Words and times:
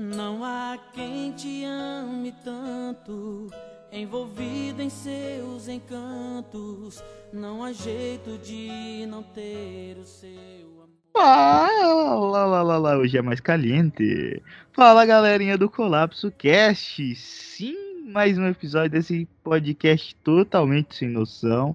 Não 0.00 0.44
há 0.44 0.78
quem 0.92 1.32
te 1.32 1.64
ame 1.64 2.32
tanto, 2.44 3.48
envolvido 3.90 4.80
em 4.80 4.88
seus 4.88 5.66
encantos. 5.66 7.02
Não 7.32 7.64
há 7.64 7.72
jeito 7.72 8.38
de 8.38 9.04
não 9.08 9.24
ter 9.24 9.96
o 9.98 10.04
seu 10.04 10.68
amor. 10.84 10.88
Fala, 11.12 12.46
lá, 12.46 12.62
lá, 12.62 12.78
lá, 12.78 12.96
hoje 12.96 13.18
é 13.18 13.22
mais 13.22 13.40
caliente. 13.40 14.40
Fala, 14.72 15.04
galerinha 15.04 15.58
do 15.58 15.68
Colapso 15.68 16.30
Cast. 16.30 17.16
Sim, 17.16 18.04
mais 18.12 18.38
um 18.38 18.46
episódio 18.46 18.90
desse 18.90 19.26
podcast 19.42 20.14
totalmente 20.22 20.94
sem 20.94 21.08
noção. 21.08 21.74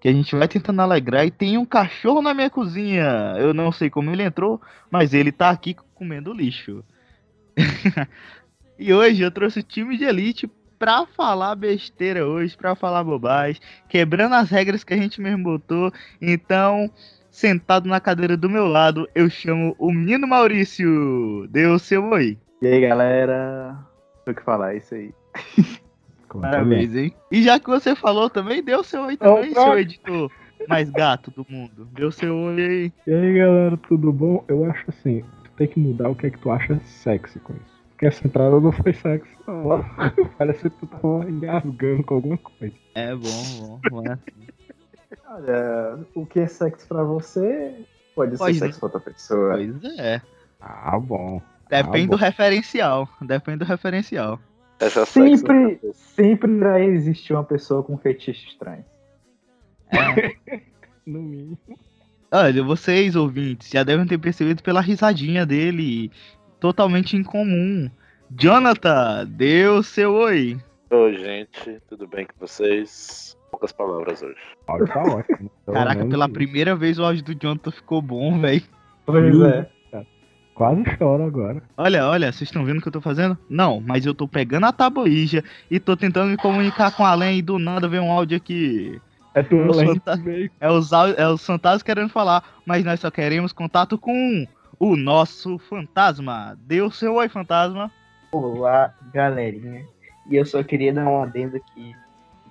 Que 0.00 0.08
a 0.08 0.12
gente 0.12 0.34
vai 0.34 0.48
tentando 0.48 0.82
alegrar. 0.82 1.24
E 1.24 1.30
tem 1.30 1.56
um 1.56 1.64
cachorro 1.64 2.22
na 2.22 2.34
minha 2.34 2.50
cozinha. 2.50 3.36
Eu 3.38 3.54
não 3.54 3.70
sei 3.70 3.88
como 3.88 4.10
ele 4.10 4.24
entrou, 4.24 4.60
mas 4.90 5.14
ele 5.14 5.30
tá 5.30 5.50
aqui 5.50 5.76
comendo 5.94 6.32
lixo. 6.32 6.82
e 8.78 8.92
hoje 8.92 9.22
eu 9.22 9.30
trouxe 9.30 9.60
o 9.60 9.62
time 9.62 9.96
de 9.96 10.04
elite 10.04 10.50
pra 10.78 11.06
falar 11.06 11.54
besteira 11.54 12.26
hoje, 12.26 12.56
pra 12.56 12.74
falar 12.74 13.04
bobagem, 13.04 13.60
quebrando 13.88 14.34
as 14.34 14.50
regras 14.50 14.82
que 14.82 14.92
a 14.92 14.96
gente 14.96 15.20
mesmo 15.20 15.44
botou. 15.44 15.92
Então, 16.20 16.90
sentado 17.30 17.88
na 17.88 18.00
cadeira 18.00 18.36
do 18.36 18.50
meu 18.50 18.66
lado, 18.66 19.08
eu 19.14 19.30
chamo 19.30 19.76
o 19.78 19.92
menino 19.92 20.26
Maurício. 20.26 21.46
Dê 21.50 21.66
o 21.66 21.78
seu 21.78 22.04
oi. 22.10 22.36
E 22.60 22.66
aí, 22.66 22.80
galera? 22.80 23.76
O 24.26 24.34
que 24.34 24.42
falar, 24.42 24.74
é 24.74 24.78
isso 24.78 24.94
aí. 24.94 25.14
Parabéns, 26.40 26.96
hein? 26.96 27.14
E 27.30 27.42
já 27.42 27.60
que 27.60 27.68
você 27.68 27.94
falou 27.94 28.30
também, 28.30 28.62
o 28.74 28.82
seu 28.82 29.02
oi 29.02 29.16
também, 29.16 29.50
Opa. 29.52 29.62
seu 29.62 29.78
editor 29.78 30.30
mais 30.68 30.90
gato 30.90 31.30
do 31.30 31.46
mundo. 31.48 31.88
O 32.00 32.12
seu 32.12 32.34
oi 32.36 32.60
aí. 32.60 32.92
E 33.06 33.12
aí 33.12 33.38
galera, 33.38 33.76
tudo 33.76 34.12
bom? 34.12 34.44
Eu 34.48 34.64
acho 34.64 34.84
assim, 34.88 35.22
tem 35.56 35.66
que 35.68 35.78
mudar 35.78 36.08
o 36.08 36.14
que 36.14 36.26
é 36.26 36.30
que 36.30 36.38
tu 36.38 36.50
acha 36.50 36.78
sexy 36.84 37.38
com 37.40 37.52
isso. 37.54 37.82
Porque 37.90 38.06
essa 38.06 38.26
entrada 38.26 38.60
não 38.60 38.72
foi 38.72 38.92
sexy, 38.92 39.30
não. 39.46 39.84
Parece 40.38 40.62
que 40.62 40.70
tu 40.70 40.86
tava 40.86 41.30
engasgando 41.30 42.02
com 42.04 42.14
alguma 42.14 42.38
coisa. 42.38 42.74
É 42.94 43.14
bom, 43.14 43.20
bom. 43.58 43.80
bom 43.90 44.02
é. 44.12 44.18
Olha, 45.28 45.98
o 46.14 46.26
que 46.26 46.40
é 46.40 46.46
sexo 46.46 46.86
pra 46.88 47.02
você 47.04 47.74
pode, 48.14 48.36
Pode, 48.36 48.54
ser 48.54 48.66
sexo 48.66 48.80
pra 48.80 48.86
outra 48.86 49.00
pessoa. 49.00 49.54
Pois 49.54 49.98
é. 49.98 50.20
Ah, 50.60 50.98
bom. 50.98 51.40
Depende 51.68 52.06
Ah, 52.06 52.10
do 52.10 52.18
bom. 52.18 52.24
referencial. 52.24 53.08
Depende 53.20 53.58
do 53.58 53.64
referencial. 53.64 54.38
Essa 54.78 55.06
sexo. 55.06 55.46
Sempre, 55.46 55.80
sempre 55.94 56.52
irá 56.52 56.80
existir 56.80 57.32
uma 57.32 57.44
pessoa 57.44 57.82
com 57.82 57.96
fetiche 57.96 58.48
estranho. 58.48 58.84
No 61.04 61.20
mínimo. 61.20 61.58
Olha, 62.34 62.62
vocês 62.62 63.14
ouvintes 63.14 63.68
já 63.68 63.82
devem 63.82 64.06
ter 64.06 64.16
percebido 64.16 64.62
pela 64.62 64.80
risadinha 64.80 65.44
dele, 65.44 66.10
totalmente 66.58 67.14
incomum. 67.14 67.90
Jonathan, 68.30 69.26
dê 69.28 69.66
o 69.66 69.82
seu 69.82 70.14
oi. 70.14 70.58
Oi, 70.90 71.18
gente, 71.18 71.78
tudo 71.90 72.06
bem 72.06 72.24
com 72.24 72.32
vocês? 72.40 73.36
Poucas 73.50 73.70
palavras 73.70 74.22
hoje. 74.22 74.38
O 74.66 74.72
áudio 74.72 74.86
tá 74.86 75.02
ótimo. 75.02 75.50
Caraca, 75.70 76.06
pela 76.06 76.26
primeira 76.26 76.74
vez 76.74 76.98
o 76.98 77.04
áudio 77.04 77.22
do 77.22 77.34
Jonathan 77.34 77.70
ficou 77.70 78.00
bom, 78.00 78.40
velho. 78.40 78.62
Pois 79.04 79.40
é. 79.42 79.70
Quase 80.54 80.84
choro 80.96 81.24
agora. 81.24 81.62
Olha, 81.76 82.06
olha, 82.06 82.32
vocês 82.32 82.48
estão 82.48 82.64
vendo 82.64 82.78
o 82.78 82.80
que 82.80 82.88
eu 82.88 82.92
tô 82.92 83.00
fazendo? 83.02 83.36
Não, 83.48 83.78
mas 83.78 84.06
eu 84.06 84.14
tô 84.14 84.26
pegando 84.26 84.64
a 84.64 84.72
tabuija 84.72 85.44
e 85.70 85.78
tô 85.78 85.94
tentando 85.98 86.30
me 86.30 86.38
comunicar 86.38 86.96
com 86.96 87.04
além 87.04 87.38
e 87.38 87.42
do 87.42 87.58
nada 87.58 87.88
vem 87.88 88.00
um 88.00 88.10
áudio 88.10 88.38
aqui. 88.38 88.98
É 89.34 89.42
tu, 89.42 89.56
Nossa, 89.56 89.80
Len. 89.80 89.98
tá- 89.98 90.18
É 90.60 90.70
os, 90.70 90.90
é 90.92 91.26
os 91.28 91.44
fantasmas 91.44 91.82
querendo 91.82 92.08
falar, 92.10 92.44
mas 92.66 92.84
nós 92.84 93.00
só 93.00 93.10
queremos 93.10 93.52
contato 93.52 93.96
com 93.96 94.46
o 94.78 94.96
nosso 94.96 95.58
fantasma. 95.58 96.56
Dê 96.66 96.82
o 96.82 96.90
seu 96.90 97.14
oi, 97.14 97.28
fantasma. 97.28 97.90
Olá, 98.30 98.94
galerinha. 99.12 99.84
E 100.28 100.36
eu 100.36 100.44
só 100.44 100.62
queria 100.62 100.92
dar 100.92 101.06
um 101.06 101.22
adendo 101.22 101.56
aqui. 101.56 101.94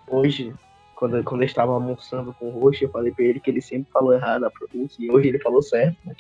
Hoje, 0.08 0.54
quando, 0.96 1.24
quando 1.24 1.42
eu 1.42 1.46
estava 1.46 1.72
almoçando 1.74 2.34
com 2.34 2.48
o 2.50 2.60
Roxo, 2.60 2.84
eu 2.84 2.90
falei 2.90 3.12
pra 3.12 3.26
ele 3.26 3.40
que 3.40 3.50
ele 3.50 3.62
sempre 3.62 3.92
falou 3.92 4.14
errado 4.14 4.44
a 4.46 4.52
pronúncia. 4.52 5.04
E 5.04 5.10
hoje 5.12 5.28
ele 5.30 5.40
falou 5.40 5.62
certo. 5.62 5.96
né? 6.04 6.16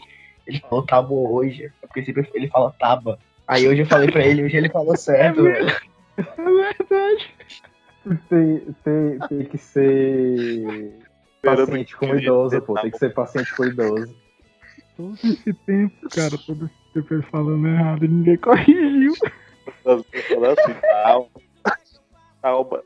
Ele 0.45 0.59
falou 0.59 0.85
tabo 0.85 1.33
hoje. 1.35 1.71
Porque 1.81 2.03
sempre 2.05 2.29
ele 2.33 2.47
fala 2.47 2.73
taba. 2.79 3.17
Aí 3.47 3.67
hoje 3.67 3.81
eu 3.81 3.85
falei 3.85 4.09
pra 4.11 4.23
ele, 4.25 4.43
hoje 4.43 4.55
ele 4.57 4.69
falou 4.69 4.95
certo. 4.95 5.43
velho. 5.43 5.69
É 6.17 6.23
verdade. 6.23 7.33
Tem, 8.29 8.59
tem, 8.83 9.19
tem 9.29 9.45
que 9.45 9.57
ser 9.57 10.91
paciente 11.43 11.95
com 11.95 12.15
idoso, 12.15 12.61
pô. 12.61 12.73
Tem 12.75 12.91
que 12.91 12.97
ser 12.97 13.13
paciente 13.13 13.55
com 13.55 13.65
idoso. 13.65 14.15
Todo 14.97 15.13
esse 15.23 15.53
tempo, 15.53 16.09
cara, 16.09 16.37
todo 16.45 16.65
esse 16.65 16.93
tempo 16.93 17.13
ele 17.13 17.23
falando 17.23 17.67
errado 17.67 18.05
e 18.05 18.07
ninguém 18.07 18.37
corrigiu. 18.37 19.13
Assim, 19.85 20.73
calma. 20.81 21.27
Calma, 22.41 22.83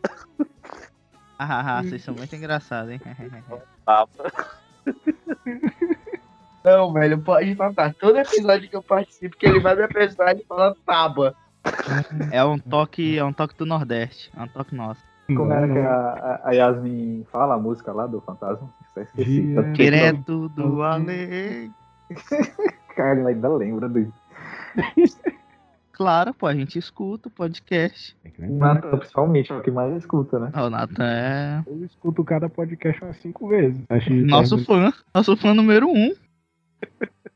Ah, 1.39 1.79
ah, 1.79 1.83
vocês 1.83 2.03
são 2.03 2.13
muito 2.13 2.35
engraçados, 2.35 2.91
hein? 2.91 3.01
Não, 6.63 6.91
velho, 6.93 7.21
pode 7.21 7.55
matar. 7.55 7.93
Todo 7.93 8.17
episódio 8.17 8.69
que 8.69 8.75
eu 8.75 8.81
participo, 8.83 9.37
que 9.37 9.45
ele 9.45 9.59
vai 9.59 9.75
me 9.75 9.83
apresentar, 9.83 10.31
ele 10.31 10.43
fala 10.47 10.75
taba. 10.85 11.35
É 12.31 12.43
um 12.43 12.57
toque, 12.57 13.17
é 13.17 13.23
um 13.23 13.33
toque 13.33 13.55
do 13.57 13.65
Nordeste, 13.65 14.31
é 14.35 14.41
um 14.43 14.47
toque 14.47 14.75
nosso. 14.75 15.01
Como 15.27 15.51
era 15.51 15.67
que 15.67 15.79
a, 15.79 16.41
a- 16.43 16.51
Yasmin 16.51 17.25
fala 17.31 17.55
a 17.55 17.59
música 17.59 17.91
lá 17.91 18.05
do 18.05 18.21
fantasma? 18.21 18.69
Eu 18.95 19.03
esqueci. 19.03 19.41
Tenho- 19.41 19.73
Direto 19.73 20.49
do 20.49 20.83
além. 20.83 21.73
Cara, 22.95 23.27
ainda 23.27 23.49
lembra 23.49 23.89
do 23.89 24.13
Claro, 25.91 26.33
pô, 26.33 26.45
a 26.45 26.53
gente 26.53 26.77
escuta 26.77 27.29
o 27.29 27.31
podcast. 27.31 28.15
Que 28.23 28.41
lembrar. 28.41 28.75
Natan, 28.75 28.97
principalmente, 28.97 29.51
é 29.51 29.55
o 29.55 29.61
que 29.61 29.71
mais 29.71 29.95
escuta, 29.95 30.37
né? 30.37 30.51
O 30.53 30.69
Nathan 30.69 31.03
é 31.05 31.63
Eu 31.65 31.85
escuto 31.85 32.23
cada 32.23 32.49
podcast 32.49 33.01
umas 33.03 33.17
cinco 33.17 33.47
vezes. 33.47 33.81
Nosso 34.27 34.63
fã, 34.65 34.93
nosso 35.13 35.35
fã 35.37 35.53
número 35.53 35.87
um. 35.87 36.13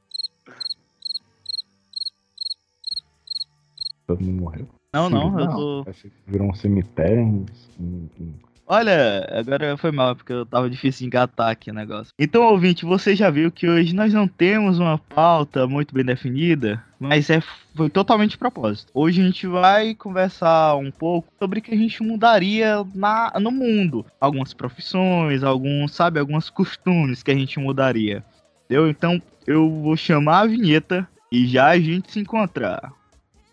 Todo 4.10 4.24
mundo 4.24 4.42
morreu. 4.42 4.68
Não, 4.92 5.08
não, 5.08 5.40
eu 5.40 5.46
Não. 5.46 5.56
tô. 5.56 5.82
Parece 5.84 6.10
que 6.10 6.16
Virou 6.26 6.50
um 6.50 6.54
cemitério. 6.56 7.22
um- 7.22 7.46
um- 7.80 8.10
um- 8.20 8.34
Olha, 8.66 9.28
agora 9.32 9.78
foi 9.78 9.92
mal, 9.92 10.16
porque 10.16 10.34
eu 10.34 10.46
tava 10.48 10.68
difícil 10.68 11.02
de 11.02 11.06
engatar 11.06 11.50
aqui 11.50 11.70
o 11.70 11.74
negócio. 11.76 12.12
Então, 12.20 12.44
ouvinte, 12.44 12.86
você 12.86 13.16
já 13.16 13.30
viu 13.30 13.52
que 13.52 13.68
hoje 13.70 13.94
nós 13.96 14.12
não 14.12 14.28
temos 14.28 14.80
uma 14.80 14.98
pauta 14.98 15.68
muito 15.68 15.94
bem 15.94 16.04
definida, 16.04 16.84
mas 17.00 17.30
é, 17.30 17.40
foi 17.76 17.90
totalmente 17.90 18.32
de 18.32 18.38
propósito. 18.40 18.92
Hoje 18.94 19.22
a 19.22 19.26
gente 19.26 19.46
vai 19.46 19.94
conversar 19.94 20.76
um 20.76 20.90
pouco 20.90 21.32
sobre 21.40 21.60
o 21.60 21.62
que 21.62 21.74
a 21.74 21.78
gente 21.78 22.02
mudaria 22.02 22.84
na, 22.96 23.32
no 23.40 23.52
mundo. 23.52 24.04
Algumas 24.20 24.56
profissões, 24.56 25.44
alguns, 25.44 25.94
sabe, 25.94 26.20
alguns 26.20 26.50
costumes 26.50 27.22
que 27.22 27.30
a 27.30 27.36
gente 27.36 27.60
mudaria. 27.60 28.24
Entendeu? 28.66 28.90
Então, 28.90 29.22
eu 29.46 29.70
vou 29.70 29.96
chamar 29.96 30.42
a 30.42 30.48
vinheta 30.48 31.08
e 31.32 31.46
já 31.48 31.70
a 31.70 31.80
gente 31.80 32.12
se 32.12 32.20
encontra. 32.20 32.92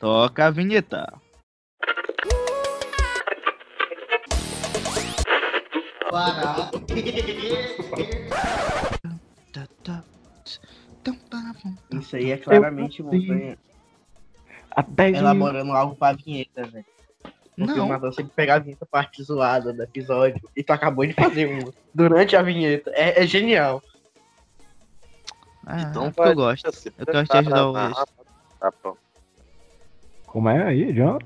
Toca 0.07 0.47
a 0.47 0.51
vinheta. 0.53 1.13
Isso 11.91 12.15
aí 12.15 12.31
é 12.31 12.37
claramente 12.37 13.03
de... 13.03 13.59
elaborando 15.13 15.73
algo 15.73 15.97
pra 15.97 16.13
vinheta, 16.13 16.63
velho. 16.63 16.85
Porque 17.57 17.73
o 17.73 17.77
Não, 17.77 17.89
Nathan 17.89 18.13
sempre 18.13 18.33
pega 18.37 18.55
a 18.55 18.59
vinheta 18.61 18.87
parte 18.87 19.21
zoada 19.25 19.73
do 19.73 19.83
episódio 19.83 20.41
e 20.55 20.63
tu 20.63 20.71
acabou 20.71 21.05
de 21.05 21.15
fazer 21.15 21.47
uma 21.47 21.75
durante 21.93 22.37
a 22.37 22.43
vinheta. 22.43 22.93
É, 22.95 23.25
é 23.25 23.27
genial. 23.27 23.83
ah, 25.67 25.81
Então 25.81 26.13
porque 26.13 26.31
eu 26.31 26.37
gosto. 26.37 26.67
Eu 26.97 27.07
gosto 27.13 27.33
de 27.33 27.39
ajudar 27.39 27.71
o 27.71 27.73
Tá 28.61 28.73
bom. 28.85 28.97
Como 30.37 30.51
é 30.51 30.63
aí, 30.67 30.93
Jonathan? 30.93 31.25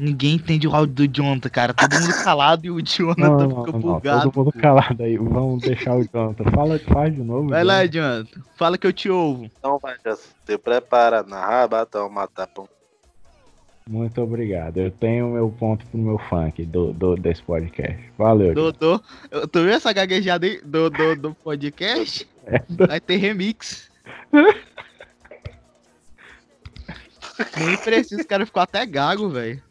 Ninguém 0.00 0.34
entende 0.34 0.66
o 0.66 0.74
áudio 0.74 1.06
do 1.06 1.16
Jonathan, 1.16 1.48
cara. 1.48 1.72
Todo 1.72 1.94
mundo 1.94 2.12
calado 2.24 2.66
e 2.66 2.70
o 2.72 2.82
Jonathan 2.82 3.46
Não, 3.46 3.64
fica 3.64 3.70
não, 3.72 3.80
bugado. 3.80 4.22
todo 4.32 4.36
mundo 4.36 4.52
calado 4.52 5.00
aí. 5.00 5.16
Vamos 5.16 5.62
deixar 5.62 5.94
o 5.94 6.02
Jonathan. 6.02 6.44
Fala, 6.50 6.76
faz 6.80 7.14
de 7.14 7.22
novo. 7.22 7.50
Vai 7.50 7.62
lá, 7.62 7.86
Jonathan. 7.86 8.24
Jonathan. 8.34 8.40
Fala 8.56 8.76
que 8.76 8.84
eu 8.84 8.92
te 8.92 9.08
ouvo. 9.08 9.44
Então 9.44 9.78
vai, 9.80 9.94
já 10.04 10.16
se 10.16 10.58
prepara 10.58 11.22
na 11.22 11.40
raba, 11.40 11.86
toma 11.86 12.26
tapão. 12.26 12.68
Muito 13.88 14.20
obrigado. 14.20 14.78
Eu 14.78 14.90
tenho 14.90 15.28
meu 15.34 15.50
ponto 15.50 15.86
pro 15.86 15.96
meu 16.00 16.18
funk 16.18 16.64
do, 16.64 16.92
do, 16.92 17.14
desse 17.14 17.44
podcast. 17.44 17.96
Valeu. 18.18 18.54
Dodô. 18.54 19.00
Eu- 19.30 19.46
Tu 19.46 19.62
viu 19.62 19.70
essa 19.70 19.92
gaguejada 19.92 20.44
aí 20.46 20.60
do, 20.64 20.90
do, 20.90 21.14
do 21.14 21.34
podcast? 21.44 22.26
É. 22.50 22.62
Vai 22.86 22.98
ter 22.98 23.18
remix. 23.18 23.88
Nem 27.56 27.76
precisa, 27.76 28.20
os 28.20 28.26
caras 28.26 28.48
ficou 28.48 28.62
até 28.62 28.84
gago, 28.86 29.28
velho. 29.30 29.62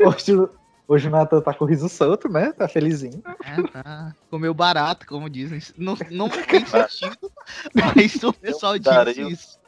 Hoje, 0.00 0.34
o- 0.34 0.50
hoje 0.88 1.08
o 1.08 1.10
Natan 1.10 1.40
tá 1.40 1.52
com 1.54 1.64
o 1.64 1.68
riso 1.68 1.88
solto, 1.88 2.28
né? 2.28 2.52
Tá 2.52 2.68
felizinho. 2.68 3.22
É, 3.44 3.62
tá. 3.82 4.14
Comeu 4.30 4.52
barato, 4.54 5.06
como 5.06 5.28
dizem. 5.30 5.60
Não, 5.76 5.96
não 6.10 6.28
tem 6.28 6.64
sentido, 6.66 7.30
mas 7.74 8.22
o 8.22 8.32
pessoal 8.32 8.78
diz 8.78 8.84
isso. 9.30 9.58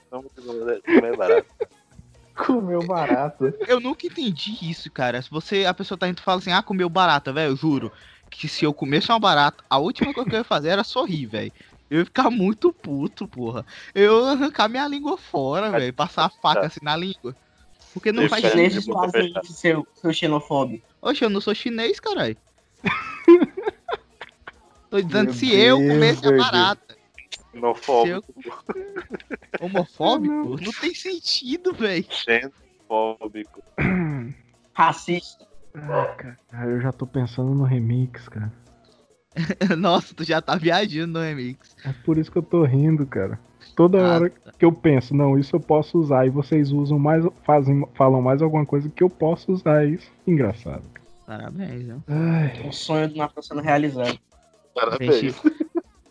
Comer 0.82 1.16
barato. 1.16 1.46
Comeu 2.34 2.80
barato. 2.86 3.52
Eu 3.66 3.80
nunca 3.80 4.06
entendi 4.06 4.56
isso, 4.62 4.90
cara. 4.90 5.20
Se 5.20 5.30
você, 5.30 5.64
a 5.64 5.74
pessoa 5.74 5.98
tá 5.98 6.08
indo 6.08 6.18
e 6.18 6.22
fala 6.22 6.38
assim, 6.38 6.52
ah, 6.52 6.62
comeu 6.62 6.88
barata, 6.88 7.32
velho, 7.32 7.52
eu 7.52 7.56
juro 7.56 7.92
que 8.30 8.46
se 8.46 8.64
eu 8.64 8.72
comesse 8.72 9.10
uma 9.10 9.18
barata, 9.18 9.64
a 9.68 9.78
última 9.78 10.12
coisa 10.14 10.28
que 10.28 10.36
eu 10.36 10.40
ia 10.40 10.44
fazer 10.44 10.68
era 10.68 10.84
sorrir, 10.84 11.26
velho. 11.26 11.52
Eu 11.90 12.00
ia 12.00 12.04
ficar 12.04 12.30
muito 12.30 12.72
puto, 12.72 13.26
porra. 13.26 13.64
Eu 13.94 14.20
ia 14.26 14.32
arrancar 14.32 14.68
minha 14.68 14.86
língua 14.86 15.16
fora, 15.18 15.70
velho. 15.70 15.92
Passar 15.94 16.26
a 16.26 16.28
faca 16.28 16.60
assim 16.66 16.80
na 16.82 16.94
língua. 16.96 17.34
Porque 17.98 18.12
não 18.12 18.22
Eu 18.22 18.28
faz. 18.28 18.44
Chineses 18.44 18.86
fazem 18.86 19.32
isso, 19.42 19.52
seu, 19.52 19.86
seu 19.94 20.12
xenofóbico. 20.12 20.86
Oxe, 21.02 21.24
eu 21.24 21.30
não 21.30 21.40
sou 21.40 21.54
chinês, 21.54 21.98
caralho. 21.98 22.36
Tô 24.88 25.00
dizendo 25.00 25.24
Meu 25.24 25.32
se 25.34 25.54
eu 25.54 25.78
Deus, 25.78 25.92
comesse 25.92 26.26
a 26.26 26.36
barata. 26.36 26.96
Xenofóbico, 27.52 28.34
Homofóbico? 29.60 30.60
Não 30.62 30.72
tem 30.80 30.94
sentido, 30.94 31.74
velho. 31.74 32.06
xenofóbico. 32.08 33.62
Racista. 34.72 35.46
Ah, 35.74 36.06
cara, 36.16 36.70
eu 36.70 36.80
já 36.80 36.92
tô 36.92 37.06
pensando 37.06 37.52
no 37.54 37.64
remix, 37.64 38.28
cara. 38.28 38.52
Nossa, 39.76 40.14
tu 40.14 40.24
já 40.24 40.40
tá 40.40 40.56
viajando 40.56 41.18
no 41.18 41.24
remix. 41.24 41.76
É 41.84 41.92
por 42.04 42.16
isso 42.16 42.30
que 42.30 42.38
eu 42.38 42.42
tô 42.42 42.64
rindo, 42.64 43.04
cara. 43.06 43.38
Toda 43.78 44.00
Ah, 44.00 44.14
hora 44.16 44.32
que 44.58 44.64
eu 44.64 44.72
penso, 44.72 45.14
não, 45.14 45.38
isso 45.38 45.54
eu 45.54 45.60
posso 45.60 46.00
usar, 46.00 46.26
e 46.26 46.30
vocês 46.30 46.72
usam 46.72 46.98
mais, 46.98 47.24
fazem, 47.44 47.86
falam 47.94 48.20
mais 48.20 48.42
alguma 48.42 48.66
coisa 48.66 48.88
que 48.88 49.04
eu 49.04 49.08
posso 49.08 49.52
usar 49.52 49.86
isso. 49.86 50.10
Engraçado. 50.26 50.82
Parabéns, 51.24 51.86
né? 51.86 51.96
Ai, 52.08 52.66
O 52.66 52.72
sonho 52.72 53.08
do 53.08 53.16
Natal 53.16 53.40
sendo 53.40 53.60
realizado. 53.60 54.18
Parabéns. 54.74 55.40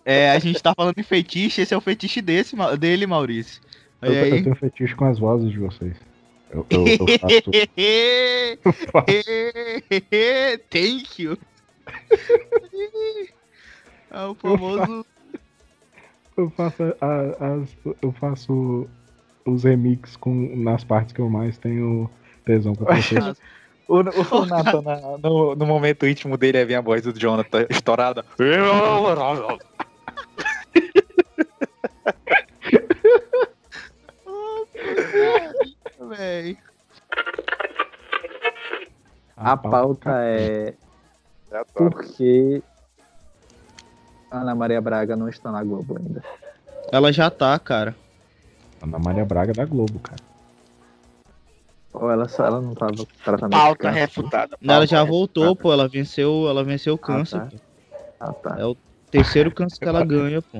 É, 0.06 0.32
a 0.32 0.40
gente 0.40 0.64
tá 0.64 0.74
falando 0.74 0.96
de 0.96 1.04
fetiche, 1.04 1.62
esse 1.62 1.74
é 1.74 1.78
o 1.78 1.82
fetiche 1.82 2.22
desse, 2.22 2.56
dele, 2.80 3.06
Maurício. 3.06 3.62
eu, 4.02 4.14
eu 4.14 4.44
tenho 4.44 4.56
fetiche 4.56 4.96
com 4.96 5.04
as 5.04 5.20
vozes 5.20 5.52
de 5.52 5.60
vocês. 5.60 5.98
Eu, 6.50 6.66
eu, 6.70 6.88
eu 6.88 6.98
faço, 7.20 7.52
eu 8.64 8.64
faço 8.94 9.08
Thank 10.70 11.22
you. 11.22 11.38
É 14.10 14.26
o 14.26 14.34
famoso. 14.36 15.06
Eu 16.38 16.50
faço, 16.52 16.84
a- 17.02 17.46
as, 17.56 17.76
eu 18.02 18.12
faço 18.14 18.88
os 19.46 19.64
remix 19.64 20.16
com, 20.16 20.56
nas 20.56 20.84
partes 20.84 21.12
que 21.14 21.20
eu 21.20 21.30
mais 21.30 21.58
tenho 21.58 22.10
tesão 22.46 22.74
pra 22.74 22.96
vocês. 22.96 23.42
O, 23.90 24.00
o 24.02 24.46
Nathan, 24.46 24.82
na- 24.82 25.18
no, 25.18 25.56
no 25.56 25.66
momento 25.66 26.06
íntimo 26.06 26.36
dele, 26.36 26.58
aí 26.58 26.66
vem 26.66 26.76
a 26.76 26.82
voz 26.82 27.04
do 27.04 27.18
Jonathan 27.18 27.66
estourada. 27.70 28.22
Véi. 36.10 36.58
A 39.36 39.56
pauta 39.56 40.12
é 40.24 40.74
por 41.74 42.04
que 42.04 42.62
Ana 44.32 44.54
Maria 44.54 44.82
Braga 44.82 45.16
não 45.16 45.30
está 45.30 45.52
na 45.52 45.64
Globo 45.64 45.98
ainda. 45.98 46.24
Ela 46.92 47.12
já 47.12 47.30
tá, 47.30 47.58
cara. 47.60 47.96
Ana 48.82 49.00
Maria 49.00 49.26
Braga 49.26 49.54
da 49.54 49.66
Globo, 49.66 50.00
cara. 50.00 50.22
Ou 51.94 52.12
ela 52.12 52.28
só 52.28 52.46
ela 52.46 52.62
não 52.62 52.76
tava 52.76 52.98
com 52.98 53.06
tratamento 53.24 53.60
Pauta 53.60 53.84
câncer? 53.84 54.00
refutada. 54.00 54.58
Ela 54.62 54.74
pauta 54.74 54.88
já 54.88 54.98
refutada. 54.98 55.12
voltou, 55.12 55.56
pô. 55.56 55.74
Ela 55.74 55.88
venceu, 55.88 56.48
ela 56.48 56.64
venceu 56.64 56.94
o 56.94 56.98
câncer. 56.98 57.40
tá. 57.40 57.48
pô. 57.48 57.58
Ah, 58.20 58.34
tá. 58.34 58.56
É 58.60 58.66
o 58.66 58.76
terceiro 59.10 59.52
câncer 59.52 59.80
que 59.80 59.88
ela 59.88 60.06
ganha, 60.06 60.42
pô. 60.42 60.60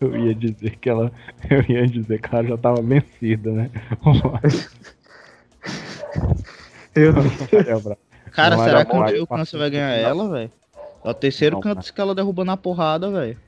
Eu 0.00 0.16
ia 0.16 0.34
dizer 0.34 0.76
que 0.78 0.88
ela. 0.88 1.12
Eu 1.50 1.62
ia 1.68 1.86
dizer 1.86 2.20
que 2.20 2.34
ela 2.34 2.44
já 2.44 2.56
tava 2.56 2.80
vencida, 2.80 3.50
né? 3.50 3.70
Eu 6.94 7.12
Maria. 7.12 7.98
Cara, 8.32 8.56
será 8.58 8.80
ela 8.80 8.84
que 8.84 8.96
um 8.96 9.04
dia 9.04 9.22
o 9.22 9.26
câncer 9.26 9.58
vai 9.58 9.70
ganhar 9.70 9.90
ela, 9.90 10.28
velho? 10.30 10.50
É 11.04 11.10
o 11.10 11.14
terceiro 11.14 11.56
Não, 11.56 11.60
câncer 11.62 11.92
que 11.92 12.00
ela 12.00 12.14
derrubou 12.14 12.44
na 12.44 12.56
porrada, 12.56 13.10
velho. 13.10 13.38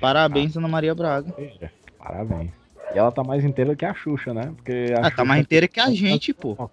Parabéns, 0.00 0.56
Ana 0.56 0.68
Maria 0.68 0.94
Braga. 0.94 1.32
Seja, 1.34 1.70
Parabéns. 1.98 2.50
E 2.94 2.98
ela 2.98 3.12
tá 3.12 3.22
mais 3.22 3.44
inteira 3.44 3.76
que 3.76 3.84
a 3.84 3.92
Xuxa, 3.92 4.32
né? 4.32 4.52
Porque 4.56 4.94
a 4.96 5.06
Ah, 5.06 5.10
tá 5.10 5.24
mais 5.24 5.42
inteira 5.42 5.68
que 5.68 5.78
a 5.78 5.90
gente, 5.90 6.32
pô. 6.32 6.70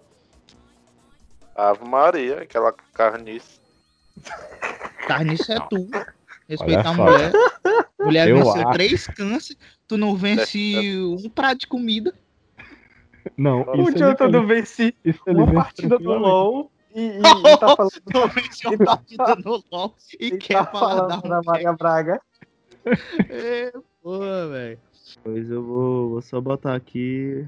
Ave 1.54 1.84
Maria, 1.86 2.40
aquela 2.40 2.72
carniça. 2.94 3.60
Carniça 5.06 5.54
é 5.54 5.60
tu. 5.60 5.88
Respeitar 6.48 6.90
a 6.90 6.94
mulher. 6.94 7.32
Mulher 8.00 8.28
Eu 8.28 8.36
venceu 8.36 8.62
acho. 8.62 8.70
três 8.72 9.06
câncer. 9.08 9.56
Tu 9.86 9.96
não 9.98 10.16
vence 10.16 10.58
um 11.24 11.28
prato 11.28 11.60
de 11.60 11.66
comida. 11.66 12.14
Não, 13.36 13.62
O 13.62 13.80
isso 13.80 13.90
ele, 13.90 13.98
Jonathan 13.98 14.28
não 14.28 14.46
vence 14.46 14.94
uma 15.26 15.52
partida 15.52 15.98
do. 15.98 16.10
LOL 16.12 16.70
e, 16.96 17.02
e, 17.02 17.18
e 17.18 17.56
tá 17.58 17.76
falando, 17.76 17.90
Tu 17.90 18.28
venceu 18.28 18.70
uma 18.70 18.84
partida 18.84 19.36
no 19.44 19.62
LOL 19.70 19.94
e, 20.18 20.26
e 20.28 20.38
quer 20.38 20.54
tá 20.54 20.64
falar 20.64 21.06
da 21.06 21.20
falando 21.20 21.28
da 21.28 21.42
Maria 21.44 21.72
Braga. 21.74 22.20
É, 23.28 23.72
porra, 24.02 24.48
velho. 24.48 24.78
Pois 25.22 25.50
eu 25.50 25.62
vou, 25.62 26.10
vou 26.10 26.22
só 26.22 26.40
botar 26.40 26.74
aqui. 26.74 27.46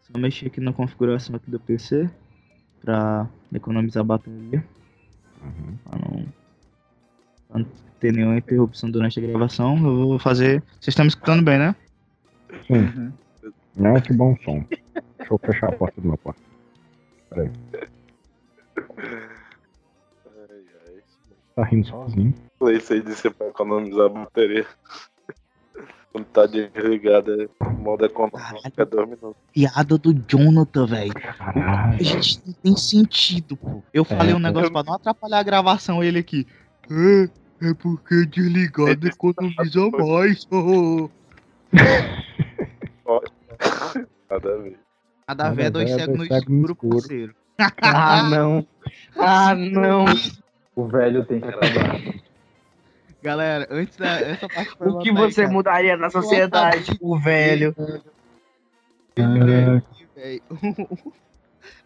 Só 0.00 0.16
mexer 0.18 0.46
aqui 0.46 0.60
na 0.60 0.72
configuração 0.72 1.34
aqui 1.34 1.50
do 1.50 1.58
PC. 1.58 2.08
Pra 2.80 3.28
economizar 3.52 4.04
bateria. 4.04 4.64
Uhum. 5.42 5.76
Pra 5.84 5.98
não, 5.98 6.26
pra 7.48 7.58
não 7.58 7.66
ter 7.98 8.12
nenhuma 8.12 8.36
interrupção 8.36 8.90
durante 8.90 9.18
a 9.18 9.26
gravação. 9.26 9.76
Eu 9.76 10.06
vou 10.06 10.18
fazer. 10.20 10.62
Vocês 10.80 10.88
estão 10.88 11.04
me 11.04 11.08
escutando 11.08 11.42
bem, 11.42 11.58
né? 11.58 11.74
Sim. 12.66 13.12
Não, 13.74 14.00
que 14.00 14.12
bom 14.12 14.36
som. 14.44 14.64
Deixa 15.18 15.32
eu 15.34 15.38
fechar 15.38 15.70
a 15.70 15.72
porta 15.72 16.00
do 16.00 16.06
meu 16.06 16.18
quarto. 16.18 16.40
Ai, 18.98 20.64
ai. 20.86 21.02
Tá 21.56 21.64
rindo 21.64 21.86
sozinho. 21.86 22.34
Falei 22.58 22.76
isso 22.76 22.92
aí 22.92 23.02
de 23.02 23.14
ser 23.14 23.32
pra 23.32 23.48
economizar 23.48 24.06
a 24.06 24.08
bateria. 24.08 24.66
Quando 26.12 26.26
tá 26.26 26.46
desligada, 26.46 27.50
modo 27.76 28.04
econômico 28.04 28.40
é 28.76 28.84
dois 28.84 29.08
minutos. 29.08 29.34
Piada 29.52 29.98
do 29.98 30.14
Jonathan, 30.28 30.86
velho. 30.86 31.12
Caralho. 31.14 32.04
Gente, 32.04 32.40
não 32.46 32.52
tem 32.54 32.76
sentido, 32.76 33.56
pô. 33.56 33.82
Eu 33.92 34.04
falei 34.04 34.32
um 34.32 34.36
pô. 34.36 34.42
negócio 34.42 34.70
pra 34.72 34.84
não 34.84 34.94
atrapalhar 34.94 35.40
a 35.40 35.42
gravação, 35.42 36.04
ele 36.04 36.20
aqui. 36.20 36.46
É, 36.88 37.24
é 37.68 37.74
porque 37.74 38.26
desligado 38.26 39.08
economiza 39.08 39.90
mais. 39.90 40.46
Nada 44.30 44.54
a 44.54 44.56
ver. 44.58 44.78
Nada 45.26 45.44
a 45.44 45.48
Nada 45.48 45.50
ver, 45.54 45.66
a 45.66 45.70
dois 45.70 45.90
ver, 45.90 45.98
cegos 45.98 46.12
no 46.12 46.16
dois 46.18 46.28
cegos 46.28 46.48
no 46.48 46.54
escuro, 46.60 46.72
escuro. 46.72 46.98
parceiro. 46.98 47.34
Ah, 47.82 48.28
não. 48.30 48.66
Ah, 49.16 49.54
não. 49.54 50.04
O 50.74 50.86
velho 50.86 51.24
tem 51.24 51.40
que 51.40 51.46
acabar. 51.46 52.00
Galera, 53.22 53.66
antes 53.70 53.96
da 53.96 54.20
essa 54.20 54.48
parte 54.48 54.76
foi 54.76 54.88
O 54.88 54.98
que 54.98 55.12
você 55.12 55.46
mudaria 55.46 55.96
na 55.96 56.10
sociedade, 56.10 56.96
o 57.00 57.18
velho? 57.18 57.74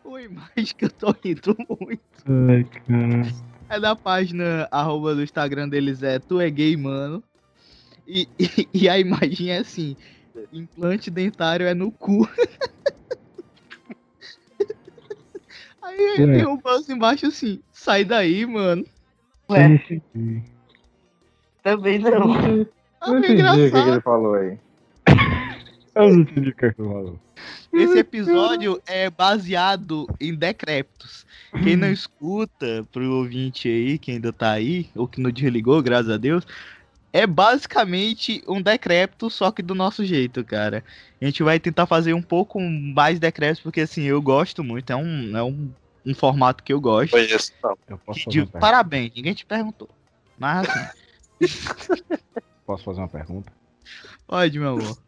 O 0.02 0.18
imagem 0.18 0.74
que 0.76 0.86
eu 0.86 0.90
tô 0.90 1.14
rindo 1.22 1.56
muito. 1.80 2.00
ai, 2.26 2.64
cara. 2.64 3.48
É 3.68 3.78
da 3.78 3.94
página 3.94 4.66
arroba 4.70 5.14
do 5.14 5.22
Instagram 5.22 5.68
deles 5.68 6.02
é 6.02 6.18
Tu 6.18 6.40
é 6.40 6.48
gay, 6.50 6.76
mano. 6.76 7.22
E, 8.06 8.26
e, 8.40 8.68
e 8.72 8.88
a 8.88 8.98
imagem 8.98 9.50
é 9.50 9.58
assim: 9.58 9.94
implante 10.52 11.10
dentário 11.10 11.66
é 11.66 11.74
no 11.74 11.92
cu. 11.92 12.26
Aí 15.88 16.26
Ué. 16.26 16.36
tem 16.36 16.46
um 16.46 16.58
post 16.58 16.92
embaixo 16.92 17.26
assim: 17.26 17.60
sai 17.72 18.04
daí, 18.04 18.44
mano. 18.44 18.84
Eu 19.48 19.54
Ué, 19.54 19.80
também 21.62 21.98
não. 21.98 22.66
Ah, 23.00 23.08
Não 23.08 23.16
é 23.16 23.18
entendi 23.20 23.42
o 23.42 23.70
que, 23.70 23.78
ele 23.78 24.00
falou 24.00 24.34
aí. 24.34 24.58
Eu 25.94 26.10
não 26.10 26.20
entendi 26.20 26.50
o 26.50 26.54
que 26.54 26.66
você 26.66 26.74
falou. 26.74 27.18
Esse 27.72 27.98
episódio 27.98 28.82
é 28.86 29.08
baseado 29.08 30.06
em 30.20 30.34
decrépitos. 30.34 31.24
Quem 31.62 31.76
não 31.76 31.90
escuta, 31.90 32.86
pro 32.92 33.10
ouvinte 33.10 33.68
aí, 33.68 33.98
que 33.98 34.10
ainda 34.10 34.32
tá 34.32 34.50
aí, 34.50 34.88
ou 34.94 35.06
que 35.06 35.20
não 35.20 35.30
desligou, 35.30 35.80
graças 35.82 36.10
a 36.10 36.16
Deus, 36.16 36.46
é 37.12 37.26
basicamente 37.26 38.42
um 38.46 38.60
decrépito, 38.60 39.30
só 39.30 39.50
que 39.50 39.62
do 39.62 39.74
nosso 39.74 40.04
jeito, 40.04 40.44
cara. 40.44 40.84
A 41.20 41.24
gente 41.24 41.42
vai 41.42 41.58
tentar 41.58 41.86
fazer 41.86 42.12
um 42.14 42.22
pouco 42.22 42.60
mais 42.60 43.18
decrépitos, 43.18 43.62
porque 43.62 43.80
assim, 43.80 44.02
eu 44.02 44.20
gosto 44.22 44.62
muito, 44.62 44.90
é 44.92 44.96
um, 44.96 45.36
é 45.36 45.42
um, 45.42 45.70
um 46.06 46.14
formato 46.14 46.62
que 46.62 46.72
eu 46.72 46.80
gosto. 46.80 47.10
Conheço 47.12 47.52
não. 47.62 47.76
Eu 47.88 47.98
posso 47.98 48.20
Que 48.20 48.28
de- 48.30 48.46
parabéns, 48.46 49.12
ninguém 49.14 49.34
te 49.34 49.44
perguntou. 49.46 49.88
Mas 50.38 50.68
assim, 50.68 50.88
Posso 52.66 52.84
fazer 52.84 53.00
uma 53.00 53.08
pergunta? 53.08 53.50
pode, 54.26 54.58
meu 54.58 54.70
amor. 54.72 54.98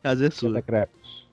Prazer 0.00 0.28
é 0.28 0.30
Que 0.30 0.36
sua. 0.36 0.52
decretos? 0.52 1.26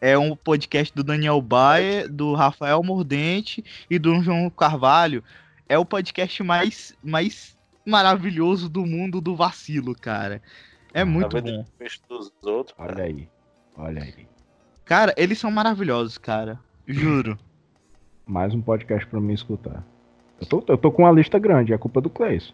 É 0.00 0.16
um 0.18 0.36
podcast 0.36 0.94
do 0.94 1.02
Daniel 1.02 1.40
Baia, 1.40 2.06
do 2.06 2.34
Rafael 2.34 2.82
Mordente 2.82 3.64
e 3.90 3.98
do 3.98 4.20
João 4.22 4.50
Carvalho. 4.50 5.24
É 5.66 5.78
o 5.78 5.84
podcast 5.86 6.42
mais, 6.42 6.94
mais 7.02 7.55
maravilhoso 7.86 8.68
do 8.68 8.84
mundo 8.84 9.20
do 9.20 9.36
vacilo, 9.36 9.94
cara. 9.94 10.42
É 10.92 11.04
muito 11.04 11.30
Tá 11.30 11.40
vendo 11.40 11.58
bom. 11.58 12.50
outros, 12.50 12.74
Olha 12.78 13.04
aí. 13.04 13.28
Olha 13.76 14.02
aí. 14.02 14.26
Cara, 14.84 15.14
eles 15.16 15.38
são 15.38 15.50
maravilhosos, 15.50 16.18
cara. 16.18 16.58
Juro. 16.86 17.38
Mais 18.26 18.52
um 18.52 18.60
podcast 18.60 19.06
pra 19.06 19.20
mim 19.20 19.34
escutar. 19.34 19.84
Eu 20.40 20.46
tô, 20.46 20.64
eu 20.68 20.76
tô 20.76 20.90
com 20.90 21.02
uma 21.02 21.12
lista 21.12 21.38
grande, 21.38 21.72
é 21.72 21.78
culpa 21.78 22.00
do 22.00 22.10
Cleis. 22.10 22.52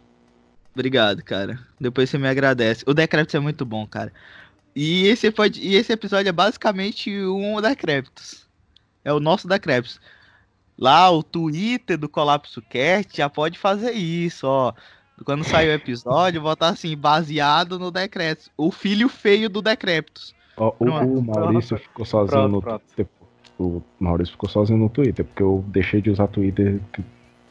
Obrigado, 0.75 1.23
cara. 1.23 1.59
Depois 1.81 2.09
você 2.09 2.19
me 2.19 2.29
agradece. 2.29 2.85
O 2.87 2.95
Decreptus 2.95 3.35
é 3.35 3.41
muito 3.41 3.65
bom, 3.65 3.87
cara. 3.87 4.13
E 4.75 5.07
esse, 5.07 5.31
pode, 5.31 5.61
e 5.61 5.75
esse 5.75 5.93
episódio 5.93 6.29
é 6.29 6.33
basicamente 6.33 7.11
um 7.27 7.61
Decreptus. 7.61 8.49
É 9.05 9.13
o 9.13 9.21
nosso 9.21 9.47
Decreptus. 9.49 10.01
Lá, 10.79 11.11
o 11.11 11.23
Twitter 11.23 11.99
do 11.99 12.09
Colapso 12.09 12.63
Cast 12.63 13.17
já 13.17 13.29
pode 13.29 13.59
fazer 13.59 13.93
isso, 13.93 14.47
ó. 14.47 14.73
Quando 15.25 15.45
sair 15.45 15.69
o 15.69 15.73
episódio, 15.73 16.41
botar 16.41 16.69
assim, 16.71 16.97
baseado 16.97 17.79
no 17.79 17.91
Decreptus. 17.91 18.51
O 18.57 18.71
filho 18.71 19.09
feio 19.09 19.49
do 19.49 19.63
Decreptus. 19.63 20.35
Ó, 20.57 20.73
o, 20.79 20.85
o 20.85 21.23
Maurício 21.23 21.77
ficou 21.79 22.05
sozinho 22.05 22.31
Pronto, 22.41 22.53
no 22.53 22.61
pronto. 22.63 22.83
Twitter. 22.95 23.07
O 23.59 23.83
Maurício 23.99 24.33
ficou 24.33 24.49
sozinho 24.49 24.79
no 24.79 24.89
Twitter, 24.89 25.25
porque 25.25 25.43
eu 25.43 25.65
deixei 25.69 26.01
de 26.03 26.11
usar 26.11 26.27
Twitter 26.29 26.81
que 26.93 27.03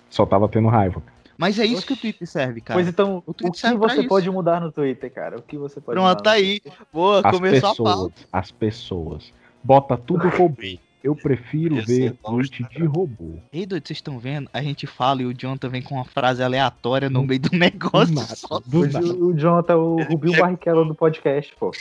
só 0.10 0.26
tava 0.26 0.48
tendo 0.50 0.68
raiva. 0.68 1.02
Mas 1.38 1.58
é 1.58 1.66
isso 1.66 1.78
Oxi. 1.78 1.88
que 1.88 1.94
o 1.94 1.98
Twitter 1.98 2.28
serve, 2.28 2.62
cara. 2.62 2.78
Pois 2.78 2.88
então, 2.88 3.24
o 3.26 3.32
o, 3.32 3.34
que 3.34 3.50
você 3.76 4.00
isso. 4.00 4.08
pode 4.08 4.30
mudar 4.30 4.60
no 4.62 4.72
Twitter, 4.72 5.12
cara? 5.12 5.38
O 5.38 5.42
que 5.42 5.58
você 5.58 5.82
pode 5.82 5.96
Pronto, 6.00 6.10
mudar? 6.10 6.22
tá 6.22 6.32
aí. 6.32 6.62
Boa, 6.94 7.22
As 7.24 7.32
começou 7.32 7.70
a 7.70 7.72
pessoas, 7.72 7.96
pauta. 7.96 8.22
as 8.32 8.52
pessoas. 8.52 9.34
Bota 9.64 9.98
tudo 9.98 10.28
robô. 10.38 10.62
Eu 11.04 11.16
prefiro 11.16 11.80
Esse 11.80 11.86
ver 12.00 12.08
é 12.08 12.14
tweet 12.24 12.62
cara. 12.64 12.76
de 12.76 12.84
robô. 12.86 13.40
Ei, 13.52 13.66
doido, 13.66 13.88
vocês 13.88 13.98
estão 13.98 14.20
vendo? 14.20 14.48
A 14.54 14.62
gente 14.62 14.86
fala 14.86 15.24
e 15.24 15.26
o 15.26 15.34
Jonathan 15.34 15.68
vem 15.70 15.82
com 15.82 15.96
uma 15.96 16.06
frase 16.06 16.44
aleatória 16.44 17.10
no 17.10 17.22
Do- 17.22 17.28
meio 17.28 17.40
do 17.40 17.50
Do 17.50 17.58
negócio. 17.58 18.14
nada, 18.14 18.36
só. 18.36 18.60
do 18.60 18.82
O, 18.82 18.88
nada. 18.88 19.06
O 19.16 19.34
Jonathan, 19.34 19.78
o 19.78 20.04
Rubinho 20.04 20.40
Barrichello 20.40 20.86
do 20.86 20.94
podcast, 20.94 21.56
pô. 21.60 21.72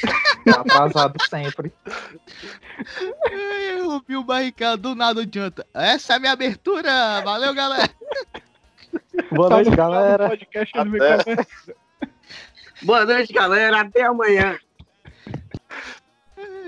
Tá 0.47 0.61
atrasado 0.63 1.17
sempre. 1.29 1.71
Ei, 3.31 3.83
o 3.83 4.01
Bill 4.01 4.25
Barricado, 4.25 4.81
do 4.83 4.95
nada 4.95 5.21
o 5.21 5.27
Jonathan. 5.27 5.65
Essa 5.75 6.15
é 6.15 6.17
a 6.17 6.19
minha 6.19 6.33
abertura. 6.33 7.21
Valeu, 7.23 7.53
galera. 7.55 7.91
Boa 9.31 9.51
noite, 9.51 9.71
galera. 9.77 10.31
podcast 10.31 10.79
Até. 10.79 11.47
Boa 12.83 13.05
noite, 13.05 13.33
galera. 13.35 13.83
Até 13.83 14.03
amanhã. 14.03 14.59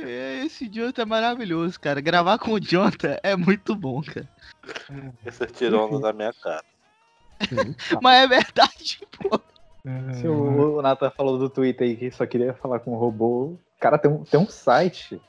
É, 0.04 0.44
Esse 0.44 0.68
Jonathan 0.68 1.02
é 1.02 1.06
maravilhoso, 1.06 1.78
cara. 1.80 2.00
Gravar 2.00 2.38
com 2.38 2.52
o 2.52 2.60
Jonathan 2.60 3.16
é 3.22 3.36
muito 3.36 3.74
bom, 3.74 4.02
cara. 4.02 4.28
Esse 5.24 5.46
tirou 5.46 5.88
onda 5.88 6.00
da 6.00 6.12
minha 6.12 6.32
cara. 6.32 6.64
Mas 8.00 8.24
é 8.24 8.26
verdade, 8.26 9.00
pô. 9.18 9.40
Se 10.14 10.28
o, 10.28 10.78
o 10.78 10.82
Nathan 10.82 11.10
falou 11.10 11.38
do 11.38 11.50
Twitter 11.50 11.88
aí 11.88 11.96
que 11.96 12.10
só 12.10 12.24
queria 12.24 12.54
falar 12.54 12.78
com 12.80 12.92
o 12.92 12.98
robô. 12.98 13.54
Cara, 13.80 13.98
tem 13.98 14.10
um, 14.10 14.22
tem 14.22 14.38
um 14.38 14.48
site 14.48 15.20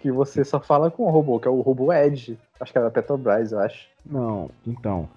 que 0.00 0.10
você 0.10 0.44
só 0.44 0.58
fala 0.58 0.90
com 0.90 1.04
o 1.04 1.10
robô, 1.10 1.38
que 1.38 1.46
é 1.46 1.50
o 1.50 1.60
robô 1.60 1.92
Edge. 1.92 2.36
Acho 2.58 2.72
que 2.72 2.78
é 2.78 2.82
da 2.82 2.90
Petrobras, 2.90 3.52
eu 3.52 3.60
acho. 3.60 3.86
Não, 4.04 4.50
então. 4.66 5.08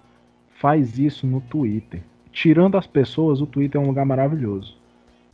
Faz 0.60 0.98
isso 0.98 1.26
no 1.26 1.40
Twitter. 1.40 2.02
Tirando 2.32 2.78
as 2.78 2.86
pessoas, 2.86 3.40
o 3.40 3.46
Twitter 3.46 3.80
é 3.80 3.84
um 3.84 3.88
lugar 3.88 4.06
maravilhoso. 4.06 4.76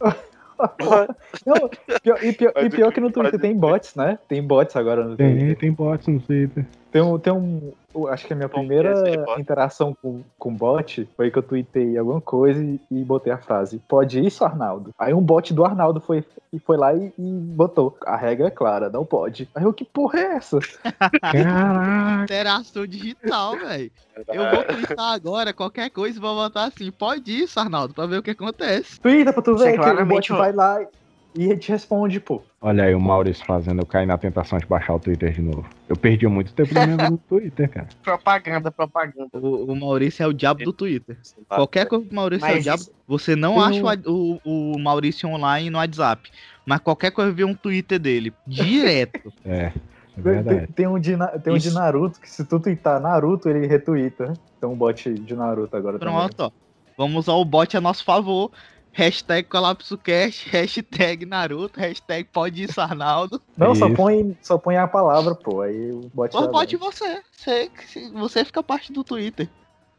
Não, 1.47 1.71
pior- 2.03 2.25
e 2.25 2.33
pior, 2.33 2.53
e 2.57 2.71
pior 2.71 2.93
que 2.93 3.01
no 3.01 3.11
Twitter 3.11 3.41
tem 3.41 3.57
bots, 3.57 3.95
né? 3.95 4.19
Tem 4.29 4.43
bots 4.43 4.77
agora 4.77 5.05
no 5.05 5.17
Tem, 5.17 5.37
Twitter. 5.37 5.57
tem 5.59 5.73
bots 5.73 6.07
no 6.07 6.21
Twitter. 6.21 6.65
Tem 6.93 7.01
um. 7.01 7.19
Tem 7.19 7.33
um 7.33 7.73
acho 8.09 8.27
que 8.27 8.33
a 8.33 8.37
minha 8.37 8.49
Como 8.49 8.67
primeira 8.67 9.03
é 9.09 9.41
interação 9.41 9.97
com, 10.01 10.23
com 10.39 10.55
bot 10.55 11.09
foi 11.17 11.31
que 11.31 11.39
eu 11.39 11.43
tuitei 11.43 11.97
alguma 11.97 12.21
coisa 12.21 12.63
e, 12.63 12.79
e 12.91 13.03
botei 13.03 13.33
a 13.33 13.39
frase: 13.39 13.81
Pode 13.89 14.21
isso, 14.21 14.45
Arnaldo? 14.45 14.91
Aí 14.99 15.15
um 15.15 15.21
bot 15.21 15.53
do 15.55 15.65
Arnaldo 15.65 16.01
foi, 16.01 16.23
e 16.53 16.59
foi 16.59 16.77
lá 16.77 16.95
e, 16.95 17.13
e 17.19 17.23
botou. 17.33 17.97
A 18.05 18.15
regra 18.15 18.49
é 18.49 18.51
clara, 18.51 18.91
não 18.91 19.07
pode. 19.07 19.49
Aí 19.55 19.65
eu, 19.65 19.73
que 19.73 19.85
porra 19.85 20.21
é 20.21 20.25
essa? 20.37 20.59
Caraca! 21.21 22.25
Interação 22.25 22.87
digital, 22.87 23.57
velho. 23.57 23.91
Eu 24.29 24.51
vou 24.51 24.65
clicar 24.65 25.13
agora, 25.13 25.53
qualquer 25.55 25.89
coisa, 25.91 26.19
e 26.19 26.21
vou 26.21 26.35
botar 26.35 26.65
assim. 26.65 26.91
Pode 26.91 27.43
isso, 27.43 27.59
Arnaldo, 27.59 27.95
pra 27.95 28.05
ver 28.05 28.19
o 28.19 28.23
que 28.23 28.33
acontece. 28.33 29.01
Twitter 29.01 29.33
pra 29.33 29.43
tu 29.43 29.55
Isso 29.55 29.65
é 29.65 29.73
ver 29.73 29.97
que 29.97 30.03
o 30.03 30.07
bot 30.07 30.33
vai 30.33 30.53
lá 30.53 30.87
e 31.35 31.57
te 31.57 31.71
responde, 31.71 32.21
pô. 32.21 32.43
Olha 32.61 32.85
aí 32.85 32.95
o 32.95 33.01
Maurício 33.01 33.45
fazendo 33.45 33.81
eu 33.81 33.87
cair 33.87 34.07
na 34.07 34.19
tentação 34.19 34.59
de 34.59 34.67
baixar 34.67 34.95
o 34.95 34.99
Twitter 34.99 35.33
de 35.33 35.41
novo. 35.41 35.67
Eu 35.89 35.97
perdi 35.97 36.27
muito 36.27 36.53
tempo 36.53 36.75
no 36.75 37.19
Twitter, 37.29 37.69
cara. 37.69 37.89
Propaganda, 38.03 38.71
propaganda. 38.71 39.31
O, 39.35 39.73
o 39.73 39.77
Maurício 39.77 40.23
é 40.23 40.27
o 40.27 40.33
diabo 40.33 40.63
do 40.63 40.73
Twitter. 40.73 41.17
Qualquer 41.49 41.87
coisa 41.87 42.05
que 42.05 42.13
o 42.13 42.15
Maurício 42.15 42.47
é 42.47 42.51
o 42.51 42.55
Mas 42.55 42.63
diabo, 42.63 42.83
você 43.07 43.35
não 43.35 43.61
acha 43.61 43.83
o, 44.07 44.41
o, 44.45 44.73
o 44.73 44.79
Maurício 44.79 45.29
online 45.29 45.71
no 45.71 45.79
WhatsApp. 45.79 46.31
Mas 46.67 46.81
qualquer 46.81 47.11
coisa 47.11 47.33
vê 47.33 47.45
um 47.45 47.55
Twitter 47.55 47.99
dele. 47.99 48.33
Direto. 48.47 49.33
É, 49.45 49.65
é 49.65 49.73
Tem, 50.15 50.23
verdade. 50.23 50.73
tem 50.75 50.87
um 50.87 50.99
de, 50.99 51.17
tem 51.43 51.55
um 51.55 51.57
de. 51.57 51.73
Naruto 51.73 52.21
que 52.21 52.31
se 52.31 52.45
tu 52.45 52.61
tweetar 52.61 53.01
Naruto, 53.01 53.49
ele 53.49 53.67
retuita. 53.67 54.35
Tem 54.61 54.69
um 54.69 54.77
bot 54.77 55.11
de 55.11 55.35
Naruto 55.35 55.75
agora 55.75 55.99
Pronto, 55.99 56.41
ó. 56.41 56.51
Vamos 56.99 57.27
usar 57.27 57.33
o 57.33 57.45
bot 57.45 57.75
a 57.75 57.81
nosso 57.81 58.05
favor. 58.05 58.51
Hashtag 58.93 59.49
ColapsoCast, 59.49 60.49
hashtag 60.53 61.25
Naruto, 61.25 61.81
hashtag 61.81 62.29
pode 62.31 62.63
isso, 62.63 62.79
Arnaldo. 62.81 63.41
Não, 63.57 63.75
só 63.75 63.89
põe, 63.95 64.37
só 64.43 64.59
põe 64.59 64.77
a 64.77 64.87
palavra, 64.87 65.35
pô. 65.35 65.63
Aí 65.63 65.91
o 65.93 66.11
bot 66.13 66.31
Só 66.33 66.43
já 66.67 66.77
você. 66.79 67.23
você. 67.33 67.71
Você 68.13 68.45
fica 68.45 68.63
parte 68.63 68.93
do 68.93 69.03
Twitter. 69.03 69.49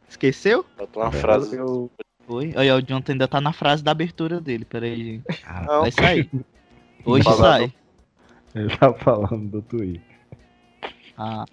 Esqueceu? 0.08 0.64
Bota 0.78 1.00
uma 1.00 1.12
frase. 1.12 1.56
Eu, 1.56 1.90
Foi. 2.28 2.54
Aí, 2.56 2.70
ó, 2.70 2.76
o 2.78 2.82
Jonathan 2.82 3.14
ainda 3.14 3.28
tá 3.28 3.42
na 3.42 3.52
frase 3.52 3.84
da 3.84 3.90
abertura 3.92 4.40
dele. 4.40 4.64
Pera 4.64 4.86
aí, 4.86 4.96
gente. 5.24 5.42
Cara, 5.42 5.66
Não, 5.66 5.82
Vai 5.82 5.92
sair. 5.92 6.30
Hoje 7.04 7.24
Falando. 7.24 7.42
sai. 7.42 7.74
ele 8.56 8.78
tá 8.78 8.94
falando 8.94 9.50
do 9.50 9.62
Twitter. 9.64 10.02
Ah, 11.18 11.46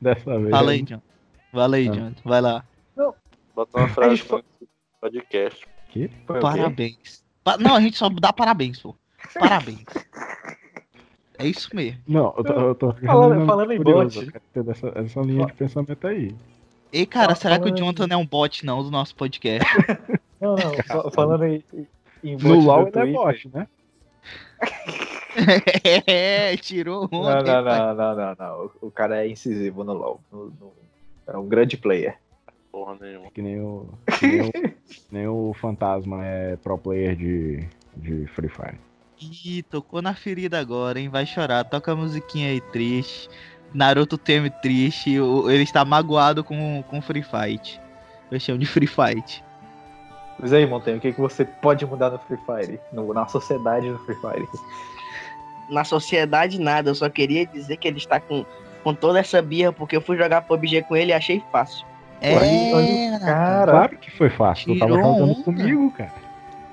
Dessa 0.00 0.38
vez. 0.38 0.50
fala 0.50 0.70
aí, 0.72 0.82
Jonathan. 0.82 1.02
Fala 1.50 1.76
aí, 1.76 1.88
Ah. 1.88 1.92
Jonathan. 1.94 2.20
Vai 2.28 2.40
lá. 2.42 2.64
bota 3.56 3.78
uma 3.78 3.88
frase 3.88 4.22
no 4.30 4.44
podcast. 5.00 5.66
Foi 5.92 6.36
o 6.36 6.40
quê? 6.40 6.40
Parabéns. 6.40 7.24
Pa- 7.44 7.58
Não, 7.58 7.74
a 7.74 7.80
gente 7.80 7.96
só 7.96 8.08
dá 8.08 8.32
parabéns, 8.32 8.80
pô. 8.80 8.94
Parabéns. 9.38 9.84
É 11.38 11.46
isso 11.46 11.68
mesmo. 11.74 12.00
Não, 12.06 12.32
eu 12.36 12.44
tô, 12.44 12.52
eu 12.52 12.74
tô 12.74 12.92
Falando- 12.94 13.46
falando 13.46 13.72
em 13.72 13.80
bot. 13.82 14.30
essa, 14.68 14.92
essa 14.94 15.20
linha 15.22 15.46
de 15.46 15.52
pensamento 15.54 16.06
aí. 16.06 16.34
Ei, 16.92 17.06
cara, 17.06 17.34
será 17.34 17.58
que 17.58 17.68
o 17.70 17.74
Jonathan 17.74 18.06
não 18.06 18.16
é 18.16 18.22
um 18.22 18.26
bot, 18.26 18.64
não, 18.66 18.82
do 18.82 18.90
nosso 18.90 19.14
podcast? 19.16 19.66
Não, 20.40 20.56
não, 20.56 20.74
fa- 20.82 21.08
falando 21.12 21.44
em, 21.44 21.62
em 22.24 22.36
bot 22.36 22.44
No 22.48 22.58
LoL 22.60 22.88
ele 22.88 22.98
é 22.98 23.12
bot, 23.12 23.48
né? 23.54 23.68
é, 26.06 26.56
tirou 26.56 27.08
Não, 27.10 27.20
onda. 27.20 27.42
não, 27.42 27.62
não, 27.62 27.94
não, 27.94 28.16
não, 28.16 28.36
não. 28.38 28.70
O 28.82 28.86
o 28.88 28.90
cara 28.90 29.24
é 29.24 29.28
incisivo 29.28 29.84
no 29.84 29.92
LoL. 29.92 30.20
No- 30.32 30.46
no- 30.60 30.72
É 31.28 31.36
um 31.36 31.46
grande 31.48 31.76
player. 31.76 32.18
Porra 32.72 32.96
nenhuma. 33.00 33.30
Que 33.30 33.42
nem 33.42 33.60
o, 33.60 33.86
que 34.18 34.26
nem 34.26 34.40
o, 34.48 34.50
que 34.88 35.02
nem 35.12 35.28
o 35.28 35.52
Fantasma 35.60 36.24
é 36.24 36.56
pro 36.56 36.78
player 36.78 37.14
de, 37.14 37.64
de 37.94 38.26
Free 38.28 38.48
Fire. 38.48 38.80
Ih, 39.20 39.62
tocou 39.62 40.00
na 40.02 40.14
ferida 40.14 40.58
agora, 40.58 40.98
hein? 40.98 41.08
Vai 41.10 41.26
chorar. 41.26 41.64
Toca 41.64 41.92
a 41.92 41.96
musiquinha 41.96 42.48
aí 42.48 42.60
triste. 42.60 43.28
Naruto 43.74 44.16
teme 44.18 44.50
triste. 44.50 45.14
Ele 45.14 45.62
está 45.62 45.84
magoado 45.84 46.42
com, 46.42 46.82
com 46.88 47.00
Free 47.02 47.22
Fight. 47.22 47.80
Eu 48.30 48.40
chamo 48.40 48.58
de 48.58 48.66
Free 48.66 48.86
Fight. 48.86 49.44
Mas 50.38 50.52
aí, 50.52 50.66
Montanha, 50.66 50.96
o 50.96 51.00
que, 51.00 51.12
que 51.12 51.20
você 51.20 51.44
pode 51.44 51.84
mudar 51.86 52.10
no 52.10 52.18
Free 52.18 52.38
Fire? 52.38 52.80
No- 52.92 53.12
na 53.14 53.28
sociedade 53.28 53.88
do 53.90 53.98
Free 53.98 54.16
Fire? 54.16 54.48
Na 55.70 55.84
sociedade, 55.84 56.58
nada. 56.58 56.90
Eu 56.90 56.94
só 56.94 57.08
queria 57.08 57.46
dizer 57.46 57.76
que 57.76 57.86
ele 57.86 57.98
está 57.98 58.18
com, 58.18 58.44
com 58.82 58.94
toda 58.94 59.20
essa 59.20 59.40
birra, 59.40 59.72
porque 59.72 59.94
eu 59.94 60.00
fui 60.00 60.16
jogar 60.16 60.42
PUBG 60.42 60.82
com 60.82 60.96
ele 60.96 61.10
e 61.12 61.14
achei 61.14 61.40
fácil. 61.52 61.86
É, 62.22 62.34
olha- 62.74 63.10
Nathan. 63.10 63.26
Cara, 63.26 63.72
Claro 63.72 63.98
que 63.98 64.10
foi 64.12 64.30
fácil, 64.30 64.74
tu 64.74 64.78
tava 64.78 64.92
Tirou 64.92 65.12
jogando 65.12 65.32
onda. 65.32 65.42
comigo, 65.42 65.90
cara. 65.90 66.12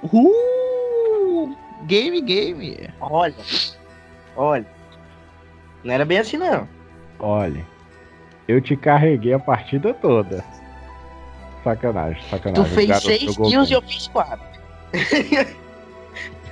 Uh, 0.03 1.55
game, 1.85 2.21
game. 2.21 2.89
Olha. 3.01 3.35
Olha. 4.35 4.65
Não 5.83 5.93
era 5.93 6.05
bem 6.05 6.19
assim, 6.19 6.37
não. 6.37 6.67
Olha, 7.19 7.65
eu 8.47 8.61
te 8.61 8.75
carreguei 8.77 9.33
a 9.33 9.39
partida 9.39 9.93
toda. 9.93 10.43
Sacanagem, 11.63 12.21
sacanagem. 12.29 12.63
Tu 12.63 12.69
fez 12.75 12.87
garoto 12.87 13.07
6 13.07 13.21
jogou 13.21 13.49
kills 13.49 13.71
e 13.71 13.75
eu 13.75 13.81
fiz 13.81 14.07
4. 14.07 14.45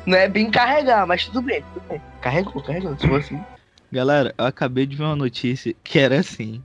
não 0.06 0.18
é 0.18 0.27
bem 0.27 0.50
carregar, 0.51 1.06
mas 1.08 1.25
tudo 1.25 1.42
bem, 1.42 1.63
tudo 1.74 1.84
bem. 1.88 2.01
Carregou, 2.22 2.62
carregou. 2.62 2.98
Se 2.98 3.08
for 3.08 3.20
assim. 3.20 3.39
Galera, 3.92 4.34
eu 4.38 4.46
acabei 4.46 4.86
de 4.86 4.96
ver 4.98 5.04
uma 5.04 5.16
notícia 5.16 5.74
que 5.84 5.98
era 5.98 6.20
assim. 6.20 6.62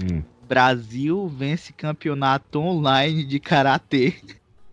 Hum. 0.00 0.22
Brasil 0.48 1.28
vence 1.28 1.72
campeonato 1.72 2.58
online 2.58 3.24
de 3.24 3.38
karatê. 3.38 4.14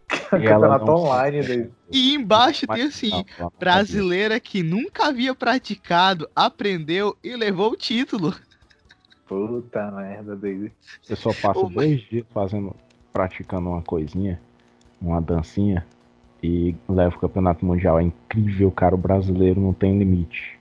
E 0.10 0.18
campeonato 0.30 0.86
não- 0.86 0.96
online. 0.96 1.42
daí. 1.46 1.70
E 1.92 2.14
embaixo 2.16 2.66
tem 2.68 2.84
assim, 2.84 3.26
brasileira 3.60 4.40
que 4.40 4.64
nunca 4.64 5.08
havia 5.08 5.36
praticado, 5.36 6.30
aprendeu 6.36 7.18
e 7.24 7.36
levou 7.36 7.72
o 7.72 7.76
título. 7.76 8.34
Puta 9.28 9.92
merda, 9.92 10.36
daí. 10.36 10.72
Eu 11.10 11.16
só 11.16 11.34
passo 11.34 11.62
Ô, 11.66 11.70
mas- 11.70 11.74
dois 11.76 12.02
dias 12.10 12.26
fazendo, 12.34 12.76
praticando 13.12 13.70
uma 13.70 13.82
coisinha, 13.82 14.40
uma 15.02 15.20
dancinha, 15.22 15.86
e 16.44 16.76
levo 16.88 17.18
o 17.18 17.20
campeonato 17.20 17.66
mundial. 17.66 18.00
É 18.00 18.04
incrível, 18.04 18.72
cara. 18.72 18.94
O 18.94 18.98
brasileiro 19.00 19.60
não 19.60 19.74
tem 19.74 19.98
limite. 19.98 20.55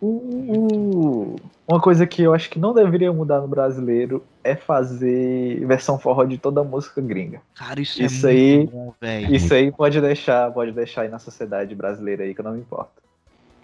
O- 0.00 1.36
Uma 1.68 1.80
coisa 1.80 2.06
que 2.06 2.22
eu 2.22 2.32
acho 2.32 2.48
que 2.48 2.58
não 2.60 2.72
deveria 2.72 3.12
mudar 3.12 3.40
no 3.40 3.48
brasileiro 3.48 4.22
é 4.44 4.54
fazer 4.54 5.64
versão 5.66 5.98
forró 5.98 6.22
de 6.24 6.38
toda 6.38 6.60
a 6.60 6.64
música 6.64 7.00
gringa. 7.00 7.40
Cara, 7.54 7.80
isso, 7.80 8.00
Isso 8.00 8.26
é 8.26 8.30
aí- 8.30 8.56
muito 8.58 8.70
bom, 8.70 8.94
velho. 9.00 9.34
Isso 9.34 9.52
aí 9.54 9.72
pode 9.72 10.00
deixar, 10.00 10.52
pode 10.52 10.70
deixar 10.72 11.02
aí 11.02 11.08
na 11.08 11.18
sociedade 11.18 11.74
brasileira 11.74 12.22
aí 12.22 12.34
que 12.34 12.40
eu 12.40 12.44
não 12.44 12.52
me 12.52 12.60
importo. 12.60 13.02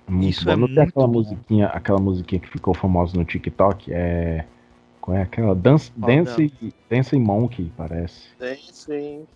Muito 0.09 0.31
Isso 0.31 0.45
bom. 0.45 0.51
é 0.51 0.57
Não 0.57 0.67
tem 0.67 0.77
muito 0.77 0.89
aquela 0.91 1.07
bom. 1.07 1.13
musiquinha, 1.13 1.67
aquela 1.69 1.99
musiquinha 2.01 2.41
que 2.41 2.49
ficou 2.49 2.75
famosa 2.75 3.17
no 3.17 3.25
TikTok? 3.25 3.93
É. 3.93 4.45
Qual 5.01 5.17
é 5.17 5.23
aquela? 5.23 5.55
Dance, 5.55 5.93
Dance, 5.97 6.53
Dance 6.91 7.17
Monkey, 7.17 7.71
parece. 7.77 8.29
Sim. 8.73 9.27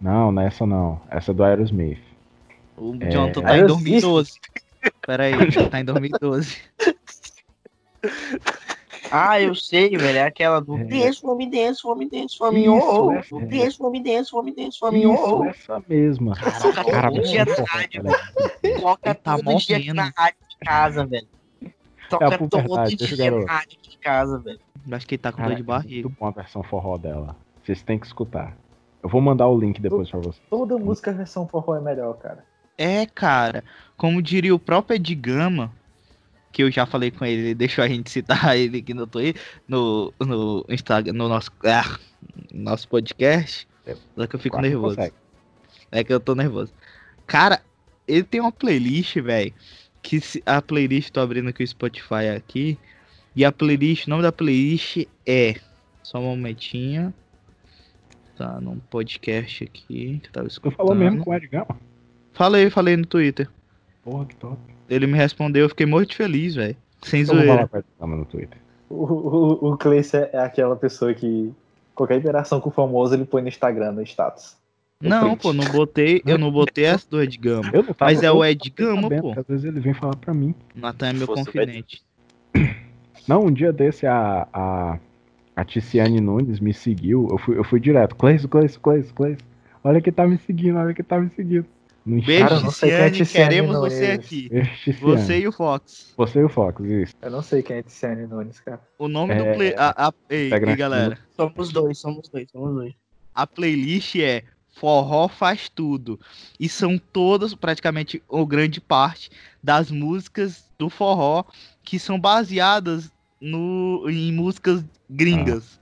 Não, 0.00 0.30
não 0.30 0.42
é 0.42 0.46
essa 0.46 0.66
não. 0.66 1.00
Essa 1.10 1.30
é 1.30 1.34
do 1.34 1.42
Aerosmith. 1.42 1.98
O 2.76 2.94
É. 3.00 3.10
Jonathan 3.10 3.40
tá 3.42 3.48
em 3.56 3.60
Aerosmith? 3.60 4.00
2012. 4.02 4.32
Pera 5.06 5.24
aí, 5.24 5.32
ele 5.34 5.68
tá 5.70 5.80
em 5.80 5.84
2012. 5.84 6.56
Ah, 9.10 9.40
eu 9.40 9.54
sei, 9.54 9.96
velho. 9.96 10.18
É 10.18 10.22
aquela 10.24 10.60
do 10.60 10.76
É. 10.76 10.84
dance, 10.84 11.20
fome, 11.20 11.50
dance, 11.50 11.80
fome, 11.80 12.08
dance, 12.10 12.36
fome, 12.36 12.60
Isso, 12.62 12.70
oh, 12.72 13.12
é. 13.12 13.22
oh. 13.32 13.40
Dance, 13.46 13.76
fome, 13.78 14.02
dance, 14.02 14.30
fome, 14.30 14.54
dance, 14.54 14.78
fome, 14.78 14.98
Isso, 15.00 15.10
oh, 15.36 15.44
essa 15.46 15.82
mesma. 15.88 16.34
Caraca, 16.36 16.84
Cara, 16.84 17.02
todo 17.08 17.14
muito 17.14 17.28
dia 17.28 17.44
forró, 17.46 17.56
na 17.62 17.64
rádio, 17.72 18.02
velho. 18.02 18.16
oh. 18.36 18.80
Toca 18.80 19.14
tá 19.14 19.36
todo 19.38 19.56
dia 19.58 19.76
aqui 19.76 19.86
morrendo. 19.92 19.94
na 19.94 20.12
rádio 20.16 20.38
de 20.48 20.56
casa, 20.58 21.06
velho. 21.06 21.28
É 21.62 21.66
a 21.66 22.08
Toca 22.10 22.38
puberdade, 22.38 22.96
todo 22.96 23.12
o 23.12 23.16
dia 23.16 23.30
na 23.30 23.46
rádio 23.52 23.78
de 23.82 23.98
casa, 23.98 24.38
velho. 24.38 24.60
Acho 24.92 25.06
que 25.06 25.14
ele 25.14 25.22
tá 25.22 25.32
com 25.32 25.42
dor 25.42 25.54
de 25.54 25.60
é 25.60 25.64
barriga. 25.64 26.08
muito 26.08 26.18
bom 26.20 26.26
a 26.26 26.30
versão 26.30 26.62
forró 26.62 26.96
dela. 26.98 27.36
Vocês 27.64 27.82
têm 27.82 27.98
que 27.98 28.06
escutar. 28.06 28.56
Eu 29.02 29.08
vou 29.08 29.20
mandar 29.20 29.46
o 29.48 29.58
link 29.58 29.80
depois 29.80 30.10
pra 30.10 30.18
vocês. 30.20 30.42
Toda 30.50 30.76
música 30.78 31.12
versão 31.12 31.46
forró 31.46 31.76
é 31.76 31.80
melhor, 31.80 32.14
cara. 32.18 32.44
É, 32.78 33.04
cara, 33.06 33.64
como 33.96 34.22
diria 34.22 34.54
o 34.54 34.58
próprio 34.58 34.94
Ed 34.96 35.14
Gama, 35.16 35.72
que 36.52 36.62
eu 36.62 36.70
já 36.70 36.86
falei 36.86 37.10
com 37.10 37.24
ele, 37.24 37.42
ele 37.50 37.54
deixou 37.54 37.82
a 37.84 37.88
gente 37.88 38.08
citar 38.10 38.56
ele 38.56 38.78
aqui 38.78 38.94
no 38.94 39.06
Twitter, 39.06 39.42
no, 39.66 40.14
no 40.20 40.64
Instagram, 40.68 41.12
no 41.12 41.28
nosso, 41.28 41.50
ah, 41.64 41.98
nosso 42.54 42.88
podcast. 42.88 43.66
É 44.16 44.26
que 44.26 44.36
eu 44.36 44.40
fico 44.40 44.56
Quase 44.56 44.68
nervoso. 44.68 44.96
consegue. 44.96 45.14
É 45.90 46.04
que 46.04 46.12
eu 46.12 46.20
tô 46.20 46.34
nervoso. 46.34 46.72
Cara, 47.26 47.60
ele 48.06 48.22
tem 48.22 48.40
uma 48.40 48.52
playlist, 48.52 49.16
velho. 49.16 49.52
Que 50.02 50.20
se- 50.20 50.42
a 50.46 50.60
playlist, 50.62 51.10
tô 51.10 51.20
abrindo 51.20 51.48
aqui 51.48 51.62
o 51.64 51.66
Spotify 51.66 52.28
aqui. 52.36 52.78
E 53.34 53.44
a 53.44 53.50
playlist, 53.52 54.06
o 54.06 54.10
nome 54.10 54.22
da 54.22 54.30
playlist 54.32 55.06
é. 55.26 55.56
Só 56.02 56.18
um 56.18 56.24
momentinho. 56.24 57.12
Tá 58.36 58.60
num 58.60 58.78
podcast 58.78 59.64
aqui 59.64 60.20
que 60.22 60.28
eu 60.28 60.32
tava 60.32 60.46
Tu 60.46 60.52
escutando. 60.52 60.76
falou 60.76 60.94
mesmo 60.94 61.24
com 61.24 61.30
o 61.30 61.34
Ed 61.34 61.46
Gama? 61.48 61.76
Falei, 62.32 62.70
falei 62.70 62.96
no 62.96 63.06
Twitter. 63.06 63.48
Porra, 64.04 64.24
que 64.26 64.36
top. 64.36 64.58
Ele 64.88 65.06
me 65.06 65.16
respondeu, 65.16 65.64
eu 65.64 65.68
fiquei 65.68 65.86
muito 65.86 66.14
feliz, 66.14 66.54
velho. 66.54 66.76
Sem 67.02 67.20
Eu 67.20 67.26
zoeira. 67.26 67.70
no 68.00 68.24
Twitter. 68.24 68.58
O, 68.88 68.94
o, 69.04 69.72
o 69.72 69.76
Cleice 69.76 70.16
é 70.16 70.38
aquela 70.38 70.74
pessoa 70.74 71.12
que 71.12 71.52
qualquer 71.94 72.16
interação 72.18 72.60
com 72.60 72.70
o 72.70 72.72
famoso 72.72 73.14
ele 73.14 73.24
põe 73.24 73.42
no 73.42 73.48
Instagram, 73.48 73.92
no 73.92 74.02
status. 74.02 74.56
Não, 75.00 75.28
print. 75.36 75.42
pô, 75.42 75.52
não 75.52 75.64
botei. 75.66 76.22
Eu 76.26 76.38
não 76.38 76.50
botei 76.50 76.84
essa 76.86 77.08
do 77.08 77.22
Ed 77.22 77.36
Gama. 77.38 77.70
Eu 77.72 77.82
não 77.82 77.92
tava- 77.94 78.10
Mas 78.10 78.22
é 78.22 78.32
o 78.32 78.44
Ed 78.44 78.70
Gama, 78.70 79.02
sabendo, 79.02 79.22
pô. 79.22 79.40
Às 79.40 79.46
vezes 79.46 79.64
ele 79.64 79.80
vem 79.80 79.94
falar 79.94 80.16
pra 80.16 80.32
mim. 80.34 80.54
Natan 80.74 81.08
é 81.10 81.12
meu 81.12 81.26
confidente. 81.26 82.02
Não, 83.28 83.44
um 83.44 83.52
dia 83.52 83.72
desse 83.72 84.06
a, 84.06 84.48
a, 84.52 84.98
a 85.54 85.64
Ticiane 85.64 86.20
Nunes 86.20 86.58
me 86.60 86.72
seguiu. 86.72 87.28
Eu 87.30 87.38
fui, 87.38 87.58
eu 87.58 87.62
fui 87.64 87.78
direto. 87.78 88.16
Cleiso, 88.16 88.48
Cleiso, 88.48 88.80
Cleiso, 88.80 89.12
Cleiso. 89.12 89.40
Olha 89.84 90.00
que 90.00 90.10
tá 90.10 90.26
me 90.26 90.38
seguindo, 90.38 90.78
olha 90.78 90.94
que 90.94 91.02
tá 91.02 91.20
me 91.20 91.30
seguindo. 91.36 91.66
Beijo, 92.08 92.44
não 92.44 92.72
quem 92.72 92.90
é 92.90 93.10
Ticiane, 93.10 93.10
Ticiane 93.10 93.48
queremos 93.48 93.76
Nunes. 93.76 93.92
você 93.92 94.06
aqui. 94.12 94.48
Beijo, 94.48 94.70
Ticiane. 94.84 95.00
Você 95.00 95.38
e 95.40 95.48
o 95.48 95.52
Fox. 95.52 96.14
Você 96.16 96.38
e 96.40 96.44
o 96.44 96.48
Fox, 96.48 96.84
isso. 96.84 97.14
Eu 97.20 97.30
não 97.30 97.42
sei 97.42 97.62
quem 97.62 97.76
é 97.76 97.82
Tiziane 97.82 98.26
Nunes, 98.26 98.60
cara. 98.60 98.80
O 98.98 99.08
nome 99.08 99.34
É, 99.34 99.36
do 99.36 99.56
play. 99.56 99.74
A, 99.76 100.08
a, 100.08 100.14
ei, 100.30 100.48
galera. 100.50 101.18
Somos 101.36 101.70
dois, 101.70 101.98
somos 101.98 102.28
dois, 102.28 102.48
somos 102.50 102.74
dois. 102.74 102.94
A 103.34 103.46
playlist 103.46 104.16
é 104.16 104.42
Forró 104.68 105.28
Faz 105.28 105.68
Tudo. 105.68 106.18
E 106.58 106.68
são 106.68 106.98
todas, 106.98 107.54
praticamente, 107.54 108.22
ou 108.28 108.46
grande 108.46 108.80
parte, 108.80 109.30
das 109.62 109.90
músicas 109.90 110.64
do 110.78 110.88
forró 110.88 111.44
que 111.82 111.98
são 111.98 112.18
baseadas 112.18 113.12
no, 113.40 114.08
em 114.08 114.32
músicas 114.32 114.84
gringas. 115.10 115.78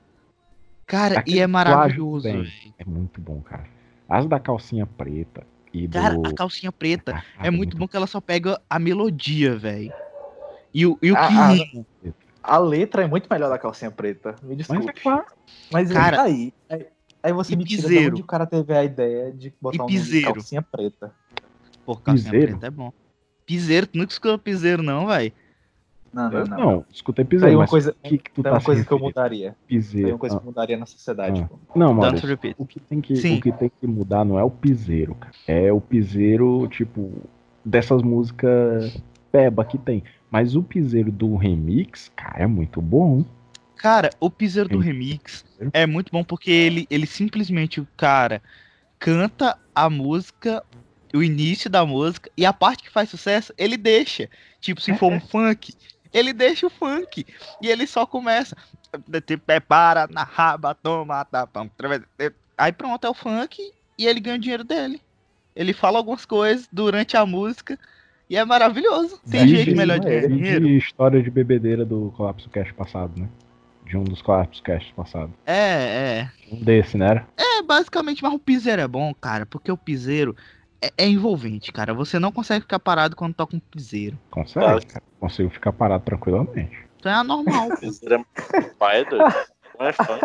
Cara, 0.86 1.20
Aquele 1.20 1.36
e 1.38 1.40
é 1.40 1.46
maravilhoso. 1.46 2.28
É 2.28 2.84
muito 2.84 3.20
bom, 3.20 3.40
cara. 3.40 3.66
As 4.08 4.26
da 4.26 4.38
calcinha 4.38 4.86
preta 4.86 5.46
e 5.76 5.86
do... 5.86 5.92
Cara, 5.92 6.16
a 6.24 6.34
calcinha 6.34 6.72
preta 6.72 7.12
Ah, 7.14 7.46
é 7.46 7.50
muito 7.50 7.76
bom 7.76 7.86
que 7.86 7.96
ela 7.96 8.06
só 8.06 8.20
pega 8.20 8.60
a 8.68 8.78
melodia, 8.78 9.56
velho. 9.56 9.92
E 10.72 10.86
o, 10.86 10.98
e 11.02 11.12
o 11.12 11.16
Ah, 11.16 11.28
que 11.28 11.34
rima. 11.34 11.86
A 12.42 12.58
letra 12.58 13.02
é 13.02 13.06
muito 13.06 13.28
melhor 13.30 13.48
da 13.48 13.58
calcinha 13.58 13.90
preta. 13.90 14.36
Me 14.42 14.56
desculpe. 14.56 14.86
Mas 14.86 14.96
é 14.96 15.00
claro. 15.00 15.26
Mas 15.70 15.90
Cara, 15.90 16.22
aí, 16.22 16.52
aí, 16.68 16.86
aí 17.22 17.32
você 17.32 17.54
e 17.54 17.56
me 17.56 17.64
tira 17.64 17.82
de 17.82 17.88
piseiro? 17.88 18.12
onde 18.12 18.22
o 18.22 18.26
cara 18.26 18.46
teve 18.46 18.74
a 18.74 18.84
ideia 18.84 19.32
de 19.32 19.52
botar 19.60 19.84
um 19.84 19.86
de 19.86 19.92
piseiro? 19.94 20.34
calcinha 20.34 20.62
preta. 20.62 21.12
Pô, 21.84 21.96
calcinha 21.96 22.30
Piseiro? 22.32 22.52
preta 22.52 22.66
é 22.66 22.70
bom. 22.70 22.92
Piseiro, 23.44 23.86
tu 23.86 23.98
nunca 23.98 24.12
escutou 24.12 24.38
piseiro, 24.38 24.82
não, 24.82 25.06
velho? 25.06 25.32
Não, 26.16 26.30
não, 26.30 26.38
Eu 26.38 26.46
não. 26.46 26.56
não, 26.58 26.84
escutei 26.90 27.24
Tem 27.26 27.28
piseiro, 27.28 27.54
uma 27.56 27.60
mas 27.64 27.70
coisa, 27.70 27.90
o 28.02 28.08
que, 28.08 28.16
que 28.16 28.30
tu 28.30 28.42
tem 28.42 28.44
tá 28.44 28.52
uma 28.52 28.60
coisa 28.62 28.82
que 28.84 28.90
eu 28.90 28.98
mudaria. 28.98 29.54
Piseiro. 29.66 30.06
Tem 30.06 30.12
uma 30.14 30.18
coisa 30.18 30.36
Ah, 30.36 30.38
que 30.38 30.44
eu 30.44 30.50
mudaria 30.50 30.76
na 30.78 30.86
sociedade, 30.86 31.42
Ah. 31.42 31.46
pô. 31.46 31.58
Não, 31.78 31.92
repeat. 32.00 32.54
o 32.58 32.64
que, 32.64 32.80
tem 32.80 33.00
que, 33.02 33.16
Sim. 33.16 33.36
o 33.36 33.40
que 33.42 33.52
tem 33.52 33.70
que 33.80 33.86
mudar 33.86 34.24
não 34.24 34.38
é 34.38 34.42
o 34.42 34.50
piseiro, 34.50 35.14
cara. 35.14 35.34
É 35.46 35.70
o 35.70 35.78
piseiro, 35.80 36.66
tipo, 36.68 37.12
dessas 37.62 38.02
músicas 38.02 38.96
peba 39.30 39.62
que 39.62 39.76
tem. 39.76 40.02
Mas 40.30 40.56
o 40.56 40.62
piseiro 40.62 41.12
do 41.12 41.36
remix, 41.36 42.10
cara, 42.16 42.44
é 42.44 42.46
muito 42.46 42.80
bom. 42.80 43.22
Cara, 43.76 44.08
o 44.18 44.30
piseiro 44.30 44.70
do 44.70 44.78
remix 44.78 45.44
é 45.72 45.86
muito 45.86 46.10
bom 46.10 46.24
porque 46.24 46.50
ele, 46.50 46.86
ele 46.88 47.06
simplesmente, 47.06 47.78
o 47.78 47.86
cara, 47.94 48.40
canta 48.98 49.58
a 49.74 49.90
música, 49.90 50.62
o 51.14 51.22
início 51.22 51.68
da 51.68 51.84
música, 51.84 52.30
e 52.36 52.46
a 52.46 52.52
parte 52.52 52.82
que 52.82 52.90
faz 52.90 53.10
sucesso, 53.10 53.52
ele 53.58 53.76
deixa. 53.76 54.28
Tipo, 54.60 54.80
se 54.80 54.94
for 54.94 55.12
um 55.12 55.20
funk, 55.20 55.74
ele 56.12 56.32
deixa 56.32 56.66
o 56.66 56.70
funk. 56.70 57.26
E 57.60 57.68
ele 57.68 57.86
só 57.86 58.06
começa. 58.06 58.56
Te 59.26 59.36
prepara 59.36 60.06
na 60.10 60.22
raba, 60.22 60.74
toma, 60.74 61.24
tapão. 61.24 61.70
Aí 62.56 62.72
pronto, 62.72 63.06
é 63.06 63.10
o 63.10 63.14
funk 63.14 63.60
e 63.98 64.06
ele 64.06 64.20
ganha 64.20 64.36
o 64.36 64.40
dinheiro 64.40 64.64
dele. 64.64 65.00
Ele 65.54 65.72
fala 65.72 65.98
algumas 65.98 66.24
coisas 66.24 66.68
durante 66.72 67.16
a 67.16 67.24
música 67.26 67.78
e 68.28 68.36
é 68.36 68.44
maravilhoso. 68.44 69.20
Tem 69.30 69.42
É, 69.42 69.46
jeito 69.48 69.76
melhor 69.76 69.98
de 69.98 70.06
é. 70.08 70.20
ganhar 70.20 70.30
E 70.30 70.34
dinheiro. 70.34 70.66
de 70.66 70.76
história 70.78 71.22
de 71.22 71.30
bebedeira 71.30 71.84
do 71.84 72.12
Colapso 72.16 72.48
Cast 72.50 72.72
passado, 72.74 73.12
né? 73.20 73.28
De 73.84 73.96
um 73.96 74.04
dos 74.04 74.20
Colapso 74.22 74.62
Cast 74.62 74.92
passado. 74.94 75.32
É, 75.46 75.54
é. 75.54 76.30
Um 76.50 76.62
desse, 76.62 76.96
né? 76.96 77.24
É, 77.36 77.62
basicamente, 77.62 78.22
mas 78.22 78.32
o 78.32 78.38
piseiro 78.38 78.82
é 78.82 78.88
bom, 78.88 79.14
cara, 79.14 79.46
porque 79.46 79.70
o 79.70 79.76
piseiro 79.76 80.36
é, 80.82 80.92
é 80.98 81.08
envolvente, 81.08 81.72
cara. 81.72 81.92
Você 81.94 82.18
não 82.18 82.30
consegue 82.32 82.62
ficar 82.62 82.78
parado 82.78 83.16
quando 83.16 83.34
toca 83.34 83.56
um 83.56 83.60
piseiro. 83.60 84.18
Consegue, 84.30 84.64
Claro. 84.66 84.86
cara. 84.86 85.02
Consigo 85.20 85.50
ficar 85.50 85.72
parado 85.72 86.04
tranquilamente. 86.04 86.76
Então 86.98 87.12
é 87.12 87.14
anormal. 87.14 87.68
Piseiro 87.78 88.24
é 88.54 88.60
pai, 88.78 89.04
doido. 89.04 89.24
Não 89.78 89.86
é 89.86 89.92
fã. 89.92 90.18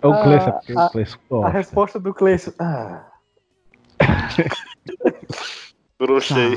É 0.00 0.06
o 0.06 0.12
Ah, 0.12 0.22
Cleiton, 0.22 0.48
é 0.48 0.52
porque 0.52 0.72
a- 0.72 0.86
o 0.86 0.90
Cleiton 0.90 1.16
A 1.16 1.28
gosta. 1.28 1.48
resposta 1.50 2.00
do 2.00 2.14
Cleiton. 2.14 2.52
Ah, 2.60 3.04
Brochei. 5.98 6.56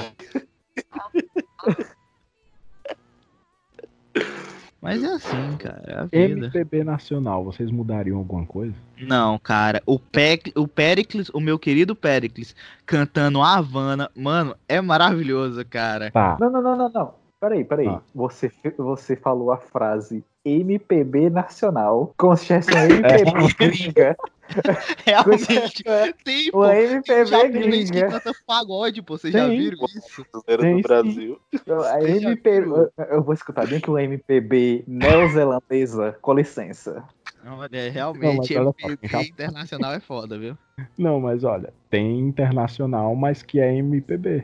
Mas 4.81 5.03
é 5.03 5.07
assim, 5.07 5.57
cara, 5.57 5.83
é 5.85 5.93
a 5.93 6.05
vida. 6.05 6.47
MPB 6.47 6.83
nacional, 6.83 7.43
vocês 7.43 7.69
mudariam 7.69 8.17
alguma 8.17 8.43
coisa? 8.45 8.73
Não, 8.99 9.37
cara, 9.37 9.81
o, 9.85 9.99
Pe 9.99 10.41
o 10.55 10.67
Pericles, 10.67 11.29
o 11.29 11.39
meu 11.39 11.59
querido 11.59 11.95
Pericles, 11.95 12.55
cantando 12.83 13.43
Havana, 13.43 14.09
mano, 14.15 14.55
é 14.67 14.81
maravilhoso, 14.81 15.63
cara. 15.65 16.09
Tá. 16.09 16.35
Não, 16.39 16.49
não, 16.49 16.61
não, 16.63 16.75
não, 16.75 16.89
não. 16.89 17.20
Peraí, 17.41 17.65
peraí. 17.65 17.87
Ah. 17.87 18.01
Você, 18.13 18.51
você 18.77 19.15
falou 19.15 19.51
a 19.51 19.57
frase 19.57 20.23
MPB 20.45 21.29
nacional 21.31 22.13
como 22.15 22.37
se 22.37 22.45
tivesse 22.45 22.71
uma 22.71 22.85
MPB 22.85 23.53
gringa. 23.57 24.15
Realmente, 25.05 25.83
tem, 26.23 26.51
pô. 26.51 26.59
Uma 26.59 26.69
Tem 26.71 26.83
MPB 26.91 27.25
japonês 27.25 27.89
que 27.89 27.97
gringa. 27.97 28.09
canta 28.11 28.31
pagode, 28.45 29.01
pô, 29.01 29.17
vocês 29.17 29.33
já 29.33 29.47
viram 29.47 29.77
isso? 29.85 30.23
Tem 30.59 30.75
do. 30.75 30.81
Brasil. 30.83 31.39
A 31.53 31.57
Você 31.99 32.19
já 32.19 32.29
MPB, 32.29 32.91
eu- 33.09 33.23
vou 33.23 33.33
escutar 33.33 33.65
bem 33.67 33.79
que 33.79 33.89
uma 33.89 34.03
MPB 34.03 34.83
neozelandesa, 34.87 36.15
com 36.21 36.33
licença. 36.33 37.03
Olha, 37.43 37.89
realmente, 37.91 38.55
olha 38.55 38.71
só, 38.79 38.87
MPB 38.87 39.23
internacional 39.29 39.93
é 39.93 39.99
foda, 39.99 40.37
viu? 40.37 40.55
Não, 40.95 41.19
mas 41.19 41.43
olha, 41.43 41.73
tem 41.89 42.19
internacional, 42.19 43.15
mas 43.15 43.41
que 43.41 43.59
é 43.59 43.73
MPB. 43.73 44.43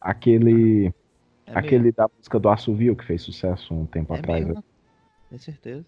Aquele, 0.00 0.92
É 1.54 1.58
aquele 1.58 1.92
da 1.92 2.08
música 2.16 2.38
do 2.40 2.48
Assovio 2.48 2.96
que 2.96 3.04
fez 3.04 3.22
sucesso 3.22 3.74
um 3.74 3.86
tempo 3.86 4.14
É 4.14 4.18
atrás. 4.18 4.46
mesmo? 4.46 4.64
Com 5.30 5.38
certeza. 5.38 5.84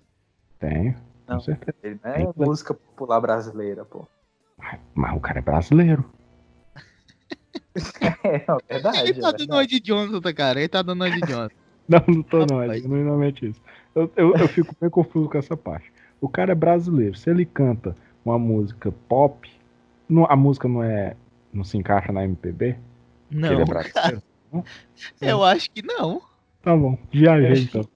Tem, 0.59 0.97
Não. 1.27 1.37
com 1.37 1.41
certeza. 1.41 1.77
Ele 1.83 1.99
não 2.05 2.13
Tem 2.13 2.23
é 2.29 2.33
que- 2.33 2.41
música 2.41 2.75
popular 2.75 3.21
brasileira, 3.21 3.85
pô. 3.85 4.07
Mas 4.95 5.17
o 5.17 5.21
cara 5.21 5.39
é 5.39 5.43
brasileiro. 5.43 6.05
É, 8.25 8.37
é 8.69 8.75
verdade. 8.75 8.99
Ele 9.01 9.21
tá 9.21 9.29
é 9.29 9.33
dando 9.33 9.51
uma 9.51 9.57
verdade. 9.59 9.81
de 9.81 9.87
Jonathan, 9.87 10.33
cara. 10.35 10.59
Ele 10.61 10.69
tá 10.69 10.83
dando 10.83 11.05
de 11.11 11.21
Jonathan. 11.29 11.55
Não, 11.89 12.03
não 12.09 12.23
tô 12.23 12.47
não, 12.47 12.63
é 12.63 12.79
genuinamente 12.79 13.47
isso. 13.49 13.61
Eu, 13.95 14.11
eu, 14.17 14.35
eu 14.37 14.49
fico 14.49 14.75
bem 14.81 14.89
confuso 14.89 15.29
com 15.29 15.37
essa 15.39 15.57
parte. 15.57 15.93
O 16.21 16.29
cara 16.29 16.53
é 16.53 16.55
brasileiro, 16.55 17.17
se 17.17 17.29
ele 17.29 17.45
canta 17.45 17.95
uma 18.25 18.39
música 18.39 18.91
pop, 19.09 19.51
não- 20.09 20.25
a 20.31 20.35
música 20.37 20.67
não 20.69 20.83
é. 20.83 21.17
não 21.53 21.63
se 21.65 21.77
encaixa 21.77 22.11
na 22.13 22.25
MPB? 22.25 22.77
Não, 23.31 23.53
ele 23.53 23.63
é 23.63 23.65
brasileiro? 23.65 24.23
Eu 25.21 25.43
acho 25.43 25.71
que 25.71 25.83
não. 25.83 26.21
Tá 26.63 26.77
bom, 26.77 26.99
viajei 27.11 27.63
então. 27.63 27.87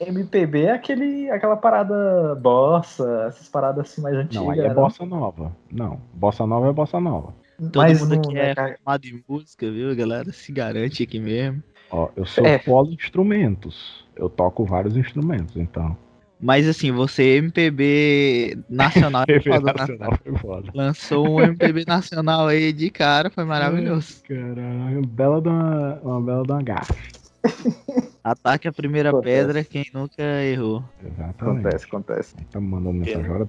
MPB 0.00 0.62
é 0.64 0.70
aquele, 0.72 1.28
aquela 1.30 1.56
parada 1.56 2.34
bossa, 2.36 3.26
essas 3.28 3.48
paradas 3.48 3.86
assim 3.90 4.00
mais 4.00 4.14
antigas. 4.14 4.42
Não, 4.44 4.50
aí 4.50 4.60
é 4.60 4.68
né? 4.68 4.74
bossa 4.74 5.04
nova. 5.04 5.56
Não, 5.70 6.00
bossa 6.14 6.46
nova 6.46 6.68
é 6.68 6.72
bossa 6.72 7.00
nova. 7.00 7.34
Todo 7.58 7.74
Mas 7.76 8.00
mundo 8.00 8.14
aqui 8.14 8.34
não 8.34 8.40
é 8.40 8.54
ca- 8.54 8.76
formado 8.76 9.04
em 9.06 9.24
música, 9.28 9.68
viu, 9.70 9.94
galera? 9.96 10.30
Se 10.32 10.52
garante 10.52 11.02
aqui 11.02 11.18
mesmo. 11.18 11.62
Ó, 11.90 12.08
eu 12.14 12.24
sou 12.24 12.46
É. 12.46 12.58
poli-instrumentos. 12.58 14.06
Eu 14.14 14.28
toco 14.30 14.64
vários 14.64 14.96
instrumentos, 14.96 15.56
então. 15.56 15.96
Mas 16.40 16.68
assim, 16.68 16.92
você 16.92 17.36
MPB 17.38 18.58
nacional, 18.70 19.22
é 19.22 19.26
TV 19.26 19.50
foda, 19.50 19.72
né? 19.72 19.72
nacional 19.78 20.18
foi 20.22 20.38
foda. 20.38 20.70
lançou 20.72 21.28
um 21.28 21.40
MPB 21.42 21.84
nacional 21.88 22.46
aí 22.46 22.72
de 22.72 22.90
cara, 22.90 23.28
foi 23.28 23.44
maravilhoso. 23.44 24.22
Caralho, 24.22 25.02
bela 25.06 25.40
de 25.42 25.48
uma, 25.48 25.94
uma 26.02 26.20
bela 26.20 26.44
de 26.44 26.52
uma 26.52 26.62
gafe. 26.62 26.94
Ataque 28.22 28.68
a 28.68 28.72
primeira 28.72 29.10
Acontece. 29.10 29.34
pedra, 29.46 29.64
quem 29.64 29.86
nunca 29.92 30.22
errou. 30.44 30.84
Exatamente. 31.02 31.40
Acontece, 31.40 31.84
acontece. 31.86 32.34
Tá 32.50 32.60
me 32.60 32.68
mandando 32.68 32.98
mensagem 32.98 33.24
agora. 33.24 33.48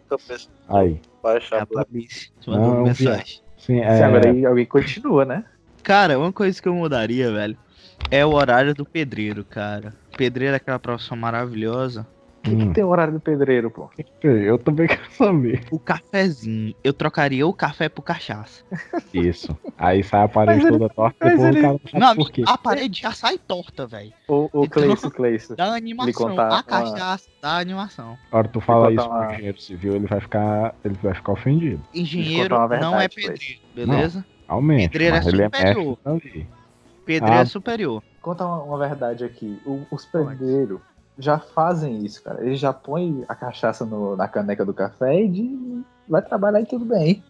Aí. 0.70 1.02
baixar 1.22 1.58
É 1.58 1.62
a 1.62 1.66
polícia. 1.66 2.32
te 2.40 2.50
Não, 2.50 2.58
mandou 2.58 2.82
é 2.82 2.84
mensagem. 2.86 3.42
Sim, 3.58 3.76
Se 3.76 3.82
é. 3.82 4.04
agora 4.04 4.30
aí 4.30 4.46
alguém 4.46 4.66
continua, 4.66 5.26
né? 5.26 5.44
Cara, 5.84 6.18
uma 6.18 6.32
coisa 6.32 6.62
que 6.62 6.68
eu 6.68 6.74
mudaria, 6.74 7.32
velho, 7.32 7.58
é 8.10 8.26
o 8.26 8.34
horário 8.34 8.74
do 8.74 8.86
pedreiro, 8.86 9.44
cara. 9.44 9.94
Pedreiro 10.18 10.54
é 10.54 10.58
aquela 10.58 10.80
profissão 10.80 11.18
maravilhosa. 11.18 12.08
O 12.40 12.42
que, 12.42 12.56
que 12.56 12.64
Hum. 12.64 12.74
tem 12.74 12.84
o 12.86 12.88
horário 12.88 13.12
do 13.14 13.20
pedreiro, 13.20 13.70
pô? 13.70 13.90
Eu 14.24 14.58
também 14.58 14.88
quero 14.88 15.12
saber. 15.12 15.62
O 15.70 15.78
cafezinho. 15.78 16.74
Eu 16.82 16.94
trocaria 16.94 17.46
o 17.46 17.54
café 17.54 17.90
por 17.90 18.02
cachaça. 18.02 18.64
Isso. 19.14 19.58
Aí 19.78 20.02
sai 20.04 20.24
a 20.24 20.28
parede 20.30 20.64
Mas 20.64 20.70
ele- 20.72 20.80
toda 20.80 20.94
torta, 20.94 21.18
mas 21.20 21.32
depois 21.34 21.50
ele- 21.50 21.60
o 21.60 21.62
cara 21.62 21.74
não 21.94 22.00
Não, 22.00 22.08
sabe 22.08 22.20
por 22.20 22.32
quê. 22.32 22.44
a 22.48 22.58
parede 22.58 23.02
já 23.02 23.12
sai 23.12 23.38
torta, 23.38 23.86
velho. 23.86 24.14
O, 24.28 24.50
o 24.54 24.64
Então- 24.66 24.70
Cleice, 25.12 25.54
animação. 25.58 26.14
contar 26.30 26.48
A 26.48 26.54
uma- 26.54 26.64
cachaça 26.64 27.30
da 27.42 27.58
animação. 27.58 28.18
A 28.32 28.38
hora 28.38 28.48
que 28.48 28.54
tu 28.54 28.62
fala 28.62 28.92
isso 28.94 29.06
uma- 29.06 29.26
pro 29.26 29.34
engenheiro 29.34 29.62
civil, 29.62 29.96
ele 29.96 30.08
vai 30.08 30.22
ficar. 30.22 30.74
Ele 30.86 30.96
vai 31.04 31.14
ficar 31.14 31.34
ofendido. 31.34 31.82
Engenheiro 31.94 32.56
uma 32.56 32.68
não 32.68 32.96
é 32.96 33.08
verdade, 33.08 33.16
pedreiro, 33.16 33.62
beleza? 33.76 34.26
Aumente. 34.48 34.90
Pedreiro 34.90 35.16
mas 35.16 35.26
é 35.26 35.30
ele 35.30 35.42
é 35.42 35.46
superior. 35.46 35.98
ali. 36.06 36.48
Pedreiro 37.06 37.38
Ah. 37.38 37.42
é 37.42 37.46
superior. 37.46 38.04
Conta 38.22 38.46
uma, 38.46 38.64
uma 38.64 38.78
verdade 38.78 39.24
aqui. 39.26 39.60
O- 39.66 39.86
os 39.92 40.06
pedreiros 40.06 40.80
já 41.20 41.38
fazem 41.38 42.04
isso, 42.06 42.24
cara. 42.24 42.44
Eles 42.44 42.60
já 42.60 42.72
põem 42.74 43.24
a 43.28 43.36
cachaça 43.36 43.86
no- 43.86 44.16
na 44.16 44.28
caneca 44.28 44.66
do 44.66 44.74
café 44.74 45.22
e 45.24 45.28
de- 45.28 45.82
vai 46.08 46.22
trabalhar 46.22 46.62
e 46.62 46.66
tudo 46.66 46.86
bem. 46.86 47.22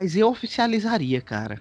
Mas 0.00 0.16
eu 0.16 0.28
oficializaria, 0.28 1.20
cara. 1.20 1.60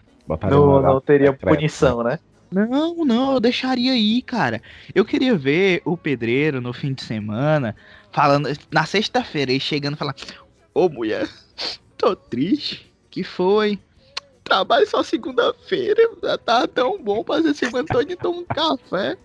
Não, 0.49 0.81
não 0.81 0.99
teria 1.01 1.31
secreta. 1.31 1.55
punição, 1.55 2.03
né? 2.03 2.19
Não, 2.49 3.03
não, 3.05 3.33
eu 3.33 3.39
deixaria 3.41 3.91
aí, 3.91 4.21
cara. 4.21 4.61
Eu 4.95 5.03
queria 5.03 5.37
ver 5.37 5.81
o 5.83 5.97
pedreiro 5.97 6.61
no 6.61 6.71
fim 6.73 6.93
de 6.93 7.03
semana 7.03 7.75
falando 8.11 8.49
na 8.71 8.85
sexta-feira 8.85 9.51
e 9.51 9.59
chegando 9.59 9.95
e 9.95 9.97
falar: 9.97 10.15
Ô 10.73 10.87
mulher, 10.89 11.27
tô 11.97 12.15
triste. 12.15 12.91
Que 13.09 13.23
foi? 13.23 13.77
Trabalho 14.43 14.87
só 14.87 15.03
segunda-feira. 15.03 16.01
Já 16.23 16.37
tava 16.37 16.67
tão 16.67 17.01
bom 17.01 17.23
fazer 17.23 17.53
semana 17.53 17.85
toda 17.85 18.11
então 18.13 18.31
um 18.31 18.45
café. 18.45 19.17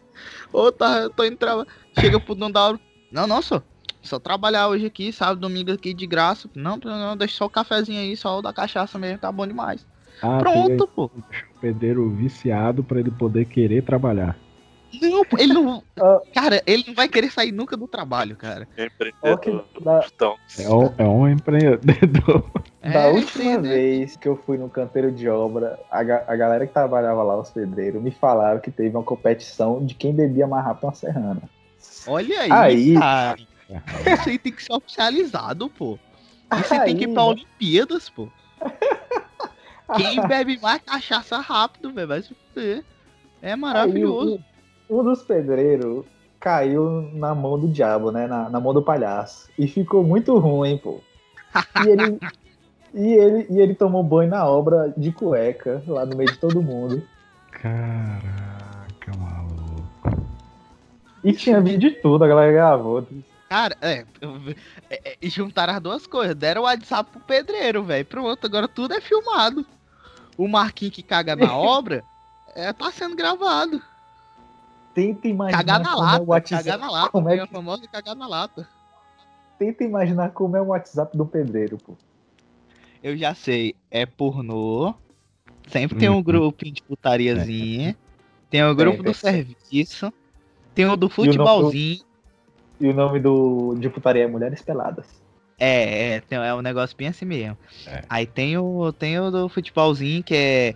Ou 0.53 0.71
tá, 0.73 1.09
tô 1.11 1.25
indo 1.25 1.37
trabalhar. 1.37 1.69
Chega 1.99 2.19
pro 2.21 2.35
dono 2.35 2.53
da 2.53 2.69
obra. 2.69 2.81
Não, 3.11 3.27
não, 3.27 3.43
só. 3.43 3.63
Só 4.03 4.19
trabalhar 4.19 4.69
hoje 4.69 4.87
aqui, 4.87 5.13
sábado, 5.13 5.41
domingo 5.41 5.71
aqui 5.73 5.95
de 5.95 6.07
graça. 6.07 6.49
Não, 6.55 6.77
não, 6.77 7.17
deixa 7.17 7.37
só 7.37 7.45
o 7.47 7.51
cafezinho 7.51 8.01
aí, 8.01 8.17
só 8.17 8.39
o 8.39 8.43
da 8.43 8.53
cachaça 8.53 8.99
mesmo, 8.99 9.19
tá 9.19 9.31
bom 9.31 9.47
demais. 9.47 9.87
Ah, 10.21 10.39
Pronto, 10.39 10.89
pô. 10.89 11.11
deixa 11.29 11.45
o 11.57 11.61
pedreiro 11.61 12.11
viciado 12.11 12.83
pra 12.83 12.99
ele 12.99 13.11
poder 13.13 13.45
querer 13.45 13.83
trabalhar. 13.83 14.37
Não, 15.01 15.25
pô, 15.25 15.39
ele 15.39 15.53
não. 15.53 15.83
Ah. 16.01 16.21
Cara, 16.35 16.63
ele 16.67 16.85
não 16.87 16.95
vai 16.95 17.09
querer 17.09 17.31
sair 17.31 17.53
nunca 17.53 17.77
do 17.77 17.87
trabalho, 17.87 18.35
cara. 18.37 18.67
Empreendedor. 18.77 19.35
Ok, 19.35 19.65
da- 19.81 20.05
Então, 20.13 20.37
É 20.59 20.69
um, 20.69 20.95
é 20.99 21.05
um 21.09 21.29
empreendedor. 21.29 22.51
Da 22.83 23.01
É, 23.07 23.11
última 23.11 23.53
entendeu? 23.53 23.71
vez 23.71 24.17
que 24.17 24.27
eu 24.29 24.37
fui 24.37 24.59
no 24.59 24.69
canteiro 24.69 25.13
de 25.13 25.29
obra, 25.29 25.79
a, 25.89 26.03
ga- 26.03 26.25
a 26.27 26.35
galera 26.35 26.67
que 26.67 26.73
trabalhava 26.73 27.23
lá, 27.23 27.39
os 27.41 27.51
pedreiros, 27.51 28.03
me 28.03 28.11
falaram 28.11 28.61
que 28.61 28.73
teve 28.73 28.97
uma 28.97 29.05
competição 29.05 29.85
de 29.85 29.95
quem 29.95 30.13
bebia 30.13 30.49
mais 30.49 30.65
rápido 30.65 30.85
uma 30.85 30.95
serrana. 30.95 31.43
Olha 32.07 32.41
aí, 32.41 32.53
Aí. 32.53 32.95
cara. 32.95 33.37
Isso 34.07 34.29
aí 34.29 34.39
tem 34.39 34.53
que 34.53 34.65
ser 34.65 34.73
oficializado, 34.73 35.71
pô. 35.71 35.97
Isso 36.61 36.75
aí 36.75 36.81
tem 36.81 36.97
que 36.97 37.05
ir 37.05 37.15
pra 37.15 37.25
Olimpíadas, 37.25 38.11
pô. 38.11 38.29
Quem 39.97 40.27
bebe 40.27 40.59
mais 40.61 40.81
cachaça 40.83 41.39
rápido, 41.39 41.93
velho, 41.93 42.09
vai 42.09 42.23
se 42.23 42.35
fuder. 42.35 42.83
É 43.41 43.55
maravilhoso. 43.55 44.43
Aí, 44.91 44.97
um, 44.97 45.01
um 45.01 45.05
dos 45.05 45.23
pedreiros 45.23 46.05
caiu 46.41 47.03
na 47.15 47.35
mão 47.35 47.59
do 47.59 47.69
diabo, 47.69 48.11
né? 48.11 48.27
Na, 48.27 48.49
na 48.49 48.59
mão 48.61 48.73
do 48.75 48.83
palhaço. 48.83 49.51
E 49.59 49.69
ficou 49.69 50.03
muito 50.03 50.37
ruim, 50.39 50.79
pô. 50.79 51.01
E 51.85 51.89
ele, 51.89 52.19
e, 52.95 53.13
ele, 53.13 53.47
e 53.51 53.61
ele 53.61 53.75
tomou 53.75 54.03
banho 54.03 54.31
na 54.31 54.47
obra 54.47 54.93
de 54.97 55.13
cueca, 55.13 55.83
lá 55.87 56.05
no 56.07 56.17
meio 56.17 56.31
de 56.31 56.39
todo 56.39 56.63
mundo. 56.63 57.03
Caraca, 57.51 59.13
maluco. 59.19 60.23
E 61.25 61.33
tinha 61.33 61.61
vídeo 61.61 61.91
de 61.91 61.97
tudo, 61.97 62.25
a 62.25 62.29
galera 62.29 62.53
gravou. 62.53 63.07
Cara, 63.49 63.77
é, 63.81 64.05
é, 64.91 65.17
é, 65.23 65.29
Juntaram 65.29 65.75
as 65.75 65.81
duas 65.81 66.07
coisas. 66.07 66.35
Deram 66.35 66.63
o 66.63 66.65
WhatsApp 66.65 67.11
pro 67.11 67.21
pedreiro, 67.21 67.83
velho. 67.85 68.05
Pronto, 68.05 68.47
agora 68.47 68.67
tudo 68.67 68.95
é 68.95 69.01
filmado. 69.01 69.65
O 70.39 70.49
Marquinhos 70.49 70.95
que 70.95 71.03
caga 71.03 71.37
na 71.37 71.53
obra 71.57 72.03
é, 72.55 72.73
tá 72.73 72.91
sendo 72.91 73.15
gravado. 73.15 73.81
Tenta 74.95 75.29
imaginar 75.29 75.59
Cagar 75.59 75.81
na 75.81 75.91
como 75.93 76.03
é 76.03 76.11
lata. 76.13 76.23
o 76.23 76.27
WhatsApp. 76.29 76.65
Cagar 76.65 76.79
na 76.79 76.91
lata. 76.91 77.11
como 77.11 77.29
é 77.29 77.33
tem 77.33 77.41
a 77.43 77.47
que- 77.47 77.53
famosa 77.55 77.89
cagar 77.89 78.17
na 78.17 78.27
lata. 78.27 78.69
Tenta 79.59 79.85
imaginar 79.85 80.31
como 80.31 80.57
é 80.57 80.61
o 80.61 80.67
WhatsApp 80.67 81.17
do 81.17 81.25
pedreiro, 81.25 81.79
pô. 81.79 81.95
Eu 83.03 83.17
já 83.17 83.35
sei, 83.35 83.75
é 83.91 84.07
pornô. 84.07 84.95
Sempre 85.69 85.99
tem 85.99 86.09
um 86.09 86.17
Uhum. 86.17 86.23
grupinho 86.23 86.73
de 86.75 86.83
putariazinha. 86.83 87.97
Tem 88.51 88.63
o 88.65 88.75
grupo 88.75 89.03
do 89.03 89.15
serviço. 89.15 90.13
Tem 90.75 90.87
o 90.87 90.97
do 90.97 91.09
futebolzinho. 91.09 92.05
E 92.81 92.89
o 92.89 92.95
nome 92.95 93.21
do 93.21 93.75
de 93.79 93.89
putaria 93.89 94.25
é 94.25 94.27
Mulheres 94.27 94.63
Peladas. 94.63 95.07
É, 95.59 96.15
é, 96.15 96.21
tem- 96.21 96.39
é 96.39 96.55
um 96.55 96.61
negócio 96.63 96.97
bem 96.97 97.09
assim 97.09 97.25
mesmo. 97.25 97.57
É. 97.87 98.03
Aí 98.09 98.27
tem 98.27 98.57
o, 98.59 98.93
tem 98.93 99.19
o 99.21 99.31
do 99.31 99.49
futebolzinho, 99.49 100.23
que 100.23 100.35
é 100.35 100.75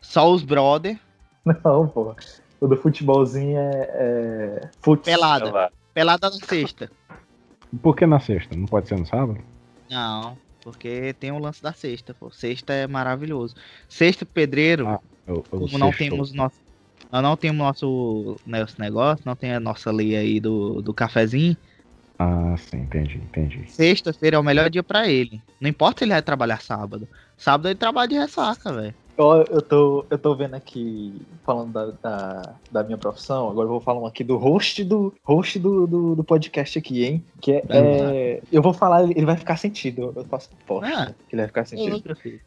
só 0.00 0.30
os 0.30 0.42
brother. 0.42 0.98
Não, 1.44 1.86
pô. 1.88 2.14
O 2.60 2.66
do 2.66 2.76
futebolzinho 2.76 3.56
é. 3.58 3.70
é... 3.94 4.70
Futs. 4.80 5.04
Pelada. 5.04 5.70
Pelada 5.92 6.28
na 6.30 6.36
sexta. 6.46 6.90
Por 7.82 7.94
que 7.94 8.06
na 8.06 8.18
sexta? 8.18 8.56
Não 8.56 8.66
pode 8.66 8.88
ser 8.88 8.98
no 8.98 9.06
sábado? 9.06 9.38
Não, 9.90 10.36
porque 10.64 11.14
tem 11.20 11.30
o 11.30 11.38
lance 11.38 11.62
da 11.62 11.72
sexta, 11.74 12.14
pô. 12.14 12.30
Sexta 12.30 12.72
é 12.72 12.86
maravilhoso. 12.86 13.54
Sexta, 13.88 14.24
pedreiro, 14.24 14.88
Ah, 14.88 14.98
Eu, 15.26 15.44
eu 15.52 15.60
como 15.60 15.78
não 15.78 15.92
temos 15.92 16.32
nosso. 16.32 16.56
Não 17.12 17.36
temos 17.36 17.58
nosso, 17.58 18.36
nosso 18.46 18.80
negócio, 18.80 19.22
não 19.24 19.36
tem 19.36 19.52
a 19.52 19.60
nossa 19.60 19.92
lei 19.92 20.16
aí 20.16 20.40
do, 20.40 20.80
do 20.80 20.92
cafezinho. 20.92 21.56
Ah, 22.18 22.56
sim, 22.56 22.78
entendi, 22.78 23.18
entendi. 23.18 23.70
Sexta-feira 23.70 24.36
é 24.36 24.38
o 24.38 24.42
melhor 24.42 24.70
dia 24.70 24.82
pra 24.82 25.06
ele. 25.06 25.40
Não 25.60 25.68
importa 25.68 25.98
se 25.98 26.04
ele 26.04 26.12
vai 26.12 26.22
trabalhar 26.22 26.60
sábado. 26.60 27.06
Sábado 27.36 27.68
ele 27.68 27.74
trabalha 27.74 28.08
de 28.08 28.14
ressaca, 28.14 28.72
velho. 28.72 28.94
Ó, 29.16 29.42
eu, 29.42 29.62
tô, 29.62 30.04
eu 30.10 30.18
tô 30.18 30.34
vendo 30.34 30.54
aqui, 30.54 31.14
falando 31.44 31.72
da, 31.72 31.86
da, 32.02 32.54
da 32.70 32.82
minha 32.82 32.98
profissão, 32.98 33.48
agora 33.48 33.66
eu 33.66 33.70
vou 33.70 33.80
falar 33.80 34.00
um 34.00 34.06
aqui 34.06 34.24
do 34.24 34.36
host 34.36 34.82
do 34.82 35.14
host 35.22 35.56
do, 35.60 35.86
do, 35.86 36.14
do 36.16 36.24
podcast 36.24 36.76
aqui, 36.78 37.04
hein? 37.04 37.24
Que 37.40 37.52
é, 37.52 37.64
é- 37.68 38.40
Eu 38.50 38.60
vou 38.60 38.72
falar, 38.72 39.04
ele 39.04 39.24
vai 39.24 39.36
ficar 39.36 39.56
sentido. 39.56 40.12
Eu 40.16 40.24
faço 40.24 40.50
aposta 40.64 40.88
Ah. 40.92 41.06
que 41.28 41.34
ele 41.36 41.42
vai 41.42 41.46
ficar 41.46 41.64
sentido. 41.64 42.16
Filho. 42.16 42.40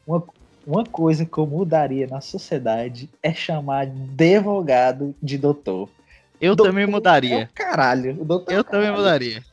Uma 0.66 0.84
coisa 0.84 1.26
que 1.26 1.38
eu 1.38 1.48
mudaria 1.48 2.06
na 2.08 2.20
sociedade 2.20 3.10
é 3.24 3.34
chamar 3.34 3.86
de 3.88 4.36
advogado 4.36 5.16
de 5.24 5.38
doutor. 5.38 5.88
Eu 6.42 6.54
Doutor 6.54 6.72
também 6.72 6.84
É 6.84 6.88
mudaria. 6.88 7.50
o 7.50 7.56
caralho. 7.56 8.22
O 8.22 8.26
doutor 8.26 8.52
é 8.52 8.56
Eu 8.58 8.60
o 8.60 8.64
também 8.66 8.82
caralho. 8.82 8.98
mudaria. 8.98 9.44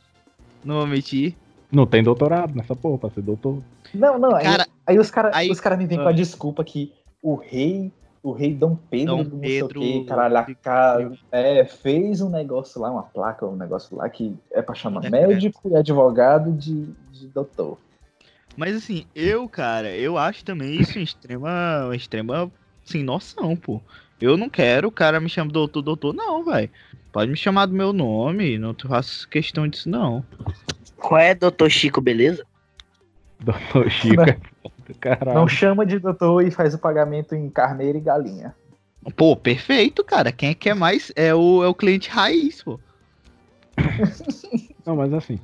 Não 0.64 0.78
vou 0.78 0.86
mentir. 0.88 1.36
Não 1.70 1.86
tem 1.86 2.02
doutorado 2.02 2.54
nessa 2.56 2.74
porra 2.74 2.98
pra 2.98 3.10
ser 3.10 3.22
doutor. 3.22 3.62
Não, 3.94 4.18
não, 4.18 4.34
aí, 4.34 4.42
Cara, 4.44 4.66
aí 4.84 4.98
os 4.98 5.10
caras 5.12 5.30
aí- 5.36 5.48
os 5.50 5.60
cara 5.60 5.76
me 5.76 5.86
vêm 5.86 5.98
com 5.98 6.04
Ah. 6.06 6.10
a 6.10 6.12
desculpa 6.12 6.64
que 6.64 6.92
o 7.24 7.34
rei, 7.36 7.90
o 8.22 8.32
rei 8.32 8.54
Dom 8.54 8.76
Pedro, 8.76 9.16
Dom 9.16 9.24
não 9.24 9.40
Pedro 9.40 9.50
sei 9.50 9.62
o 9.62 9.68
quê, 10.02 10.04
caralho, 10.06 10.36
a 10.36 10.42
de- 10.42 10.54
ca- 10.56 11.10
é, 11.32 11.64
fez 11.64 12.20
um 12.20 12.28
negócio 12.28 12.78
lá, 12.78 12.90
uma 12.90 13.02
placa, 13.02 13.46
um 13.46 13.56
negócio 13.56 13.96
lá 13.96 14.06
que 14.10 14.36
é 14.52 14.60
pra 14.60 14.74
chamar 14.74 15.00
Decreto. 15.00 15.28
médico 15.28 15.70
e 15.70 15.74
advogado 15.74 16.52
de, 16.52 16.84
de 17.10 17.26
doutor. 17.28 17.78
Mas 18.54 18.76
assim, 18.76 19.06
eu, 19.14 19.48
cara, 19.48 19.96
eu 19.96 20.18
acho 20.18 20.44
também 20.44 20.78
isso 20.78 20.98
uma 20.98 21.02
extrema, 21.02 21.84
uma 21.86 21.96
extrema 21.96 22.52
sem 22.84 23.02
noção, 23.02 23.56
pô. 23.56 23.80
Eu 24.20 24.36
não 24.36 24.48
quero 24.50 24.88
o 24.88 24.92
cara 24.92 25.18
me 25.18 25.28
chama 25.28 25.50
doutor, 25.50 25.82
doutor, 25.82 26.14
não, 26.14 26.44
velho. 26.44 26.70
Pode 27.10 27.30
me 27.30 27.36
chamar 27.36 27.66
do 27.66 27.72
meu 27.74 27.92
nome, 27.92 28.58
não 28.58 28.74
faço 28.74 29.26
questão 29.28 29.66
disso, 29.66 29.88
não. 29.88 30.22
Qual 30.96 31.18
é, 31.18 31.34
doutor 31.34 31.70
Chico, 31.70 32.00
beleza? 32.00 32.44
Doutor 33.40 33.90
Chico 33.90 34.20
é 34.22 34.38
caralho. 34.92 35.38
Não 35.38 35.48
chama 35.48 35.86
de 35.86 35.98
doutor 35.98 36.46
e 36.46 36.50
faz 36.50 36.74
o 36.74 36.78
pagamento 36.78 37.34
em 37.34 37.48
carneiro 37.48 37.96
e 37.96 38.00
galinha. 38.00 38.54
Pô, 39.16 39.36
perfeito, 39.36 40.04
cara. 40.04 40.32
Quem 40.32 40.50
é 40.50 40.54
que 40.54 40.68
é 40.68 40.74
mais? 40.74 41.12
É 41.14 41.34
o, 41.34 41.62
é 41.62 41.68
o 41.68 41.74
cliente 41.74 42.10
raiz, 42.10 42.62
pô. 42.62 42.78
Não, 44.84 44.96
mas 44.96 45.12
assim, 45.12 45.38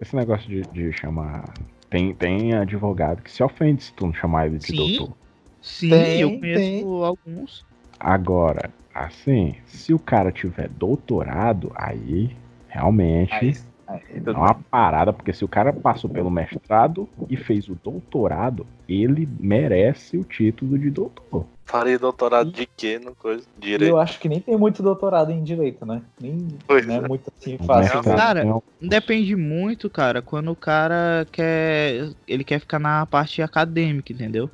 esse 0.00 0.14
negócio 0.14 0.48
de, 0.48 0.62
de 0.72 0.92
chamar. 0.92 1.44
Tem, 1.88 2.14
tem 2.14 2.54
advogado 2.54 3.22
que 3.22 3.30
se 3.30 3.42
ofende 3.42 3.84
se 3.84 3.92
tu 3.92 4.06
não 4.06 4.14
chamar 4.14 4.46
ele 4.46 4.58
de 4.58 4.66
Sim. 4.66 4.76
doutor. 4.76 5.16
Sim, 5.62 5.90
Tem, 5.90 6.20
eu 6.20 6.38
conheço 6.38 6.60
tem. 6.60 6.82
alguns. 7.04 7.64
Agora, 7.98 8.70
assim, 8.94 9.54
se 9.66 9.92
o 9.94 9.98
cara 9.98 10.30
tiver 10.30 10.68
doutorado, 10.68 11.72
aí 11.74 12.36
realmente 12.68 13.34
Aí, 13.34 13.48
aí, 13.48 13.56
é 13.88 13.98
tudo 14.20 14.32
uma 14.32 14.54
parada, 14.54 15.12
porque 15.12 15.32
se 15.32 15.44
o 15.44 15.48
cara 15.48 15.72
passou 15.72 16.10
pelo 16.10 16.30
mestrado 16.30 17.08
e 17.30 17.36
fez 17.36 17.68
o 17.68 17.76
doutorado, 17.82 18.66
ele 18.88 19.28
merece 19.38 20.16
o 20.16 20.24
título 20.24 20.78
de 20.78 20.90
doutor. 20.90 21.44
Faria 21.64 21.98
doutorado 21.98 22.50
de 22.52 22.66
quê? 22.76 22.98
No 22.98 23.14
coisa? 23.14 23.44
Direito. 23.58 23.90
Eu 23.90 23.98
acho 23.98 24.20
que 24.20 24.28
nem 24.28 24.40
tem 24.40 24.56
muito 24.56 24.82
doutorado 24.82 25.32
em 25.32 25.42
direito, 25.42 25.84
né? 25.84 26.00
Nem 26.20 26.46
Pois 26.66 26.86
não 26.86 26.94
é 26.94 26.98
é. 26.98 27.08
muito 27.08 27.32
assim 27.36 27.58
fácil. 27.58 27.96
mestrado 27.96 28.16
Cara, 28.16 28.62
Depende 28.80 29.34
muito, 29.34 29.90
cara, 29.90 30.22
quando 30.22 30.50
o 30.50 30.56
cara 30.56 31.26
quer. 31.32 32.10
Ele 32.26 32.44
quer 32.44 32.60
ficar 32.60 32.78
na 32.78 33.04
parte 33.06 33.42
acadêmica, 33.42 34.12
entendeu? 34.12 34.48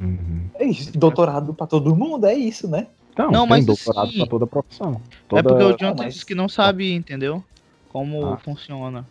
Uhum. 0.00 0.46
É 0.54 0.64
isso, 0.66 0.96
doutorado 0.98 1.52
pra 1.54 1.66
todo 1.66 1.94
mundo, 1.94 2.26
é 2.26 2.34
isso, 2.34 2.68
né? 2.68 2.86
Então, 3.12 3.30
Não, 3.30 3.40
tem 3.40 3.48
mas 3.50 3.66
doutorado 3.66 4.08
assim, 4.08 4.18
pra 4.18 4.26
toda 4.26 4.46
profissão. 4.46 4.92
É 4.92 5.18
Toda... 5.28 5.42
porque 5.42 5.62
o 5.64 5.76
Jonathan 5.78 6.04
mas- 6.04 6.14
disse 6.14 6.26
que 6.26 6.34
não 6.34 6.48
sabe, 6.48 6.92
entendeu? 6.92 7.42
Como 7.96 8.26
Ah. 8.34 8.36
funciona. 8.36 9.06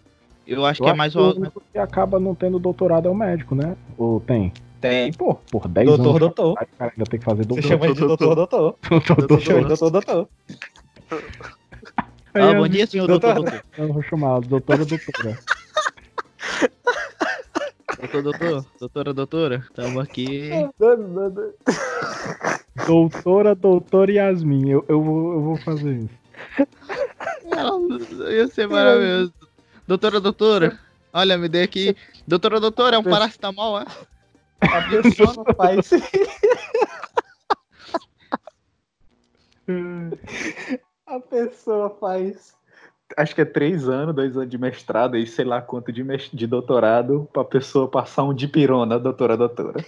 Eu 0.45 0.63
acho 0.63 0.79
Eu 0.79 0.85
que 0.85 0.91
é 0.91 0.93
mais 0.93 1.13
que 1.13 1.17
o 1.19 1.23
o. 1.23 1.35
único 1.39 1.59
que 1.73 1.79
acaba 1.79 2.19
não 2.19 2.35
tendo 2.35 2.59
doutorado 2.59 3.07
é 3.07 3.09
o 3.11 3.15
médico, 3.15 3.55
né? 3.55 3.75
Ou 3.97 4.19
tem? 4.19 4.53
Tem, 4.79 5.11
pô. 5.11 5.33
Por 5.49 5.67
10 5.67 5.87
Doutor, 5.87 6.05
anos. 6.09 6.19
doutor. 6.19 6.51
O 6.51 6.55
cara 6.55 6.69
ainda 6.95 7.03
tem 7.09 7.19
que 7.19 7.25
fazer 7.25 7.41
Você 7.41 7.47
doutor. 7.47 7.63
chama 7.67 7.85
ele 7.85 7.93
de 7.95 7.99
doutor, 8.01 8.35
doutor. 8.35 8.75
doutor, 8.87 9.27
Você 9.27 9.39
chama 9.41 9.59
ele 9.61 9.63
de 9.63 9.79
doutor, 9.79 9.89
doutor. 9.89 10.29
Ah, 12.35 12.53
bom 12.53 12.67
dia, 12.67 12.85
senhor 12.85 13.07
doutor, 13.07 13.33
doutor. 13.33 13.63
Eu 13.75 13.91
vou 13.91 14.03
chamar 14.03 14.39
doutora, 14.41 14.85
doutora. 14.85 15.39
Doutor, 17.99 18.21
doutor. 18.21 18.65
Doutora, 18.79 19.13
doutora. 19.15 19.63
Tamo 19.73 19.99
aqui. 19.99 20.51
doutora, 22.85 23.55
doutora 23.55 24.11
Yasmin. 24.11 24.69
Eu, 24.69 24.85
eu, 24.87 25.01
vou, 25.01 25.33
eu 25.33 25.41
vou 25.41 25.57
fazer 25.57 25.91
isso. 25.95 26.24
Ia 28.31 28.47
ser 28.47 28.67
maravilhoso. 28.67 29.33
Doutora, 29.87 30.19
doutora. 30.19 30.79
Olha, 31.13 31.37
me 31.37 31.47
dê 31.47 31.61
aqui. 31.63 31.95
Doutora, 32.27 32.59
doutora, 32.59 32.95
é 32.95 32.99
um 32.99 33.03
paracetamol, 33.03 33.79
é? 33.79 33.85
A 34.61 34.81
pessoa 34.89 35.45
faz. 35.55 35.89
A 41.07 41.19
pessoa 41.19 41.89
faz. 41.99 42.55
Acho 43.15 43.35
que 43.35 43.41
é 43.41 43.45
três 43.45 43.87
anos, 43.87 44.15
dois 44.15 44.35
anos 44.35 44.49
de 44.49 44.57
mestrado 44.57 45.15
e 45.15 45.27
sei 45.27 45.45
lá 45.45 45.61
quanto 45.61 45.91
de, 45.91 46.03
mes- 46.03 46.29
de 46.33 46.47
doutorado 46.47 47.29
pra 47.31 47.43
pessoa 47.45 47.87
passar 47.87 48.23
um 48.23 48.33
dipirona, 48.33 48.97
doutora, 48.99 49.37
doutora. 49.37 49.79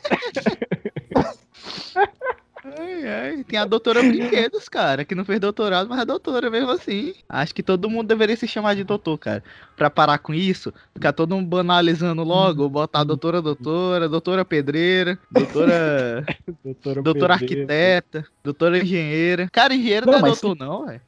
Ai, 2.77 3.07
ai. 3.07 3.43
Tem 3.43 3.57
a 3.59 3.65
doutora 3.65 4.01
Brinquedos, 4.01 4.69
cara, 4.69 5.03
que 5.03 5.15
não 5.15 5.25
fez 5.25 5.39
doutorado, 5.39 5.89
mas 5.89 5.99
é 5.99 6.05
doutora 6.05 6.49
mesmo 6.49 6.71
assim. 6.71 7.13
Acho 7.27 7.53
que 7.53 7.63
todo 7.63 7.89
mundo 7.89 8.07
deveria 8.07 8.35
se 8.35 8.47
chamar 8.47 8.75
de 8.75 8.83
doutor, 8.83 9.17
cara. 9.17 9.43
Pra 9.75 9.89
parar 9.89 10.17
com 10.19 10.33
isso, 10.33 10.73
ficar 10.93 11.13
todo 11.13 11.35
mundo 11.35 11.47
banalizando 11.47 12.23
logo, 12.23 12.69
botar 12.69 13.03
doutora, 13.03 13.41
doutora, 13.41 14.07
doutora 14.07 14.45
pedreira, 14.45 15.17
doutora, 15.31 16.25
Doutora, 16.63 17.01
doutora 17.01 17.33
arquiteta, 17.33 18.25
doutora 18.43 18.77
engenheira. 18.79 19.49
Cara, 19.51 19.73
engenheiro 19.73 20.05
não, 20.05 20.19
Não, 20.19 20.19
é 20.19 20.31
doutor, 20.31 20.55
não, 20.55 20.85
velho. 20.85 21.01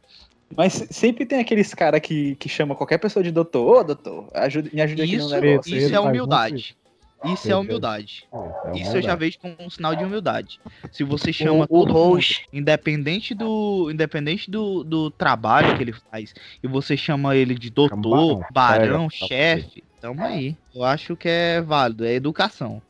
Mas 0.55 0.87
sempre 0.89 1.25
tem 1.25 1.39
aqueles 1.39 1.73
cara 1.73 1.99
que, 1.99 2.35
que 2.35 2.49
chama 2.49 2.75
qualquer 2.75 2.97
pessoa 2.97 3.23
de 3.23 3.31
doutor, 3.31 3.81
ô 3.81 3.83
doutor, 3.83 4.29
ajuda, 4.33 4.69
me 4.73 4.81
ajuda 4.81 5.03
aqui 5.03 5.17
no 5.17 5.25
Isso, 5.25 5.39
negócio. 5.39 5.77
isso 5.77 5.95
é 5.95 5.99
humildade. 5.99 6.75
Isso 7.23 7.51
é 7.51 7.55
humildade. 7.55 8.27
É, 8.33 8.69
é 8.69 8.77
Isso 8.79 8.97
eu 8.97 9.01
já 9.01 9.15
vejo 9.15 9.37
como 9.39 9.55
um 9.59 9.69
sinal 9.69 9.95
de 9.95 10.05
humildade. 10.05 10.59
Se 10.91 11.03
você 11.03 11.33
chama 11.33 11.67
O, 11.69 11.79
o 11.79 11.85
todo 11.85 11.93
mundo, 11.93 12.15
host. 12.15 12.47
independente 12.53 13.33
do 13.33 13.89
independente 13.91 14.49
do, 14.49 14.83
do 14.83 15.11
trabalho 15.11 15.75
que 15.75 15.83
ele 15.83 15.93
faz, 15.93 16.33
e 16.63 16.67
você 16.67 16.95
chama 16.95 17.35
ele 17.35 17.55
de 17.55 17.69
doutor, 17.69 18.45
barão, 18.51 19.09
chefe, 19.09 19.83
tamo 19.99 20.23
aí. 20.23 20.55
Eu 20.73 20.83
acho 20.83 21.15
que 21.17 21.27
é 21.27 21.61
válido, 21.61 22.05
é 22.05 22.13
educação. 22.13 22.81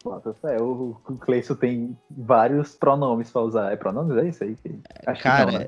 É, 0.44 0.62
o, 0.62 0.96
Cleison 1.22 1.56
tem 1.56 1.98
vários 2.10 2.76
pronomes 2.76 3.32
pra 3.32 3.42
usar. 3.42 3.72
É 3.72 3.76
pronomes? 3.76 4.18
É 4.18 4.28
isso 4.28 4.44
aí? 4.44 4.56
que- 4.56 4.80
Acho 5.06 5.24
cara, 5.24 5.46
que 5.46 5.52
não, 5.52 5.60
né? 5.60 5.66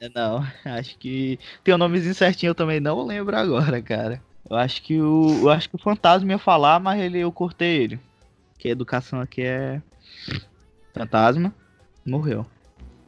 é- 0.00 0.08
não, 0.14 0.38
acho 0.78 0.98
que 0.98 1.38
tem 1.62 1.74
o 1.74 1.78
nomezinho 1.78 2.14
certinho, 2.14 2.50
eu 2.50 2.54
também 2.54 2.80
não 2.80 3.04
lembro 3.06 3.36
agora, 3.36 3.80
cara. 3.80 4.22
Eu 4.48 4.56
acho 4.56 4.82
que 4.82 5.00
o 5.00 5.40
eu 5.42 5.50
acho 5.50 5.68
que 5.68 5.76
o 5.76 5.82
fantasma 5.82 6.32
ia 6.32 6.38
falar, 6.38 6.78
mas 6.80 7.00
ele 7.00 7.20
eu 7.20 7.32
cortei 7.32 7.82
ele. 7.82 8.00
Que 8.58 8.68
a 8.68 8.72
educação 8.72 9.20
aqui 9.20 9.42
é 9.42 9.80
fantasma 10.92 11.52
morreu. 12.04 12.46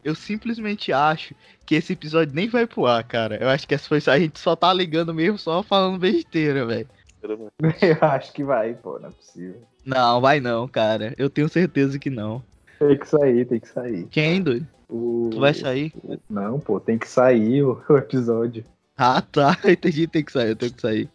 Eu 0.03 0.14
simplesmente 0.14 0.92
acho 0.92 1.35
que 1.64 1.75
esse 1.75 1.92
episódio 1.92 2.35
nem 2.35 2.49
vai 2.49 2.66
pro 2.66 2.87
ar, 2.87 3.03
cara. 3.03 3.37
Eu 3.42 3.49
acho 3.49 3.66
que 3.66 3.75
essa 3.75 3.88
foi 3.88 3.99
a 4.07 4.18
gente 4.18 4.38
só 4.38 4.55
tá 4.55 4.72
ligando 4.72 5.12
mesmo, 5.12 5.37
só 5.37 5.62
falando 5.62 5.99
besteira, 5.99 6.64
velho. 6.64 6.88
Eu 7.83 7.99
acho 8.09 8.33
que 8.33 8.44
vai, 8.44 8.75
pô, 8.75 9.01
não 9.01 9.09
é 9.09 9.12
possível. 9.12 9.61
Não, 9.85 10.20
vai 10.20 10.38
não, 10.40 10.68
cara. 10.68 11.12
Eu 11.18 11.29
tenho 11.29 11.49
certeza 11.49 11.99
que 11.99 12.09
não. 12.09 12.42
Tem 12.79 12.96
que 12.96 13.09
sair, 13.09 13.44
tem 13.46 13.59
que 13.59 13.68
sair. 13.68 14.07
Quem, 14.07 14.42
doido? 14.42 14.66
O... 14.88 15.31
Tu 15.33 15.40
vai 15.40 15.53
sair? 15.53 15.92
Não, 16.31 16.61
pô, 16.61 16.79
tem 16.79 16.99
que 16.99 17.09
sair 17.09 17.62
o, 17.62 17.83
o 17.88 17.96
episódio. 17.96 18.64
Ah, 18.96 19.20
tá. 19.20 19.59
Entendi, 19.66 20.07
tem 20.07 20.25
que 20.25 20.33
sair, 20.33 20.51
eu 20.51 20.57
tenho 20.57 20.72
que 20.72 20.81
sair. 20.81 21.09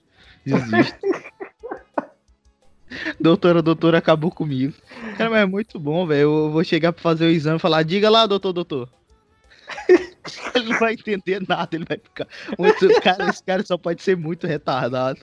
Desisto. 0.45 0.99
doutora, 3.19 3.61
doutora 3.61 3.97
acabou 3.97 4.31
comigo. 4.31 4.73
Cara, 5.17 5.29
mas 5.29 5.41
é 5.41 5.45
muito 5.45 5.79
bom, 5.79 6.05
velho. 6.05 6.21
Eu 6.21 6.51
vou 6.51 6.63
chegar 6.63 6.91
pra 6.91 7.01
fazer 7.01 7.25
o 7.25 7.29
exame 7.29 7.57
e 7.57 7.61
falar, 7.61 7.83
diga 7.83 8.09
lá, 8.09 8.25
doutor, 8.25 8.53
doutor. 8.53 8.89
ele 10.55 10.69
não 10.69 10.79
vai 10.79 10.93
entender 10.93 11.41
nada, 11.47 11.75
ele 11.75 11.85
vai 11.85 11.97
ficar. 11.97 12.27
Muito... 12.57 13.01
Cara, 13.01 13.29
esse 13.29 13.43
cara 13.43 13.63
só 13.63 13.77
pode 13.77 14.01
ser 14.01 14.17
muito 14.17 14.47
retardado. 14.47 15.19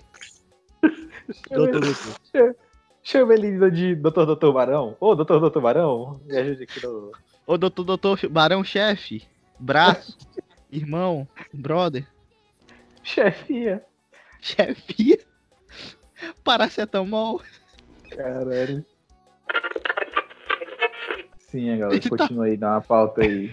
doutor, 1.51 1.81
doutor. 1.81 2.57
Chama 3.03 3.35
ele 3.35 3.71
de 3.71 3.95
doutor, 3.95 4.27
doutor 4.27 4.53
Barão. 4.53 4.97
Ô, 5.01 5.15
doutor, 5.15 5.41
doutor 5.41 5.63
Barão, 5.63 6.21
me 6.27 6.37
ajude 6.37 6.65
aqui 6.65 6.85
no... 6.85 7.13
Ô, 7.47 7.57
doutor, 7.57 7.85
doutor, 7.85 8.29
barão 8.29 8.63
chefe, 8.63 9.23
braço, 9.59 10.19
irmão, 10.71 11.27
brother, 11.51 12.07
Chefia. 13.09 13.83
Chefia, 14.41 15.19
paracetamol. 16.45 17.41
Caralho. 18.11 18.85
Sim, 21.51 21.79
galera, 21.79 21.95
Ele 21.95 22.01
tá- 22.01 22.09
continua 22.11 22.45
aí, 22.45 22.57
dá 22.57 22.73
uma 22.73 22.81
pauta 22.81 23.23
aí. 23.23 23.51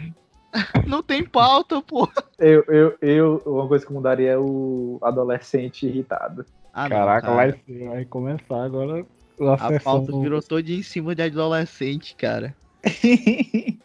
Não 0.88 1.02
tem 1.04 1.26
pauta, 1.26 1.82
pô. 1.82 2.08
Eu, 2.38 2.64
eu, 2.68 2.98
eu, 3.02 3.42
uma 3.46 3.68
coisa 3.68 3.86
que 3.86 3.92
eu 3.92 3.96
mudaria 3.96 4.32
é 4.32 4.38
o 4.38 4.98
adolescente 5.02 5.86
irritado. 5.86 6.46
Ah, 6.74 6.84
não, 6.84 6.90
Caraca, 6.90 7.22
cara. 7.28 7.36
vai, 7.36 7.52
ser- 7.66 7.88
vai 7.90 8.06
começar 8.06 8.64
agora 8.64 9.06
a, 9.40 9.68
A 9.68 9.80
pauta 9.80 10.12
virou 10.20 10.42
toda 10.42 10.70
em 10.70 10.84
cima 10.84 11.16
de 11.16 11.22
adolescente, 11.24 12.16
cara. 12.16 12.56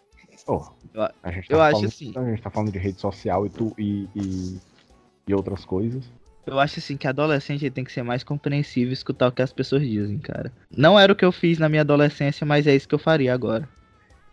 Pô, 0.46 0.64
Eu- 0.92 1.08
a 1.22 1.30
gente 1.30 1.48
tá 1.48 1.54
eu 1.54 1.60
acho 1.60 1.72
falando, 1.72 1.88
assim. 1.88 2.12
A 2.16 2.24
gente 2.24 2.42
tá 2.42 2.50
falando 2.50 2.72
de 2.72 2.78
rede 2.78 3.00
social 3.00 3.46
e, 3.46 3.50
tu, 3.50 3.72
e, 3.78 4.08
e, 4.16 4.58
e 5.28 5.34
outras 5.34 5.64
coisas. 5.64 6.04
Eu 6.46 6.58
acho 6.58 6.78
assim 6.78 6.96
que 6.96 7.06
adolescente 7.06 7.70
tem 7.70 7.84
que 7.84 7.92
ser 7.92 8.02
mais 8.02 8.24
compreensível 8.24 8.90
e 8.90 8.94
escutar 8.94 9.28
o 9.28 9.32
que 9.32 9.42
as 9.42 9.52
pessoas 9.52 9.82
dizem, 9.82 10.18
cara. 10.18 10.52
Não 10.74 10.98
era 10.98 11.12
o 11.12 11.16
que 11.16 11.24
eu 11.24 11.32
fiz 11.32 11.58
na 11.58 11.68
minha 11.68 11.82
adolescência, 11.82 12.46
mas 12.46 12.66
é 12.66 12.74
isso 12.74 12.88
que 12.88 12.94
eu 12.94 12.98
faria 12.98 13.32
agora. 13.32 13.68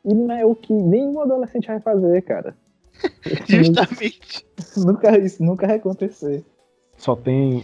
E 0.05 0.13
não 0.13 0.31
é 0.31 0.45
o 0.45 0.55
que 0.55 0.73
nenhum 0.73 1.19
adolescente 1.21 1.67
vai 1.67 1.79
fazer, 1.79 2.21
cara. 2.21 2.55
Justamente. 3.47 4.45
nunca, 4.77 5.17
isso 5.19 5.43
nunca 5.43 5.67
vai 5.67 5.75
acontecer. 5.75 6.43
Só 6.97 7.15
tem, 7.15 7.63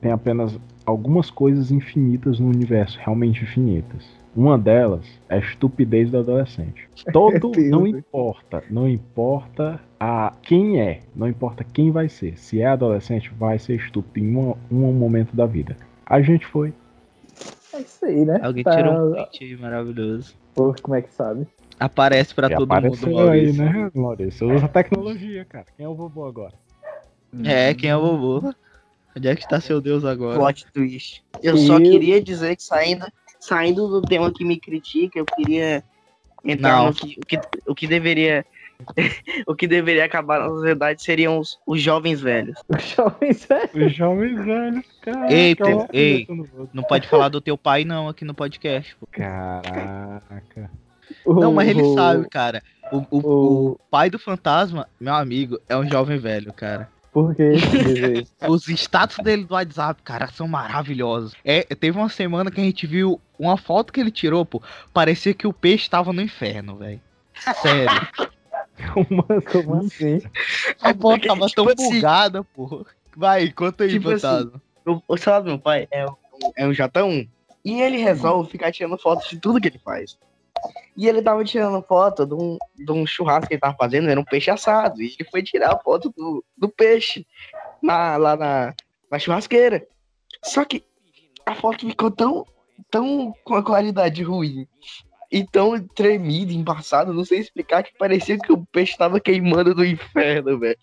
tem 0.00 0.12
apenas 0.12 0.56
algumas 0.86 1.30
coisas 1.30 1.70
infinitas 1.70 2.38
no 2.38 2.48
universo, 2.48 2.96
realmente 2.98 3.42
infinitas. 3.42 4.04
Uma 4.36 4.56
delas 4.58 5.04
é 5.28 5.36
a 5.36 5.38
estupidez 5.38 6.10
do 6.10 6.18
adolescente. 6.18 6.88
Todo 7.12 7.50
não 7.70 7.86
importa, 7.86 8.62
não 8.70 8.88
importa 8.88 9.80
a 9.98 10.32
quem 10.42 10.80
é, 10.80 11.00
não 11.14 11.26
importa 11.28 11.64
quem 11.64 11.90
vai 11.90 12.08
ser. 12.08 12.38
Se 12.38 12.60
é 12.60 12.66
adolescente, 12.66 13.30
vai 13.34 13.58
ser 13.58 13.74
estúpido 13.76 14.24
em 14.24 14.30
uma- 14.36 14.56
um 14.70 14.92
momento 14.92 15.34
da 15.34 15.46
vida. 15.46 15.76
A 16.06 16.20
gente 16.22 16.46
foi. 16.46 16.72
É 17.72 17.80
isso 17.80 18.04
aí, 18.04 18.24
né? 18.24 18.40
Alguém 18.42 18.62
Tá- 18.64 18.76
tirou 18.76 18.94
um 18.94 19.12
print 19.12 19.44
aí 19.44 19.56
maravilhoso. 19.56 20.34
Pô, 20.54 20.74
como 20.82 20.94
é 20.94 21.02
que 21.02 21.12
sabe? 21.12 21.46
Aparece 21.80 22.34
pra 22.34 22.48
E 22.48 22.54
todo 22.56 22.64
apareceu 22.72 23.08
mundo, 23.08 23.20
aí, 23.28 23.52
Maurício. 23.52 23.64
né, 23.64 23.90
Maurício? 23.94 24.52
Usa 24.54 24.68
tecnologia, 24.68 25.44
cara. 25.44 25.66
Quem 25.76 25.84
é 25.86 25.88
o 25.88 25.94
vovô 25.94 26.26
agora? 26.26 26.54
É, 27.44 27.72
quem 27.74 27.90
é 27.90 27.96
o 27.96 28.00
vovô? 28.00 28.52
Onde 29.16 29.28
é 29.28 29.34
que 29.34 29.42
está 29.42 29.60
seu 29.60 29.80
Deus 29.80 30.04
agora? 30.04 30.38
Plot 30.38 30.66
twist. 30.72 31.22
Eu 31.42 31.54
E 31.54 31.66
só 31.66 31.78
queria 31.78 32.20
dizer 32.20 32.56
que 32.56 32.62
saindo, 32.62 33.06
saindo 33.40 33.88
do 33.88 34.02
tema 34.02 34.32
que 34.32 34.44
me 34.44 34.58
critica, 34.58 35.18
eu 35.18 35.24
queria 35.24 35.82
entrar 36.44 36.78
Não. 36.78 36.86
no 36.86 36.94
que, 36.94 37.16
o 37.20 37.26
que, 37.26 37.40
o 37.66 37.74
que 37.74 37.86
deveria. 37.86 38.44
o 39.44 39.56
que 39.56 39.66
deveria 39.66 40.04
acabar 40.04 40.38
na 40.38 40.48
sociedade 40.50 41.02
seriam 41.02 41.40
os, 41.40 41.58
os 41.66 41.82
jovens 41.82 42.20
velhos. 42.20 42.56
Os 42.68 42.82
jovens 42.84 43.44
velhos. 43.44 43.74
Os 43.74 43.92
jovens 43.92 44.44
velhos, 44.44 44.86
cara. 45.02 45.32
Ei, 45.32 45.56
ei. 45.92 46.28
Não 46.72 46.84
pode 46.84 47.08
falar 47.08 47.28
do 47.28 47.40
teu 47.40 47.58
pai, 47.58 47.84
não, 47.84 48.08
aqui 48.08 48.24
no 48.24 48.34
podcast. 48.34 48.94
pô. 48.94 49.08
Caraca. 49.10 50.70
Não, 51.26 51.52
mas 51.52 51.68
ele 51.68 51.82
sabe, 51.94 52.28
cara. 52.28 52.62
O, 52.92 52.98
o, 52.98 53.18
o- 53.18 53.70
o 53.72 53.78
pai 53.90 54.08
do 54.10 54.18
fantasma, 54.18 54.86
meu 55.00 55.14
amigo, 55.14 55.58
é 55.68 55.76
um 55.76 55.88
jovem 55.88 56.16
velho, 56.18 56.52
cara. 56.52 56.88
Por 57.12 57.34
que 57.34 57.52
dizer 57.52 58.22
isso? 58.22 58.32
Os 58.48 58.68
status 58.68 59.18
dele 59.18 59.44
do 59.44 59.54
WhatsApp, 59.54 60.02
cara, 60.02 60.28
são 60.28 60.46
maravilhosos. 60.46 61.34
É, 61.44 61.62
teve 61.62 61.98
uma 61.98 62.08
semana 62.08 62.50
que 62.50 62.60
a 62.60 62.64
gente 62.64 62.86
viu 62.86 63.20
uma 63.38 63.56
foto 63.56 63.92
que 63.92 64.00
ele 64.00 64.10
tirou, 64.10 64.44
pô. 64.44 64.62
Parecia 64.92 65.32
que 65.34 65.46
o 65.46 65.52
peixe 65.52 65.88
tava 65.88 66.12
no 66.12 66.20
inferno, 66.20 66.76
velho. 66.76 67.00
Sério. 67.62 68.08
Como, 68.94 69.24
como 69.50 69.74
assim? 69.80 70.22
A 70.80 70.90
foto 70.90 70.98
porque, 71.00 71.26
tava 71.26 71.46
tipo 71.48 71.64
tão 71.64 71.68
assim- 71.68 71.94
bugada, 71.96 72.44
pô. 72.44 72.86
Vai, 73.16 73.50
conta 73.50 73.82
aí, 73.82 73.90
Tipo 73.90 74.10
assim, 74.10 74.52
o 75.08 75.16
celular 75.16 75.40
do 75.40 75.46
meu 75.46 75.58
pai 75.58 75.88
é 75.90 76.06
um, 76.06 76.14
é 76.56 76.66
um 76.66 76.70
J1. 76.70 77.28
E 77.64 77.80
ele 77.82 77.96
resolve 77.96 78.48
ficar 78.48 78.70
tirando 78.70 78.96
fotos 78.96 79.28
de 79.28 79.36
tudo 79.40 79.60
que 79.60 79.66
ele 79.66 79.80
faz. 79.84 80.16
E 80.96 81.08
ele 81.08 81.22
tava 81.22 81.44
tirando 81.44 81.82
foto 81.82 82.26
de 82.26 82.34
um, 82.34 82.58
de 82.76 82.90
um 82.90 83.06
churrasco 83.06 83.48
que 83.48 83.54
ele 83.54 83.60
tava 83.60 83.76
fazendo, 83.76 84.08
era 84.08 84.20
um 84.20 84.24
peixe 84.24 84.50
assado. 84.50 85.00
E 85.00 85.14
ele 85.18 85.28
foi 85.30 85.42
tirar 85.42 85.72
a 85.72 85.78
foto 85.78 86.12
do, 86.16 86.44
do 86.56 86.68
peixe 86.68 87.26
na, 87.82 88.16
lá 88.16 88.36
na, 88.36 88.74
na 89.10 89.18
churrasqueira. 89.18 89.86
Só 90.44 90.64
que 90.64 90.84
a 91.46 91.54
foto 91.54 91.86
ficou 91.86 92.10
tão, 92.10 92.46
tão 92.90 93.32
com 93.44 93.54
a 93.54 93.62
qualidade 93.62 94.22
ruim 94.22 94.66
e 95.30 95.44
tão 95.44 95.78
tremida, 95.94 96.52
embaçada, 96.52 97.12
não 97.12 97.24
sei 97.24 97.38
explicar, 97.40 97.82
que 97.82 97.92
parecia 97.98 98.38
que 98.38 98.50
o 98.50 98.64
peixe 98.72 98.96
tava 98.96 99.20
queimando 99.20 99.74
do 99.74 99.84
inferno, 99.84 100.58
velho. 100.58 100.78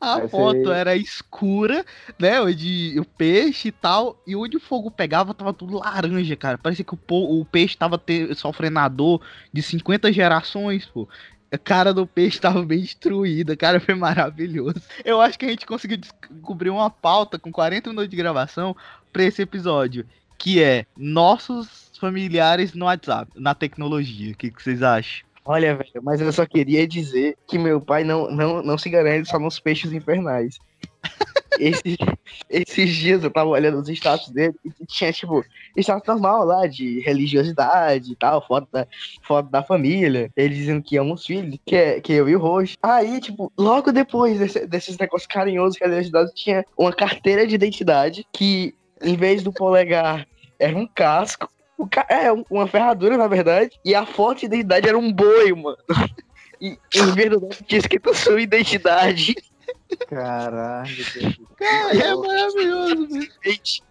A 0.00 0.18
Vai 0.20 0.28
foto 0.28 0.64
ser- 0.64 0.72
era 0.76 0.94
escura, 0.96 1.84
né? 2.18 2.40
Onde 2.40 2.94
o 3.00 3.04
peixe 3.04 3.68
e 3.68 3.72
tal. 3.72 4.22
E 4.26 4.36
onde 4.36 4.56
o 4.56 4.60
fogo 4.60 4.88
pegava 4.90 5.34
tava 5.34 5.52
tudo 5.52 5.78
laranja, 5.78 6.36
cara. 6.36 6.56
Parecia 6.56 6.84
que 6.84 6.94
o, 6.94 7.40
o 7.40 7.44
peixe 7.44 7.76
tava 7.76 7.98
te- 7.98 8.32
sofrendo 8.36 8.78
a 8.78 8.86
dor 8.88 9.20
de 9.52 9.62
50 9.62 10.12
gerações, 10.12 10.86
pô. 10.86 11.08
A 11.50 11.56
cara 11.58 11.92
do 11.94 12.06
peixe 12.06 12.38
tava 12.38 12.62
bem 12.62 12.80
destruída, 12.80 13.56
cara, 13.56 13.80
foi 13.80 13.94
maravilhoso. 13.96 14.80
Eu 15.04 15.20
acho 15.20 15.38
que 15.38 15.46
a 15.46 15.48
gente 15.48 15.66
conseguiu 15.66 15.96
descobrir 15.96 16.70
uma 16.70 16.90
pauta 16.90 17.38
com 17.38 17.50
40 17.50 17.88
minutos 17.90 18.10
de 18.10 18.16
gravação 18.16 18.76
pra 19.12 19.24
esse 19.24 19.40
episódio, 19.42 20.06
que 20.36 20.62
é 20.62 20.84
nossos 20.96 21.87
familiares 21.98 22.72
no 22.72 22.86
WhatsApp, 22.86 23.30
na 23.36 23.54
tecnologia. 23.54 24.32
O 24.32 24.36
que, 24.36 24.50
que 24.50 24.62
vocês 24.62 24.82
acham? 24.82 25.26
Olha, 25.44 25.76
velho, 25.76 26.02
mas 26.02 26.20
eu 26.20 26.30
só 26.32 26.44
queria 26.44 26.86
dizer 26.86 27.36
que 27.46 27.58
meu 27.58 27.80
pai 27.80 28.04
não, 28.04 28.30
não, 28.30 28.62
não 28.62 28.76
se 28.76 28.90
garante 28.90 29.28
só 29.28 29.38
nos 29.38 29.58
peixes 29.58 29.92
infernais. 29.92 30.58
Esses, 31.58 31.96
esses 32.48 32.94
dias 32.94 33.24
eu 33.24 33.32
tava 33.32 33.48
olhando 33.50 33.80
os 33.80 33.88
status 33.88 34.30
dele 34.30 34.54
e 34.64 34.86
tinha, 34.86 35.12
tipo, 35.12 35.44
status 35.76 36.06
normal 36.06 36.44
lá, 36.44 36.68
de 36.68 37.00
religiosidade 37.00 38.12
e 38.12 38.14
tal, 38.14 38.46
foto 38.46 38.68
da, 38.72 38.86
foto 39.22 39.50
da 39.50 39.60
família. 39.60 40.30
Ele 40.36 40.54
dizendo 40.54 40.80
que 40.80 40.96
ama 40.96 41.14
os 41.14 41.26
filhos, 41.26 41.58
que, 41.66 41.74
é, 41.74 42.00
que 42.00 42.12
eu 42.12 42.28
e 42.28 42.36
o 42.36 42.38
Roxo. 42.38 42.76
Aí, 42.80 43.20
tipo, 43.20 43.52
logo 43.58 43.90
depois 43.90 44.38
desse- 44.38 44.66
desses 44.68 44.96
negócios 44.98 45.26
carinhosos 45.26 45.76
que 45.76 45.84
religiosidade 45.84 46.32
tinha 46.32 46.64
uma 46.76 46.92
carteira 46.92 47.44
de 47.44 47.56
identidade 47.56 48.24
que, 48.32 48.72
em 49.02 49.16
vez 49.16 49.42
do 49.42 49.52
polegar, 49.52 50.28
era 50.60 50.76
um 50.76 50.86
casco. 50.86 51.50
O 51.78 51.86
ca... 51.86 52.04
É, 52.10 52.30
um- 52.32 52.44
uma 52.50 52.66
ferradura, 52.66 53.16
na 53.16 53.26
verdade. 53.28 53.78
E 53.84 53.94
a 53.94 54.04
foto 54.04 54.40
de 54.40 54.46
identidade 54.46 54.88
era 54.88 54.98
um 54.98 55.10
boi, 55.12 55.52
mano. 55.54 55.78
E 56.60 56.76
em 56.94 57.12
vez 57.12 57.30
do 57.30 57.40
nome 57.40 57.54
tinha 57.66 57.78
escrito 57.78 58.12
sua 58.12 58.40
identidade. 58.42 59.36
Caralho. 60.08 60.90
Deus. 61.14 61.40
Cara, 61.56 61.96
é 61.96 62.14
maravilhoso, 62.16 63.08
velho. 63.08 63.32
Gente, 63.44 63.82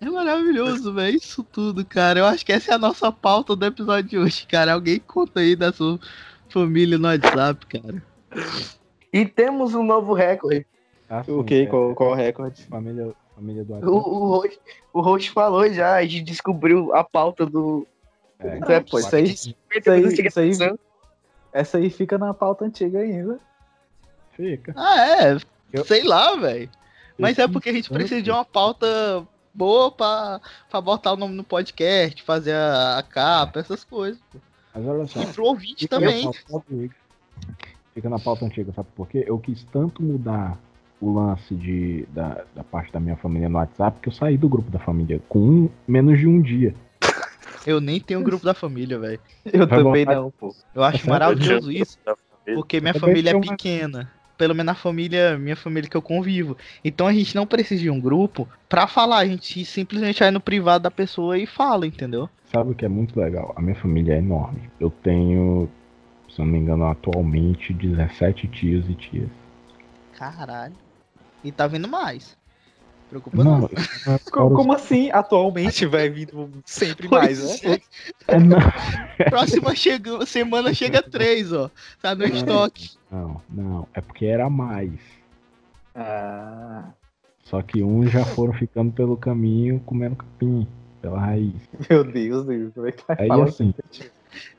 É 0.00 0.10
maravilhoso, 0.10 0.92
velho. 0.92 1.16
Isso 1.16 1.42
tudo, 1.42 1.84
cara. 1.84 2.18
Eu 2.20 2.26
acho 2.26 2.44
que 2.44 2.52
essa 2.52 2.72
é 2.72 2.74
a 2.74 2.78
nossa 2.78 3.10
pauta 3.10 3.56
do 3.56 3.64
episódio 3.64 4.10
de 4.10 4.18
hoje, 4.18 4.46
cara. 4.46 4.74
Alguém 4.74 4.98
conta 4.98 5.40
aí 5.40 5.56
da 5.56 5.72
sua 5.72 5.98
família 6.50 6.98
no 6.98 7.08
WhatsApp, 7.08 7.66
cara. 7.66 8.02
E 9.12 9.24
temos 9.24 9.74
um 9.74 9.82
novo 9.82 10.12
recorde. 10.12 10.66
O 11.28 11.42
que? 11.44 11.54
é, 11.62 11.66
Qual, 11.66 11.94
qual 11.94 12.10
o 12.10 12.14
recorde? 12.14 12.64
Família, 12.64 13.14
família 13.34 13.64
do 13.64 13.72
O, 13.72 13.76
WhatsApp. 13.76 13.90
o, 13.92 14.26
host, 14.26 14.60
o 14.92 15.00
host 15.00 15.30
falou 15.30 15.72
já, 15.72 15.94
a 15.96 16.02
gente 16.02 16.22
descobriu 16.22 16.94
a 16.94 17.02
pauta 17.04 17.44
do. 17.46 17.86
É, 18.38 18.58
do 18.58 18.90
pô, 18.90 18.98
isso 18.98 19.14
aí- 19.14 19.36
50 19.36 19.92
aí- 19.92 20.04
isso 20.04 20.40
aí-. 20.40 20.74
Essa 21.52 21.78
aí 21.78 21.88
fica 21.90 22.18
na 22.18 22.34
pauta 22.34 22.64
antiga 22.64 22.98
ainda. 22.98 23.38
Fica. 24.32 24.72
Ah, 24.76 25.22
é. 25.22 25.36
Eu- 25.72 25.84
Sei 25.84 26.02
lá, 26.02 26.34
velho. 26.36 26.68
Mas 27.16 27.38
Eu 27.38 27.44
é 27.44 27.48
porque 27.48 27.68
a 27.70 27.72
gente 27.72 27.88
precisa 27.90 28.20
de 28.20 28.30
uma 28.30 28.44
pauta 28.44 28.86
boa 29.52 29.92
pra, 29.92 30.40
pra 30.68 30.80
botar 30.80 31.12
o 31.12 31.16
nome 31.16 31.34
no 31.34 31.44
podcast, 31.44 32.20
fazer 32.24 32.52
a, 32.54 32.98
a 32.98 33.02
capa, 33.04 33.60
essas 33.60 33.84
coisas. 33.84 34.20
Mas 34.74 34.84
olha 34.84 35.06
só. 35.06 35.22
E 35.22 35.26
pro 35.26 35.44
ouvinte 35.44 35.86
também. 35.86 36.28
Fica 37.94 38.08
na 38.10 38.18
pauta 38.18 38.44
antiga, 38.44 38.72
sabe 38.72 38.88
por 38.96 39.06
quê? 39.08 39.22
Eu 39.26 39.38
quis 39.38 39.62
tanto 39.72 40.02
mudar 40.02 40.58
o 41.00 41.12
lance 41.12 41.54
de, 41.54 42.06
da, 42.12 42.44
da 42.54 42.64
parte 42.64 42.92
da 42.92 43.00
minha 43.00 43.16
família 43.16 43.48
no 43.48 43.58
WhatsApp 43.58 43.98
que 44.00 44.08
eu 44.08 44.12
saí 44.12 44.36
do 44.36 44.48
grupo 44.48 44.70
da 44.70 44.78
família 44.78 45.20
com 45.28 45.38
um, 45.38 45.70
menos 45.86 46.18
de 46.18 46.26
um 46.26 46.40
dia. 46.40 46.74
Eu 47.66 47.80
nem 47.80 47.98
tenho 47.98 48.20
um 48.20 48.22
grupo 48.22 48.44
da 48.44 48.52
família, 48.52 48.98
velho. 48.98 49.18
Eu 49.50 49.66
Vai 49.66 49.78
também 49.82 50.04
botar- 50.04 50.20
não, 50.20 50.30
pô. 50.30 50.54
Eu 50.74 50.84
acho 50.84 51.08
maravilhoso 51.08 51.72
isso. 51.72 51.98
Da 52.04 52.14
família. 52.14 52.54
Porque 52.60 52.78
minha 52.78 52.92
família 52.92 53.30
é 53.30 53.40
pequena. 53.40 54.10
Pelo 54.36 54.54
menos 54.54 54.72
a 54.72 54.74
família, 54.74 55.38
minha 55.38 55.56
família 55.56 55.88
que 55.88 55.96
eu 55.96 56.02
convivo. 56.02 56.58
Então 56.84 57.06
a 57.06 57.12
gente 57.14 57.34
não 57.34 57.46
precisa 57.46 57.80
de 57.80 57.88
um 57.88 57.98
grupo 57.98 58.46
pra 58.68 58.86
falar. 58.86 59.18
A 59.18 59.26
gente 59.26 59.64
simplesmente 59.64 60.20
vai 60.20 60.30
no 60.30 60.40
privado 60.40 60.82
da 60.82 60.90
pessoa 60.90 61.38
e 61.38 61.46
fala, 61.46 61.86
entendeu? 61.86 62.28
Sabe 62.52 62.72
o 62.72 62.74
que 62.74 62.84
é 62.84 62.88
muito 62.88 63.18
legal? 63.18 63.54
A 63.56 63.62
minha 63.62 63.76
família 63.76 64.12
é 64.14 64.18
enorme. 64.18 64.68
Eu 64.78 64.90
tenho, 64.90 65.66
se 66.28 66.40
eu 66.40 66.44
não 66.44 66.52
me 66.52 66.58
engano, 66.58 66.84
atualmente 66.84 67.72
17 67.72 68.46
tios 68.48 68.86
e 68.90 68.94
tias. 68.94 69.30
Caralho. 70.12 70.74
E 71.44 71.52
tá 71.52 71.66
vindo 71.66 71.86
mais. 71.86 72.36
Preocupa 73.10 73.44
não. 73.44 73.58
Não, 73.60 73.66
é 73.66 74.18
Como, 74.32 74.56
como 74.56 74.72
assim? 74.72 75.10
Atualmente 75.10 75.84
vai 75.86 76.08
vindo 76.08 76.50
sempre 76.64 77.06
mais, 77.06 77.62
né? 77.62 77.80
é. 78.26 78.34
é, 78.34 78.40
não, 78.40 78.58
Próxima 79.30 79.74
chega, 79.74 80.24
semana 80.26 80.72
chega 80.72 81.02
três, 81.02 81.52
ó. 81.52 81.70
Tá 82.00 82.14
no 82.14 82.24
estoque. 82.24 82.90
não, 83.10 83.40
não, 83.48 83.88
é 83.94 84.00
porque 84.00 84.26
era 84.26 84.48
mais. 84.48 84.98
Ah, 85.94 86.88
Só 87.44 87.62
que 87.62 87.84
uns 87.84 88.10
já 88.10 88.24
foram 88.24 88.52
ficando 88.54 88.90
pelo 88.90 89.16
caminho 89.16 89.78
comendo 89.86 90.16
capim, 90.16 90.66
pela 91.00 91.20
raiz. 91.20 91.54
meu 91.88 92.02
Deus, 92.02 92.46
Deus. 92.46 92.72
Como 92.74 92.88
é 92.88 92.92
que 92.92 93.04
vai 93.06 93.16
Aí 93.20 93.40
assim, 93.42 93.72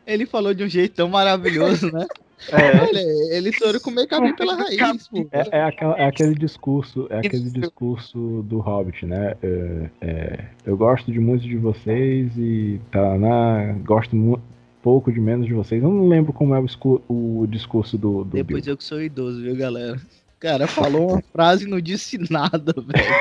Ele 0.05 0.25
falou 0.25 0.53
de 0.53 0.63
um 0.63 0.67
jeito 0.67 0.95
tão 0.95 1.09
maravilhoso, 1.09 1.91
né? 1.91 2.05
É, 2.51 2.81
Olha, 2.81 3.35
ele 3.35 3.51
soube 3.53 3.79
comer 3.79 4.05
capim 4.07 4.35
pela 4.35 4.55
raiz, 4.55 5.07
pô. 5.07 5.25
é, 5.31 5.57
é 5.57 5.63
aquela- 5.63 5.97
é 5.97 6.05
aquele 6.05 6.35
discurso, 6.35 7.07
é 7.09 7.19
aquele 7.19 7.49
discurso 7.49 8.43
do 8.43 8.59
Hobbit, 8.59 9.05
né? 9.05 9.35
É, 9.41 9.89
é, 10.01 10.45
eu 10.65 10.75
gosto 10.77 11.11
de 11.11 11.19
muito 11.19 11.43
de 11.43 11.55
vocês 11.57 12.31
e 12.37 12.79
tá, 12.91 13.17
né? 13.17 13.79
Gosto 13.85 14.15
mu- 14.15 14.39
pouco 14.83 15.11
de 15.11 15.19
menos 15.19 15.47
de 15.47 15.53
vocês. 15.53 15.81
Eu 15.81 15.89
não 15.89 16.07
lembro 16.07 16.33
como 16.33 16.53
é 16.53 16.59
o, 16.59 17.01
o 17.41 17.47
discurso 17.47 17.97
do, 17.97 18.23
do 18.25 18.35
Depois 18.35 18.63
Bill. 18.65 18.73
eu 18.73 18.77
que 18.77 18.83
sou 18.83 19.01
idoso, 19.01 19.41
viu, 19.41 19.55
galera? 19.55 19.99
Cara, 20.39 20.67
falou 20.67 21.13
uma 21.13 21.21
frase 21.31 21.63
e 21.65 21.67
não 21.67 21.79
disse 21.81 22.17
nada, 22.29 22.73
velho. 22.73 23.15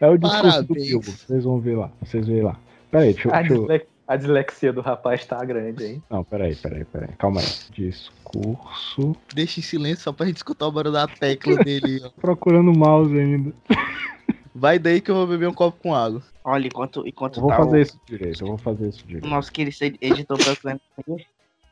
É 0.00 0.08
o 0.08 0.18
discurso 0.18 0.62
do 0.62 0.68
Parabéns. 0.74 0.88
Bilbo. 0.88 1.10
Vocês 1.10 1.44
vão 1.44 1.60
ver 1.60 1.76
lá. 1.76 1.90
Vocês 2.02 2.26
verem 2.26 2.42
lá. 2.42 2.58
Peraí, 2.90 3.12
deixa, 3.14 3.28
eu- 3.28 3.34
a, 3.34 3.38
deixa 3.42 3.54
eu. 3.54 3.66
A 4.08 4.16
dislexia 4.16 4.72
do 4.72 4.80
rapaz 4.80 5.26
tá 5.26 5.44
grande, 5.44 5.84
hein? 5.84 6.02
Não, 6.08 6.24
peraí, 6.24 6.56
peraí, 6.56 6.82
peraí. 6.86 7.10
Calma 7.18 7.42
aí. 7.42 7.46
Discurso. 7.74 9.14
Deixa 9.34 9.60
em 9.60 9.62
silêncio 9.62 10.04
só 10.04 10.12
pra 10.12 10.24
gente 10.24 10.38
escutar 10.38 10.66
o 10.66 10.72
barulho 10.72 10.94
da 10.94 11.06
tecla 11.06 11.56
dele, 11.62 12.00
ó. 12.02 12.08
Procurando 12.18 12.72
o 12.72 12.76
mouse 12.76 13.14
ainda. 13.16 13.52
Vai 14.54 14.78
daí 14.78 15.02
que 15.02 15.10
eu 15.10 15.14
vou 15.14 15.26
beber 15.26 15.46
um 15.46 15.52
copo 15.52 15.78
com 15.82 15.94
água. 15.94 16.22
Olha, 16.42 16.66
enquanto, 16.66 17.06
enquanto 17.06 17.36
Eu 17.36 17.42
vou 17.42 17.50
tá 17.50 17.58
fazer 17.58 17.76
o, 17.76 17.82
isso 17.82 18.00
direito. 18.06 18.42
Eu 18.42 18.46
vou 18.48 18.58
fazer 18.58 18.88
isso 18.88 19.04
o 19.04 19.06
direito. 19.06 19.28
nosso 19.28 19.52
querido 19.52 19.76
editor 20.00 20.38
procurando 20.38 20.80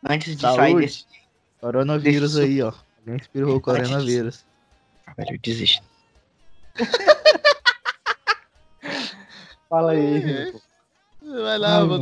antes 0.06 0.36
de 0.36 0.42
Saúde. 0.42 0.56
sair 0.58 0.76
desse. 0.76 1.04
Coronavírus 1.58 2.34
Deixa 2.34 2.48
aí, 2.48 2.62
ó. 2.62 2.72
Alguém 2.98 3.16
espirrou 3.16 3.56
o 3.56 3.60
coronavírus. 3.62 4.44
Velho, 5.16 5.32
eu 5.32 5.38
desisto. 5.38 5.82
Fala 9.70 9.92
aí, 9.92 10.22
É. 10.22 10.44
Rico. 10.44 10.60
Vai 11.26 11.58
lá, 11.58 11.80
mano. 11.86 12.00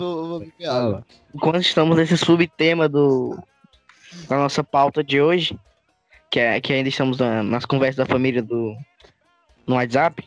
Enquanto 1.35 1.61
estamos 1.61 1.97
nesse 1.97 2.17
subtema 2.19 2.89
do 2.89 3.39
da 4.29 4.37
nossa 4.37 4.63
pauta 4.63 5.03
de 5.03 5.21
hoje, 5.21 5.59
que, 6.31 6.39
é, 6.39 6.61
que 6.61 6.73
ainda 6.73 6.89
estamos 6.89 7.19
na- 7.19 7.43
nas 7.43 7.65
conversas 7.65 7.97
da 7.97 8.07
família 8.07 8.43
do 8.43 8.75
no 9.67 9.75
WhatsApp, 9.77 10.23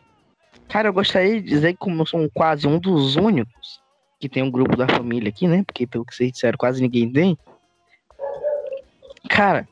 cara, 0.68 0.88
eu 0.88 0.92
gostaria 0.92 1.40
de 1.40 1.48
dizer 1.48 1.72
que 1.72 1.78
como 1.78 2.02
eu 2.02 2.06
sou 2.06 2.28
quase 2.34 2.66
um 2.66 2.78
dos 2.78 3.16
únicos 3.16 3.80
que 4.20 4.28
tem 4.28 4.42
um 4.42 4.50
grupo 4.50 4.76
da 4.76 4.86
família 4.88 5.28
aqui, 5.28 5.46
né? 5.46 5.62
Porque 5.64 5.86
pelo 5.86 6.04
que 6.04 6.14
vocês 6.14 6.32
disseram, 6.32 6.58
quase 6.58 6.82
ninguém 6.82 7.10
tem. 7.10 7.38
Cara, 9.30 9.68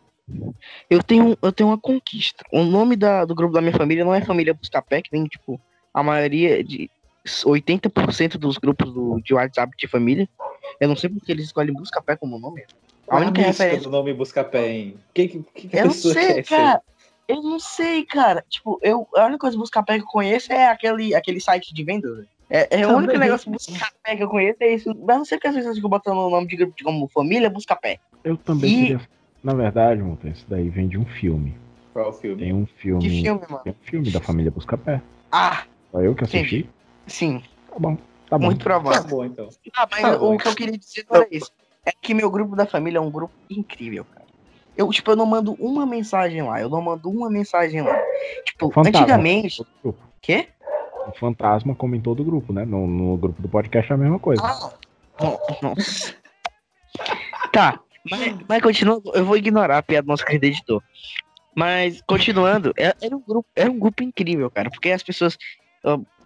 eu 0.88 1.02
tenho, 1.02 1.36
eu 1.42 1.52
tenho 1.52 1.68
uma 1.70 1.78
conquista. 1.78 2.44
O 2.52 2.62
nome 2.62 2.96
da, 2.96 3.24
do 3.24 3.34
grupo 3.34 3.52
da 3.54 3.60
minha 3.60 3.72
família 3.76 4.04
não 4.04 4.14
é 4.14 4.20
Família 4.24 4.54
Buscapé, 4.54 5.02
que 5.02 5.10
tem, 5.10 5.24
tipo, 5.24 5.60
a 5.92 6.02
maioria 6.02 6.62
de 6.62 6.88
80% 7.44 8.38
dos 8.38 8.58
grupos 8.58 8.92
do, 8.92 9.20
de 9.22 9.34
WhatsApp 9.34 9.72
de 9.78 9.86
família. 9.86 10.28
Eu 10.80 10.88
não 10.88 10.96
sei 10.96 11.10
porque 11.10 11.30
eles 11.32 11.46
escolhem 11.46 11.74
Buscapé 11.74 12.16
como 12.16 12.38
nome. 12.38 12.64
A 13.08 13.18
única 13.18 13.40
referência. 13.42 13.82
do 13.82 13.90
nome 13.90 14.12
Buscapé, 14.12 14.68
hein? 14.68 14.96
Que, 15.14 15.28
que, 15.28 15.42
que 15.68 15.76
Eu 15.76 15.86
não 15.86 15.92
sei, 15.92 16.12
ser? 16.12 16.44
cara. 16.44 16.82
Eu 17.28 17.42
não 17.42 17.58
sei, 17.58 18.04
cara. 18.04 18.44
Tipo, 18.48 18.78
eu, 18.82 19.06
a 19.16 19.24
única 19.26 19.38
coisa 19.38 19.56
Buscapé 19.56 19.96
que 19.96 20.02
eu 20.04 20.08
conheço 20.08 20.52
é 20.52 20.68
aquele, 20.68 21.14
aquele 21.14 21.40
site 21.40 21.74
de 21.74 21.84
vendas. 21.84 22.14
velho. 22.14 22.28
É, 22.48 22.80
é 22.80 22.86
o 22.86 22.90
único 22.90 23.12
Também. 23.12 23.18
negócio 23.28 23.50
Buscapé 23.50 24.16
que 24.16 24.22
eu 24.22 24.28
conheço 24.28 24.58
é 24.60 24.74
isso. 24.74 24.94
Mas 25.04 25.16
não 25.18 25.24
sei 25.24 25.38
porque 25.38 25.48
as 25.48 25.54
pessoas 25.56 25.74
ficam 25.76 25.90
botando 25.90 26.18
o 26.18 26.30
nome 26.30 26.46
de 26.46 26.56
grupo 26.56 26.74
de 26.76 26.84
como 26.84 27.08
família 27.08 27.50
Buscapé. 27.50 27.98
Eu 28.22 28.36
também 28.36 28.70
E- 28.70 28.74
queria. 28.76 29.00
Na 29.42 29.54
verdade, 29.54 30.02
Monta, 30.02 30.28
isso 30.28 30.44
daí 30.48 30.68
vem 30.68 30.88
de 30.88 30.98
um 30.98 31.04
filme. 31.04 31.56
Qual 31.92 32.08
o 32.10 32.12
filme? 32.12 32.42
Tem 32.42 32.52
um 32.52 32.66
filme. 32.66 33.00
Que 33.02 33.22
filme, 33.22 33.40
mano? 33.48 33.62
Tem 33.62 33.72
um 33.72 33.84
filme 33.86 34.10
da 34.10 34.20
família 34.20 34.50
Buscapé. 34.50 35.00
Ah, 35.30 35.64
Só 35.92 36.00
eu 36.00 36.14
que 36.14 36.24
assisti. 36.24 36.68
Sim. 37.06 37.42
Tá 37.70 37.78
bom. 37.78 37.96
Tá 38.28 38.38
bom. 38.38 38.46
muito 38.46 38.58
Tá 38.58 38.64
provável. 38.64 39.08
bom, 39.08 39.24
então. 39.24 39.48
Ah, 39.76 39.86
mas 39.90 40.02
Tá 40.02 40.18
bom, 40.18 40.34
o 40.34 40.38
que 40.38 40.48
eu 40.48 40.54
queria 40.54 40.76
dizer 40.78 41.06
não 41.08 41.16
era 41.20 41.28
isso. 41.30 41.50
É 41.84 41.92
que 41.92 42.12
meu 42.14 42.30
grupo 42.30 42.56
da 42.56 42.66
família 42.66 42.98
é 42.98 43.00
um 43.00 43.10
grupo 43.10 43.32
incrível, 43.48 44.04
cara. 44.04 44.26
Eu, 44.76 44.90
tipo, 44.90 45.10
eu 45.10 45.16
não 45.16 45.24
mando 45.26 45.54
uma 45.54 45.86
mensagem 45.86 46.42
lá. 46.42 46.60
Eu 46.60 46.68
não 46.68 46.82
mando 46.82 47.08
uma 47.08 47.30
mensagem 47.30 47.80
lá. 47.82 47.96
Tipo, 48.44 48.70
Fantasma. 48.70 49.00
antigamente. 49.00 49.62
Quê? 50.20 50.48
O 51.06 51.12
fantasma, 51.18 51.74
como 51.74 51.94
em 51.94 52.00
todo 52.00 52.24
grupo, 52.24 52.52
né? 52.52 52.64
No, 52.64 52.86
no 52.86 53.16
grupo 53.16 53.40
do 53.40 53.48
podcast 53.48 53.90
é 53.90 53.94
a 53.94 53.98
mesma 53.98 54.18
coisa. 54.18 54.42
Ah, 54.44 54.72
no- 55.22 55.38
nossa. 55.62 56.14
Tá, 57.52 57.80
mas, 58.10 58.36
mas 58.48 58.62
continuando, 58.62 59.12
eu 59.14 59.24
vou 59.24 59.36
ignorar 59.36 59.78
a 59.78 59.82
piada 59.82 60.02
do 60.04 60.08
nosso 60.08 60.24
querido 60.24 60.46
editor. 60.46 60.82
Mas, 61.54 62.02
continuando, 62.02 62.72
é- 62.76 62.94
era 63.00 63.16
um 63.16 63.20
grupo, 63.22 63.48
era 63.54 63.70
um 63.70 63.78
grupo 63.78 64.02
incrível, 64.02 64.50
cara, 64.50 64.68
porque 64.70 64.90
as 64.90 65.02
pessoas, 65.02 65.38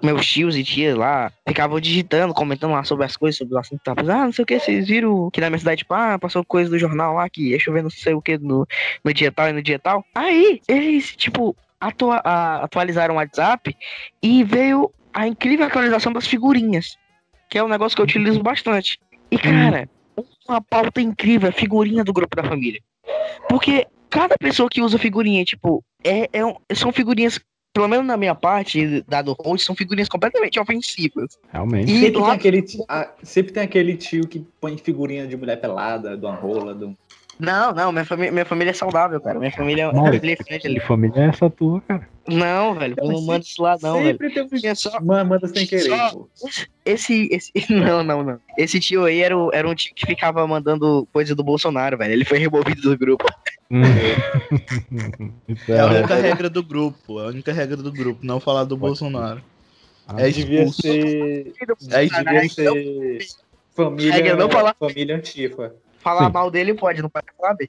meus 0.02 0.26
tios 0.26 0.56
e 0.56 0.64
tias 0.64 0.96
lá, 0.96 1.30
ficavam 1.46 1.78
digitando, 1.78 2.32
comentando 2.32 2.72
lá 2.72 2.82
sobre 2.84 3.04
as 3.04 3.16
coisas, 3.16 3.36
sobre 3.36 3.54
o 3.54 3.58
assunto. 3.58 3.80
Tá, 3.84 3.92
ah, 3.98 4.02
não 4.24 4.32
sei 4.32 4.42
o 4.42 4.46
que, 4.46 4.58
vocês 4.58 4.88
viram 4.88 5.30
que 5.30 5.40
na 5.40 5.50
minha 5.50 5.58
cidade, 5.58 5.80
tipo, 5.80 5.92
ah, 5.92 6.18
passou 6.18 6.44
coisa 6.44 6.70
do 6.70 6.78
jornal 6.78 7.14
lá, 7.14 7.28
que 7.28 7.50
ia 7.50 7.58
chover 7.58 7.82
não 7.82 7.90
sei 7.90 8.14
o 8.14 8.22
que 8.22 8.38
no, 8.38 8.66
no 9.04 9.12
dia 9.12 9.30
tal 9.30 9.48
e 9.48 9.52
no 9.52 9.62
dia 9.62 9.78
tal. 9.78 10.04
Aí, 10.14 10.60
eles, 10.66 11.14
tipo, 11.16 11.54
atua- 11.78 12.22
atualizaram 12.62 13.14
o 13.14 13.18
WhatsApp 13.18 13.76
e 14.22 14.42
veio 14.44 14.90
a 15.12 15.26
incrível 15.26 15.66
atualização 15.66 16.12
das 16.12 16.26
figurinhas, 16.26 16.96
que 17.50 17.58
é 17.58 17.62
um 17.64 17.68
negócio 17.68 17.94
que 17.96 18.00
eu 18.00 18.06
utilizo 18.06 18.42
bastante. 18.42 18.98
E, 19.30 19.36
cara, 19.38 19.88
uma 20.48 20.60
pauta 20.62 21.00
incrível, 21.00 21.52
figurinha 21.52 22.02
do 22.02 22.12
grupo 22.12 22.34
da 22.34 22.44
família. 22.44 22.80
Porque 23.48 23.86
cada 24.08 24.36
pessoa 24.38 24.68
que 24.68 24.80
usa 24.80 24.98
figurinha, 24.98 25.44
tipo, 25.44 25.84
é, 26.02 26.28
é 26.32 26.44
um- 26.44 26.56
são 26.74 26.92
figurinhas, 26.92 27.38
pelo 27.72 27.88
menos 27.88 28.06
na 28.06 28.16
minha 28.16 28.34
parte, 28.34 29.02
da 29.08 29.22
do 29.22 29.32
host, 29.38 29.64
são 29.66 29.74
figurinhas 29.76 30.08
completamente 30.08 30.58
ofensivas. 30.58 31.38
Realmente. 31.52 31.90
E 31.92 32.00
Sempre 32.00 32.22
tem, 32.22 32.30
aquele, 32.32 32.62
ti- 32.62 32.84
ah, 32.88 33.10
sempre 33.22 33.52
tem 33.52 33.62
aquele 33.62 33.96
tio 33.96 34.26
que 34.26 34.44
põe 34.60 34.76
figurinha 34.76 35.26
de 35.26 35.36
mulher 35.36 35.56
pelada, 35.60 36.16
de 36.16 36.24
uma 36.26 36.34
rola, 36.34 36.74
de 36.74 36.84
um... 36.84 36.96
não, 37.38 37.72
não, 37.72 37.92
minha 37.92 38.04
família, 38.04 38.32
minha 38.32 38.44
família 38.44 38.70
é 38.70 38.74
saudável, 38.74 39.20
cara. 39.20 39.38
Minha 39.38 39.52
família 39.52 39.84
é 39.84 39.92
Mano, 39.92 40.18
Que 40.20 40.66
ali. 40.66 40.80
família 40.80 41.20
é 41.22 41.28
essa 41.28 41.48
tua, 41.48 41.80
cara? 41.82 42.08
Não, 42.28 42.74
velho, 42.74 42.94
eu 42.98 43.08
não 43.08 43.22
mando 43.22 43.44
isso 43.44 43.62
lá, 43.62 43.76
não, 43.82 43.94
velho. 43.94 44.08
Sempre 44.08 44.30
tem 44.34 44.42
um... 44.44 44.48
Tinha 44.48 44.74
só- 44.74 45.00
Mano, 45.00 45.30
manda 45.30 45.48
sem 45.48 45.66
querer, 45.66 45.82
Só- 45.88 46.10
pô. 46.10 46.28
Esse, 46.84 47.28
esse. 47.30 47.50
Não, 47.70 48.02
não, 48.02 48.22
não. 48.22 48.40
Esse 48.58 48.80
tio 48.80 49.04
aí 49.04 49.20
era, 49.20 49.36
o- 49.36 49.50
era 49.52 49.68
um 49.68 49.74
tio 49.74 49.92
que 49.94 50.06
ficava 50.06 50.46
mandando 50.46 51.06
coisa 51.12 51.34
do 51.34 51.44
Bolsonaro, 51.44 51.96
velho. 51.98 52.12
Ele 52.12 52.24
foi 52.24 52.38
removido 52.38 52.82
do 52.82 52.98
grupo. 52.98 53.24
Hum. 53.70 53.82
É 55.68 55.72
a 55.80 55.84
é, 55.84 55.98
única 55.98 56.14
regra 56.16 56.50
do 56.50 56.62
grupo. 56.62 57.20
É 57.20 57.24
a 57.24 57.28
única 57.28 57.52
regra 57.52 57.76
do 57.76 57.92
grupo, 57.92 58.20
não 58.24 58.40
falar 58.40 58.64
do 58.64 58.76
Bolsonaro. 58.76 59.42
Ah, 60.06 60.20
É 60.20 60.30
Devia 60.30 60.64
expulso. 60.64 60.82
ser... 60.82 61.52
É 61.90 62.06
Devia 62.06 62.48
ser... 62.48 63.18
Família, 63.72 64.12
Regra 64.12 64.36
não 64.36 64.50
falar- 64.50 64.74
família 64.78 65.16
antifa. 65.16 65.72
Falar 66.00 66.26
Sim. 66.26 66.32
mal 66.32 66.50
dele 66.50 66.74
pode, 66.74 67.00
não 67.00 67.08
pode 67.08 67.26
falar 67.36 67.54
bem. 67.54 67.68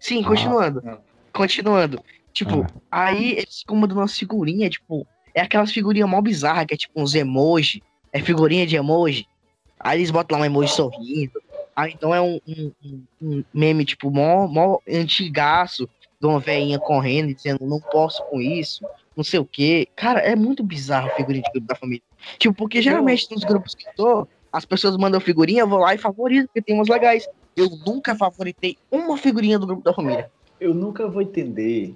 Sim, 0.00 0.22
continuando. 0.22 0.80
não. 0.82 0.98
Continuando. 1.32 2.02
Tipo, 2.32 2.66
Ah. 2.90 3.08
aí 3.08 3.32
eles 3.32 3.58
ficam 3.60 3.76
mandando 3.76 4.00
umas 4.00 4.16
figurinhas, 4.18 4.70
tipo, 4.70 5.06
é 5.34 5.42
aquelas 5.42 5.70
figurinhas 5.70 6.08
mal 6.08 6.22
bizarras, 6.22 6.64
que 6.66 6.74
é 6.74 6.76
tipo 6.76 7.00
uns 7.00 7.14
emoji, 7.14 7.82
é 8.12 8.20
figurinha 8.20 8.66
de 8.66 8.76
emoji. 8.76 9.26
Aí 9.78 9.98
eles 9.98 10.10
botam 10.10 10.38
lá 10.38 10.42
um 10.44 10.46
emoji 10.46 10.72
sorrindo. 10.72 11.40
Aí 11.74 11.92
então 11.94 12.14
é 12.14 12.20
um, 12.20 12.38
um- 12.46 12.72
um- 13.20 13.44
meme, 13.52 13.84
tipo, 13.84 14.10
mó, 14.10 14.46
mó 14.46 14.78
antigaço 14.88 15.88
de 16.20 16.26
uma 16.26 16.38
velhinha 16.38 16.78
correndo 16.78 17.30
e 17.30 17.34
dizendo, 17.34 17.66
não 17.66 17.80
posso 17.80 18.22
com 18.26 18.40
isso, 18.40 18.84
não 19.16 19.24
sei 19.24 19.40
o 19.40 19.44
quê. 19.44 19.88
Cara, 19.96 20.20
é 20.20 20.36
muito 20.36 20.62
bizarro 20.62 21.08
a 21.08 21.14
figurinha 21.16 21.42
de 21.42 21.50
grupo 21.50 21.66
da 21.66 21.74
família. 21.74 22.02
Tipo, 22.38 22.54
porque 22.54 22.80
geralmente 22.80 23.26
nos 23.30 23.42
grupos 23.42 23.74
que 23.74 23.88
eu 23.88 23.92
tô, 23.96 24.28
as 24.52 24.64
pessoas 24.64 24.96
mandam 24.96 25.20
figurinha, 25.20 25.62
eu 25.62 25.68
vou 25.68 25.78
lá 25.80 25.94
e 25.94 25.98
favorito, 25.98 26.46
porque 26.46 26.62
tem 26.62 26.74
umas 26.76 26.88
legais. 26.88 27.26
Eu 27.56 27.68
nunca 27.86 28.14
favoritei 28.14 28.76
uma 28.90 29.16
figurinha 29.16 29.58
do 29.58 29.66
grupo 29.66 29.82
da 29.82 29.92
família. 29.92 30.30
Eu 30.60 30.72
nunca 30.74 31.08
vou 31.08 31.20
entender 31.22 31.94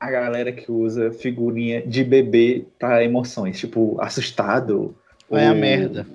a 0.00 0.10
galera 0.10 0.52
que 0.52 0.70
usa 0.70 1.10
figurinha 1.10 1.86
de 1.86 2.02
bebê 2.04 2.64
pra 2.78 3.04
emoções, 3.04 3.58
tipo, 3.58 4.00
assustado. 4.00 4.96
Vai 5.28 5.46
a 5.46 5.50
ou- 5.50 5.56
merda. 5.56 6.06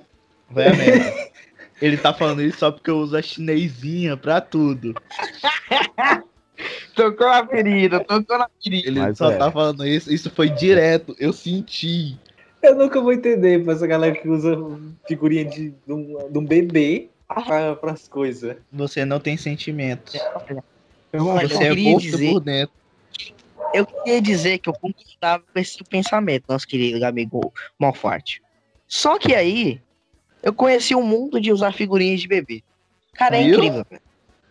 Vai 0.50 0.68
a 0.68 0.74
merda. 0.74 1.12
Ele 1.82 1.96
tá 1.96 2.14
falando 2.14 2.40
isso 2.42 2.58
só 2.60 2.70
porque 2.70 2.88
eu 2.90 2.98
uso 2.98 3.16
a 3.16 3.20
chinesinha 3.20 4.16
pra 4.16 4.40
tudo. 4.40 4.94
Tocou 6.94 7.26
na 7.26 7.46
ferida, 7.46 8.00
tocou 8.00 8.38
na 8.38 8.48
ferida. 8.62 8.86
Ele 8.88 9.00
Mas 9.00 9.18
só 9.18 9.32
é. 9.32 9.36
tá 9.36 9.50
falando 9.50 9.84
isso. 9.86 10.12
Isso 10.12 10.30
foi 10.30 10.48
direto. 10.50 11.16
Eu 11.18 11.32
senti. 11.32 12.16
Eu 12.62 12.76
nunca 12.76 13.00
vou 13.00 13.12
entender 13.12 13.64
pra 13.64 13.72
essa 13.72 13.86
galera 13.86 14.14
que 14.14 14.28
usa 14.28 14.56
figurinha 15.08 15.44
de, 15.44 15.70
de, 15.70 15.92
um, 15.92 16.30
de 16.30 16.38
um 16.38 16.44
bebê 16.44 17.08
pra, 17.26 17.74
pras 17.74 18.06
coisas. 18.06 18.56
Você 18.70 19.04
não 19.04 19.18
tem 19.18 19.36
sentimentos. 19.36 20.14
eu 21.12 21.24
Mas 21.24 21.44
acho 21.46 21.54
eu 21.54 21.58
Você 21.58 21.64
é 21.64 21.68
queria 21.70 21.90
morto 21.90 22.02
dizer- 22.02 22.32
por 22.32 22.40
dentro. 22.40 22.74
Eu 23.74 23.86
queria 23.86 24.20
dizer 24.20 24.58
que 24.58 24.68
eu 24.68 24.74
concordava 24.74 25.42
com 25.52 25.58
esse 25.58 25.82
pensamento, 25.84 26.44
nosso 26.48 26.68
querido 26.68 27.04
amigo 27.04 27.52
Malfatti. 27.78 28.40
Só 28.86 29.18
que 29.18 29.34
aí, 29.34 29.80
eu 30.42 30.52
conheci 30.52 30.94
o 30.94 31.02
mundo 31.02 31.40
de 31.40 31.52
usar 31.52 31.72
figurinhas 31.72 32.20
de 32.20 32.28
bebê. 32.28 32.62
Cara, 33.14 33.36
é 33.36 33.44
Viu? 33.44 33.54
incrível, 33.54 33.84
velho. 33.88 34.02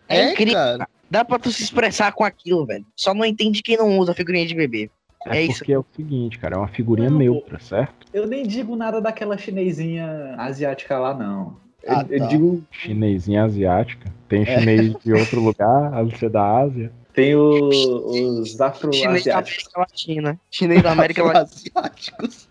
É, 0.08 0.16
É, 0.18 0.32
incrível. 0.32 0.54
cara. 0.54 0.88
Dá 1.10 1.24
pra 1.24 1.38
tu 1.38 1.50
se 1.52 1.62
expressar 1.62 2.12
com 2.12 2.24
aquilo, 2.24 2.64
velho. 2.64 2.86
Só 2.96 3.12
não 3.12 3.24
entende 3.24 3.62
quem 3.62 3.76
não 3.76 3.98
usa 3.98 4.14
figurinha 4.14 4.46
de 4.46 4.54
bebê. 4.54 4.90
É, 5.26 5.38
É 5.38 5.42
isso. 5.42 5.58
porque 5.58 5.72
é 5.72 5.78
o 5.78 5.84
seguinte, 5.94 6.38
cara, 6.38 6.54
é 6.56 6.58
uma 6.58 6.68
figurinha 6.68 7.10
Não, 7.10 7.18
neutra, 7.18 7.58
certo? 7.60 8.06
Eu 8.12 8.26
nem 8.26 8.46
digo 8.46 8.74
nada 8.74 9.00
daquela 9.00 9.36
chinesinha 9.38 10.34
asiática 10.38 10.98
lá, 10.98 11.14
não. 11.14 11.60
Eu, 11.82 11.96
Ah, 11.96 12.06
eu 12.08 12.18
tá. 12.20 12.26
digo, 12.26 12.64
Chinesinha 12.70 13.44
asiática. 13.44 14.12
Tem 14.28 14.42
É. 14.42 14.58
chinês 14.58 14.94
de 15.04 15.12
outro 15.12 15.40
lugar, 15.40 15.92
a 15.94 16.18
ser 16.18 16.30
da 16.30 16.42
Ásia. 16.60 16.92
tem 17.12 17.34
o- 17.36 17.68
os 17.68 17.76
Chinês 17.76 18.56
da 18.56 18.66
afro-asiáticos. 18.68 19.34
América 19.36 19.78
Latina. 19.80 20.40
Chinês 20.50 20.82
da 20.82 20.92
América 20.92 21.22
Latina. 21.22 21.42
Afro-asiáticos. 21.76 22.48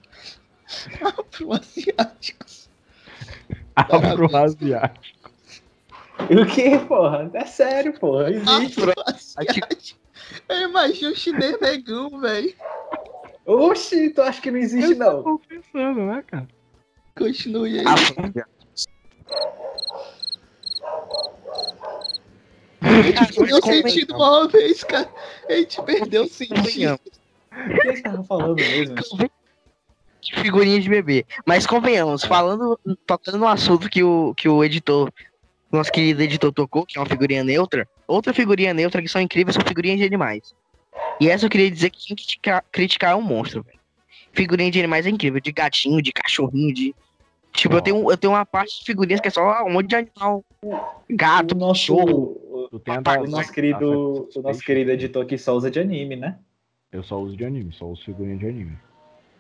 Afro-asiáticos. 1.02 2.61
Afro-asiático. 3.76 5.22
O 6.30 6.46
que, 6.46 6.78
porra? 6.86 7.30
É 7.34 7.46
sério, 7.46 8.00
porra. 8.00 8.30
Existe. 8.30 8.80
Afro-asiáticos. 8.80 9.96
Eu 10.48 10.70
imagino 10.70 11.12
o 11.12 11.16
chinês 11.16 11.60
negão, 11.60 12.20
velho. 12.20 12.54
Oxi, 13.46 14.10
tu 14.12 14.22
acha 14.22 14.42
que 14.42 14.52
não 14.52 14.60
existe, 14.60 14.96
não? 14.96 15.24
tô 15.24 15.40
pensando, 15.40 16.06
né, 16.06 16.24
cara? 16.28 16.48
Continue 17.18 17.80
aí. 17.80 17.86
A 22.82 23.02
gente 23.02 23.36
perdeu 23.36 23.58
o 23.58 23.66
sentido 23.66 24.16
uma 24.16 24.48
vez, 24.48 24.84
cara. 24.84 25.10
A 25.50 25.54
gente 25.54 25.82
perdeu 25.84 26.24
o 26.24 26.30
sentido. 26.30 26.94
O 26.94 27.80
que 27.82 27.94
você 27.94 28.02
tava 28.02 28.24
falando 28.24 28.56
mesmo? 28.56 28.96
De 30.22 30.34
figurinha 30.40 30.80
de 30.80 30.88
bebê. 30.90 31.26
Mas 31.46 31.66
convenhamos, 31.66 32.24
falando, 32.24 32.80
tocando 33.06 33.38
no 33.38 33.48
assunto 33.48 33.90
que 33.90 34.04
o, 34.04 34.34
que 34.36 34.48
o 34.48 34.64
editor, 34.64 35.12
nosso 35.72 35.92
querido 35.92 36.22
editor 36.22 36.52
tocou, 36.54 36.86
que 36.86 36.98
é 36.98 37.02
uma 37.02 37.08
figurinha 37.08 37.44
neutra, 37.44 37.88
outra 38.08 38.34
figurinha 38.34 38.74
neutra 38.74 39.02
que 39.02 39.08
são 39.08 39.22
incríveis 39.22 39.56
são 39.56 39.64
figurinhas 39.66 40.00
de 40.00 40.06
animais. 40.06 40.54
E 41.20 41.28
essa 41.30 41.46
eu 41.46 41.50
queria 41.50 41.72
dizer 41.72 41.90
que 41.90 42.08
quem 42.08 42.16
criticar, 42.16 42.64
criticar 42.72 43.12
é 43.12 43.16
um 43.16 43.22
monstro, 43.22 43.64
velho. 43.64 43.80
Figurinha 44.34 44.72
de 44.72 44.80
animais 44.80 45.06
é 45.06 45.10
incrível, 45.10 45.42
de 45.42 45.52
gatinho, 45.52 46.02
de 46.02 46.12
cachorrinho, 46.12 46.74
de. 46.74 46.96
Tipo, 47.54 47.76
eu 47.76 47.82
tenho, 47.82 48.12
eu 48.12 48.18
tenho 48.18 48.32
uma 48.34 48.46
parte 48.46 48.80
de 48.80 48.86
figurinhas 48.86 49.20
que 49.20 49.28
é 49.28 49.32
só 49.32 49.66
um 49.66 49.74
monte 49.74 49.88
de 49.90 49.96
animal. 49.96 50.44
Gato, 51.10 51.54
o 51.54 51.58
nosso, 51.58 51.94
cachorro. 51.96 52.38
o, 52.50 52.68
Tu 52.72 52.80
tem 52.80 52.94
a 52.94 53.20
o 53.20 53.28
nosso 53.28 53.52
querido, 53.52 54.30
da- 54.34 54.40
o 54.40 54.44
nosso 54.44 54.62
querido 54.62 54.92
editor 54.92 55.26
que 55.26 55.38
só 55.38 55.54
usa 55.54 55.70
de 55.70 55.80
anime, 55.80 56.16
né? 56.16 56.40
Eu 56.92 57.04
só 57.04 57.20
uso 57.20 57.36
de 57.36 57.44
anime, 57.44 57.74
só 57.74 57.86
uso 57.86 58.04
figurinha 58.06 58.38
de 58.38 58.48
anime. 58.48 58.78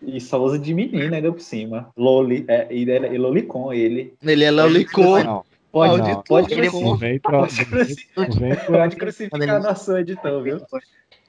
E 0.01 0.19
só 0.19 0.41
usa 0.41 0.57
de 0.57 0.73
menina 0.73 1.15
ainda 1.15 1.31
por 1.31 1.41
cima. 1.41 1.89
Loli, 1.95 2.43
é, 2.47 2.67
e, 2.71 2.89
ele- 2.89 3.09
e 3.09 3.17
Lolicon, 3.17 3.71
ele. 3.71 4.13
Ele 4.23 4.43
é 4.43 4.51
Lolicon. 4.51 5.23
Não, 5.23 5.43
Pode, 5.71 5.97
Não. 6.11 6.21
pode, 6.23 6.53
Ele 6.53 6.67
é 6.67 6.69
vem 6.97 7.19
pra. 7.19 7.39
pode, 7.39 7.65
cruci- 7.65 8.07
Não 8.17 8.25
vem 8.29 8.55
pode 8.55 8.65
pra 8.65 8.89
crucificar 8.89 9.61
nosso 9.63 9.95
editor, 9.97 10.43
viu? 10.43 10.59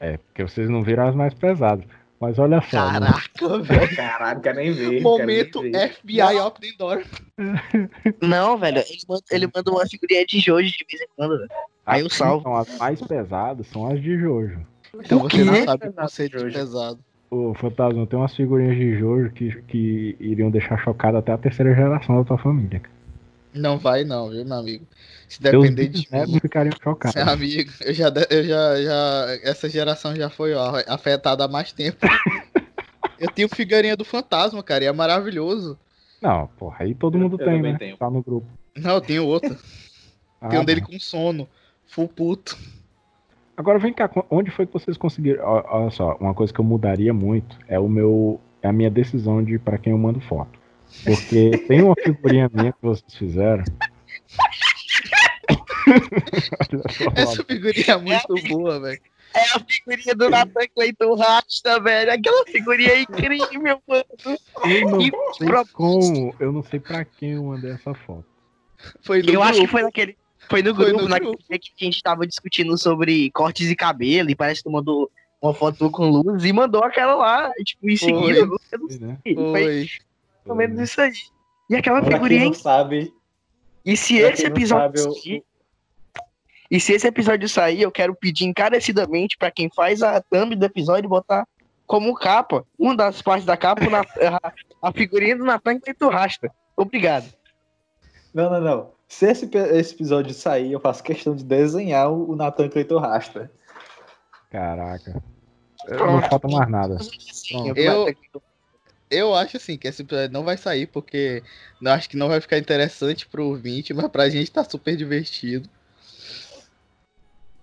é, 0.00 0.16
porque 0.16 0.42
vocês 0.42 0.68
não 0.68 0.82
viram 0.82 1.06
as 1.06 1.14
mais 1.14 1.32
pesadas. 1.32 1.84
Mas 2.18 2.38
olha 2.40 2.60
só. 2.62 2.90
né? 2.92 3.00
Caraca, 3.00 3.58
velho. 3.62 3.96
Caralho, 3.96 4.40
quero 4.40 4.56
nem 4.56 4.72
ver. 4.72 5.00
Momento 5.00 5.60
nem 5.62 5.72
ver. 5.72 5.92
FBI 5.94 6.20
Opening 6.40 6.76
Door. 6.76 7.02
Não, 8.20 8.56
velho, 8.58 8.78
ele 8.78 8.98
manda, 9.08 9.22
ele 9.30 9.50
manda 9.54 9.70
uma 9.70 9.86
figurinha 9.86 10.24
de 10.26 10.38
Jojo 10.40 10.68
de 10.70 10.86
vez 10.90 11.02
em 11.02 11.06
quando, 11.16 11.38
velho. 11.38 11.50
Aí 11.84 12.00
eu 12.02 12.10
salvo. 12.10 12.42
São 12.42 12.56
as 12.56 12.78
mais 12.78 13.00
pesadas, 13.00 13.66
são 13.68 13.90
as 13.90 14.00
de 14.00 14.18
Jojo. 14.18 14.60
Então 14.94 15.18
O 15.18 15.22
você 15.22 15.38
quê? 15.38 15.44
não 15.44 15.64
sabe 15.64 15.88
o 15.88 15.92
conceito 15.92 16.32
de 16.32 16.38
Jorge. 16.40 16.56
pesado. 16.58 16.98
Ô, 17.32 17.54
Fantasma, 17.54 18.06
tem 18.06 18.18
umas 18.18 18.36
figurinhas 18.36 18.76
de 18.76 18.98
Jojo 18.98 19.30
que, 19.30 19.62
que 19.62 20.14
iriam 20.20 20.50
deixar 20.50 20.76
chocado 20.84 21.16
até 21.16 21.32
a 21.32 21.38
terceira 21.38 21.74
geração 21.74 22.18
da 22.18 22.24
tua 22.24 22.36
família. 22.36 22.78
cara. 22.78 22.92
Não 23.54 23.78
vai 23.78 24.04
não, 24.04 24.28
viu, 24.28 24.44
meu 24.44 24.58
amigo? 24.58 24.86
Se 25.26 25.40
depender 25.40 25.88
de 25.88 26.06
mim, 26.12 26.38
ficariam 26.38 26.74
chocados. 26.82 27.14
meu 27.14 27.32
amigo, 27.32 27.72
eu 27.80 27.94
já, 27.94 28.12
eu 28.28 28.44
já, 28.44 28.82
já, 28.82 29.26
essa 29.44 29.66
geração 29.66 30.14
já 30.14 30.28
foi 30.28 30.52
ó, 30.52 30.82
afetada 30.86 31.42
há 31.42 31.48
mais 31.48 31.72
tempo. 31.72 31.98
Eu 33.18 33.30
tenho 33.30 33.48
figurinha 33.48 33.96
do 33.96 34.04
fantasma, 34.04 34.60
cara, 34.64 34.82
e 34.82 34.88
é 34.88 34.92
maravilhoso. 34.92 35.78
Não, 36.20 36.48
porra, 36.58 36.78
aí 36.80 36.92
todo 36.92 37.16
mundo 37.16 37.34
Eu 37.34 37.38
tem, 37.38 37.56
também 37.56 37.72
né? 37.72 37.78
tenho. 37.78 37.96
Tá 37.96 38.10
no 38.10 38.20
grupo. 38.20 38.48
Não, 38.76 38.94
eu 38.94 39.00
tenho 39.00 39.26
outra. 39.26 39.56
Ah, 40.40 40.48
Tem 40.48 40.58
um 40.58 40.64
dele 40.64 40.80
com 40.80 40.98
sono. 40.98 41.48
Full 41.86 42.08
puto. 42.08 42.58
Agora 43.56 43.78
vem 43.78 43.92
cá, 43.92 44.10
onde 44.30 44.50
foi 44.50 44.66
que 44.66 44.72
vocês 44.72 44.96
conseguiram? 44.96 45.44
Olha 45.44 45.90
só, 45.90 46.16
uma 46.18 46.34
coisa 46.34 46.52
que 46.52 46.58
eu 46.60 46.64
mudaria 46.64 47.12
muito 47.12 47.56
é 47.68 47.78
o 47.78 47.88
meu, 47.88 48.40
é 48.62 48.68
a 48.68 48.72
minha 48.72 48.90
decisão 48.90 49.42
de 49.44 49.58
para 49.58 49.78
quem 49.78 49.92
eu 49.92 49.98
mando 49.98 50.20
foto. 50.20 50.58
Porque 51.04 51.50
tem 51.68 51.82
uma 51.82 51.94
figurinha 51.94 52.50
minha 52.52 52.72
que 52.72 52.78
vocês 52.82 53.14
fizeram. 53.14 53.64
Essa 57.14 57.44
figurinha 57.44 57.94
é 57.94 57.96
muito 57.96 58.48
boa, 58.48 58.80
velho. 58.80 59.00
É 59.34 59.40
a 59.56 59.60
figurinha 59.66 60.14
do 60.14 60.28
Nathan 60.28 60.66
Clayton 60.74 61.14
Rasta, 61.14 61.80
velho. 61.80 62.12
Aquela 62.12 62.44
figurinha 62.46 63.00
incrível, 63.00 63.80
mano. 63.88 64.04
eu 64.64 64.90
não 64.90 64.98
que 64.98 65.10
sei 65.38 65.46
pro- 65.46 65.66
como, 65.72 66.34
eu 66.38 66.52
não 66.52 66.62
sei 66.62 66.80
pra 66.80 67.04
quem 67.04 67.30
eu 67.32 67.44
mandei 67.44 67.72
essa 67.72 67.94
foto. 67.94 68.24
Foi 69.02 69.22
Eu 69.26 69.42
acho 69.42 69.60
que 69.60 69.66
foi 69.68 69.82
naquele. 69.82 70.16
Foi 70.48 70.62
no 70.62 70.74
Foi 70.74 70.86
grupo, 70.86 71.02
no 71.02 71.08
naquele 71.08 71.36
dia 71.36 71.58
que 71.58 71.72
a 71.80 71.84
gente 71.84 72.02
tava 72.02 72.26
discutindo 72.26 72.76
sobre 72.76 73.30
cortes 73.30 73.68
de 73.68 73.76
cabelo 73.76 74.30
e 74.30 74.34
parece 74.34 74.62
que 74.62 74.68
tu 74.68 74.72
mandou 74.72 75.10
uma 75.40 75.54
foto 75.54 75.90
com 75.90 76.08
luz 76.08 76.44
e 76.44 76.52
mandou 76.52 76.84
aquela 76.84 77.14
lá, 77.14 77.50
tipo, 77.64 77.88
em 77.88 77.96
seguida. 77.96 78.38
Eu 78.38 78.46
não 78.46 78.58
Foi, 78.58 78.98
né? 78.98 79.18
sei, 79.24 79.34
foi 79.34 79.88
Foi. 80.46 80.54
menos 80.54 80.80
isso 80.80 81.00
aí. 81.00 81.12
E 81.68 81.76
aquela 81.76 82.02
figurinha. 82.02 82.40
quem 82.42 82.50
não 82.50 82.54
sabe, 82.54 83.12
E 83.84 83.96
se 83.96 84.18
pra 84.20 84.30
esse 84.30 84.46
episódio 84.46 85.00
sabe, 85.00 85.14
sair, 85.14 85.44
e 86.70 86.80
se 86.80 86.92
esse 86.92 87.06
episódio 87.06 87.48
sair, 87.48 87.82
eu 87.82 87.90
quero 87.90 88.14
pedir 88.14 88.46
encarecidamente 88.46 89.36
pra 89.36 89.50
quem 89.50 89.68
faz 89.68 90.02
a 90.02 90.20
thumb 90.22 90.54
do 90.54 90.64
episódio 90.64 91.08
botar 91.08 91.46
como 91.86 92.14
capa, 92.14 92.64
uma 92.78 92.96
das 92.96 93.20
partes 93.20 93.44
da 93.44 93.56
capa, 93.56 93.84
na, 93.90 94.00
a, 94.42 94.52
a 94.88 94.92
figurinha 94.92 95.36
do 95.36 95.44
Natan 95.44 95.78
Clayton 95.78 96.08
Rasta. 96.08 96.50
Obrigado. 96.76 97.26
Não, 98.32 98.50
não, 98.50 98.60
não. 98.60 98.90
Se 99.12 99.26
esse, 99.30 99.44
esse 99.54 99.94
episódio 99.94 100.32
sair, 100.32 100.72
eu 100.72 100.80
faço 100.80 101.02
questão 101.02 101.36
de 101.36 101.44
desenhar 101.44 102.10
o 102.10 102.30
o 102.30 102.34
Nathan 102.34 102.70
Cleiton 102.70 102.98
Rasta. 102.98 103.52
Caraca. 104.50 105.22
Não 105.86 106.22
falta 106.22 106.48
mais 106.48 106.70
nada. 106.70 106.94
Assim, 106.96 107.72
Eu- 107.76 108.06
Eu 109.10 109.34
acho 109.34 109.58
assim 109.58 109.76
que 109.76 109.86
esse 109.86 110.00
episódio 110.00 110.32
não 110.32 110.42
vai 110.42 110.56
sair, 110.56 110.86
porque 110.86 111.42
eu 111.82 111.90
acho 111.92 112.08
que 112.08 112.16
não 112.16 112.28
vai 112.28 112.40
ficar 112.40 112.56
interessante 112.56 113.26
pro 113.28 113.48
ouvinte, 113.48 113.92
mas 113.92 114.08
pra 114.08 114.30
gente 114.30 114.50
tá 114.50 114.64
super 114.64 114.96
divertido. 114.96 115.68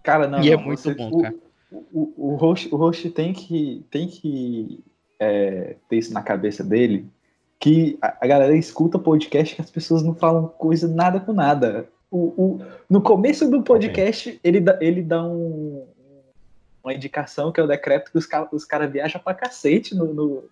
Cara, 0.04 0.28
não. 0.28 0.44
E 0.44 0.52
é 0.52 0.56
não, 0.56 0.64
muito 0.64 0.84
você- 0.84 0.94
bom, 0.94 1.10
o, 1.12 1.22
cara. 1.24 1.36
O, 1.72 1.78
o, 1.92 2.14
o, 2.34 2.36
host, 2.36 2.70
o 2.72 2.78
host 2.78 3.10
tem 3.10 3.34
que, 3.34 3.84
tem 3.90 4.08
que 4.08 4.84
é, 5.20 5.76
ter 5.90 5.98
isso 5.98 6.14
na 6.14 6.22
cabeça 6.22 6.64
dele, 6.64 7.10
que 7.60 7.98
a, 8.02 8.26
galera 8.26 8.56
escuta 8.56 8.98
podcast 8.98 9.54
que 9.56 9.62
as 9.62 9.70
pessoas 9.70 10.02
não 10.02 10.16
falam 10.16 10.48
coisa 10.48 10.88
nada 10.88 11.20
com 11.20 11.34
nada. 11.34 11.90
O, 12.10 12.34
o, 12.38 12.62
no 12.90 13.02
começo 13.02 13.50
do 13.52 13.62
podcast, 13.62 14.40
ele 14.44 14.62
dá, 14.62 14.78
ele 14.82 15.04
dá 15.04 15.22
um, 15.24 15.86
uma 16.84 16.94
indicação 16.94 17.52
que 17.52 17.60
é 17.60 17.64
o 17.64 17.68
decreto 17.68 18.12
que 18.12 18.18
os, 18.18 18.28
os 18.54 18.64
caras 18.66 18.92
viajam 18.92 19.22
pra 19.22 19.34
cacete 19.34 19.94
no, 19.94 20.14
no, 20.14 20.44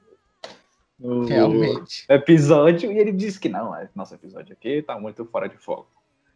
no 1.00 1.26
Realmente. 1.26 2.06
episódio, 2.10 2.92
e 2.92 2.98
ele 3.00 3.14
diz 3.14 3.38
que 3.38 3.48
não, 3.48 3.76
é- 3.76 3.90
nosso 3.96 4.14
episódio 4.14 4.54
aqui 4.54 4.82
tá 4.82 5.00
muito 5.00 5.26
fora 5.26 5.48
de 5.48 5.58
foco. 5.58 5.88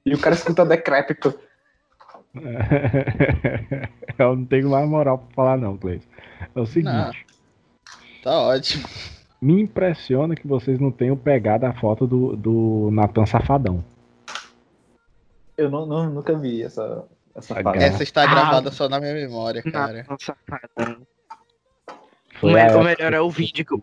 E 0.05 0.13
o 0.13 0.19
cara 0.19 0.35
escuta 0.35 0.65
decrépito. 0.65 1.37
eu 4.17 4.35
não 4.37 4.45
tenho 4.45 4.69
mais 4.69 4.87
moral 4.87 5.17
pra 5.17 5.35
falar, 5.35 5.57
não, 5.57 5.77
Cleiton. 5.77 6.07
É 6.55 6.59
o 6.59 6.65
seguinte. 6.65 7.25
Tá 8.23 8.39
ótimo. 8.39 8.87
Me 9.41 9.59
impressiona 9.59 10.35
que 10.35 10.47
vocês 10.47 10.79
não 10.79 10.91
tenham 10.91 11.17
pegado 11.17 11.65
a 11.65 11.73
foto 11.73 12.05
do, 12.05 12.35
do 12.35 12.89
Natan 12.91 13.25
Safadão. 13.25 13.83
Eu 15.57 15.69
não, 15.69 15.85
não- 15.85 16.09
nunca 16.11 16.37
vi 16.37 16.61
essa, 16.61 17.05
essa. 17.35 17.59
Essa 17.75 18.03
está 18.03 18.23
Ah. 18.23 18.27
gravada 18.27 18.71
só 18.71 18.87
na 18.87 18.99
minha 18.99 19.13
memória, 19.13 19.63
cara. 19.63 20.05
Nossa, 20.07 20.35
cara. 20.45 20.69
Foi 22.39 22.49
O 22.51 22.53
me- 22.53 22.83
melhor 22.83 23.13
é 23.13 23.19
o 23.19 23.29
que- 23.29 23.35
vídeo 23.37 23.65
que 23.65 23.73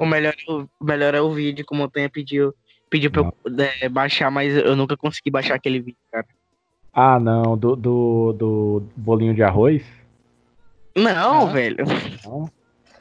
O 0.00 0.06
melhor, 0.06 0.34
é 0.46 0.52
o- 0.52 0.68
o 0.80 0.84
melhor 0.84 1.14
é 1.14 1.20
o 1.20 1.30
vídeo 1.32 1.64
que 1.66 1.74
o 1.74 1.76
Montanha 1.76 2.08
pediu, 2.08 2.54
pediu 2.90 3.10
pra 3.10 3.22
eu 3.22 3.34
é, 3.80 3.88
baixar, 3.88 4.30
mas 4.30 4.54
eu 4.56 4.76
nunca 4.76 4.96
consegui 4.96 5.30
baixar 5.30 5.54
aquele 5.54 5.80
vídeo, 5.80 5.98
cara. 6.12 6.26
Ah, 6.92 7.18
não, 7.18 7.56
do, 7.56 7.74
do, 7.76 8.32
do 8.34 8.82
bolinho 8.96 9.34
de 9.34 9.42
arroz? 9.42 9.84
Não, 10.96 11.48
Ah. 11.48 11.52
velho. 11.52 11.84
Não, 12.24 12.48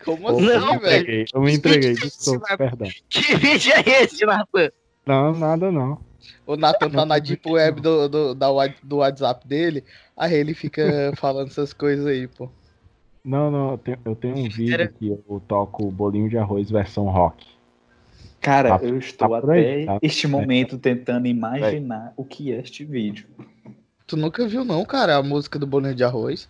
Como 0.04 0.28
Pô, 0.28 0.30
assim, 0.38 0.45
Não, 0.45 0.80
velho? 0.80 1.01
entreguei, 1.01 1.26
eu 1.34 1.41
me 1.41 1.54
entreguei, 1.54 1.91
Isso 1.91 2.01
desculpa, 2.01 2.58
perdão. 2.58 2.89
Que 3.10 3.36
vídeo 3.36 3.72
é 3.74 4.04
esse, 4.04 4.26
Nathan? 4.26 4.72
Não, 5.06 5.34
nada 5.34 5.72
não. 5.72 5.99
O 6.45 6.56
Nathan 6.56 6.89
tá 6.89 7.06
na 7.06 7.20
deep 7.20 7.49
web 7.49 7.82
do, 7.82 8.08
do, 8.08 8.36
da 8.36 8.47
do 8.82 8.97
WhatsApp 8.97 9.47
dele, 9.47 9.84
aí 10.16 10.34
ele 10.34 10.54
fica 10.54 11.12
falando 11.18 11.47
essas 11.47 11.74
coisas 11.74 12.06
aí, 12.06 12.28
pô. 12.28 12.49
Não, 13.24 13.49
não, 13.49 13.72
eu 13.72 13.78
tenho, 13.78 13.97
eu 14.06 14.16
tenho 14.16 14.36
um 14.38 14.49
vídeo 14.49 14.74
Era- 14.74 14.88
que 14.88 15.08
eu 15.10 15.41
toco 15.47 15.89
bolinho 15.89 16.30
de 16.30 16.38
arroz 16.38 16.70
versão 16.70 17.06
rock. 17.06 17.45
Cara, 18.41 18.78
Tá- 18.78 18.86
eu 18.86 18.97
estou 18.97 19.30
tá 19.30 19.39
por 19.41 19.51
aí, 19.51 19.84
até 19.84 19.86
tá? 19.86 19.99
este 20.01 20.28
momento 20.28 20.78
tentando 20.78 21.28
imaginar 21.28 22.14
o 22.18 22.26
que 22.26 22.51
é 22.51 22.60
este 22.60 22.84
vídeo. 22.84 23.26
Tu 24.06 24.18
nunca 24.18 24.45
viu 24.45 24.66
não, 24.66 24.84
cara, 24.84 25.16
a 25.16 25.24
música 25.24 25.58
do 25.58 25.66
bolinho 25.66 25.95
de 25.95 26.04
arroz? 26.04 26.49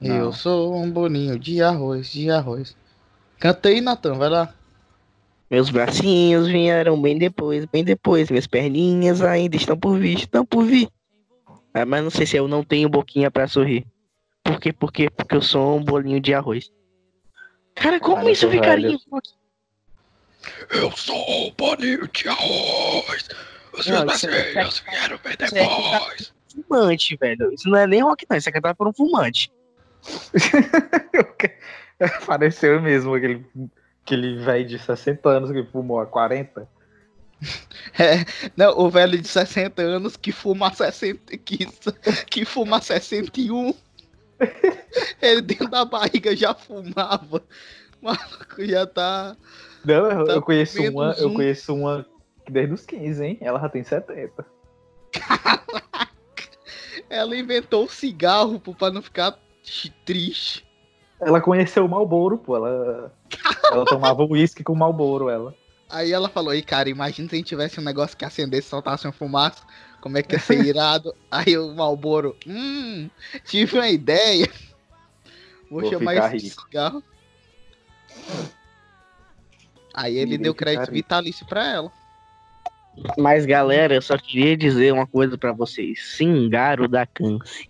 Não. 0.00 0.16
Eu 0.16 0.32
sou 0.32 0.76
um 0.76 0.90
bolinho 0.90 1.38
de 1.38 1.62
arroz, 1.62 2.10
de 2.10 2.30
arroz. 2.30 2.76
Canta 3.38 3.68
aí, 3.68 3.80
Nathan, 3.80 4.14
vai 4.14 4.28
lá. 4.28 4.54
Meus 5.50 5.70
bracinhos 5.70 6.48
vieram 6.48 7.00
bem 7.00 7.16
depois, 7.18 7.64
bem 7.66 7.84
depois. 7.84 8.28
Minhas 8.30 8.46
perninhas 8.46 9.22
ainda 9.22 9.56
estão 9.56 9.76
por 9.78 9.98
vir, 9.98 10.18
estão 10.18 10.44
por 10.44 10.64
vir. 10.64 10.88
Ah, 11.72 11.84
mas 11.86 12.02
não 12.02 12.10
sei 12.10 12.26
se 12.26 12.36
eu 12.36 12.48
não 12.48 12.64
tenho 12.64 12.88
boquinha 12.88 13.30
pra 13.30 13.46
sorrir. 13.46 13.86
Por 14.42 14.58
quê? 14.60 14.72
Por 14.72 14.92
quê? 14.92 15.08
Porque 15.10 15.36
eu 15.36 15.42
sou 15.42 15.76
um 15.76 15.84
bolinho 15.84 16.20
de 16.20 16.34
arroz. 16.34 16.70
Cara, 17.74 18.00
como 18.00 18.16
Cara, 18.16 18.30
isso 18.30 18.48
ficaria? 18.50 18.88
velho. 18.88 19.00
Eu 20.70 20.90
sou 20.92 21.16
um 21.16 21.52
bolinho 21.56 22.08
de 22.08 22.28
arroz. 22.28 23.28
Os 23.72 23.86
Não, 23.86 24.06
isso 24.06 24.26
é- 24.28 24.52
bracinhos 24.52 24.78
vieram 24.88 25.18
bem 25.22 25.36
isso 25.40 25.56
é- 25.56 26.36
Fumante, 26.68 27.16
velho. 27.16 27.52
Isso 27.52 27.68
não 27.68 27.78
é 27.78 27.86
nem 27.86 28.02
rock, 28.02 28.24
não. 28.30 28.36
Isso 28.36 28.48
é 28.48 28.52
cantado 28.52 28.74
por 28.76 28.88
um 28.88 28.92
fumante. 28.92 29.50
Pareceu 32.26 32.80
mesmo 32.80 33.14
aquele, 33.14 33.46
aquele 34.04 34.36
velho 34.36 34.66
de 34.66 34.78
60 34.78 35.28
anos 35.28 35.50
que 35.50 35.64
fumou 35.64 36.00
há 36.00 36.06
40. 36.06 36.68
É, 37.98 38.24
não, 38.56 38.78
o 38.78 38.90
velho 38.90 39.18
de 39.18 39.28
60 39.28 39.80
anos 39.80 40.16
que 40.16 40.32
fuma 40.32 40.72
60, 40.72 41.36
que, 41.38 41.66
que 42.26 42.44
fuma 42.44 42.80
61. 42.80 43.72
Ele 45.22 45.40
dentro 45.40 45.68
da 45.68 45.84
barriga 45.84 46.34
já 46.36 46.54
fumava. 46.54 47.42
O 48.00 48.04
maluco 48.04 48.66
já 48.66 48.86
tá. 48.86 49.36
Não, 49.84 50.10
eu, 50.10 50.24
Tá 50.26 50.32
eu 50.32 50.42
conheço 50.42 50.82
uma, 50.90 51.14
eu 51.18 51.28
um. 51.28 51.34
conheço 51.34 51.74
uma 51.74 52.06
desde 52.50 52.74
os 52.74 52.84
15, 52.84 53.24
hein? 53.24 53.38
Ela 53.40 53.60
já 53.60 53.68
tem 53.68 53.82
70. 53.84 54.46
Ela 57.08 57.36
inventou 57.36 57.84
o 57.84 57.90
cigarro 57.90 58.58
pra 58.60 58.90
não 58.90 59.00
ficar 59.00 59.38
triste. 60.04 60.66
Ela 61.20 61.40
conheceu 61.40 61.84
o 61.84 61.88
Malboro, 61.88 62.38
pô. 62.38 62.56
Ela, 62.56 63.12
ela 63.70 63.84
tomava 63.84 64.24
uísque 64.24 64.62
com 64.62 64.74
Malboro, 64.74 65.28
ela. 65.28 65.54
Aí 65.88 66.12
ela 66.12 66.28
falou, 66.28 66.50
aí, 66.50 66.62
cara, 66.62 66.88
imagina 66.88 67.28
se 67.28 67.34
a 67.34 67.38
gente 67.38 67.46
tivesse 67.48 67.78
um 67.80 67.84
negócio 67.84 68.16
que 68.16 68.24
acendesse 68.24 68.66
e 68.66 68.70
soltasse 68.70 69.06
uma 69.06 69.12
fumaça. 69.12 69.64
Como 70.00 70.18
é 70.18 70.22
que 70.22 70.34
ia 70.34 70.38
ser 70.38 70.64
irado? 70.64 71.14
Aí 71.30 71.56
o 71.56 71.74
Malboro, 71.74 72.36
hum, 72.46 73.08
tive 73.44 73.76
uma 73.76 73.88
ideia. 73.88 74.48
Vou, 75.70 75.80
Vou 75.80 75.90
chamar 75.90 76.14
esse 76.14 76.46
rico. 76.46 76.62
cigarro. 76.62 77.02
Aí 79.92 80.16
ele 80.16 80.34
Irei 80.34 80.44
deu 80.44 80.54
crédito 80.54 80.92
vitalício 80.92 81.46
pra 81.46 81.66
ela. 81.66 81.92
Mas 83.18 83.44
galera, 83.46 83.94
eu 83.94 84.02
só 84.02 84.16
queria 84.16 84.56
dizer 84.56 84.92
uma 84.92 85.06
coisa 85.06 85.36
pra 85.36 85.52
vocês. 85.52 86.16
Singaro 86.16 86.86
da 86.86 87.06
Câncer. 87.06 87.66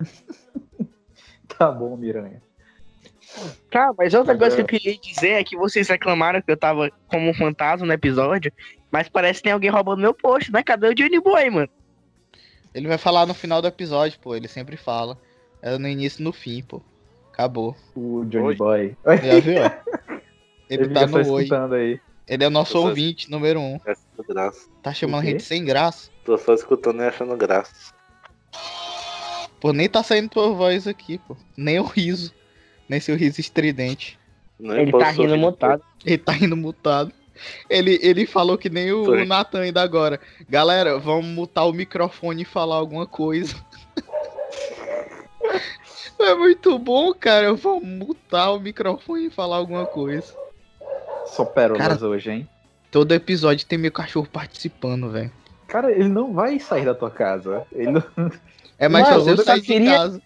Tá 1.58 1.70
bom, 1.70 1.96
Miranha. 1.96 2.42
Tá, 3.70 3.92
mas 3.96 4.14
outra 4.14 4.34
Mas 4.34 4.40
coisa 4.40 4.54
é- 4.54 4.56
que 4.56 4.62
eu 4.76 4.80
queria 4.80 4.98
dizer 4.98 5.30
é 5.30 5.44
que 5.44 5.56
vocês 5.56 5.88
reclamaram 5.88 6.40
que 6.40 6.50
eu 6.50 6.56
tava 6.56 6.90
como 7.08 7.28
um 7.30 7.34
fantasma 7.34 7.86
no 7.86 7.92
episódio, 7.92 8.52
mas 8.90 9.08
parece 9.08 9.40
que 9.40 9.44
tem 9.44 9.52
alguém 9.52 9.70
roubando 9.70 10.00
meu 10.00 10.14
post, 10.14 10.52
né? 10.52 10.62
Cadê 10.62 10.88
o 10.88 10.94
Johnny 10.94 11.20
Boy, 11.20 11.50
mano? 11.50 11.68
Ele 12.74 12.88
vai 12.88 12.98
falar 12.98 13.26
no 13.26 13.34
final 13.34 13.60
do 13.62 13.68
episódio, 13.68 14.18
pô. 14.20 14.34
Ele 14.34 14.48
sempre 14.48 14.76
fala. 14.76 15.18
É 15.62 15.76
no 15.78 15.88
início 15.88 16.20
e 16.20 16.24
no 16.24 16.32
fim, 16.32 16.62
pô. 16.62 16.82
Acabou. 17.32 17.74
O 17.94 18.24
Johnny 18.26 18.48
Oi. 18.48 18.56
Boy. 18.56 18.96
Já 19.04 19.40
viu? 19.40 19.62
Ele, 20.68 20.84
Ele 20.84 20.94
tá 20.94 21.06
no 21.06 21.32
oi. 21.32 21.48
aí. 21.74 22.00
Ele 22.26 22.44
é 22.44 22.46
o 22.48 22.50
nosso 22.50 22.78
ouvinte 22.78 23.30
número 23.30 23.60
um. 23.60 23.78
Graça. 24.28 24.68
Tá 24.82 24.92
chamando 24.92 25.22
a 25.22 25.26
gente 25.26 25.42
sem 25.44 25.64
graça. 25.64 26.10
Tô 26.24 26.36
só 26.36 26.54
escutando 26.54 27.00
e 27.02 27.06
achando 27.06 27.36
graça. 27.36 27.94
Pô, 29.66 29.72
nem 29.72 29.88
tá 29.88 30.00
saindo 30.00 30.28
tua 30.28 30.52
voz 30.52 30.86
aqui, 30.86 31.18
pô. 31.18 31.36
Nem 31.56 31.80
o 31.80 31.82
riso. 31.82 32.32
Nem 32.88 33.00
seu 33.00 33.16
riso 33.16 33.40
estridente. 33.40 34.16
Nem 34.60 34.82
Ele 34.82 34.92
posso 34.92 35.04
tá 35.04 35.10
rindo 35.10 35.36
mutado. 35.36 35.82
Ele 36.04 36.18
tá 36.18 36.36
indo 36.36 36.56
mutado. 36.56 37.12
Ele, 37.68 37.98
ele 38.00 38.26
falou 38.26 38.56
que 38.56 38.70
nem 38.70 38.92
o, 38.92 39.04
Foi. 39.06 39.22
o 39.22 39.26
Nathan 39.26 39.62
ainda 39.62 39.82
agora. 39.82 40.20
Galera, 40.48 41.00
vamos 41.00 41.26
mutar 41.26 41.64
o 41.64 41.72
microfone 41.72 42.42
e 42.42 42.44
falar 42.44 42.76
alguma 42.76 43.08
coisa. 43.08 43.56
É 46.18 46.34
muito 46.34 46.78
bom, 46.78 47.12
cara. 47.12 47.52
Vamos 47.52 47.84
mutar 47.84 48.50
o 48.50 48.58
microfone 48.58 49.26
e 49.26 49.30
falar 49.30 49.56
alguma 49.56 49.84
coisa. 49.84 50.34
Só 51.26 51.44
pérolas 51.44 51.86
Cara- 51.86 52.06
hoje, 52.06 52.30
hein? 52.30 52.48
Todo 52.90 53.12
episódio 53.12 53.66
tem 53.66 53.76
meu 53.76 53.92
cachorro 53.92 54.26
participando, 54.26 55.10
velho. 55.10 55.30
Cara, 55.68 55.92
ele 55.92 56.08
não 56.08 56.32
vai 56.32 56.58
sair 56.58 56.86
da 56.86 56.94
tua 56.94 57.10
casa. 57.10 57.66
Ele 57.70 57.90
não... 57.90 58.02
É 58.78 58.88
mais 58.88 59.04
Mano, 59.08 59.18
fácil 59.24 59.32
eu 59.32 59.44
só 59.44 59.60
queria- 59.60 59.90
casa. 59.96 60.22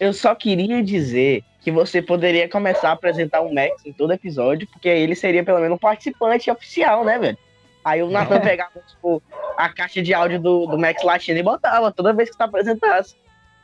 Eu 0.00 0.12
só 0.12 0.34
queria 0.34 0.82
dizer 0.82 1.44
que 1.60 1.70
você 1.70 2.02
poderia 2.02 2.48
começar 2.48 2.90
a 2.90 2.92
apresentar 2.92 3.40
o 3.40 3.54
Max 3.54 3.86
em 3.86 3.92
todo 3.92 4.12
episódio, 4.12 4.66
porque 4.68 4.88
aí 4.88 5.00
ele 5.00 5.14
seria 5.14 5.42
pelo 5.42 5.60
menos 5.60 5.76
um 5.76 5.78
participante 5.78 6.50
oficial, 6.50 7.04
né, 7.04 7.18
velho? 7.18 7.38
Aí 7.82 8.02
o 8.02 8.10
Nathan 8.10 8.40
pegava, 8.40 8.80
tipo, 8.86 9.22
a 9.56 9.68
caixa 9.68 10.02
de 10.02 10.12
áudio 10.12 10.40
do, 10.40 10.66
do 10.66 10.78
Max 10.78 11.02
Latino 11.02 11.38
e 11.38 11.42
botava 11.42 11.90
toda 11.92 12.12
vez 12.12 12.30
que 12.30 12.36
tu 12.36 12.42
apresentasse. 12.42 13.14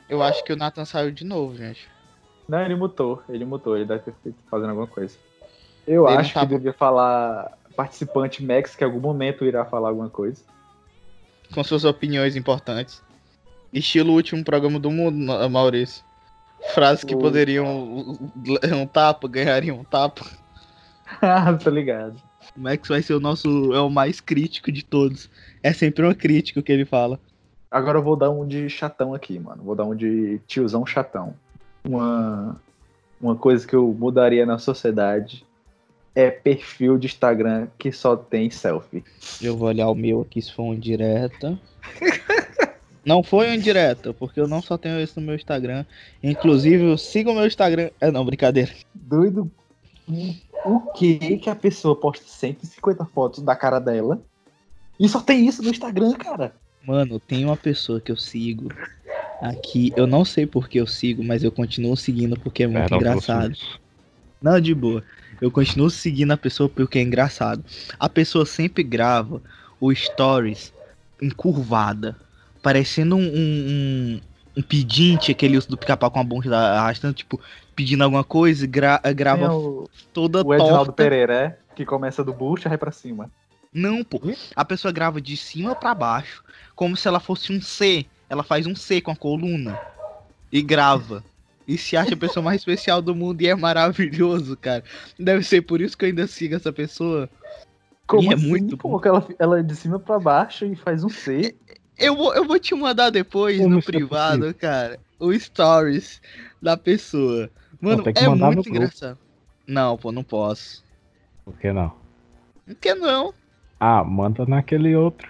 Eu 0.08 0.22
acho 0.22 0.42
que 0.44 0.52
o 0.52 0.56
Nathan 0.56 0.84
saiu 0.84 1.10
de 1.10 1.24
novo, 1.24 1.56
gente. 1.56 1.88
Não, 2.48 2.62
ele 2.62 2.74
mutou. 2.74 3.22
Ele 3.28 3.44
mutou. 3.44 3.76
Ele 3.76 3.84
deve 3.84 4.00
ter 4.00 4.14
feito 4.22 4.38
fazendo 4.50 4.70
alguma 4.70 4.86
coisa. 4.86 5.16
Eu 5.86 6.08
Ele 6.08 6.16
acho 6.18 6.34
tá 6.34 6.40
que 6.40 6.46
devia 6.46 6.72
falar 6.72 7.52
participante 7.76 8.42
Max, 8.44 8.74
que 8.74 8.82
em 8.82 8.86
algum 8.86 9.00
momento 9.00 9.44
irá 9.44 9.64
falar 9.64 9.88
alguma 9.88 10.08
coisa. 10.10 10.42
Com 11.54 11.62
suas 11.64 11.84
opiniões 11.84 12.34
importantes. 12.36 13.02
Estilo 13.72 14.12
último 14.12 14.42
programa 14.44 14.78
do 14.78 14.90
mundo, 14.90 15.16
Ma- 15.18 15.48
Maurício. 15.48 16.04
Frases 16.74 17.04
que 17.04 17.16
poderiam 17.16 17.66
um 18.76 18.86
tapa, 18.86 19.26
ganhariam 19.28 19.78
um 19.78 19.84
tapa. 19.84 20.26
Ah, 21.22 21.52
tô 21.54 21.70
ligado. 21.70 22.16
O 22.56 22.60
Max 22.60 22.88
vai 22.88 23.02
ser 23.02 23.14
o 23.14 23.20
nosso. 23.20 23.72
É 23.72 23.80
o 23.80 23.88
mais 23.90 24.20
crítico 24.20 24.70
de 24.70 24.84
todos. 24.84 25.30
É 25.62 25.72
sempre 25.72 26.04
uma 26.04 26.14
crítica 26.14 26.62
que 26.62 26.70
ele 26.70 26.84
fala. 26.84 27.18
Agora 27.70 27.98
eu 27.98 28.02
vou 28.02 28.16
dar 28.16 28.30
um 28.30 28.46
de 28.46 28.68
chatão 28.68 29.14
aqui, 29.14 29.38
mano. 29.38 29.62
Vou 29.62 29.74
dar 29.76 29.84
um 29.84 29.94
de 29.94 30.40
tiozão 30.46 30.84
chatão. 30.84 31.34
Uma, 31.84 32.60
uma 33.20 33.36
coisa 33.36 33.66
que 33.66 33.74
eu 33.74 33.86
mudaria 33.88 34.44
na 34.44 34.58
sociedade 34.58 35.44
é 36.14 36.30
perfil 36.30 36.98
de 36.98 37.06
Instagram 37.06 37.68
que 37.78 37.92
só 37.92 38.16
tem 38.16 38.50
selfie. 38.50 39.04
Eu 39.40 39.56
vou 39.56 39.68
olhar 39.68 39.88
o 39.88 39.94
meu 39.94 40.22
aqui 40.22 40.42
se 40.42 40.52
for 40.52 40.64
um 40.64 40.78
direta. 40.78 41.58
Não 43.04 43.22
foi 43.22 43.50
um 43.50 43.58
direta, 43.58 44.12
porque 44.12 44.40
eu 44.40 44.46
não 44.46 44.60
só 44.60 44.76
tenho 44.76 45.00
isso 45.00 45.18
no 45.18 45.26
meu 45.26 45.34
Instagram. 45.34 45.84
Inclusive, 46.22 46.84
eu 46.84 46.98
sigo 46.98 47.30
o 47.30 47.34
meu 47.34 47.46
Instagram. 47.46 47.90
É 48.00 48.10
não, 48.10 48.24
brincadeira. 48.24 48.72
Doido. 48.94 49.50
O 50.64 50.80
que 50.92 51.38
que 51.38 51.48
a 51.48 51.54
pessoa 51.54 51.96
posta 51.96 52.24
150 52.26 53.04
fotos 53.06 53.42
da 53.42 53.56
cara 53.56 53.78
dela 53.78 54.20
e 54.98 55.08
só 55.08 55.20
tem 55.20 55.46
isso 55.46 55.62
no 55.62 55.70
Instagram, 55.70 56.12
cara? 56.12 56.54
Mano, 56.84 57.18
tem 57.18 57.44
uma 57.44 57.56
pessoa 57.56 58.00
que 58.00 58.12
eu 58.12 58.16
sigo 58.16 58.70
aqui. 59.40 59.92
Eu 59.96 60.06
não 60.06 60.24
sei 60.24 60.46
por 60.46 60.68
que 60.68 60.78
eu 60.78 60.86
sigo, 60.86 61.24
mas 61.24 61.42
eu 61.42 61.50
continuo 61.50 61.96
seguindo 61.96 62.38
porque 62.38 62.64
é 62.64 62.66
muito 62.66 62.88
pelo 62.88 63.00
engraçado. 63.00 63.56
Não, 64.42 64.60
de 64.60 64.74
boa. 64.74 65.02
Eu 65.40 65.50
continuo 65.50 65.88
seguindo 65.88 66.32
a 66.32 66.36
pessoa 66.36 66.68
porque 66.68 66.98
é 66.98 67.02
engraçado. 67.02 67.64
A 67.98 68.08
pessoa 68.08 68.44
sempre 68.44 68.82
grava 68.82 69.42
o 69.80 69.94
stories 69.94 70.72
encurvada, 71.20 72.16
parecendo 72.62 73.16
um, 73.16 73.22
um, 73.22 74.20
um, 74.56 74.62
pedinte, 74.62 75.30
aquele 75.30 75.56
uso 75.56 75.68
do 75.68 75.76
pica-pau 75.76 76.10
com 76.10 76.20
a 76.20 76.24
bunda 76.24 76.58
arrastando, 76.58 77.14
tipo, 77.14 77.40
pedindo 77.74 78.04
alguma 78.04 78.24
coisa, 78.24 78.64
e 78.64 78.68
gra 78.68 79.00
grava 79.14 79.48
Tem 79.48 79.56
o, 79.56 79.88
toda 80.12 80.46
o 80.46 80.54
Edinaldo. 80.54 80.92
Pereira, 80.92 81.34
é? 81.34 81.58
Que 81.74 81.84
começa 81.84 82.22
do 82.22 82.32
bucho 82.32 82.66
e 82.66 82.68
vai 82.68 82.78
pra 82.78 82.92
cima. 82.92 83.30
Não, 83.72 84.02
pô. 84.02 84.20
A 84.54 84.64
pessoa 84.64 84.92
grava 84.92 85.20
de 85.20 85.36
cima 85.36 85.74
pra 85.74 85.94
baixo, 85.94 86.42
como 86.74 86.96
se 86.96 87.06
ela 87.06 87.20
fosse 87.20 87.52
um 87.52 87.60
C. 87.60 88.04
Ela 88.28 88.42
faz 88.42 88.66
um 88.66 88.74
C 88.74 89.00
com 89.00 89.10
a 89.10 89.16
coluna 89.16 89.78
e 90.52 90.62
grava. 90.62 91.22
E 91.66 91.78
se 91.78 91.96
acha 91.96 92.14
a 92.14 92.16
pessoa 92.16 92.42
mais 92.42 92.60
especial 92.60 93.00
do 93.00 93.14
mundo 93.14 93.42
e 93.42 93.48
é 93.48 93.54
maravilhoso, 93.54 94.56
cara. 94.56 94.82
Deve 95.18 95.44
ser 95.44 95.62
por 95.62 95.80
isso 95.80 95.96
que 95.96 96.04
eu 96.04 96.08
ainda 96.08 96.26
sigo 96.26 96.56
essa 96.56 96.72
pessoa. 96.72 97.30
Como 98.06 98.24
E 98.24 98.32
é 98.32 98.34
assim, 98.34 98.48
muito 98.48 98.76
pô? 98.76 99.00
ela, 99.04 99.28
ela 99.38 99.60
é 99.60 99.62
de 99.62 99.76
cima 99.76 99.98
pra 99.98 100.18
baixo 100.18 100.64
e 100.64 100.74
faz 100.74 101.04
um 101.04 101.08
C. 101.08 101.54
Eu 102.00 102.16
vou, 102.16 102.34
eu 102.34 102.44
vou 102.46 102.58
te 102.58 102.74
mandar 102.74 103.10
depois 103.10 103.58
Como 103.58 103.70
no 103.70 103.78
é 103.78 103.82
privado, 103.82 104.40
possível? 104.40 104.54
cara, 104.60 105.00
o 105.18 105.32
stories 105.38 106.20
da 106.60 106.76
pessoa. 106.76 107.50
Mano, 107.80 108.02
é 108.14 108.28
muito 108.28 108.64
grupo. 108.64 108.70
engraçado. 108.70 109.18
Não, 109.66 109.96
pô, 109.96 110.10
não 110.10 110.24
posso. 110.24 110.82
Por 111.44 111.56
que 111.58 111.72
não? 111.72 111.92
Por 112.66 112.74
que 112.76 112.94
não? 112.94 113.34
Ah, 113.78 114.04
manda 114.04 114.44
naquele 114.46 114.94
outro. 114.94 115.28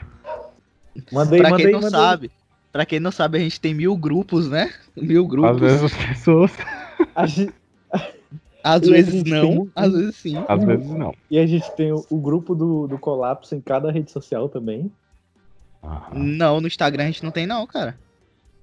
Mandei, 1.13 1.41
pra 1.41 1.51
mandei, 1.51 1.67
quem 1.67 1.75
não 1.75 1.81
mandei. 1.83 2.01
sabe, 2.01 2.31
pra 2.73 2.87
quem 2.87 3.01
não 3.01 3.13
sabe, 3.13 3.39
a 3.39 3.41
gente 3.41 3.61
tem 3.61 3.75
mil 3.75 3.97
grupos, 3.97 4.49
né? 4.49 4.73
Mil 4.97 5.25
Às 5.25 5.31
grupos. 5.31 5.61
vezes 5.61 5.85
as 5.85 6.07
pessoas, 6.07 6.53
Às 8.63 8.83
E 8.83 8.91
vezes 8.91 9.25
não, 9.25 9.41
tem- 9.49 9.73
às 9.75 9.93
vezes 9.93 10.17
sim. 10.17 10.45
às 10.49 10.65
vezes 10.65 10.91
não. 10.91 11.13
E 11.31 11.39
a 11.39 11.47
gente 11.47 11.71
tem 11.77 11.93
o, 11.93 12.05
o 12.11 12.21
grupo 12.21 12.55
do, 12.55 12.87
do 12.87 12.99
colapso 12.99 13.55
em 13.55 13.61
cada 13.61 13.91
rede 13.91 14.11
social 14.11 14.49
também. 14.49 14.93
Aham. 15.83 16.11
Não, 16.15 16.61
no 16.61 16.67
Instagram 16.67 17.05
a 17.05 17.07
gente 17.07 17.23
não 17.25 17.31
tem 17.31 17.47
não, 17.47 17.67
cara. 17.67 17.97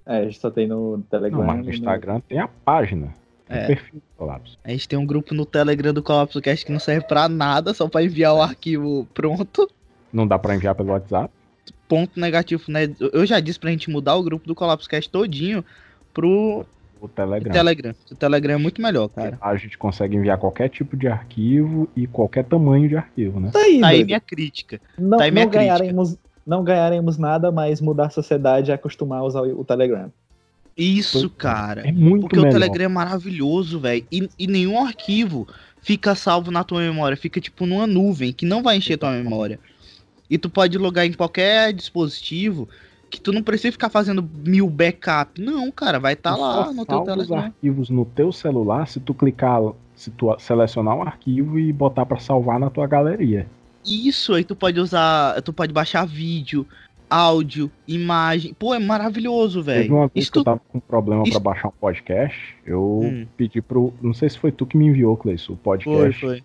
É, 0.05 0.20
a 0.20 0.24
gente 0.24 0.39
só 0.39 0.49
tem 0.49 0.68
no 0.68 1.03
Telegram. 1.09 1.39
Não, 1.39 1.47
mas 1.47 1.65
no 1.65 1.72
Instagram 1.72 2.20
tem 2.22 2.39
a 2.39 2.47
página. 2.47 3.13
É. 3.49 3.63
O 3.63 3.68
perfil 3.68 3.95
do 3.95 4.01
colapso. 4.18 4.57
A 4.63 4.70
gente 4.72 4.88
tem 4.88 4.99
um 4.99 5.05
grupo 5.05 5.34
no 5.34 5.45
Telegram 5.45 5.93
do 5.93 6.03
Colapso 6.03 6.41
Cast 6.41 6.65
que 6.65 6.72
não 6.72 6.80
serve 6.80 7.07
pra 7.07 7.30
nada, 7.30 7.74
só 7.74 7.88
pra 7.88 8.03
enviar 8.03 8.34
o 8.34 8.41
arquivo 8.41 9.07
pronto. 9.13 9.70
Não 10.11 10.28
dá 10.28 10.38
pra 10.38 10.53
enviar 10.55 10.76
pelo 10.76 10.89
WhatsApp. 10.91 11.34
Ponto 11.88 12.20
negativo, 12.20 12.63
né? 12.68 12.89
Eu 13.13 13.26
já 13.26 13.39
disse 13.39 13.57
pra 13.59 13.70
gente 13.72 13.89
mudar 13.89 14.15
o 14.15 14.24
grupo 14.24 14.45
do 14.45 14.53
Colapso 14.55 14.89
Cast 14.89 15.09
todinho 15.09 15.63
pro 16.13 16.65
O 16.99 17.07
Telegram. 17.07 17.51
Telegram. 17.53 17.95
O 18.11 18.15
Telegram 18.15 18.53
é 18.55 18.57
muito 18.57 18.82
melhor, 18.82 19.07
cara. 19.07 19.38
A 19.39 19.55
gente 19.55 19.78
consegue 19.78 20.18
enviar 20.18 20.38
qualquer 20.38 20.68
tipo 20.70 20.97
de 20.97 21.07
arquivo 21.07 21.88
e 21.95 22.05
qualquer 22.05 22.43
tamanho 22.43 22.89
de 22.89 22.97
arquivo, 22.97 23.39
né? 23.39 23.49
Tá 23.53 23.59
aí, 23.59 23.80
Tá 23.80 23.88
aí 23.88 24.03
minha 24.03 24.20
crítica. 24.20 24.82
Não, 24.97 25.18
tá 25.18 25.24
aí 25.26 25.32
minha 25.32 25.45
não 25.45 25.51
crítica. 25.51 25.74
ganharemos, 25.78 26.18
não 26.47 26.63
ganharemos 26.63 27.17
nada, 27.17 27.51
mas 27.51 27.81
mudar 27.81 28.05
a 28.05 28.09
sociedade 28.09 28.71
e 28.71 28.73
acostumar 28.73 29.19
a 29.19 29.23
usar 29.23 29.41
o 29.41 29.63
Telegram. 29.65 30.09
Isso, 30.77 31.29
cara. 31.31 31.81
É 31.87 31.91
muito 31.91 32.21
Porque 32.21 32.35
melhor. 32.37 32.49
o 32.49 32.53
Telegram 32.53 32.85
é 32.85 32.87
maravilhoso, 32.87 33.79
velho. 33.79 34.05
E, 34.11 34.29
e 34.39 34.47
nenhum 34.47 34.79
arquivo 34.85 35.47
fica 35.81 36.15
salvo 36.15 36.51
na 36.51 36.63
tua 36.63 36.79
memória. 36.79 37.17
Fica 37.17 37.41
tipo 37.41 37.65
numa 37.65 37.85
nuvem 37.87 38.31
que 38.31 38.45
não 38.45 38.63
vai 38.63 38.77
encher 38.77 38.97
tua 38.97 39.11
memória. 39.11 39.59
E 40.29 40.37
tu 40.37 40.49
pode 40.49 40.77
logar 40.77 41.05
em 41.05 41.13
qualquer 41.13 41.73
dispositivo 41.73 42.69
que 43.09 43.19
tu 43.19 43.31
não 43.33 43.41
precisa 43.41 43.71
ficar 43.71 43.89
fazendo 43.89 44.27
mil 44.45 44.69
backup. 44.69 45.41
Não, 45.41 45.71
cara, 45.71 45.99
vai 45.99 46.13
estar 46.13 46.35
Tu 46.35 46.39
lá 46.41 46.71
no 46.71 46.85
teu 46.85 46.97
salva 46.97 47.11
os 47.11 47.17
Telegram. 47.17 47.37
arquivos 47.45 47.89
no 47.89 48.05
teu 48.05 48.31
celular 48.31 48.87
se 48.87 48.99
tu 48.99 49.13
clicar, 49.13 49.61
se 49.95 50.11
tu 50.11 50.35
selecionar 50.37 50.95
um 50.95 51.01
arquivo 51.01 51.57
e 51.57 51.73
botar 51.73 52.05
pra 52.05 52.19
salvar 52.19 52.59
na 52.59 52.69
tua 52.69 52.85
galeria. 52.85 53.47
Isso, 53.88 54.33
aí 54.33 54.43
tu 54.43 54.55
pode 54.55 54.79
usar, 54.79 55.41
tu 55.41 55.53
pode 55.53 55.71
baixar 55.73 56.05
vídeo, 56.05 56.65
áudio, 57.09 57.71
imagem. 57.88 58.53
Pô, 58.53 58.73
é 58.73 58.79
maravilhoso, 58.79 59.63
Teve 59.63 59.79
velho. 59.83 59.95
uma 59.95 60.07
vez 60.07 60.23
Isso 60.23 60.31
que 60.31 60.39
eu 60.39 60.43
tu... 60.43 60.45
tava 60.45 60.61
com 60.67 60.79
problema 60.79 61.23
isso- 61.23 61.31
pra 61.31 61.39
baixar 61.53 61.69
um 61.69 61.73
podcast, 61.79 62.38
eu 62.65 62.99
Hum. 63.03 63.25
pedi 63.38 63.61
pro. 63.61 63.93
Não 64.01 64.13
sei 64.13 64.29
se 64.29 64.38
foi 64.38 64.51
tu 64.51 64.65
que 64.65 64.77
me 64.77 64.85
enviou, 64.88 65.15
Cleiton, 65.15 65.53
o 65.53 65.55
Foi, 65.55 65.77
podcast. 65.77 66.19
foi. 66.21 66.43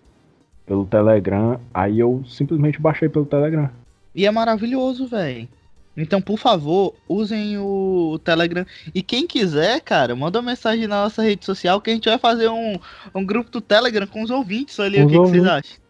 pelo 0.65 0.85
Telegram, 0.85 1.59
aí 1.73 1.99
eu 1.99 2.23
simplesmente 2.25 2.79
baixei 2.79 3.09
pelo 3.09 3.25
Telegram. 3.25 3.69
E 4.15 4.25
é 4.25 4.31
maravilhoso, 4.31 5.05
velho. 5.07 5.47
Então, 5.95 6.19
por 6.21 6.39
favor, 6.39 6.95
usem 7.07 7.57
o 7.59 8.17
Telegram. 8.23 8.65
E 8.95 9.03
quem 9.03 9.27
quiser, 9.27 9.79
cara, 9.81 10.15
manda 10.15 10.39
uma 10.39 10.49
mensagem 10.51 10.87
na 10.87 11.03
nossa 11.03 11.21
rede 11.21 11.45
social 11.45 11.79
que 11.81 11.91
a 11.91 11.93
gente 11.93 12.09
vai 12.09 12.17
fazer 12.17 12.47
um, 12.49 12.79
um 13.13 13.23
grupo 13.23 13.51
do 13.51 13.61
Telegram 13.61 14.07
com 14.07 14.23
os 14.23 14.31
ouvintes 14.31 14.79
ali. 14.79 14.97
Com 14.97 15.03
o 15.03 15.05
os 15.05 15.11
que, 15.11 15.17
que 15.17 15.23
vocês 15.27 15.43
ouvintes. 15.45 15.67
acham? 15.69 15.82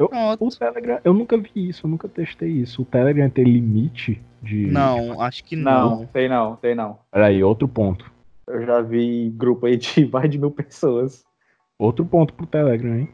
Eu- 0.00 0.08
Pronto. 0.08 0.46
O 0.46 0.50
Telegram, 0.50 0.98
eu 1.04 1.12
nunca 1.12 1.36
vi 1.36 1.50
isso, 1.68 1.86
eu 1.86 1.90
nunca 1.90 2.08
testei 2.08 2.48
isso. 2.48 2.80
O 2.80 2.84
Telegram 2.86 3.28
tem 3.28 3.44
limite 3.44 4.20
de. 4.42 4.66
Não, 4.66 5.20
acho 5.20 5.44
que 5.44 5.54
não. 5.54 6.00
Não, 6.00 6.06
tem 6.06 6.28
não, 6.28 6.56
tem 6.56 6.74
não. 6.74 6.98
Olha 7.12 7.26
aí, 7.26 7.44
outro 7.44 7.68
ponto. 7.68 8.10
Eu 8.46 8.64
já 8.64 8.80
vi 8.80 9.30
grupo 9.36 9.66
aí 9.66 9.76
de 9.76 10.06
mais 10.10 10.30
de 10.30 10.38
mil 10.38 10.50
pessoas. 10.50 11.22
Outro 11.78 12.04
ponto 12.04 12.32
pro 12.32 12.46
Telegram, 12.46 12.94
hein? 12.98 13.08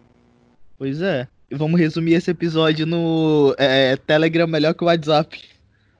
Pois 0.78 1.02
é. 1.02 1.26
E 1.50 1.56
Vamos 1.56 1.78
resumir 1.78 2.14
esse 2.14 2.30
episódio 2.30 2.86
no 2.86 3.54
é, 3.58 3.96
Telegram 3.96 4.46
melhor 4.46 4.72
que 4.74 4.82
o 4.84 4.86
WhatsApp. 4.86 5.40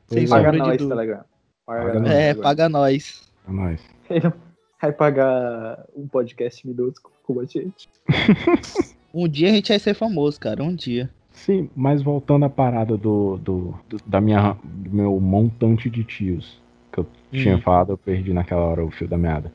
Sem 0.06 0.24
é. 0.24 0.28
Paga 0.28 0.44
sombra 0.44 0.52
de 0.52 0.58
nós, 0.58 0.76
dúvida. 0.78 0.94
Telegram. 0.96 1.24
Paga 1.66 1.82
Paga 1.84 2.00
nós, 2.00 2.10
É, 2.12 2.34
paga 2.34 2.68
nós. 2.68 3.32
É 3.48 3.52
nóis. 3.52 3.82
Vai 4.80 4.92
pagar 4.92 5.84
um 5.96 6.06
podcast 6.06 6.64
minutos 6.66 7.00
com 7.24 7.40
a 7.40 7.44
gente. 7.44 7.88
Um 9.16 9.26
dia 9.26 9.48
a 9.48 9.52
gente 9.52 9.70
vai 9.70 9.78
ser 9.78 9.94
famoso, 9.94 10.38
cara. 10.38 10.62
Um 10.62 10.74
dia. 10.74 11.10
Sim, 11.32 11.68
mas 11.74 12.02
voltando 12.02 12.44
à 12.44 12.50
parada 12.50 12.96
do, 12.96 13.38
do, 13.38 13.74
do- 13.88 14.00
da 14.06 14.20
minha, 14.20 14.56
do 14.62 14.90
meu 14.90 15.18
montante 15.20 15.88
de 15.88 16.04
tios 16.04 16.58
que 16.92 17.00
eu 17.00 17.06
tinha 17.32 17.56
Hum. 17.56 17.60
falado, 17.60 17.92
eu 17.92 17.98
perdi 17.98 18.32
naquela 18.32 18.62
hora 18.62 18.84
o 18.84 18.90
fio 18.90 19.08
da 19.08 19.16
meada. 19.18 19.50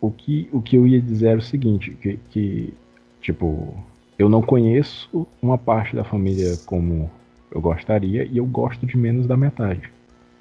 O 0.00 0.10
que, 0.10 0.48
o 0.52 0.60
que 0.62 0.76
eu 0.76 0.86
ia 0.86 1.00
dizer 1.00 1.28
era 1.28 1.38
o 1.38 1.42
seguinte, 1.42 1.90
que, 2.02 2.18
que, 2.30 2.74
tipo, 3.20 3.74
eu 4.18 4.28
não 4.28 4.42
conheço 4.42 5.26
uma 5.42 5.58
parte 5.58 5.96
da 5.96 6.04
família 6.04 6.58
como 6.66 7.10
eu 7.50 7.60
gostaria 7.60 8.24
e 8.24 8.36
eu 8.38 8.46
gosto 8.46 8.86
de 8.86 8.96
menos 8.96 9.26
da 9.26 9.36
metade. 9.36 9.90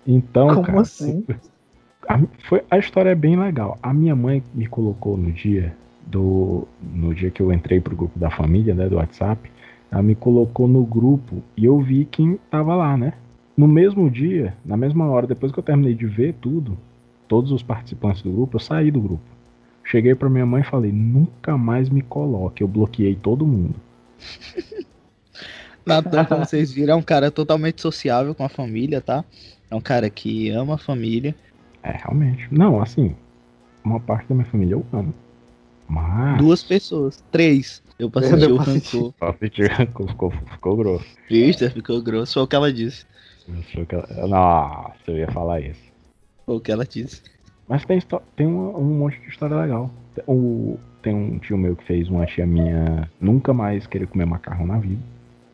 Então, 0.05 0.47
Como 0.55 0.61
cara, 0.61 0.81
assim? 0.81 1.25
a, 2.07 2.19
foi, 2.47 2.63
a 2.69 2.77
história 2.77 3.09
é 3.09 3.15
bem 3.15 3.37
legal. 3.37 3.77
A 3.81 3.93
minha 3.93 4.15
mãe 4.15 4.43
me 4.53 4.67
colocou 4.67 5.17
no 5.17 5.31
dia 5.31 5.75
do 6.05 6.67
no 6.81 7.13
dia 7.13 7.31
que 7.31 7.41
eu 7.41 7.51
entrei 7.51 7.79
pro 7.79 7.95
grupo 7.95 8.17
da 8.17 8.29
família, 8.29 8.73
né, 8.75 8.87
do 8.87 8.97
WhatsApp, 8.97 9.49
ela 9.91 10.01
me 10.01 10.15
colocou 10.15 10.67
no 10.67 10.85
grupo 10.85 11.41
e 11.57 11.65
eu 11.65 11.79
vi 11.79 12.05
quem 12.05 12.39
tava 12.49 12.75
lá, 12.75 12.95
né? 12.97 13.13
No 13.57 13.67
mesmo 13.67 14.09
dia, 14.09 14.55
na 14.65 14.75
mesma 14.75 15.07
hora, 15.07 15.25
depois 15.25 15.51
que 15.51 15.59
eu 15.59 15.63
terminei 15.63 15.93
de 15.93 16.05
ver 16.05 16.33
tudo, 16.41 16.77
todos 17.27 17.51
os 17.51 17.63
participantes 17.63 18.21
do 18.21 18.31
grupo, 18.31 18.57
eu 18.57 18.59
saí 18.59 18.91
do 18.91 18.99
grupo. 18.99 19.23
Cheguei 19.83 20.13
pra 20.15 20.29
minha 20.29 20.45
mãe 20.45 20.61
e 20.61 20.65
falei: 20.65 20.91
"Nunca 20.91 21.57
mais 21.57 21.89
me 21.89 22.01
coloque, 22.01 22.61
eu 22.61 22.67
bloqueei 22.67 23.15
todo 23.15 23.45
mundo". 23.45 23.75
Natan, 25.85 26.25
como 26.25 26.45
vocês 26.45 26.71
viram, 26.71 26.95
é 26.95 26.97
um 26.97 27.01
cara 27.01 27.29
totalmente 27.29 27.81
sociável 27.81 28.33
com 28.33 28.43
a 28.43 28.49
família, 28.49 28.99
tá? 28.99 29.23
É 29.69 29.75
um 29.75 29.81
cara 29.81 30.09
que 30.09 30.49
ama 30.49 30.75
a 30.75 30.77
família. 30.77 31.35
É, 31.83 31.91
realmente. 31.91 32.47
Não, 32.51 32.81
assim, 32.81 33.15
uma 33.83 33.99
parte 33.99 34.27
da 34.27 34.35
minha 34.35 34.47
família 34.47 34.73
eu 34.73 34.85
amo. 34.91 35.13
Mas 35.87 36.37
Duas 36.37 36.63
pessoas. 36.63 37.23
Três. 37.31 37.81
Eu 37.97 38.09
pra 38.09 38.25
Eu 38.25 38.55
o 38.55 38.57
rancor. 38.57 39.13
Só 39.19 39.33
sentir- 39.39 39.73
ficou, 39.75 40.07
ficou, 40.07 40.31
ficou 40.31 40.75
grosso. 40.75 41.05
Triste, 41.27 41.69
ficou 41.69 42.01
grosso. 42.01 42.33
Foi 42.33 42.43
o 42.43 42.47
que 42.47 42.55
ela 42.55 42.73
disse. 42.73 43.05
Que 43.87 43.95
ela- 43.95 44.27
Nossa, 44.27 44.95
eu 45.07 45.17
ia 45.17 45.31
falar 45.31 45.61
isso. 45.61 45.81
Foi 46.45 46.55
o 46.55 46.59
que 46.59 46.71
ela 46.71 46.85
disse. 46.85 47.21
Mas 47.67 47.85
tem, 47.85 47.99
tem 48.35 48.47
um, 48.47 48.77
um 48.77 48.83
monte 48.97 49.19
de 49.21 49.29
história 49.29 49.55
legal. 49.55 49.89
Tem, 50.13 50.23
o- 50.27 50.77
tem 51.01 51.13
um 51.13 51.37
tio 51.39 51.57
meu 51.57 51.75
que 51.75 51.83
fez 51.85 52.09
uma 52.09 52.25
tia 52.25 52.45
minha 52.45 53.09
nunca 53.21 53.53
mais 53.53 53.85
querer 53.87 54.07
comer 54.07 54.25
macarrão 54.25 54.65
na 54.67 54.77
vida. 54.79 55.01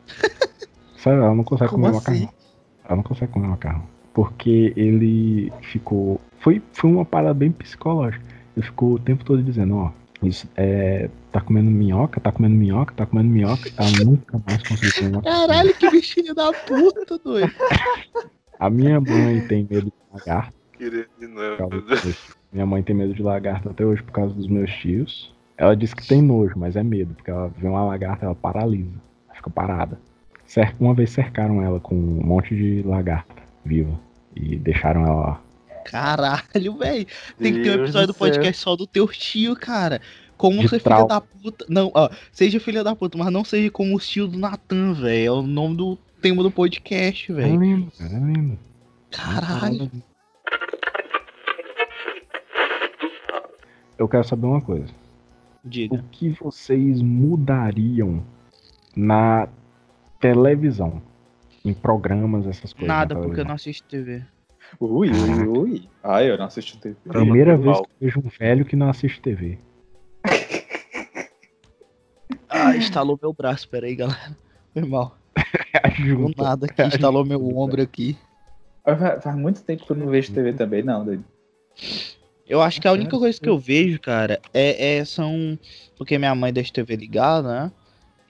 Sério, 0.96 1.22
ela 1.22 1.34
não 1.34 1.44
consegue 1.44 1.70
Como 1.70 1.84
comer 1.84 1.96
assim? 1.96 2.10
macarrão. 2.24 2.34
Ela 2.84 2.96
não 2.96 3.02
consegue 3.02 3.32
comer 3.32 3.48
macarrão. 3.48 3.82
Porque 4.14 4.72
ele 4.76 5.52
ficou. 5.70 6.20
Foi, 6.40 6.60
foi 6.72 6.90
uma 6.90 7.04
parada 7.04 7.32
bem 7.34 7.50
psicológica. 7.50 8.22
Ele 8.56 8.66
ficou 8.66 8.94
o 8.94 8.98
tempo 8.98 9.24
todo 9.24 9.42
dizendo, 9.42 9.76
ó, 9.76 9.90
isso 10.22 10.48
é. 10.56 11.08
Tá 11.30 11.40
comendo 11.40 11.70
minhoca, 11.70 12.20
tá 12.20 12.30
comendo 12.30 12.54
minhoca, 12.54 12.94
tá 12.94 13.06
comendo 13.06 13.28
minhoca. 13.30 13.70
Ela 13.76 13.90
nunca 14.04 14.40
mais 14.46 14.62
conseguiu 14.62 14.92
comer 14.92 15.12
macarrão. 15.16 15.46
Caralho, 15.48 15.74
que 15.74 15.90
bichinho 15.90 16.34
da 16.34 16.52
puta, 16.52 17.18
doido. 17.18 17.52
A 18.58 18.68
minha 18.70 19.00
mãe 19.00 19.40
tem 19.48 19.66
medo 19.68 19.86
de 19.86 19.92
lagarto. 20.12 20.54
Meus- 22.04 22.32
Minha 22.52 22.66
mãe 22.66 22.82
tem 22.82 22.94
medo 22.94 23.14
de 23.14 23.22
lagarto 23.22 23.70
até 23.70 23.84
hoje 23.84 24.02
por 24.02 24.12
causa 24.12 24.34
dos 24.34 24.46
meus 24.46 24.70
tios. 24.70 25.34
Ela 25.56 25.74
disse 25.76 25.94
que 25.96 26.06
tem 26.06 26.20
nojo, 26.20 26.54
mas 26.56 26.76
é 26.76 26.82
medo, 26.82 27.14
porque 27.14 27.30
ela 27.30 27.48
vê 27.56 27.66
uma 27.68 27.84
lagarta, 27.84 28.26
ela 28.26 28.34
paralisa. 28.34 28.90
Ela 29.26 29.36
fica 29.36 29.50
parada. 29.50 29.98
Uma 30.78 30.92
vez 30.92 31.10
cercaram 31.10 31.62
ela 31.62 31.80
com 31.80 31.94
um 31.94 32.22
monte 32.26 32.54
de 32.54 32.82
lagarta 32.82 33.34
viva. 33.64 33.98
E 34.36 34.56
deixaram 34.56 35.06
ela 35.06 35.14
lá. 35.20 35.40
Caralho, 35.84 36.76
velho. 36.78 37.06
Tem 37.38 37.52
que 37.54 37.62
ter 37.62 37.70
um 37.78 37.82
episódio 37.82 38.08
do 38.08 38.14
podcast 38.14 38.62
só 38.62 38.76
do 38.76 38.86
teu 38.86 39.06
tio, 39.08 39.54
cara. 39.56 40.00
Como 40.36 40.60
De 40.60 40.68
ser 40.68 40.80
trauma. 40.80 41.02
filho 41.06 41.08
da 41.08 41.20
puta. 41.20 41.66
Não, 41.68 41.90
ó, 41.94 42.08
seja 42.32 42.58
filho 42.58 42.82
da 42.82 42.96
puta, 42.96 43.16
mas 43.18 43.32
não 43.32 43.44
seja 43.44 43.70
como 43.70 43.94
o 43.96 44.00
tio 44.00 44.26
do 44.26 44.38
Natan, 44.38 44.92
velho. 44.94 45.26
É 45.26 45.30
o 45.30 45.42
nome 45.42 45.76
do 45.76 45.96
tema 46.20 46.42
do 46.42 46.50
podcast, 46.50 47.30
É 47.30 47.34
velho. 47.34 47.54
é 48.00 48.18
lindo. 48.18 48.58
Caralho. 49.10 49.90
Eu 53.98 54.08
quero 54.08 54.24
saber 54.24 54.46
uma 54.46 54.60
coisa. 54.60 54.92
Diga. 55.64 55.94
O 55.94 56.02
que 56.10 56.30
vocês 56.30 57.00
mudariam 57.00 58.24
na 58.96 59.48
televisão? 60.18 61.00
Em 61.64 61.72
programas, 61.72 62.44
essas 62.48 62.72
coisas? 62.72 62.88
Nada, 62.88 63.14
na 63.14 63.20
porque 63.20 63.40
eu 63.40 63.44
não 63.44 63.54
assisto 63.54 63.86
TV. 63.86 64.24
Ui, 64.80 65.10
ui, 65.10 65.46
ui. 65.58 65.88
Ah, 66.02 66.22
eu 66.22 66.36
não 66.36 66.46
assisto 66.46 66.78
TV. 66.78 66.96
Primeira 67.08 67.56
vez 67.56 67.78
que 67.78 67.84
eu 67.84 67.90
vejo 68.00 68.20
um 68.20 68.28
velho 68.28 68.64
que 68.64 68.76
não 68.76 68.88
assiste 68.88 69.20
TV. 69.20 69.58
Ah, 72.54 72.76
instalou 72.76 73.18
meu 73.20 73.32
braço, 73.32 73.66
peraí, 73.68 73.96
galera. 73.96 74.36
Foi 74.74 74.84
mal. 74.84 75.16
Do 75.98 76.42
nada 76.42 76.66
aqui, 76.66 76.82
instalou 76.82 77.24
meu 77.24 77.42
ombro 77.56 77.80
aqui. 77.80 78.16
Faz, 78.84 79.24
faz 79.24 79.36
muito 79.36 79.62
tempo 79.62 79.86
que 79.86 79.90
eu 79.92 79.96
não 79.96 80.08
vejo 80.08 80.32
TV 80.32 80.52
também, 80.52 80.82
não, 80.82 81.02
doido. 81.02 81.24
Eu 82.46 82.60
acho 82.60 82.80
que 82.80 82.86
a 82.86 82.92
única 82.92 83.18
coisa 83.18 83.40
que 83.40 83.48
eu 83.48 83.58
vejo, 83.58 83.98
cara, 83.98 84.38
é, 84.52 84.98
é- 84.98 85.04
são. 85.04 85.58
Porque 85.96 86.18
minha 86.18 86.34
mãe 86.34 86.52
deixa 86.52 86.70
a 86.70 86.74
TV 86.74 86.94
ligada, 86.96 87.48
né? 87.48 87.72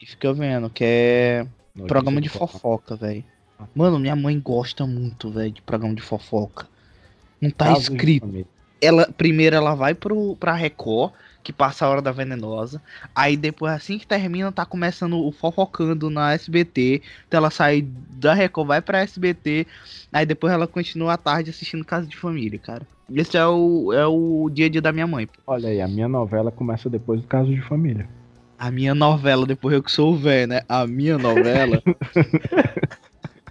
E 0.01 0.07
fica 0.07 0.33
vendo, 0.33 0.71
que 0.71 0.85
é 0.85 1.39
Notícia 1.75 1.87
programa 1.89 2.21
de 2.21 2.29
fofoca, 2.29 2.95
velho. 2.95 3.25
Mano, 3.75 3.99
minha 3.99 4.17
mãe 4.17 4.39
gosta 4.39 4.87
muito, 4.87 5.31
velho, 5.31 5.53
de 5.53 5.63
programa 5.63 5.95
de 5.95 6.03
fofoca. 6.03 6.67
Não 7.41 7.51
tá 7.51 7.67
Casos 7.67 7.85
de 7.87 7.93
escrito. 7.93 8.47
Ela, 8.81 9.07
primeiro 9.17 9.55
ela 9.55 9.75
vai 9.75 9.95
pro, 9.95 10.37
pra 10.37 10.55
Record, 10.55 11.13
que 11.43 11.53
passa 11.53 11.85
a 11.85 11.89
hora 11.89 12.03
da 12.03 12.11
venenosa. 12.11 12.83
Aí 13.15 13.37
depois, 13.37 13.73
assim 13.73 13.99
que 13.99 14.07
termina, 14.07 14.51
tá 14.51 14.65
começando 14.65 15.25
o 15.25 15.31
fofocando 15.31 16.11
na 16.11 16.33
SBT. 16.33 17.03
Então 17.27 17.39
ela 17.39 17.51
sai 17.51 17.83
da 17.83 18.35
Record, 18.35 18.69
vai 18.69 18.83
pra 18.83 19.01
SBT. 19.01 19.67
Aí 20.13 20.27
depois 20.27 20.53
ela 20.53 20.67
continua 20.67 21.15
à 21.15 21.17
tarde 21.17 21.51
assistindo 21.51 21.85
Casa 21.85 22.07
de 22.07 22.17
Família, 22.17 22.59
cara. 22.59 22.87
Esse 23.15 23.37
é 23.37 23.47
o, 23.47 23.93
é 23.93 24.07
o 24.07 24.49
dia 24.51 24.67
a 24.67 24.69
dia 24.69 24.81
da 24.81 24.93
minha 24.93 25.07
mãe. 25.07 25.29
Olha 25.47 25.69
aí, 25.69 25.81
a 25.81 25.89
minha 25.89 26.09
novela 26.09 26.51
começa 26.51 26.89
depois 26.89 27.21
do 27.21 27.27
caso 27.27 27.51
de 27.51 27.61
família. 27.61 28.09
A 28.59 28.71
minha 28.71 28.95
novela, 28.95 29.45
depois 29.45 29.75
eu 29.75 29.83
que 29.83 29.91
sou 29.91 30.13
o 30.13 30.17
velho, 30.17 30.49
né? 30.49 30.63
A 30.69 30.87
minha 30.87 31.19
novela. 31.19 31.83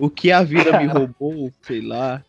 o 0.02 0.10
que 0.10 0.32
a 0.32 0.43
vida 0.43 0.78
me 0.80 0.86
roubou, 0.91 1.52
sei 1.62 1.82
lá. 1.82 2.24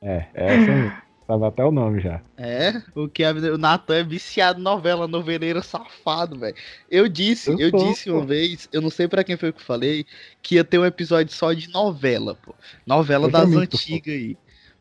É, 0.00 0.26
é 0.34 0.54
essa 0.56 0.70
aí. 0.70 0.92
Sabe 1.26 1.44
até 1.44 1.62
o 1.62 1.70
nome 1.70 2.00
já. 2.00 2.22
É, 2.38 2.80
o 2.94 3.06
que 3.06 3.22
a 3.22 3.32
vida. 3.34 3.52
O 3.54 3.58
Natan 3.58 3.96
é 3.96 4.02
viciado 4.04 4.60
novela, 4.62 5.06
noveleiro 5.06 5.62
safado, 5.62 6.38
velho. 6.38 6.56
Eu 6.90 7.06
disse, 7.06 7.50
Eu 7.50 7.58
eu, 7.58 7.70
sou, 7.70 7.86
disse 7.86 8.10
uma 8.10 8.20
pô. 8.20 8.26
vez, 8.26 8.66
eu 8.72 8.80
não 8.80 8.88
sei 8.88 9.06
pra 9.06 9.22
quem 9.22 9.36
foi 9.36 9.52
que 9.52 9.60
eu 9.60 9.64
falei, 9.64 10.06
que 10.40 10.54
ia 10.54 10.64
ter 10.64 10.78
um 10.78 10.86
episódio 10.86 11.34
só 11.34 11.52
de 11.52 11.68
novela, 11.68 12.34
pô. 12.34 12.54
Novela 12.86 13.26
Eu 13.26 13.30
das 13.30 13.42
também 13.42 13.58
antigas 13.58 14.14
aí. 14.14 14.38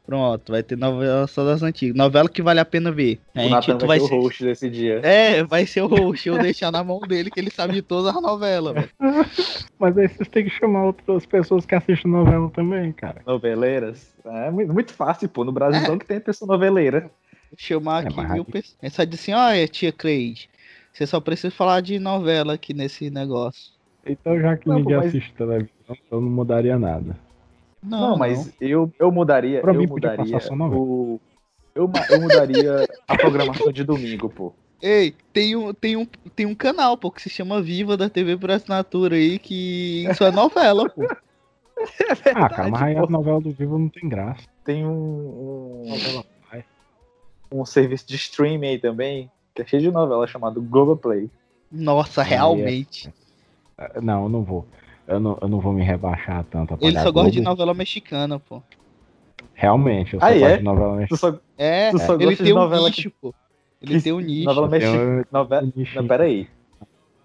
Pronto, 0.07 0.53
vai 0.53 0.63
ter 0.63 0.77
novela 0.77 1.27
só 1.27 1.43
das 1.43 1.61
antigas. 1.61 1.93
Novela 1.95 2.29
que 2.29 2.41
vale 2.41 2.61
a 2.61 2.65
pena 2.65 2.89
ver. 2.93 3.19
A 3.35 3.39
O 3.39 3.43
gente- 3.43 3.51
Nathan 3.71 3.85
vai 3.85 3.99
ser 3.99 4.13
o 4.13 4.21
host 4.21 4.41
desse 4.45 4.69
dia. 4.69 5.01
É, 5.03 5.43
vai 5.43 5.65
ser 5.65 5.81
o 5.81 5.87
host, 5.87 6.29
eu 6.29 6.39
deixar 6.39 6.71
na 6.71 6.81
mão 6.81 7.01
dele, 7.01 7.29
que 7.29 7.37
ele 7.37 7.51
sabe 7.51 7.73
de 7.73 7.81
todas 7.81 8.15
as 8.15 8.21
novelas, 8.21 8.73
velho. 8.73 8.89
Mas 9.77 9.97
aí 9.97 10.07
vocês 10.07 10.29
têm 10.29 10.45
que 10.45 10.49
chamar 10.49 10.85
outras 10.85 11.25
pessoas 11.25 11.65
que 11.65 11.75
assistem 11.75 12.09
novela 12.09 12.49
também, 12.51 12.93
cara. 12.93 13.21
Noveleiras. 13.27 14.13
É 14.25 14.49
muito, 14.49 14.73
muito 14.73 14.93
fácil, 14.93 15.27
pô. 15.27 15.43
No 15.43 15.51
Brasilzão 15.51 15.99
que 15.99 16.05
tem 16.05 16.21
pessoa 16.21 16.47
noveleira. 16.47 17.11
Chamar 17.57 18.05
É, 18.05 18.07
aqui 18.07 18.27
mil 18.31 18.45
pessoas. 18.45 18.77
É 18.81 18.89
só 18.89 19.03
dizer 19.03 19.15
assim, 19.21 19.33
olha, 19.33 19.67
tia 19.67 19.91
Cleide, 19.91 20.49
você 20.93 21.05
só 21.05 21.19
precisa 21.19 21.51
falar 21.51 21.81
de 21.81 21.99
novela 21.99 22.53
aqui 22.53 22.73
nesse 22.73 23.09
negócio. 23.09 23.73
Então, 24.05 24.39
já 24.39 24.55
que 24.55 24.69
Não, 24.69 24.77
ninguém 24.79 24.95
mas- 24.95 25.07
assiste 25.07 25.33
televisão, 25.33 25.69
eu 26.09 26.21
não 26.21 26.29
mudaria 26.29 26.79
nada. 26.79 27.17
Não, 27.81 28.17
mas 28.17 28.51
Eu, 28.59 28.91
eu 28.99 29.11
mudaria. 29.11 29.61
Pra 29.61 29.73
eu 29.73 29.79
mim, 29.79 29.87
podia 29.87 30.11
mudaria 30.11 30.33
passar 30.33 30.47
só 30.47 30.55
novela. 30.55 30.81
o. 30.81 31.21
Eu, 31.75 31.91
eu 32.09 32.21
mudaria 32.21 32.87
a 33.07 33.15
programação 33.15 33.71
de 33.71 33.83
domingo, 33.83 34.29
pô. 34.29 34.53
Ei, 34.81 35.15
tem 35.33 35.55
um, 35.55 35.73
tem, 35.73 35.95
um, 35.95 36.05
tem 36.35 36.45
um 36.45 36.55
canal, 36.55 36.97
pô, 36.97 37.11
que 37.11 37.21
se 37.21 37.29
chama 37.29 37.61
Viva 37.61 37.95
da 37.97 38.09
TV 38.09 38.37
por 38.37 38.51
assinatura 38.51 39.15
aí, 39.15 39.39
que 39.39 40.05
isso 40.09 40.23
é 40.23 40.31
novela, 40.31 40.87
pô. 40.89 41.03
ah, 42.35 42.49
cara, 42.49 42.69
mas 42.69 42.81
aí 42.81 42.97
a 42.97 43.05
novela 43.05 43.39
do 43.41 43.51
Vivo 43.51 43.77
não 43.77 43.89
tem 43.89 44.07
graça. 44.07 44.41
Tem 44.63 44.85
um, 44.85 44.89
um, 45.91 46.21
um 47.51 47.65
serviço 47.65 48.07
de 48.07 48.15
streaming 48.15 48.67
aí 48.67 48.79
também, 48.79 49.31
que 49.55 49.61
é 49.61 49.65
cheio 49.65 49.81
de 49.81 49.91
novela 49.91 50.27
chamado 50.27 50.61
Globoplay. 50.61 51.29
Nossa, 51.71 52.21
realmente. 52.23 53.11
Ah, 53.77 54.01
Não, 54.01 54.23
eu 54.23 54.29
não 54.29 54.43
vou. 54.43 54.65
Eu 55.07 55.19
não, 55.19 55.37
eu 55.41 55.47
não 55.47 55.59
vou 55.59 55.71
me 55.73 55.83
rebaixar 55.83 56.43
tanto. 56.49 56.73
a 56.73 56.77
Ele 56.81 56.99
só 56.99 57.11
gosta 57.11 57.31
de 57.31 57.41
novela 57.41 57.73
mexicana, 57.73 58.39
pô. 58.39 58.61
Realmente, 59.53 60.13
eu 60.15 60.19
só 60.19 60.25
Ah, 60.25 60.31
gosto 60.33 60.45
é? 60.45 60.57
de 60.57 60.63
novela 60.63 60.95
mexicana. 60.97 61.33
só, 61.33 61.39
É, 61.57 61.91
Tu 61.91 61.99
só 61.99 62.13
ele 62.15 62.25
gosta 62.25 62.43
de 62.43 62.43
tem 62.43 62.53
um 62.53 62.55
novela 62.57 62.89
nicho, 62.89 63.11
pô. 63.21 63.33
Ele 63.81 64.01
tem 64.01 64.11
um 64.13 64.19
nicho. 64.19 64.45
novela 64.45 64.67
mexicana. 64.67 65.21
Eu- 65.21 65.25
Novela... 65.31 65.73
Não, 65.95 66.07
peraí. 66.07 66.47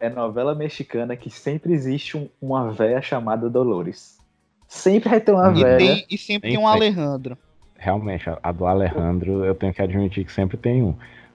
É 0.01 0.09
novela 0.09 0.55
mexicana 0.55 1.17
que 1.17 1.29
sempre 1.31 1.73
existe 1.73 2.17
um- 2.17 2.29
uma 2.41 2.71
véia 2.73 3.01
chamada 3.03 3.49
Dolores. 3.51 4.19
Sempre 4.67 5.11
vai 5.11 5.21
ter 5.21 5.33
uma 5.33 5.51
E, 5.51 5.63
velha. 5.63 5.77
tem, 5.79 6.07
e 6.11 6.17
sempre 6.19 6.49
Tem 6.51 6.59
tem 6.59 6.59
um. 6.59 6.67
Alejandro. 6.69 7.37
Realmente, 7.77 8.25
a, 8.43 8.53
do 8.53 8.65
Alejandro, 8.67 9.45
eu 9.45 9.55
tenho 9.55 9.75
que 9.75 9.83
admitir 9.83 10.25
que 10.25 10.33
sempre 10.33 10.57
tem 10.57 10.83
um. 10.83 10.95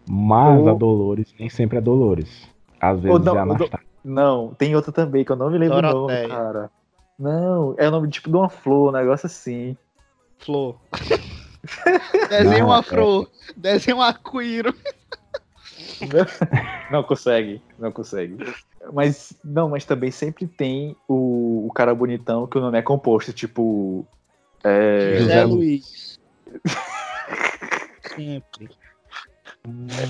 Mas 0.09 0.61
O- 0.63 0.69
a 0.69 0.73
Dolores 0.73 1.33
nem 1.39 1.49
sempre 1.49 1.77
é 1.77 1.81
Dolores. 1.81 2.47
Às 2.79 2.99
vezes 2.99 3.09
é 3.09 3.13
o 3.13 3.19
do- 3.19 3.37
Anastácia. 3.37 3.86
Não, 4.10 4.53
tem 4.53 4.74
outra 4.74 4.91
também 4.93 5.26
que 5.26 5.32
eu 5.32 5.36
não 5.36 5.49
me 5.49 5.58
lembro 5.58 5.78
o 5.80 5.82
nome, 5.82 5.93
Doroteia. 5.93 6.28
cara. 6.30 6.72
Não, 7.20 7.76
é 7.78 7.88
o 7.88 7.91
nome 7.91 8.10
tipo 8.10 8.30
de 8.30 8.36
uma 8.38 8.47
flor, 8.47 8.89
um 8.89 8.97
negócio 8.97 9.26
assim. 9.26 9.76
Flor. 10.39 10.78
Desenha 12.30 12.60
Não, 12.60 12.68
uma 12.68 12.80
é- 12.80 12.84
flor. 12.84 13.30
Desenha 13.58 13.97
um 13.97 14.01
arco-íro. 14.01 14.74
Não 16.89 17.03
consegue, 17.03 17.62
não 17.78 17.91
consegue. 17.91 18.38
Mas, 18.93 19.34
não, 19.43 19.68
mas 19.70 19.84
também 19.84 20.10
sempre 20.12 20.47
tem 20.47 20.95
o, 21.08 21.68
o 21.68 21.72
cara 21.74 21.93
bonitão 21.93 22.47
que 22.47 22.58
o 22.58 22.62
nome 22.62 22.78
é 22.78 22.82
composto, 22.82 23.34
tipo. 23.34 24.08
É, 24.64 25.18
José 25.18 25.20
José 25.20 25.43
Lu- 25.43 25.55
Luiz. 25.55 26.20
Sempre. 28.16 28.70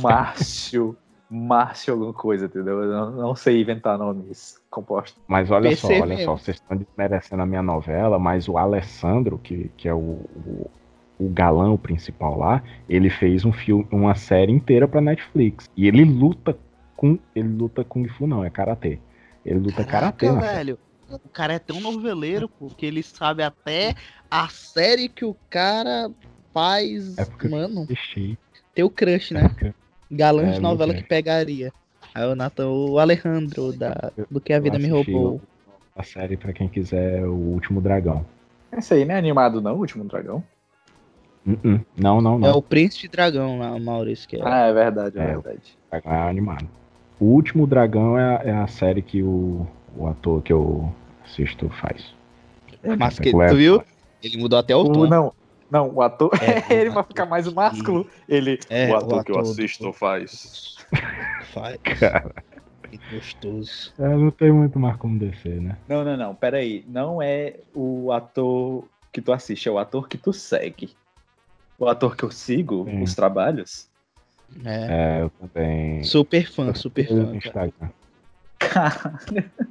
Márcio. 0.02 0.96
Márcio 1.30 1.94
alguma 1.94 2.14
coisa, 2.14 2.46
entendeu? 2.46 2.84
Eu 2.84 2.90
não, 2.92 3.12
não 3.12 3.36
sei 3.36 3.62
inventar 3.62 3.98
nomes 3.98 4.60
compostos. 4.70 5.22
Mas 5.28 5.52
olha 5.52 5.76
só, 5.76 5.88
PC 5.90 6.02
olha 6.02 6.16
mesmo. 6.16 6.24
só, 6.26 6.38
vocês 6.38 6.58
estão 6.58 6.78
desmerecendo 6.78 7.42
a 7.42 7.46
minha 7.46 7.62
novela, 7.62 8.18
mas 8.18 8.48
o 8.48 8.58
Alessandro, 8.58 9.38
que, 9.38 9.70
que 9.76 9.90
é 9.90 9.94
o, 9.94 9.98
o, 9.98 10.72
o 11.20 11.30
galã 11.30 11.76
principal 11.76 12.38
lá, 12.38 12.64
ele 12.88 13.10
fez 13.10 13.44
um 13.44 13.52
filme, 13.52 13.86
uma 13.92 14.16
série 14.16 14.52
inteira 14.52 14.88
pra 14.88 15.02
Netflix. 15.02 15.70
E 15.76 15.86
ele 15.88 16.06
luta 16.06 16.58
com. 16.96 17.20
Ele 17.36 17.50
luta 17.50 17.84
Kung 17.84 18.08
Fu, 18.08 18.26
não, 18.26 18.44
é 18.46 18.50
karatê. 18.50 19.00
Ele 19.46 19.60
luta 19.60 19.84
karatê 19.84 20.28
Caraca, 20.28 20.46
série. 20.48 20.56
velho. 20.74 20.80
O 21.10 21.30
cara 21.30 21.54
é 21.54 21.60
tão 21.60 21.80
noveleiro, 21.80 22.50
pô, 22.50 22.68
que 22.68 22.86
ele 22.86 23.02
sabe 23.02 23.42
até 23.42 23.96
a 24.30 24.50
série 24.50 25.08
que 25.08 25.24
o 25.24 25.36
cara 25.50 26.12
faz. 26.54 27.18
É 27.18 27.24
porque- 27.26 27.48
Mano, 27.48 27.84
Assisti. 27.84 28.38
teu 28.76 28.90
crush, 28.90 29.32
né? 29.34 29.50
Galã 30.10 30.48
É, 30.48 30.52
de 30.52 30.60
novela 30.62 30.94
que 30.94 31.04
pegaria. 31.04 31.72
Aí 32.14 32.26
o 32.26 32.36
Nathan, 32.36 32.68
o 32.70 32.98
Alejandro, 33.00 33.74
da, 33.74 34.12
do 34.30 34.40
que 34.42 34.54
a 34.54 34.60
vida 34.60 34.80
me 34.80 34.88
roubou. 34.88 35.42
A 35.96 36.04
série, 36.04 36.38
pra 36.38 36.54
quem 36.54 36.68
quiser, 36.68 37.26
O 37.26 37.34
Último 37.34 37.82
Dragão. 37.82 38.26
Esse 38.72 38.94
aí 38.94 39.06
não 39.06 39.16
é 39.16 39.18
animado, 39.18 39.62
não, 39.62 39.76
o 39.76 39.80
último 39.80 40.04
dragão? 40.04 40.44
Uh-uh. 41.48 41.80
Não, 41.98 42.22
não, 42.22 42.38
não. 42.38 42.48
É 42.48 42.52
o 42.52 42.62
Príncipe 42.62 43.08
Dragão 43.08 43.60
lá, 43.60 43.72
o 43.74 43.80
Maurício, 43.80 44.28
que 44.28 44.36
é. 44.36 44.42
Ah, 44.44 44.66
é 44.68 44.74
verdade, 44.74 45.18
é, 45.18 45.22
É. 45.24 45.26
verdade. 45.28 45.78
Dragão 45.90 46.14
é 46.14 46.30
animado. 46.30 46.68
O 47.20 47.26
Último 47.26 47.66
Dragão 47.66 48.20
é, 48.20 48.36
a- 48.38 48.42
é 48.44 48.52
a 48.52 48.68
série 48.68 49.02
que 49.02 49.24
o, 49.24 49.66
o 49.96 50.06
ator 50.08 50.42
que 50.44 50.52
eu 50.52 50.94
assisto 51.24 51.70
faz. 51.70 52.14
Mas 53.00 53.18
que, 53.18 53.32
tu 53.32 53.56
viu? 53.56 53.82
Ele 54.22 54.38
mudou 54.38 54.60
até 54.60 54.76
o 54.76 54.82
O, 54.82 54.92
tom. 54.92 55.08
não, 55.08 55.34
não, 55.70 55.90
o 55.94 56.02
ator. 56.02 56.32
É, 56.42 56.74
ele 56.74 56.90
o 56.90 56.94
vai 56.94 57.02
ator. 57.02 57.08
ficar 57.08 57.26
mais 57.26 57.52
másculo. 57.52 58.08
Ele. 58.28 58.60
É, 58.70 58.90
o 58.92 58.96
ator 58.96 59.24
que 59.24 59.32
eu 59.32 59.36
ator 59.36 59.44
do- 59.44 59.52
assisto 59.52 59.94
faz. 59.94 60.76
Faz. 61.54 61.78
Cara, 62.00 62.34
Que 62.90 63.00
gostoso. 63.16 63.94
é, 64.00 64.08
não 64.08 64.32
tem 64.32 64.52
muito 64.52 64.80
mais 64.80 64.96
como 64.98 65.20
descer, 65.20 65.60
né? 65.62 65.78
Não, 65.88 66.04
não, 66.04 66.16
não. 66.18 66.34
Peraí. 66.36 66.86
Não 66.88 67.22
é 67.22 67.56
o 67.76 68.12
ator 68.12 68.86
que 69.12 69.22
tu 69.22 69.32
assiste, 69.34 69.68
é 69.68 69.72
o 69.72 69.78
ator 69.80 70.08
que 70.08 70.18
tu 70.18 70.32
segue. 70.32 70.92
O 71.80 71.88
ator 71.88 72.16
que 72.16 72.24
eu 72.24 72.32
sigo, 72.32 72.86
Sim. 72.90 73.02
os 73.04 73.14
trabalhos. 73.14 73.88
É. 74.66 75.18
É, 75.20 75.22
eu 75.22 75.30
também. 75.30 76.04
Super 76.04 76.50
fã, 76.50 76.74
super 76.74 77.06
Eu 77.12 77.18
fã. 77.28 77.40
cara. 77.52 77.72
Instagram. 77.72 77.90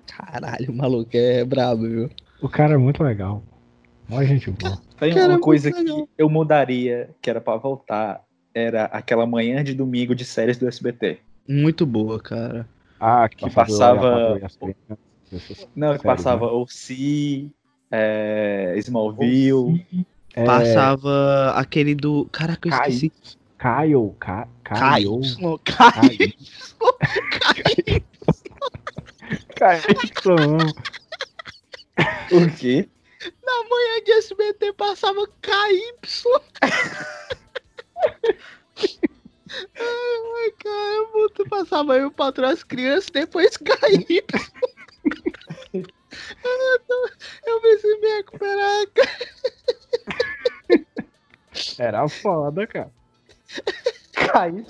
Caralho, 0.07 0.71
o 0.71 0.75
maluco 0.77 1.11
é 1.15 1.45
brabo, 1.45 1.83
viu? 1.83 2.11
O 2.41 2.49
cara 2.49 2.75
é 2.75 2.77
muito 2.77 3.03
legal. 3.03 3.43
Mó 4.09 4.23
gente 4.25 4.51
boa. 4.51 4.81
Tem 4.99 5.13
Cara, 5.15 5.33
uma 5.35 5.41
coisa 5.41 5.71
que 5.73 6.05
eu 6.17 6.29
mudaria, 6.31 7.11
que 7.21 7.29
era 7.29 7.41
pra 7.41 7.57
voltar, 7.57 8.23
era 8.55 8.85
aquela 8.87 9.27
manhã 9.27 9.63
de 9.65 9.75
domingo 9.75 10.15
de 10.15 10.25
séries 10.25 10.57
do 10.57 10.67
SBT. 10.69 11.19
Muito 11.49 11.85
boa, 11.85 12.21
cara. 12.21 12.69
Ah, 12.99 13.29
que, 13.29 13.37
Que 13.37 13.51
passava- 13.51 14.39
Não, 15.75 15.93
que 15.93 15.99
Sério, 15.99 16.03
passava 16.03 16.47
OC, 16.47 17.51
é, 17.91 18.75
Smallville. 18.79 19.85
É, 20.35 20.45
Passava 20.45 21.53
aquele 21.57 21.95
do. 21.95 22.27
Caraca, 22.31 22.69
eu 22.69 22.73
Kai- 22.73 22.91
esqueci. 22.91 23.13
Kyle, 23.59 24.13
Ka- 24.19 24.47
Caio. 24.63 25.21
Kyle. 25.21 25.59
Caio. 25.65 26.33
Kyle. 29.57 30.75
O 32.33 32.51
quê? 32.57 32.89
Na 33.43 33.65
manhã 33.69 34.03
de 34.05 34.13
SBT 34.13 34.73
passava 34.75 35.27
KY. 35.43 35.95
Ai, 39.79 40.51
cara, 40.59 41.09
muito 41.15 41.49
passava 41.49 41.97
eu 41.97 42.11
patrão 42.11 42.49
as 42.49 42.63
crianças, 42.63 43.11
depois 43.11 43.57
KY. 43.57 44.23
eu, 45.75 46.81
tô- 46.87 47.11
eu 47.47 47.61
preciso 47.61 48.01
me 48.01 48.09
recuperar, 48.17 48.87
cara. 48.95 49.19
Era 51.79 52.09
foda, 52.09 52.67
cara. 52.67 52.93
KY. 54.13 54.65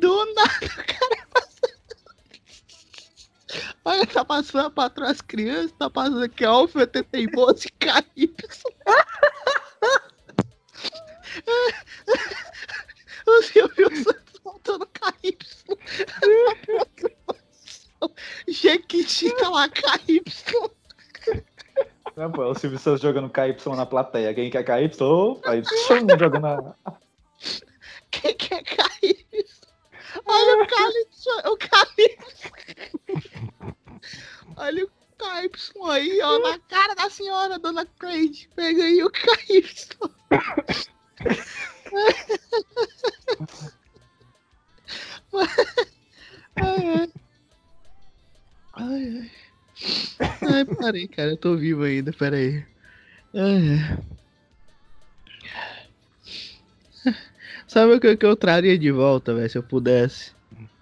Do 0.00 0.24
nada, 0.34 0.66
o 0.66 0.84
cara. 0.86 1.29
Olha, 3.84 4.06
tá 4.06 4.24
passando 4.24 4.66
a 4.66 4.70
patrão 4.70 5.06
as 5.06 5.20
crianças, 5.20 5.72
tá 5.72 5.90
passando 5.90 6.22
aqui 6.24 6.44
Alfa 6.44 6.80
82 6.80 7.64
e 7.64 7.68
KY. 7.70 8.34
O 13.26 13.42
Silvio 13.42 13.96
Santos 13.96 14.40
voltando 14.42 14.86
KY. 14.86 15.38
Jequiti 18.48 19.30
tá 19.36 19.48
lá 19.48 19.68
KY. 19.68 20.22
Não, 22.16 22.32
pô, 22.32 22.42
é 22.42 22.46
o 22.46 22.54
Silvio 22.54 22.78
Santos 22.78 23.00
jogando 23.00 23.30
KY 23.30 23.56
na 23.76 23.86
plateia. 23.86 24.34
Quem 24.34 24.50
quer 24.50 24.64
KY? 24.64 24.90
Aí 25.44 25.62
tchum, 25.62 26.18
jogando 26.18 26.40
na. 26.40 26.74
Quem 28.10 28.34
que 28.34 28.54
é 28.54 28.62
KY? 28.62 29.26
Olha 30.24 30.62
o 30.62 30.66
Calypso, 30.66 31.30
o 31.46 31.56
Calypso. 31.56 32.50
Olha 34.56 34.84
o 34.84 34.90
KY 35.18 35.90
aí, 35.90 36.20
ó, 36.22 36.38
na 36.38 36.58
cara 36.60 36.94
da 36.94 37.10
senhora, 37.10 37.58
dona 37.58 37.84
Cleide. 37.86 38.48
Pega 38.54 38.84
aí 38.84 39.02
o 39.02 39.10
ai. 46.56 47.12
Ai, 48.72 49.18
ai. 49.18 49.30
Ai, 50.42 50.64
parei, 50.64 51.08
cara. 51.08 51.30
Eu 51.30 51.36
tô 51.36 51.56
vivo 51.56 51.82
ainda, 51.82 52.12
peraí. 52.12 52.64
Ai, 53.34 53.68
ai. 53.68 53.98
Sabe 57.70 57.92
o 57.94 58.00
que, 58.00 58.16
que 58.16 58.26
eu 58.26 58.34
traria 58.34 58.76
de 58.76 58.90
volta, 58.90 59.32
velho, 59.32 59.48
se 59.48 59.56
eu 59.56 59.62
pudesse? 59.62 60.32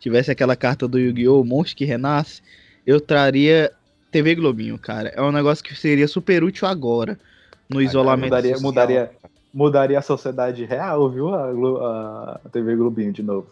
Tivesse 0.01 0.31
aquela 0.31 0.57
carta 0.57 0.89
do 0.89 0.99
Yu-Gi-Oh! 0.99 1.45
Monstro 1.45 1.77
que 1.77 1.85
renasce, 1.85 2.41
eu 2.87 2.99
traria 2.99 3.71
TV 4.11 4.35
Globinho, 4.35 4.79
cara. 4.79 5.11
É 5.11 5.21
um 5.21 5.31
negócio 5.31 5.63
que 5.63 5.75
seria 5.75 6.09
super 6.09 6.43
útil 6.43 6.67
agora, 6.67 7.21
no 7.69 7.83
isolamento 7.83 8.31
mudaria, 8.31 8.55
social. 8.55 8.71
mudaria, 8.73 9.11
mudaria 9.53 9.99
a 9.99 10.03
sociedade 10.03 10.65
real, 10.65 11.11
viu? 11.11 11.29
A, 11.35 12.41
a 12.43 12.49
TV 12.49 12.75
Globinho 12.75 13.13
de 13.13 13.23
novo. 13.23 13.49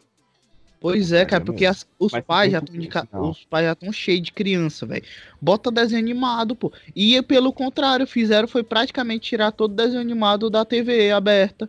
Pois 0.81 1.13
é, 1.13 1.27
cara, 1.27 1.45
porque 1.45 1.67
as- 1.67 1.87
os 1.99 2.19
pais 2.19 2.53
já 2.53 2.61
de 2.61 2.89
os 3.21 3.45
pais 3.45 3.67
já 3.67 3.73
estão 3.73 3.93
cheios 3.93 4.23
de 4.23 4.33
criança, 4.33 4.87
velho. 4.87 5.05
Bota 5.43 5.71
desenho 5.71 6.01
animado, 6.01 6.57
pô. 6.57 6.73
E 6.95 7.21
pelo 7.21 7.53
contrário, 7.53 8.07
fizeram 8.07 8.49
foi 8.49 8.63
praticamente 8.63 9.29
tirar 9.29 9.53
todo 9.53 9.75
desenho 9.75 10.01
animado 10.01 10.49
da 10.49 10.65
TV 10.65 11.11
aberta. 11.11 11.69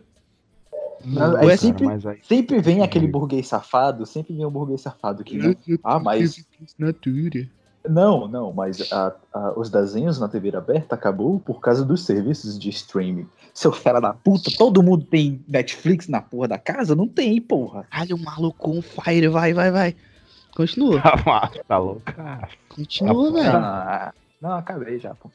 Não, 1.04 1.36
é 1.38 1.56
sempre- 1.56 1.84
mas 1.86 2.04
aí- 2.06 2.18
Sempre 2.22 2.60
vem 2.60 2.82
aquele 2.82 3.06
burguês 3.06 3.46
safado, 3.46 4.04
sempre 4.06 4.34
vem 4.34 4.44
um 4.44 4.50
burguês 4.50 4.80
safado 4.80 5.22
que 5.24 5.36
não. 5.38 5.54
Ah, 5.84 5.98
mas. 5.98 6.44
Natura. 6.78 7.48
Não, 7.88 8.26
não, 8.28 8.52
mas 8.52 8.92
a- 8.92 9.14
a- 9.32 9.52
os 9.56 9.70
desenhos 9.70 10.18
na 10.18 10.28
TV 10.28 10.54
aberta 10.54 10.94
acabou 10.94 11.38
por 11.40 11.60
causa 11.60 11.84
dos 11.84 12.04
serviços 12.04 12.58
de 12.58 12.68
streaming. 12.70 13.26
Seu 13.54 13.72
fera 13.72 14.00
da 14.00 14.12
puta, 14.12 14.50
todo 14.58 14.82
mundo 14.82 15.04
tem 15.06 15.42
Netflix 15.48 16.06
na 16.08 16.20
porra 16.20 16.48
da 16.48 16.58
casa? 16.58 16.94
Não 16.94 17.08
tem, 17.08 17.40
porra. 17.40 17.86
Olha 17.96 18.14
o 18.14 18.18
maluco 18.18 18.70
on 18.70 18.82
fire, 18.82 19.28
vai, 19.28 19.54
vai, 19.54 19.70
vai. 19.70 19.96
Continua, 20.54 21.00
tá 21.68 21.78
louco, 21.78 22.02
cara. 22.02 22.48
continua, 22.68 23.32
velho. 23.32 23.56
Ah, 23.56 24.12
não, 24.42 24.52
acabei 24.54 24.98
já, 24.98 25.14
pô. 25.14 25.30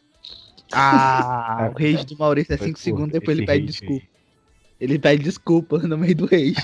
Ah, 0.72 1.72
o 1.74 1.80
rage 1.80 2.06
do 2.06 2.18
Maurício 2.18 2.54
é 2.54 2.58
Foi 2.58 2.68
5 2.68 2.76
curto 2.78 2.84
segundos, 2.84 3.12
depois 3.14 3.38
ele 3.38 3.46
pede 3.48 3.66
desculpa. 3.68 4.06
Ele 4.84 5.00
pede 5.00 5.24
desculpa 5.24 5.78
no 5.80 5.98
meio 5.98 6.14
do 6.16 6.26
rage. 6.26 6.56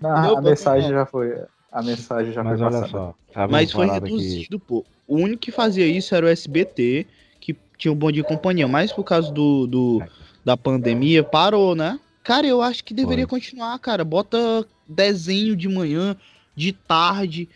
Não, 0.00 0.22
Meu, 0.22 0.38
a 0.38 0.42
mensagem 0.42 0.88
meu. 0.88 0.98
já 0.98 1.06
foi. 1.06 1.32
A 1.70 1.82
mensagem 1.82 2.32
já 2.32 2.42
Mas 2.42 2.58
foi 2.58 2.66
olha 2.66 2.80
passada. 2.80 3.14
só. 3.34 3.46
Mas 3.48 3.70
foi 3.70 3.86
parada 3.86 4.06
que- 4.06 4.12
reduzido, 4.12 4.58
pô. 4.58 4.84
O 5.06 5.16
único 5.16 5.38
que 5.40 5.52
fazia 5.52 5.86
isso 5.86 6.14
era 6.14 6.26
o 6.26 6.28
SBT, 6.28 7.06
que 7.40 7.56
tinha 7.78 7.92
um 7.92 7.96
bom 7.96 8.10
de 8.10 8.22
companhia. 8.24 8.66
Mas 8.66 8.92
por 8.92 9.04
causa 9.04 9.30
do, 9.32 9.66
do- 9.68 10.02
da 10.44 10.56
pandemia, 10.56 11.22
parou, 11.22 11.74
né? 11.76 12.00
Cara, 12.24 12.46
eu 12.46 12.60
acho 12.60 12.82
que 12.82 12.92
deveria 12.92 13.26
continuar, 13.26 13.78
cara. 13.78 14.04
Bota 14.04 14.66
desenho 14.88 15.54
de 15.54 15.68
manhã, 15.68 16.16
de 16.56 16.72
tarde. 16.72 17.48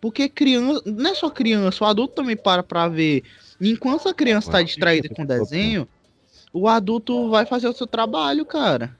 Porque 0.00 0.28
criança. 0.28 0.82
Não 0.84 1.10
é 1.10 1.14
só 1.14 1.30
criança, 1.30 1.82
o 1.82 1.86
adulto 1.86 2.14
também 2.14 2.36
para 2.36 2.62
pra 2.62 2.88
ver. 2.88 3.22
Enquanto 3.60 4.06
a 4.08 4.14
criança 4.14 4.50
tá 4.50 4.62
distraída 4.62 5.08
com 5.08 5.22
o 5.22 5.26
desenho, 5.26 5.88
o 6.52 6.68
adulto 6.68 7.30
vai 7.30 7.46
fazer 7.46 7.68
o 7.68 7.72
seu 7.72 7.86
trabalho, 7.86 8.44
cara. 8.44 8.94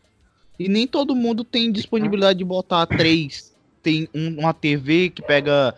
E 0.58 0.68
nem 0.68 0.86
todo 0.86 1.14
mundo 1.14 1.44
tem 1.44 1.70
disponibilidade 1.70 2.38
de 2.38 2.44
botar 2.44 2.86
três. 2.86 3.54
Tem 3.82 4.08
um- 4.14 4.40
uma 4.40 4.52
TV 4.54 5.10
que 5.10 5.22
pega 5.22 5.74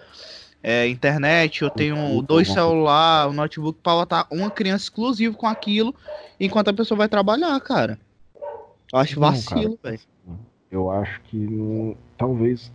é, 0.62 0.88
internet, 0.88 1.62
eu 1.62 1.70
tenho 1.70 2.20
dois 2.22 2.48
celular, 2.48 3.28
um 3.28 3.32
notebook 3.32 3.78
pra 3.80 3.92
botar 3.94 4.26
uma 4.30 4.50
criança 4.50 4.84
exclusivo 4.84 5.36
com 5.36 5.46
aquilo, 5.46 5.94
enquanto 6.38 6.68
a 6.68 6.72
pessoa 6.72 6.98
vai 6.98 7.08
trabalhar, 7.08 7.58
cara. 7.60 7.98
Eu 8.92 8.98
acho 8.98 9.20
vacilo, 9.20 9.78
velho. 9.82 10.00
Eu 10.70 10.90
acho 10.90 11.20
que 11.22 11.36
não- 11.36 11.96
talvez 12.16 12.72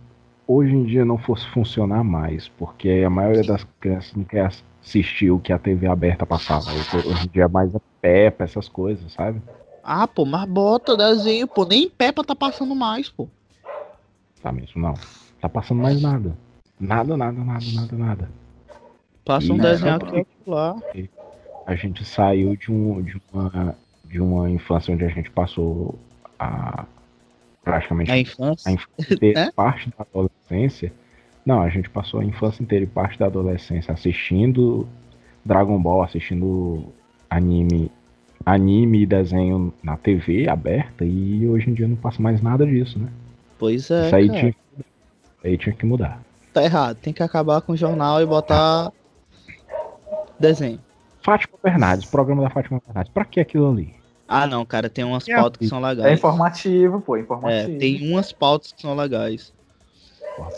hoje 0.48 0.72
em 0.74 0.84
dia 0.84 1.04
não 1.04 1.18
fosse 1.18 1.46
funcionar 1.50 2.02
mais, 2.02 2.48
porque 2.48 2.88
a 3.06 3.10
maioria 3.10 3.44
das 3.44 3.66
crianças 3.78 4.14
não 4.14 4.24
quer 4.24 4.50
assistir 4.82 5.30
o 5.30 5.38
que 5.38 5.52
a 5.52 5.58
TV 5.58 5.86
aberta 5.86 6.24
passava. 6.24 6.72
Hoje 6.72 7.08
hoje 7.08 7.26
em 7.26 7.30
dia 7.30 7.44
é 7.44 7.48
mais 7.48 7.74
a 7.74 7.80
Peppa, 8.00 8.44
essas 8.44 8.68
coisas, 8.68 9.12
sabe? 9.12 9.40
Ah, 9.84 10.08
pô, 10.08 10.24
mas 10.24 10.48
bota 10.48 10.96
desenho, 10.96 11.46
pô. 11.46 11.66
Nem 11.66 11.90
Peppa 11.90 12.24
tá 12.24 12.34
passando 12.34 12.74
mais, 12.74 13.10
pô. 13.10 13.28
Tá 14.42 14.50
mesmo, 14.50 14.80
não. 14.80 14.94
Tá 15.40 15.48
passando 15.48 15.82
mais 15.82 16.00
nada. 16.00 16.34
Nada, 16.80 17.16
nada, 17.16 17.44
nada, 17.44 17.64
nada, 17.74 17.96
nada. 17.96 18.30
Passa 19.24 19.52
um 19.52 19.58
desenho 19.58 19.94
aqui 19.94 20.26
lá. 20.46 20.76
A 21.66 21.74
gente 21.74 22.04
saiu 22.04 22.56
de, 22.56 22.70
um, 22.72 23.02
de, 23.02 23.20
uma, 23.32 23.74
de 24.04 24.20
uma 24.20 24.50
infância 24.50 24.92
onde 24.92 25.04
a 25.04 25.08
gente 25.08 25.30
passou 25.30 25.98
a 26.38 26.84
praticamente 27.62 28.10
Na 28.10 28.18
infância. 28.18 28.70
a 28.70 28.72
infância 28.72 29.14
inteira, 29.14 29.40
É? 29.48 29.52
parte 29.52 29.88
da 29.90 30.04
adolescência. 30.10 30.92
Não, 31.44 31.62
a 31.62 31.68
gente 31.68 31.88
passou 31.90 32.20
a 32.20 32.24
infância 32.24 32.62
inteira 32.62 32.84
e 32.84 32.88
parte 32.88 33.18
da 33.18 33.26
adolescência 33.26 33.92
assistindo 33.92 34.86
Dragon 35.44 35.80
Ball, 35.80 36.02
assistindo 36.02 36.84
anime, 37.28 37.90
anime 38.44 39.02
e 39.02 39.06
desenho 39.06 39.72
na 39.82 39.96
TV 39.96 40.48
aberta 40.48 41.04
e 41.04 41.46
hoje 41.48 41.70
em 41.70 41.74
dia 41.74 41.88
não 41.88 41.96
passa 41.96 42.20
mais 42.22 42.40
nada 42.42 42.66
disso, 42.66 42.98
né? 42.98 43.08
Pois 43.58 43.90
é, 43.90 44.06
Isso 44.06 44.16
aí 44.16 44.26
cara. 44.28 44.40
tinha, 44.40 44.52
que 44.52 44.58
mudar. 44.72 44.84
Isso 45.38 45.46
aí 45.46 45.58
tinha 45.58 45.74
que 45.74 45.86
mudar. 45.86 46.22
Tá 46.52 46.62
errado. 46.64 46.96
Tem 46.96 47.12
que 47.12 47.22
acabar 47.22 47.60
com 47.62 47.72
o 47.72 47.76
jornal 47.76 48.20
e 48.20 48.26
botar 48.26 48.92
desenho. 50.38 50.80
Fátima 51.22 51.56
Bernardes, 51.62 52.04
programa 52.10 52.42
da 52.42 52.50
Fátima 52.50 52.80
Bernardes. 52.86 53.12
Pra 53.12 53.24
que 53.24 53.40
aquilo 53.40 53.70
ali? 53.70 53.94
Ah, 54.28 54.46
não, 54.46 54.64
cara. 54.64 54.88
Tem 54.88 55.04
umas 55.04 55.28
É, 55.28 55.34
pautas 55.34 55.58
que 55.58 55.66
são 55.66 55.84
É 55.84 55.88
legais. 55.90 56.18
informativo, 56.18 57.00
pô, 57.00 57.16
É, 57.16 57.20
informativo. 57.20 57.78
tem 57.78 58.10
umas 58.10 58.32
pautas 58.32 58.72
que 58.72 58.82
são 58.82 58.94
legais. 58.94 59.52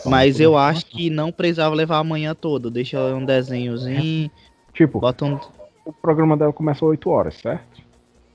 Mas 0.05 0.33
tudo 0.35 0.43
eu 0.43 0.57
acho 0.57 0.85
que 0.85 1.09
não 1.09 1.31
precisava 1.31 1.75
levar 1.75 1.99
a 1.99 2.03
manhã 2.03 2.33
toda. 2.33 2.69
Deixa 2.69 2.99
um 3.13 3.23
desenhozinho, 3.23 4.29
Tipo, 4.73 4.99
bota 4.99 5.25
um. 5.25 5.39
O 5.89 5.93
programa 5.93 6.35
dela 6.37 6.53
começa 6.53 6.79
às 6.79 6.89
8 6.89 7.09
horas, 7.09 7.35
certo? 7.35 7.81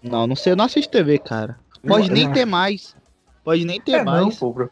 Não, 0.02 0.26
não 0.26 0.34
sei, 0.36 0.52
eu 0.52 0.56
não 0.56 0.64
assisto 0.64 0.90
TV, 0.90 1.18
cara. 1.18 1.58
Pode 1.86 2.08
Eu 2.08 2.14
nem 2.14 2.24
acho- 2.26 2.34
ter 2.34 2.44
mais. 2.44 2.96
Pode 3.44 3.64
nem 3.64 3.80
ter 3.80 3.92
É, 3.92 4.04
não, 4.04 4.24
mais. 4.24 4.38
pô. 4.38 4.48
O 4.48 4.70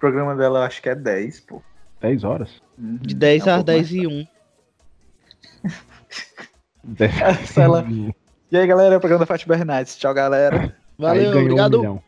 programa 0.00 0.34
dela 0.36 0.64
acho 0.66 0.80
que 0.82 0.88
é 0.88 0.94
10, 0.94 1.40
pô. 1.40 1.62
10 2.00 2.24
horas. 2.24 2.50
Uhum, 2.78 2.96
De 3.00 3.14
10 3.14 3.46
é 3.46 3.50
um 3.50 3.54
às 3.54 3.56
pouco 3.64 3.66
10 3.66 3.90
mais. 3.92 4.02
e 4.02 4.06
1. 4.06 4.26
10 6.84 7.20
Essa 7.20 7.62
ela- 7.62 7.84
E 8.50 8.56
aí, 8.56 8.66
galera, 8.66 8.94
é 8.94 8.96
o 8.96 9.00
programa 9.00 9.20
da 9.20 9.26
Fátima 9.26 9.56
Bernardes. 9.56 9.96
Tchau, 9.96 10.12
galera. 10.14 10.74
Valeu, 10.98 11.30
obrigado. 11.30 11.74
Um 11.76 11.80
milhão. 11.80 12.02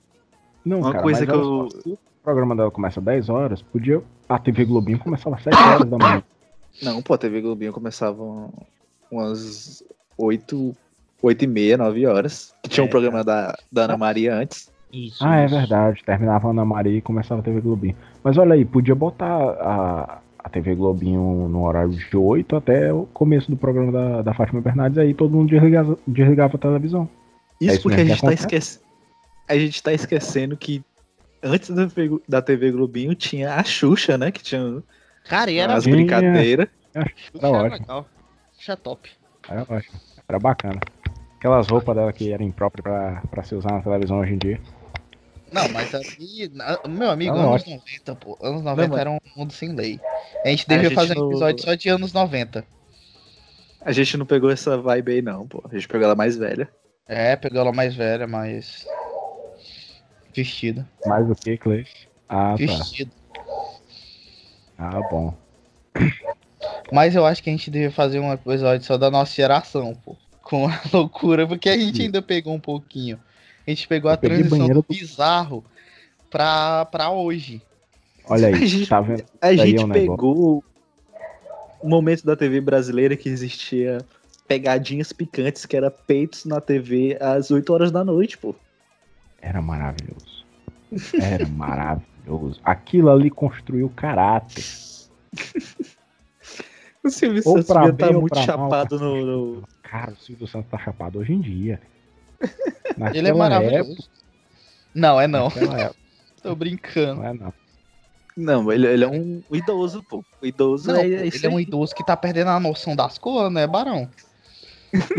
Não, 0.64 0.78
Uma 0.78 0.92
cara, 0.92 1.02
coisa 1.02 1.26
que 1.26 1.32
eu- 1.32 1.68
se 1.70 1.88
o 1.90 1.98
programa 2.22 2.54
dela 2.56 2.70
começa 2.70 3.00
às 3.00 3.04
10 3.04 3.28
horas, 3.28 3.62
podia. 3.62 4.02
A 4.28 4.38
TV 4.38 4.64
Globinho 4.64 4.98
começava 4.98 5.36
às 5.36 5.42
7 5.42 5.56
horas 5.56 5.88
da 5.90 5.98
manhã. 5.98 6.22
Não, 6.82 7.02
pô, 7.02 7.14
a 7.14 7.18
TV 7.18 7.40
Globinho 7.42 7.72
começava 7.72 8.22
umas 9.10 9.82
8, 10.16 10.76
8 11.22 11.42
e 11.44 11.46
meia, 11.46 11.76
9 11.78 12.06
horas. 12.06 12.54
Que 12.62 12.68
tinha 12.68 12.84
um 12.84 12.86
É, 12.86 12.90
programa 12.90 13.24
da, 13.24 13.56
da 13.70 13.84
Ana 13.84 13.96
Maria 13.96 14.34
antes. 14.36 14.70
Isso. 14.92 15.24
Ah, 15.24 15.40
é 15.40 15.46
isso. 15.46 15.54
verdade. 15.54 16.02
Terminava 16.04 16.48
a 16.48 16.50
Ana 16.50 16.64
Maria 16.64 16.98
e 16.98 17.00
começava 17.02 17.40
a 17.40 17.44
TV 17.44 17.60
Globinho. 17.60 17.96
Mas 18.22 18.36
olha 18.36 18.54
aí, 18.54 18.64
podia 18.64 18.94
botar 18.94 19.26
a, 19.26 20.18
a 20.38 20.48
TV 20.50 20.74
Globinho 20.74 21.48
no 21.48 21.64
horário 21.64 21.90
de 21.90 22.16
8 22.16 22.56
até 22.56 22.92
o 22.92 23.06
começo 23.06 23.50
do 23.50 23.56
programa 23.56 23.90
da, 23.92 24.22
da 24.22 24.34
Fátima 24.34 24.60
Bernardes, 24.60 24.98
aí 24.98 25.14
todo 25.14 25.34
mundo 25.36 25.48
desligava, 25.48 25.98
desligava 26.06 26.56
a 26.56 26.60
televisão. 26.60 27.08
Isso 27.60 27.74
isso 27.74 27.82
porque 27.82 28.00
a 28.00 28.04
gente, 28.04 28.20
tá 28.20 28.32
esquece... 28.32 28.80
a 29.48 29.56
gente 29.56 29.82
tá 29.82 29.92
esquecendo 29.92 30.56
que 30.56 30.84
antes 31.42 31.70
da 31.70 31.86
TV, 31.88 32.20
da 32.28 32.42
TV 32.42 32.70
Globinho 32.72 33.14
tinha 33.14 33.54
a 33.54 33.64
Xuxa, 33.64 34.18
né? 34.18 34.30
Que 34.30 34.42
tinha 34.42 34.82
Cara, 35.24 35.50
e 35.50 35.58
era 35.58 35.74
as 35.74 35.86
brincadeiras. 35.86 36.68
Era 36.92 37.10
Xuxa 37.16 37.48
ótimo. 37.48 37.78
legal. 37.80 38.06
Xuxa 38.58 38.72
é 38.72 38.76
top. 38.76 39.10
Era 39.49 39.62
ótimo. 39.68 40.01
Era 40.28 40.38
bacana. 40.38 40.80
Aquelas 41.36 41.66
roupas 41.68 41.97
dela 41.97 42.12
que 42.12 42.32
eram 42.32 42.45
impróprias 42.45 42.82
pra, 42.82 43.20
pra 43.30 43.43
se 43.43 43.55
usar 43.55 43.72
na 43.72 43.82
televisão 43.82 44.20
hoje 44.20 44.34
em 44.34 44.38
dia. 44.38 44.61
Não, 45.53 45.68
mas 45.68 45.95
ali, 45.95 46.51
meu 46.88 47.11
amigo, 47.11 47.34
Não, 47.36 47.43
anos 47.43 47.62
ótimo. 47.62 47.76
90, 47.76 48.14
pô. 48.16 48.38
Anos 48.40 48.62
90 48.62 48.88
mas- 48.88 49.01
era 49.01 49.11
um 49.11 49.18
mundo 49.36 49.53
sem 49.53 49.74
lei. 49.74 50.01
A 50.45 50.49
gente 50.49 50.66
devia 50.66 50.84
gente 50.88 50.95
fazer 50.95 51.18
um 51.18 51.20
não- 51.20 51.30
episódio 51.30 51.64
só 51.64 51.74
de 51.74 51.88
anos 51.88 52.12
90. 52.12 52.64
A 53.84 53.93
gente 53.93 54.16
não 54.16 54.24
pegou 54.24 54.51
essa 54.51 54.78
vibe 54.78 55.12
aí, 55.12 55.22
não, 55.22 55.47
pô. 55.47 55.62
A 55.70 55.74
gente 55.74 55.88
pegou 55.88 56.05
ela 56.07 56.14
mais 56.14 56.36
velha. 56.36 56.68
É, 57.07 57.34
pegou 57.36 57.61
ela 57.61 57.72
mais 57.72 57.95
velha, 57.95 58.26
mais. 58.26 58.86
Vestida. 60.34 60.88
Mais 61.05 61.28
o 61.28 61.34
que, 61.34 61.59
Cleis? 61.59 61.88
Ah, 62.28 62.53
tá. 62.53 62.57
Vestida. 62.57 63.11
Ah, 64.78 65.01
bom. 65.11 65.34
Mas 66.90 67.14
eu 67.14 67.24
acho 67.24 67.42
que 67.42 67.50
a 67.50 67.52
gente 67.52 67.70
devia 67.70 67.90
fazer 67.90 68.20
um 68.20 68.32
episódio 68.32 68.84
só 68.86 68.96
da 68.96 69.10
nossa 69.10 69.34
geração, 69.34 69.94
pô. 69.94 70.16
Com 70.42 70.66
a 70.68 70.80
loucura, 70.92 71.46
porque 71.46 71.68
a 71.68 71.78
gente 71.78 72.02
ainda 72.02 72.20
pegou 72.20 72.54
um 72.54 72.60
pouquinho. 72.60 73.18
A 73.66 73.70
gente 73.70 73.86
pegou 73.86 74.10
a 74.10 74.14
Eu 74.14 74.18
transição 74.18 74.68
do 74.68 74.84
bizarro 74.88 75.64
pra, 76.30 76.84
pra 76.86 77.10
hoje. 77.10 77.62
Olha 78.28 78.48
aí, 78.48 78.54
A 78.54 78.66
gente- 78.66 78.88
tá 78.88 79.00
vendo? 79.00 79.24
A 79.40 79.46
aí 79.48 79.56
gente 79.58 79.82
é 79.82 79.84
um 79.84 79.90
pegou 79.90 80.64
o 81.80 81.88
momento 81.88 82.24
da 82.24 82.36
TV 82.36 82.60
brasileira 82.60 83.16
que 83.16 83.28
existia 83.28 83.98
pegadinhas 84.46 85.12
picantes, 85.12 85.64
que 85.64 85.76
era 85.76 85.90
peitos 85.90 86.44
na 86.44 86.60
TV 86.60 87.16
às 87.20 87.50
8 87.50 87.72
horas 87.72 87.90
da 87.90 88.04
noite, 88.04 88.36
pô. 88.38 88.54
Era 89.40 89.62
maravilhoso. 89.62 90.44
Era 91.20 91.46
maravilhoso. 91.48 92.60
Aquilo 92.64 93.10
ali 93.10 93.30
construiu 93.30 93.88
caráter. 93.88 94.64
O 97.05 97.11
Silvio 97.11 97.42
Ou 97.44 97.62
Santos 97.62 97.74
devia 97.74 97.90
estar 97.90 98.11
ou 98.14 98.20
muito 98.20 98.34
mal, 98.34 98.44
chapado 98.44 98.98
cara. 98.98 99.11
no, 99.11 99.26
no- 99.57 99.62
Cara, 99.82 100.12
o 100.12 100.16
Silvio 100.16 100.46
Santos 100.46 100.70
tá 100.70 100.78
chapado 100.78 101.18
hoje 101.18 101.32
em 101.32 101.40
dia. 101.40 101.80
Naquela 102.96 103.11
Ele 103.18 103.28
é 103.28 103.32
maravilhoso. 103.34 103.90
época- 103.92 104.09
Não, 104.94 105.20
é 105.20 105.26
não. 105.26 105.46
época, 105.46 105.94
Tô 106.42 106.55
brincando. 106.55 107.20
não 107.22 107.28
é 107.28 107.32
não. 107.34 107.53
Não, 108.34 108.72
ele, 108.72 108.86
ele 108.86 109.05
é 109.05 109.09
um 109.09 109.42
idoso, 109.53 110.03
pô. 110.03 110.24
O 110.40 110.46
idoso 110.46 110.88
Não, 110.88 110.96
é, 110.96 111.07
é 111.07 111.26
ele 111.26 111.46
é 111.46 111.48
um 111.50 111.61
idoso 111.61 111.94
que 111.94 112.03
tá 112.03 112.16
perdendo 112.16 112.48
a 112.48 112.59
noção 112.59 112.96
das 112.96 113.18
cores, 113.18 113.53
né, 113.53 113.66
Barão? 113.66 114.09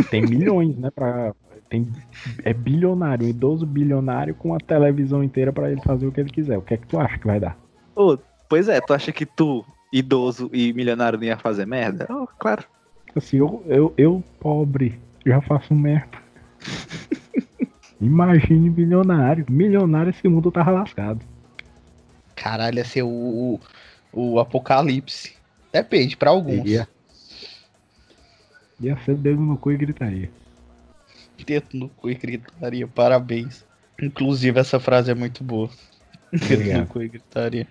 Tem 0.09 0.21
milhões, 0.21 0.75
né? 0.77 0.89
Pra... 0.89 1.33
Tem... 1.69 1.87
É 2.43 2.53
bilionário, 2.53 3.25
um 3.25 3.29
idoso 3.29 3.65
bilionário 3.65 4.33
com 4.33 4.53
a 4.55 4.57
televisão 4.57 5.23
inteira 5.23 5.53
pra 5.53 5.71
ele 5.71 5.81
fazer 5.81 6.07
o 6.07 6.11
que 6.11 6.21
ele 6.21 6.31
quiser. 6.31 6.57
O 6.57 6.61
que 6.61 6.73
é 6.73 6.77
que 6.77 6.87
tu 6.87 6.99
acha 6.99 7.17
que 7.19 7.27
vai 7.27 7.39
dar? 7.39 7.57
Ô, 7.95 8.17
Pois 8.49 8.67
é, 8.67 8.79
tu 8.81 8.93
acha 8.93 9.11
que 9.11 9.25
tu, 9.25 9.63
idoso 9.93 10.49
e 10.51 10.73
milionário, 10.73 11.19
não 11.19 11.25
ia 11.25 11.37
fazer 11.37 11.67
merda? 11.67 12.07
Oh, 12.09 12.25
claro. 12.39 12.63
Assim, 13.15 13.37
eu, 13.37 13.63
eu, 13.67 13.93
eu 13.95 14.23
pobre, 14.39 14.99
já 15.23 15.39
faço 15.39 15.75
merda. 15.75 16.17
Imagine 18.01 18.71
milionário. 18.71 19.45
Milionário 19.47 20.09
esse 20.09 20.27
mundo 20.27 20.51
tava 20.51 20.71
lascado. 20.71 21.23
Caralho, 22.35 22.79
ia 22.79 22.83
ser 22.83 23.03
o, 23.03 23.07
o, 23.07 23.59
o 24.11 24.39
apocalipse. 24.39 25.35
Depende, 25.71 26.17
pra 26.17 26.31
alguns. 26.31 26.67
Ia. 26.67 26.87
Ia 28.81 28.97
ser 29.05 29.15
dedo 29.15 29.41
no 29.41 29.57
cu 29.57 29.71
e 29.71 29.77
gritaria. 29.77 30.29
Dedo 31.45 31.67
no 31.73 31.89
cu 31.89 32.09
e 32.09 32.15
gritaria, 32.15 32.87
parabéns. 32.87 33.63
Inclusive, 34.01 34.59
essa 34.59 34.79
frase 34.79 35.11
é 35.11 35.15
muito 35.15 35.43
boa. 35.43 35.69
Dedo 36.31 36.79
no 36.79 36.87
cu 36.87 37.03
e 37.03 37.07
gritaria. 37.07 37.67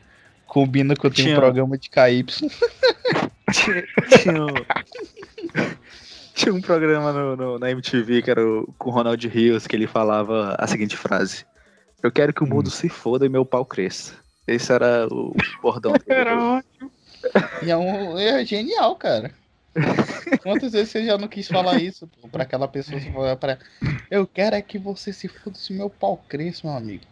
Combina 0.53 0.95
que 0.95 1.07
eu 1.07 1.11
tenho 1.11 1.29
um 1.29 1.31
Tinha- 1.31 1.41
programa 1.41 1.79
de 1.79 1.89
KY. 1.89 2.25
Tinha, 2.25 3.85
tinha 4.21 4.43
um, 4.45 4.49
tinha 6.35 6.55
um 6.55 6.61
programa 6.61 7.11
no, 7.11 7.37
no- 7.37 7.59
na 7.59 7.71
MTV 7.71 8.21
que 8.21 8.31
era 8.31 8.47
o, 8.47 8.71
com 8.77 8.91
o 8.91 8.93
Ronald 8.93 9.27
Rios 9.29 9.67
que 9.67 9.75
ele 9.75 9.87
falava 9.87 10.55
a 10.59 10.67
seguinte 10.67 10.95
frase: 10.95 11.47
Eu 12.03 12.13
quero 12.13 12.35
que 12.35 12.45
o 12.45 12.47
mundo 12.47 12.69
se 12.69 12.91
foda 12.91 13.25
e 13.25 13.31
meu 13.31 13.47
pau 13.47 13.65
cresça. 13.65 14.13
Esse 14.47 14.71
era 14.71 15.09
o 15.11 15.35
bordão 15.63 15.93
dele. 15.93 16.29
ótimo. 16.31 16.93
E 17.63 17.71
é, 17.71 17.77
um, 17.79 18.19
é 18.19 18.45
genial, 18.45 18.95
cara. 18.97 19.31
Quantas 20.43 20.73
vezes 20.73 20.91
você 20.91 21.07
já 21.07 21.17
não 21.17 21.29
quis 21.29 21.49
falar 21.49 21.81
isso 21.81 22.07
pô, 22.21 22.29
pra 22.29 22.43
aquela 22.43 22.69
pessoa? 22.69 23.01
Pra... 23.41 23.57
Eu 24.11 24.27
quero 24.27 24.55
é 24.55 24.61
que 24.61 24.77
você 24.79 25.15
se 25.15 25.29
foda 25.29 25.57
se 25.57 25.73
meu 25.73 25.89
pau 25.89 26.23
cresça, 26.29 26.67
meu 26.69 26.77
amigo. 26.77 27.05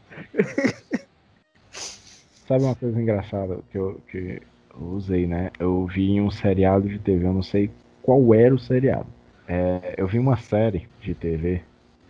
Sabe 2.50 2.64
uma 2.64 2.74
coisa 2.74 3.00
engraçada 3.00 3.60
que 3.70 3.78
eu, 3.78 4.00
que 4.10 4.42
eu 4.74 4.86
usei, 4.88 5.24
né? 5.24 5.52
Eu 5.56 5.86
vi 5.86 6.10
em 6.10 6.20
um 6.20 6.32
seriado 6.32 6.88
de 6.88 6.98
TV, 6.98 7.24
eu 7.24 7.32
não 7.32 7.44
sei 7.44 7.70
qual 8.02 8.34
era 8.34 8.52
o 8.52 8.58
seriado. 8.58 9.06
É, 9.46 9.94
eu 9.96 10.08
vi 10.08 10.18
uma 10.18 10.36
série 10.36 10.88
de 11.00 11.14
TV, 11.14 11.60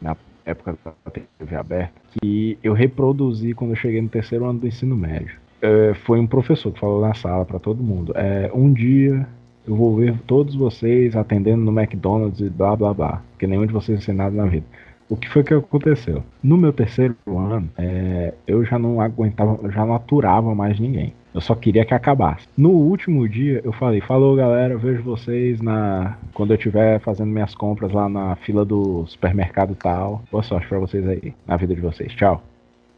na 0.00 0.16
época 0.46 0.78
da 0.82 1.10
TV 1.10 1.54
aberta, 1.54 1.92
que 2.12 2.58
eu 2.62 2.72
reproduzi 2.72 3.52
quando 3.52 3.72
eu 3.72 3.76
cheguei 3.76 4.00
no 4.00 4.08
terceiro 4.08 4.46
ano 4.46 4.60
do 4.60 4.66
ensino 4.66 4.96
médio. 4.96 5.38
É, 5.60 5.92
foi 5.92 6.18
um 6.18 6.26
professor 6.26 6.72
que 6.72 6.80
falou 6.80 7.02
na 7.02 7.12
sala 7.12 7.44
pra 7.44 7.58
todo 7.58 7.82
mundo. 7.82 8.14
É, 8.16 8.50
um 8.54 8.72
dia 8.72 9.28
eu 9.68 9.76
vou 9.76 9.94
ver 9.94 10.18
todos 10.26 10.54
vocês 10.54 11.14
atendendo 11.16 11.62
no 11.70 11.78
McDonald's 11.78 12.40
e 12.40 12.48
blá 12.48 12.74
blá 12.74 12.94
blá. 12.94 13.22
Porque 13.32 13.46
nenhum 13.46 13.66
de 13.66 13.74
vocês 13.74 14.06
tem 14.06 14.14
nada 14.14 14.34
na 14.34 14.46
vida. 14.46 14.64
O 15.10 15.16
que 15.16 15.28
foi 15.28 15.42
que 15.42 15.52
aconteceu? 15.52 16.22
No 16.40 16.56
meu 16.56 16.72
terceiro 16.72 17.16
ano, 17.26 17.68
é, 17.76 18.32
eu 18.46 18.64
já 18.64 18.78
não 18.78 19.00
aguentava, 19.00 19.68
já 19.70 19.84
não 19.84 19.96
aturava 19.96 20.54
mais 20.54 20.78
ninguém. 20.78 21.12
Eu 21.34 21.40
só 21.40 21.54
queria 21.56 21.84
que 21.84 21.92
acabasse. 21.92 22.46
No 22.56 22.70
último 22.70 23.28
dia, 23.28 23.60
eu 23.64 23.72
falei: 23.72 24.00
Falou 24.00 24.36
galera, 24.36 24.72
eu 24.74 24.78
vejo 24.78 25.02
vocês 25.02 25.60
na 25.60 26.16
quando 26.32 26.52
eu 26.52 26.56
estiver 26.56 27.00
fazendo 27.00 27.28
minhas 27.28 27.56
compras 27.56 27.92
lá 27.92 28.08
na 28.08 28.36
fila 28.36 28.64
do 28.64 29.04
supermercado 29.06 29.74
tal. 29.74 30.22
Boa 30.30 30.44
sorte 30.44 30.68
pra 30.68 30.78
vocês 30.78 31.06
aí, 31.08 31.34
na 31.44 31.56
vida 31.56 31.74
de 31.74 31.80
vocês. 31.80 32.12
Tchau. 32.12 32.40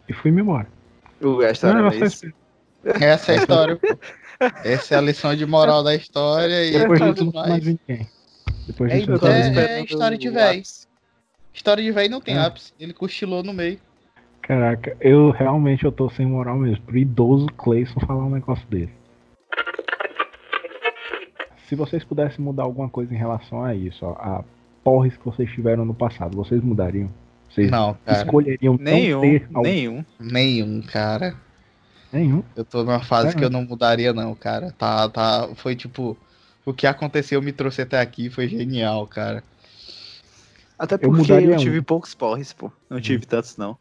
E 0.06 0.12
fui-me 0.12 0.42
embora. 0.42 0.66
O 1.22 1.38
Não, 1.38 1.88
esse. 1.88 2.34
Essa 2.84 3.32
é 3.32 3.34
a 3.36 3.38
história, 3.38 3.76
pô. 3.76 3.98
Essa 4.64 4.96
é 4.96 4.98
a 4.98 5.00
lição 5.00 5.34
de 5.34 5.46
moral 5.46 5.82
da 5.82 5.94
história 5.94 6.66
e 6.66 6.72
Depois 6.72 7.00
tudo 7.00 7.32
mais. 7.32 7.48
mais 7.48 7.64
ninguém. 7.66 8.06
Depois 8.66 8.92
É, 8.92 8.98
então, 8.98 9.28
é- 9.28 9.78
é 9.78 9.84
história 9.84 10.18
de 10.18 10.28
véi. 10.28 10.62
História 11.52 11.82
de 11.82 11.90
velho 11.92 12.10
não 12.10 12.20
tem 12.20 12.34
É. 12.34 12.38
ápice. 12.38 12.72
Ele 12.78 12.92
cochilou 12.92 13.42
no 13.42 13.52
meio. 13.52 13.78
Caraca, 14.40 14.96
eu 15.00 15.30
realmente 15.30 15.84
eu 15.84 15.92
tô 15.92 16.10
sem 16.10 16.26
moral 16.26 16.58
mesmo. 16.58 16.84
Pro 16.84 16.96
idoso 16.98 17.46
Cleison 17.56 18.00
falar 18.00 18.24
um 18.24 18.30
negócio 18.30 18.66
dele. 18.68 18.90
Se 21.68 21.74
vocês 21.74 22.04
pudessem 22.04 22.44
mudar 22.44 22.64
alguma 22.64 22.88
coisa 22.88 23.14
em 23.14 23.16
relação 23.16 23.64
a 23.64 23.74
isso, 23.74 24.04
ó, 24.04 24.12
a 24.12 24.44
porres 24.84 25.16
que 25.16 25.24
vocês 25.24 25.50
tiveram 25.50 25.84
no 25.84 25.94
passado, 25.94 26.36
vocês 26.36 26.62
mudariam? 26.62 27.08
Vocês 27.48 27.70
Não, 27.70 27.94
cara. 28.04 28.18
escolheriam 28.18 28.74
não 28.74 28.84
Nenhum, 28.84 29.20
ter 29.20 29.42
algum- 29.54 29.62
nenhum. 29.62 30.04
Nenhum, 30.18 30.82
cara. 30.82 31.34
nenhum? 32.12 32.42
Eu 32.56 32.64
tô 32.64 32.82
numa 32.82 33.00
fase 33.02 33.28
É, 33.28 33.38
que 33.38 33.44
eu 33.44 33.50
não 33.50 33.64
mudaria, 33.64 34.12
não, 34.12 34.34
cara. 34.34 34.72
Tá, 34.76 35.08
tá. 35.08 35.48
Foi 35.56 35.74
tipo. 35.76 36.16
O 36.64 36.72
que 36.72 36.86
aconteceu 36.86 37.40
me 37.42 37.52
trouxe 37.52 37.82
até 37.82 38.00
aqui 38.00 38.28
foi 38.30 38.48
genial, 38.48 39.06
cara. 39.06 39.42
Até 40.82 40.96
Eu 40.96 40.98
porque 40.98 41.12
eu, 41.12 41.16
mudaria 41.18 41.54
um. 41.54 41.58
tive 41.58 41.80
poucos 41.80 42.12
porres, 42.12 42.52
pô. 42.52 42.68
Não 42.90 43.00
tive 43.00 43.24
tantos, 43.24 43.56
não. 43.56 43.78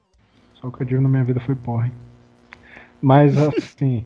Só 0.54 0.68
o 0.68 0.72
que 0.72 0.84
eu 0.84 0.88
tive 0.88 1.02
na 1.02 1.10
minha 1.10 1.24
vida 1.24 1.39
foi 1.39 1.56
porre. 1.56 1.91
Mas 3.02 3.36
assim, 3.41 4.06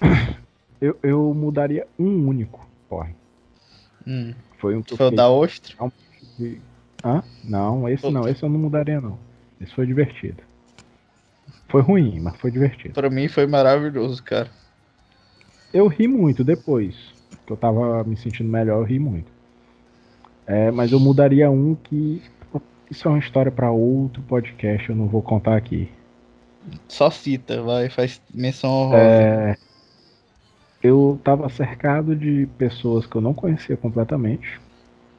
eu, 0.80 0.96
eu 1.02 1.34
mudaria 1.34 1.88
um 1.98 2.28
único 2.28 2.64
porre. 2.88 3.12
Hum. 4.06 4.32
Foi 4.58 4.76
um 4.76 4.82
que 4.82 4.92
eu 4.92 4.96
Foi 4.96 5.06
o 5.06 5.10
da 5.10 5.28
ostra? 5.28 5.74
Hã? 7.04 7.24
Não, 7.42 7.88
esse 7.88 8.08
não, 8.08 8.28
esse 8.28 8.44
eu 8.44 8.48
não 8.48 8.60
mudaria 8.60 9.00
não. 9.00 9.18
Esse 9.60 9.74
foi 9.74 9.84
divertido. 9.84 10.40
Foi 11.68 11.82
ruim, 11.82 12.20
mas 12.20 12.36
foi 12.36 12.52
divertido. 12.52 12.94
Pra 12.94 13.10
mim 13.10 13.26
foi 13.26 13.48
maravilhoso, 13.48 14.22
cara. 14.22 14.48
Eu 15.74 15.88
ri 15.88 16.06
muito 16.06 16.44
depois. 16.44 16.94
Que 17.44 17.52
eu 17.52 17.56
tava 17.56 18.04
me 18.04 18.16
sentindo 18.16 18.48
melhor, 18.48 18.78
eu 18.78 18.84
ri 18.84 19.00
muito. 19.00 19.37
É, 20.48 20.70
mas 20.70 20.90
eu 20.92 20.98
mudaria 20.98 21.50
um 21.50 21.74
que. 21.74 22.22
Isso 22.90 23.06
é 23.06 23.10
uma 23.10 23.18
história 23.18 23.52
pra 23.52 23.70
outro 23.70 24.22
podcast, 24.22 24.88
eu 24.88 24.96
não 24.96 25.06
vou 25.06 25.20
contar 25.20 25.54
aqui. 25.58 25.90
Só 26.88 27.10
cita, 27.10 27.62
vai, 27.62 27.90
faz 27.90 28.22
menção 28.32 28.70
honrosa. 28.70 28.98
É, 28.98 29.56
eu 30.82 31.20
tava 31.22 31.50
cercado 31.50 32.16
de 32.16 32.48
pessoas 32.56 33.06
que 33.06 33.14
eu 33.14 33.20
não 33.20 33.34
conhecia 33.34 33.76
completamente, 33.76 34.58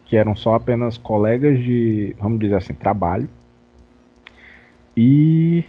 que 0.06 0.18
eram 0.18 0.36
só 0.36 0.56
apenas 0.56 0.98
colegas 0.98 1.60
de, 1.60 2.16
vamos 2.20 2.40
dizer 2.40 2.56
assim, 2.56 2.74
trabalho. 2.74 3.30
E 4.98 5.64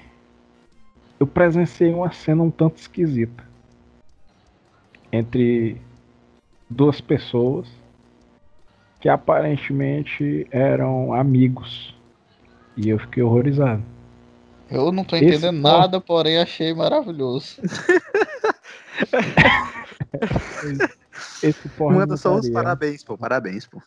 eu 1.19 1.27
presenciei 1.27 1.93
uma 1.93 2.11
cena 2.13 2.43
um 2.43 2.51
tanto 2.51 2.79
esquisita 2.79 3.45
entre 5.13 5.77
duas 6.71 6.99
pessoas 6.99 7.80
que 9.01 9.09
aparentemente 9.09 10.47
eram 10.51 11.13
amigos. 11.13 11.95
E 12.77 12.89
eu 12.89 12.99
fiquei 12.99 13.23
horrorizado. 13.23 13.83
Eu 14.71 14.93
não 14.93 15.03
tô 15.05 15.17
esse 15.17 15.25
entendendo 15.25 15.61
porra- 15.63 15.79
nada, 15.79 16.01
porém 16.01 16.39
achei 16.39 16.73
maravilhoso. 16.73 17.57
Esse 21.43 21.69
porra 21.71 21.97
Manda 21.97 22.17
só 22.17 22.35
os 22.37 22.49
parabéns, 22.51 23.03
pô. 23.05 23.17
Parabéns, 23.17 23.67
pô. 23.67 23.81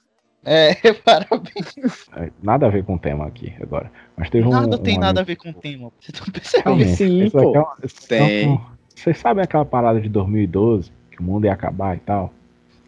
É, 0.46 0.74
parabéns. 1.06 2.08
É, 2.16 2.30
Nada 2.42 2.68
a 2.68 2.70
ver 2.70 2.84
com 2.84 2.96
o 2.96 3.00
tema 3.00 3.26
aqui 3.26 3.54
agora. 3.62 3.92
Mas 4.18 4.30
teve 4.30 4.48
um. 4.48 4.52
Nada 4.52 4.78
tem 4.78 4.98
um 4.98 5.02
nada 5.02 5.22
a 5.22 5.24
ver 5.24 5.36
com 5.38 5.50
o 5.50 5.54
tema. 5.54 5.92
Vocês 6.00 6.10
estão 6.20 6.28
percebendo? 6.32 6.66
Realmente, 6.66 6.96
Sim, 6.98 7.24
isso 7.26 7.38
aqui 7.38 7.48
pô. 7.48 7.56
é 7.56 7.60
uma- 7.60 7.78
é 7.82 8.08
Tem. 8.08 8.50
um- 8.50 8.62
Vocês 8.96 9.18
sabem 9.18 9.44
aquela 9.44 9.66
parada 9.66 10.00
de 10.02 10.10
2012? 10.10 10.92
Que 11.12 11.20
o 11.20 11.24
mundo 11.24 11.46
ia 11.46 11.54
acabar 11.54 11.96
e 11.96 12.00
tal? 12.00 12.34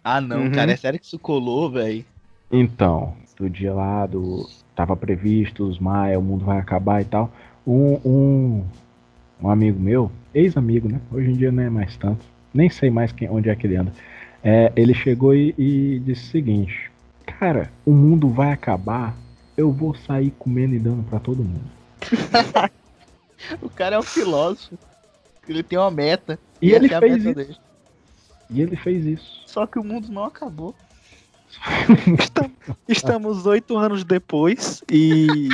Ah, 0.04 0.22
não, 0.22 0.42
Uhum. 0.44 0.52
cara, 0.52 0.72
é 0.72 0.76
sério 0.76 1.00
que 1.00 1.06
isso 1.06 1.18
colou, 1.18 1.72
velho? 1.72 2.06
Então, 2.52 3.14
do 3.38 3.50
dia 3.50 3.74
lá 3.74 4.06
do. 4.06 4.48
Tava 4.76 4.96
previsto, 4.96 5.68
os 5.68 5.80
Maia, 5.80 6.20
o 6.20 6.22
mundo 6.22 6.46
vai 6.46 6.58
acabar 6.58 7.02
e 7.02 7.06
tal. 7.06 7.32
Um, 7.66 7.94
um, 8.06 8.66
um 9.42 9.50
amigo 9.50 9.80
meu, 9.80 10.12
ex-amigo, 10.34 10.90
né? 10.90 11.00
Hoje 11.12 11.32
em 11.32 11.34
dia 11.34 11.52
não 11.52 11.64
é 11.64 11.70
mais 11.70 11.96
tanto. 11.98 12.26
Nem 12.54 12.70
sei 12.70 12.90
mais 12.90 13.12
quem, 13.12 13.30
onde 13.30 13.50
é 13.50 13.56
que 13.56 13.66
ele 13.68 13.78
anda. 13.78 13.92
É, 14.44 14.72
ele 14.76 14.94
chegou 14.94 15.34
e, 15.34 15.56
e 15.58 16.00
disse 16.00 16.24
o 16.24 16.32
seguinte: 16.32 16.92
Cara, 17.26 17.72
o 17.86 17.92
mundo 17.92 18.30
vai 18.30 18.52
acabar. 18.52 19.16
Eu 19.58 19.72
vou 19.72 19.96
sair 19.96 20.32
comendo 20.32 20.76
e 20.76 20.80
dando 20.80 21.04
pra 21.04 21.20
todo 21.20 21.44
mundo. 21.44 21.64
O 23.62 23.70
cara 23.70 23.96
é 23.96 24.00
um 24.00 24.04
filósofo. 24.04 24.78
Ele 25.48 25.62
tem 25.62 25.78
uma 25.78 25.92
meta. 25.92 26.40
E 26.62 26.72
ele 26.72 26.88
essa 26.88 26.96
é 26.96 27.00
fez 27.00 27.18
isso. 27.18 27.36
dele. 27.36 27.58
E 28.50 28.62
ele 28.62 28.76
fez 28.76 29.06
isso. 29.06 29.44
Só 29.46 29.68
que 29.68 29.78
o 29.78 29.84
mundo 29.84 30.12
não 30.12 30.24
acabou. 30.24 30.74
Estamos 32.88 33.46
oito 33.46 33.78
anos 33.78 34.04
depois 34.04 34.84
e 34.92 35.50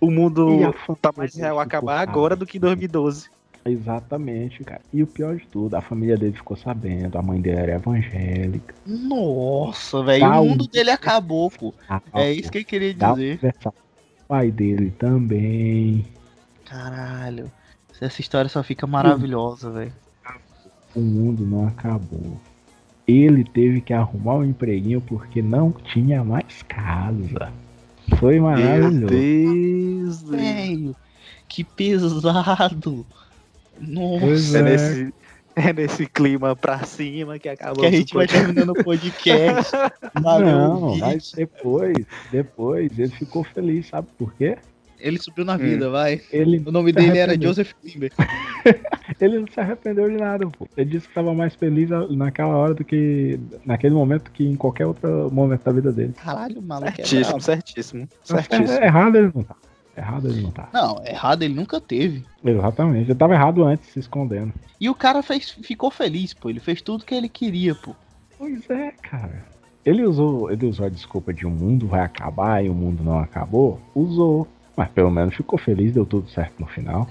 o, 0.00 0.10
mundo 0.10 0.74
tá 1.00 1.12
mais 1.16 1.34
real 1.34 1.58
acabar 1.58 2.00
agora 2.00 2.36
do 2.36 2.46
que 2.46 2.58
em 2.58 2.60
2012. 2.60 3.28
Exatamente, 3.64 4.62
cara. 4.62 4.80
E 4.92 5.02
o 5.02 5.06
pior 5.06 5.36
de 5.36 5.46
tudo, 5.46 5.74
a 5.74 5.80
família 5.82 6.16
dele 6.16 6.36
ficou 6.36 6.56
sabendo, 6.56 7.18
a 7.18 7.22
mãe 7.22 7.40
dele 7.40 7.58
era 7.58 7.74
evangélica. 7.74 8.72
Nossa, 8.86 10.04
velho. 10.04 10.20
Tá 10.20 10.40
o 10.40 10.44
um- 10.44 10.48
mundo 10.50 10.68
dele 10.68 10.90
acabou, 10.90 11.50
pô. 11.50 11.74
a- 11.88 12.00
É 12.14 12.32
isso 12.32 12.50
que 12.50 12.58
eu 12.58 12.64
queria 12.64 12.92
um 12.92 13.14
dizer. 13.14 13.40
o 13.66 13.72
pai 14.28 14.52
dele 14.52 14.92
também. 14.92 16.06
Caralho. 16.64 17.50
Essa 18.00 18.20
história 18.20 18.48
só 18.48 18.62
fica 18.62 18.86
maravilhosa, 18.86 19.70
velho. 19.70 19.92
O 20.94 21.00
mundo 21.00 21.44
não 21.44 21.66
acabou. 21.66 22.40
Ele 23.06 23.44
teve 23.44 23.80
que 23.80 23.92
arrumar 23.92 24.36
um 24.36 24.44
empreguinho 24.44 25.00
porque 25.00 25.40
não 25.40 25.70
tinha 25.72 26.24
mais 26.24 26.62
casa. 26.62 27.52
Foi 28.18 28.34
Meu 28.34 28.44
maravilhoso. 28.44 29.06
Deus. 29.06 30.22
Velho, 30.22 30.96
que 31.48 31.64
pesado. 31.64 33.06
Nossa. 33.80 34.58
É 34.58 34.60
é. 34.60 34.62
nesse, 34.62 35.14
É 35.58 35.72
nesse 35.72 36.04
clima 36.04 36.54
pra 36.54 36.84
cima 36.84 37.38
que 37.38 37.48
acabou. 37.48 37.80
Que 37.80 37.86
a 37.86 37.90
gente 37.90 38.12
vai 38.12 38.26
terminando 38.26 38.72
o 38.72 38.84
podcast. 38.84 39.72
Não, 40.22 40.98
mas 40.98 41.32
depois, 41.32 41.96
depois, 42.30 42.98
ele 42.98 43.08
ficou 43.08 43.42
feliz, 43.42 43.86
sabe 43.86 44.06
por 44.18 44.34
quê? 44.34 44.58
Ele 44.98 45.18
subiu 45.18 45.44
na 45.44 45.56
vida, 45.56 45.90
vai. 45.90 46.20
Ele, 46.32 46.62
O 46.66 46.72
nome 46.72 46.92
dele 46.92 47.18
era. 47.18 47.40
Joseph 47.40 47.72
Klimber. 47.82 48.12
ele 49.20 49.38
não 49.38 49.46
se 49.46 49.60
arrependeu 49.60 50.08
de 50.10 50.16
nada, 50.16 50.46
pô. 50.46 50.66
Ele 50.76 50.90
disse 50.90 51.06
que 51.06 51.10
estava 51.12 51.34
mais 51.34 51.54
feliz 51.54 51.88
naquela 52.10 52.56
hora 52.56 52.74
do 52.74 52.84
que 52.84 53.38
naquele 53.64 53.94
momento 53.94 54.30
que 54.30 54.44
em 54.44 54.56
qualquer 54.56 54.86
outro 54.86 55.30
momento 55.30 55.62
da 55.62 55.72
vida 55.72 55.92
dele. 55.92 56.14
Caralho, 56.14 56.58
o 56.58 56.62
maluco 56.62 56.88
é 56.88 56.94
Certíssimo, 56.94 57.24
brabo. 57.24 57.40
certíssimo. 57.42 58.08
Certíssimo. 58.24 58.70
é, 58.70 58.84
errado 58.86 59.16
ele 59.16 59.32
não 59.34 59.42
tá. 59.44 59.56
Errado 59.96 60.28
ele 60.28 60.40
não 60.42 60.50
tá. 60.50 60.68
Não, 60.74 61.02
errado 61.06 61.42
ele 61.42 61.54
nunca 61.54 61.80
teve. 61.80 62.24
Exatamente. 62.44 63.10
Ele 63.10 63.18
tava 63.18 63.34
errado 63.34 63.64
antes, 63.64 63.88
se 63.90 63.98
escondendo. 63.98 64.52
E 64.80 64.90
o 64.90 64.94
cara 64.94 65.22
fez, 65.22 65.50
ficou 65.50 65.90
feliz, 65.90 66.34
pô. 66.34 66.50
Ele 66.50 66.60
fez 66.60 66.82
tudo 66.82 67.04
que 67.04 67.14
ele 67.14 67.28
queria, 67.28 67.74
pô. 67.74 67.94
Pois 68.38 68.68
é, 68.68 68.92
cara. 69.02 69.44
Ele 69.86 70.04
usou, 70.04 70.50
ele 70.50 70.66
usou 70.66 70.84
a 70.84 70.88
desculpa 70.88 71.32
de 71.32 71.46
o 71.46 71.50
mundo 71.50 71.86
vai 71.86 72.00
acabar 72.00 72.62
e 72.64 72.68
o 72.68 72.74
mundo 72.74 73.04
não 73.04 73.18
acabou. 73.20 73.80
Usou. 73.94 74.46
Mas 74.76 74.88
pelo 74.90 75.10
menos 75.10 75.34
ficou 75.34 75.58
feliz, 75.58 75.92
deu 75.92 76.04
tudo 76.04 76.28
certo 76.28 76.54
no 76.60 76.66
final. 76.66 77.08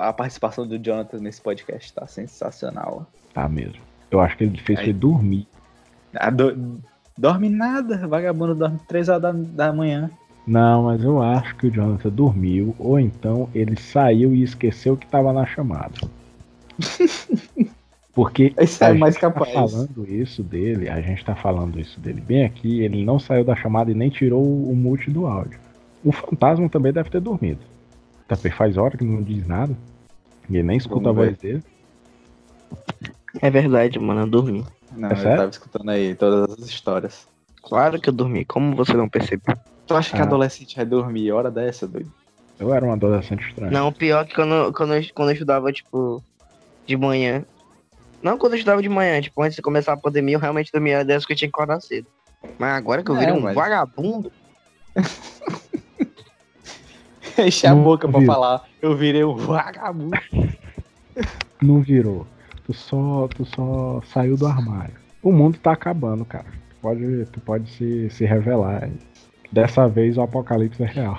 A 0.00 0.12
participação 0.12 0.66
do 0.66 0.78
Jonathan 0.78 1.18
nesse 1.18 1.40
podcast 1.40 1.92
tá 1.92 2.06
sensacional. 2.06 3.06
Tá 3.34 3.48
mesmo. 3.48 3.80
Eu 4.10 4.20
acho 4.20 4.36
que 4.36 4.44
ele 4.44 4.58
fez 4.60 4.80
foi 4.80 4.92
dormir. 4.92 5.46
Ah, 6.14 6.30
do- 6.30 6.78
Dorme 7.16 7.48
nada, 7.48 8.06
vagabundo 8.06 8.54
dorme 8.54 8.78
3 8.86 9.08
horas 9.08 9.22
da, 9.22 9.32
da 9.66 9.72
manhã. 9.72 10.08
Não, 10.46 10.84
mas 10.84 11.02
eu 11.02 11.20
acho 11.20 11.56
que 11.56 11.66
o 11.66 11.70
Jonathan 11.70 12.08
dormiu, 12.10 12.74
ou 12.78 12.98
então 13.00 13.48
ele 13.52 13.78
saiu 13.78 14.32
e 14.32 14.44
esqueceu 14.44 14.96
que 14.96 15.04
tava 15.06 15.32
na 15.32 15.44
chamada. 15.44 15.94
Porque 18.14 18.52
Esse 18.56 18.82
a 18.82 18.88
é 18.88 18.90
gente 18.92 19.00
mais 19.00 19.14
tá 19.14 19.20
capaz. 19.20 19.52
falando 19.52 20.06
isso 20.08 20.42
dele, 20.42 20.88
a 20.88 21.00
gente 21.00 21.24
tá 21.24 21.34
falando 21.34 21.78
isso 21.78 22.00
dele 22.00 22.20
bem 22.20 22.44
aqui, 22.44 22.80
ele 22.82 23.04
não 23.04 23.18
saiu 23.18 23.44
da 23.44 23.54
chamada 23.54 23.90
e 23.90 23.94
nem 23.94 24.10
tirou 24.10 24.42
o 24.44 24.74
mute 24.74 25.10
do 25.10 25.26
áudio. 25.26 25.58
O 26.04 26.12
fantasma 26.12 26.68
também 26.68 26.92
deve 26.92 27.10
ter 27.10 27.20
dormido. 27.20 27.60
Também 28.26 28.52
faz 28.52 28.76
hora 28.76 28.96
que 28.96 29.04
não 29.04 29.22
diz 29.22 29.46
nada. 29.46 29.76
E 30.48 30.54
ele 30.56 30.62
nem 30.62 30.76
escuta 30.76 31.10
a 31.10 31.12
voz 31.12 31.36
dele. 31.38 31.62
É 33.40 33.50
verdade, 33.50 33.98
mano, 33.98 34.22
eu 34.22 34.26
dormi. 34.26 34.64
Não, 34.92 35.08
É 35.10 35.12
eu 35.12 35.16
sério? 35.16 35.36
tava 35.38 35.50
escutando 35.50 35.90
aí 35.90 36.14
todas 36.14 36.58
as 36.58 36.66
histórias. 36.68 37.28
Claro 37.62 38.00
que 38.00 38.08
eu 38.08 38.12
dormi, 38.12 38.44
como 38.44 38.74
você 38.74 38.94
não 38.94 39.08
percebeu? 39.08 39.54
Tu 39.86 39.94
acha 39.94 40.14
que 40.14 40.20
Ah. 40.22 40.24
adolescente 40.24 40.76
vai 40.76 40.84
dormir 40.86 41.32
hora 41.32 41.50
dessa, 41.50 41.86
doido? 41.86 42.10
Eu 42.58 42.72
era 42.72 42.84
um 42.84 42.92
adolescente 42.92 43.46
estranho. 43.46 43.72
Não, 43.72 43.92
pior 43.92 44.26
que 44.26 44.34
quando, 44.34 44.72
quando, 44.72 44.94
eu, 44.94 45.02
quando 45.14 45.28
eu 45.28 45.32
estudava, 45.34 45.72
tipo, 45.72 46.22
de 46.86 46.96
manhã. 46.96 47.44
Não 48.22 48.36
quando 48.36 48.54
eu 48.54 48.58
estudava 48.58 48.82
de 48.82 48.88
manhã, 48.88 49.20
tipo, 49.20 49.40
antes 49.42 49.56
de 49.56 49.62
começar 49.62 49.92
a 49.92 49.96
pandemia, 49.96 50.36
eu 50.36 50.40
realmente 50.40 50.72
dormia 50.72 51.04
dessa 51.04 51.26
que 51.26 51.32
eu 51.32 51.36
tinha 51.36 51.48
que 51.48 51.54
acordar 51.54 51.80
cedo. 51.80 52.06
Mas 52.58 52.76
agora 52.76 53.02
que 53.02 53.10
eu 53.10 53.14
Não, 53.14 53.20
virei 53.20 53.34
um 53.34 53.40
mas- 53.40 53.54
vagabundo, 53.54 54.32
Enche 57.38 57.66
a 57.66 57.74
Não 57.74 57.82
boca 57.82 58.08
pra 58.08 58.18
viu. 58.18 58.26
falar. 58.26 58.64
Eu 58.82 58.96
virei 58.96 59.24
um 59.24 59.36
vagabundo. 59.36 60.18
Não 61.62 61.80
virou. 61.80 62.26
Tu 62.64 62.74
só, 62.74 63.28
tu 63.28 63.44
só 63.44 64.02
saiu 64.12 64.36
do 64.36 64.46
armário. 64.46 64.94
O 65.22 65.32
mundo 65.32 65.58
tá 65.58 65.72
acabando, 65.72 66.24
cara. 66.24 66.46
Tu 66.70 66.76
pode, 66.80 67.26
tu 67.26 67.40
pode 67.40 67.70
se, 67.70 68.10
se 68.10 68.24
revelar. 68.24 68.88
Dessa 69.52 69.88
vez 69.88 70.16
o 70.16 70.22
apocalipse 70.22 70.82
é 70.82 70.86
real. 70.86 71.18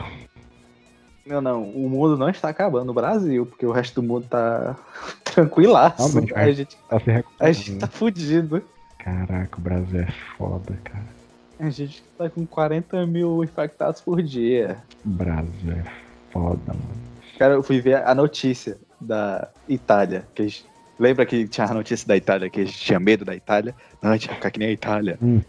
Não, 1.26 1.42
não. 1.42 1.64
O 1.64 1.90
mundo 1.90 2.18
não 2.18 2.30
está 2.30 2.50
acabando 2.50 2.86
no 2.88 2.94
Brasil, 2.94 3.46
porque 3.46 3.66
o 3.66 3.72
resto 3.72 4.02
do 4.02 4.08
mundo 4.08 4.26
tá 4.30 4.76
tranquilaço. 5.24 6.10
Realmente, 6.12 6.34
a, 6.36 6.52
gente, 6.52 6.78
Tá 6.90 6.98
a 7.40 7.52
gente 7.52 7.76
tá 7.78 7.88
fudido. 7.88 8.62
Caraca, 8.98 9.58
o 9.58 9.62
Brasil 9.62 10.02
é 10.02 10.08
foda, 10.38 10.78
cara. 10.84 11.19
A 11.60 11.70
gente 11.70 12.02
tá 12.18 12.30
com 12.30 12.46
40 12.46 13.06
mil 13.06 13.44
infectados 13.44 14.00
por 14.02 14.22
dia. 14.22 14.78
Brasil 15.04 15.72
é 15.74 15.84
foda, 16.32 16.62
mano. 16.68 17.10
Cara, 17.38 17.54
eu 17.56 17.64
fui 17.64 17.82
ver 17.82 17.96
a 18.06 18.16
notícia 18.16 18.78
da 19.00 19.50
Itália. 19.68 20.26
Que 20.34 20.44
gente- 20.48 20.66
lembra 20.98 21.26
que 21.26 21.48
tinha 21.48 21.68
a 21.68 21.74
notícia 21.74 22.08
da 22.08 22.16
Itália, 22.16 22.50
que 22.50 22.62
a 22.62 22.66
gente 22.66 22.78
tinha 22.80 23.00
medo 23.00 23.26
da 23.26 23.36
Itália? 23.36 23.76
Não, 24.02 24.12
a 24.12 24.14
gente 24.14 24.28
ia 24.30 24.36
ficar 24.36 24.52
que 24.52 24.60
nem 24.60 24.70
a 24.70 24.72
Itália. 24.72 25.18
Hum. 25.22 25.42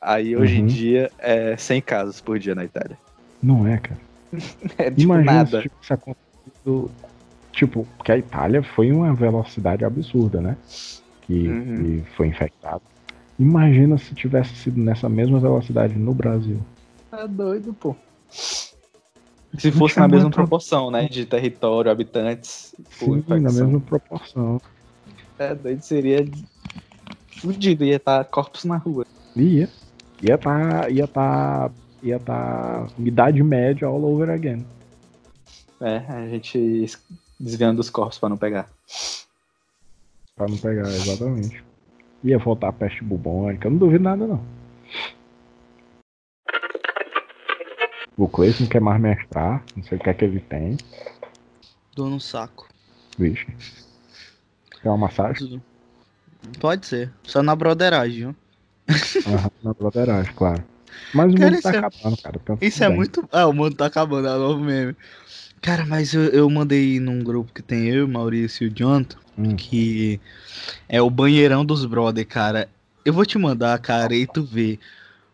Aí 0.00 0.36
hoje 0.36 0.56
em 0.58 0.62
Uhum. 0.62 0.66
dia 0.66 1.10
é 1.18 1.56
100 1.56 1.80
casos 1.80 2.20
por 2.20 2.38
dia 2.38 2.54
na 2.54 2.64
Itália. 2.64 2.98
Não 3.42 3.66
é, 3.66 3.78
cara. 3.78 4.00
É 4.78 4.90
tipo 4.90 5.02
Imagina 5.02 5.32
nada. 5.32 5.62
se 5.62 5.68
tivesse 5.68 5.92
acontecido. 5.92 6.90
Tipo, 7.52 7.86
porque 7.96 8.10
a 8.10 8.18
Itália 8.18 8.62
foi 8.62 8.90
uma 8.90 9.14
velocidade 9.14 9.84
absurda, 9.84 10.40
né? 10.40 10.56
Que, 11.22 11.48
Uhum. 11.48 11.76
que 12.02 12.10
foi 12.16 12.26
infectado. 12.26 12.82
Imagina 13.38 13.98
se 13.98 14.14
tivesse 14.14 14.54
sido 14.56 14.80
nessa 14.80 15.08
mesma 15.08 15.40
velocidade 15.40 15.94
no 15.98 16.14
Brasil. 16.14 16.60
Tá 17.10 17.26
doido, 17.26 17.74
pô. 17.74 17.96
Se 18.30 19.70
fosse 19.72 19.98
na 19.98 20.08
mesma 20.08 20.30
proporção, 20.30 20.90
né? 20.90 21.08
De 21.08 21.24
território, 21.26 21.90
habitantes, 21.90 22.74
Sim, 22.90 23.10
na 23.10 23.38
infecção. 23.38 23.66
mesma 23.66 23.80
proporção. 23.80 24.60
É 25.38 25.54
doido, 25.54 25.82
seria 25.82 26.26
fudido, 27.40 27.84
ia 27.84 27.96
estar 27.96 28.24
corpos 28.24 28.64
na 28.64 28.76
rua. 28.76 29.04
Ia. 29.36 29.68
Ia 30.22 30.38
tá. 30.38 30.88
Ia 30.90 31.06
tá. 31.08 31.70
Ia 32.02 32.18
tá. 32.20 32.86
Idade 32.98 33.42
média 33.42 33.86
all 33.88 34.04
over 34.04 34.30
again. 34.30 34.64
É, 35.80 35.98
a 36.08 36.28
gente 36.28 36.56
es- 36.58 36.98
desviando 37.38 37.80
os 37.80 37.90
corpos 37.90 38.18
pra 38.18 38.28
não 38.28 38.36
pegar. 38.36 38.68
Pra 40.36 40.48
não 40.48 40.56
pegar, 40.56 40.88
exatamente. 40.88 41.62
Ia 42.24 42.38
voltar 42.38 42.68
a 42.68 42.72
peste 42.72 43.04
bubônica. 43.04 43.66
Eu 43.66 43.72
não 43.72 43.78
duvido 43.78 44.02
nada, 44.02 44.26
não. 44.26 44.42
O 48.16 48.26
não 48.26 48.66
quer 48.68 48.80
mais 48.80 49.00
mestrar. 49.00 49.62
Não 49.76 49.82
sei 49.84 49.98
o 49.98 50.00
que 50.00 50.08
é 50.08 50.14
que 50.14 50.24
ele 50.24 50.40
tem. 50.40 50.76
Dor 51.94 52.08
no 52.08 52.18
saco. 52.18 52.66
Vixe. 53.18 53.46
Quer 54.80 54.88
uma 54.88 54.96
massagem? 54.96 55.62
Pode 56.60 56.86
ser. 56.86 57.12
Só 57.24 57.42
na 57.42 57.54
broderagem, 57.54 58.16
viu? 58.18 58.36
Aham, 59.26 59.50
na 59.62 59.74
broderagem, 59.74 60.32
claro. 60.34 60.64
Mas 61.12 61.32
o 61.34 61.36
Cara, 61.36 61.50
mundo 61.50 61.62
tá 61.62 61.70
é- 61.74 61.78
acabando, 61.78 62.16
cara. 62.22 62.40
Isso 62.60 62.84
é 62.84 62.88
bem. 62.88 62.96
muito. 62.96 63.28
Ah, 63.32 63.46
o 63.46 63.52
mundo 63.52 63.76
tá 63.76 63.86
acabando, 63.86 64.28
é 64.28 64.34
o 64.36 64.38
novo 64.38 64.60
meme. 64.64 64.96
Cara, 65.64 65.86
mas 65.86 66.12
eu, 66.12 66.24
eu 66.24 66.50
mandei 66.50 67.00
num 67.00 67.24
grupo 67.24 67.50
que 67.50 67.62
tem 67.62 67.88
eu, 67.88 68.06
Maurício 68.06 68.66
e 68.66 68.68
o 68.68 68.70
Jonathan, 68.70 69.16
Hum. 69.38 69.56
que 69.56 70.20
é 70.86 71.00
o 71.00 71.08
banheirão 71.08 71.64
dos 71.64 71.86
brother, 71.86 72.26
cara. 72.26 72.68
Eu 73.02 73.14
vou 73.14 73.24
te 73.24 73.38
mandar, 73.38 73.78
cara, 73.78 74.14
e 74.14 74.26
tu 74.26 74.44
vê. 74.44 74.78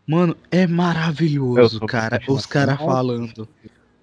Mano, 0.07 0.37
é 0.49 0.69
maravilhoso, 0.69 1.81
cara. 1.81 2.21
Os 2.29 2.47
caras 2.47 2.79
falando. 2.79 3.49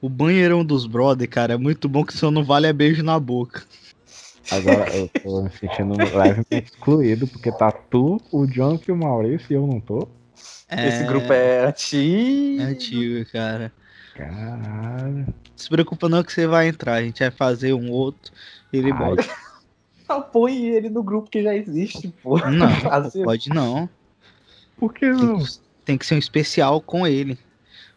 O 0.02 0.10
banheirão 0.10 0.66
dos 0.66 0.86
brother, 0.86 1.30
cara, 1.30 1.54
é 1.54 1.58
muito 1.58 1.88
bom 1.88 2.04
que 2.04 2.16
só 2.16 2.30
não 2.30 2.44
vale 2.44 2.68
é 2.68 2.74
beijo 2.74 3.02
na 3.04 3.18
boca. 3.18 3.64
Agora 4.52 4.86
eu 4.98 5.10
tô 5.24 5.44
me 5.44 5.50
sentindo 5.50 5.96
levemente 5.96 6.74
excluído, 6.74 7.26
porque 7.26 7.54
tá 7.54 7.72
tu, 7.72 8.22
o 8.34 8.46
John 8.46 8.78
e 8.86 8.92
o 8.92 8.98
Maurício 8.98 9.48
e 9.50 9.56
eu 9.56 9.66
não 9.66 9.80
tô. 9.80 10.10
Esse 10.70 11.06
grupo 11.06 11.32
é 11.32 11.68
antigo. 11.68 12.62
É 12.62 12.66
antigo, 12.66 13.32
cara. 13.32 13.72
Caralho. 14.18 15.26
Não 15.28 15.34
se 15.56 15.70
preocupa 15.70 16.10
não 16.10 16.24
que 16.24 16.34
você 16.34 16.48
vai 16.48 16.68
entrar. 16.68 16.96
A 16.96 17.04
gente 17.04 17.20
vai 17.20 17.32
fazer 17.32 17.74
um 17.74 17.92
outro. 17.92 18.32
Ele 18.74 18.92
Ai, 18.92 18.98
bota. 18.98 19.24
Põe 20.32 20.68
ele 20.68 20.90
no 20.90 21.04
grupo 21.04 21.30
que 21.30 21.44
já 21.44 21.54
existe, 21.56 22.08
pô. 22.24 22.38
Não, 22.50 22.70
Fácil. 22.82 23.24
pode 23.24 23.50
não. 23.50 23.90
Por 24.78 24.94
que 24.94 25.02
Tem 25.12 25.14
não? 25.14 25.40
que, 25.40 25.46
tem 25.86 25.98
que 25.98 26.06
ser 26.06 26.16
um 26.16 26.20
especial 26.20 26.82
com 26.82 27.06
ele. 27.06 27.38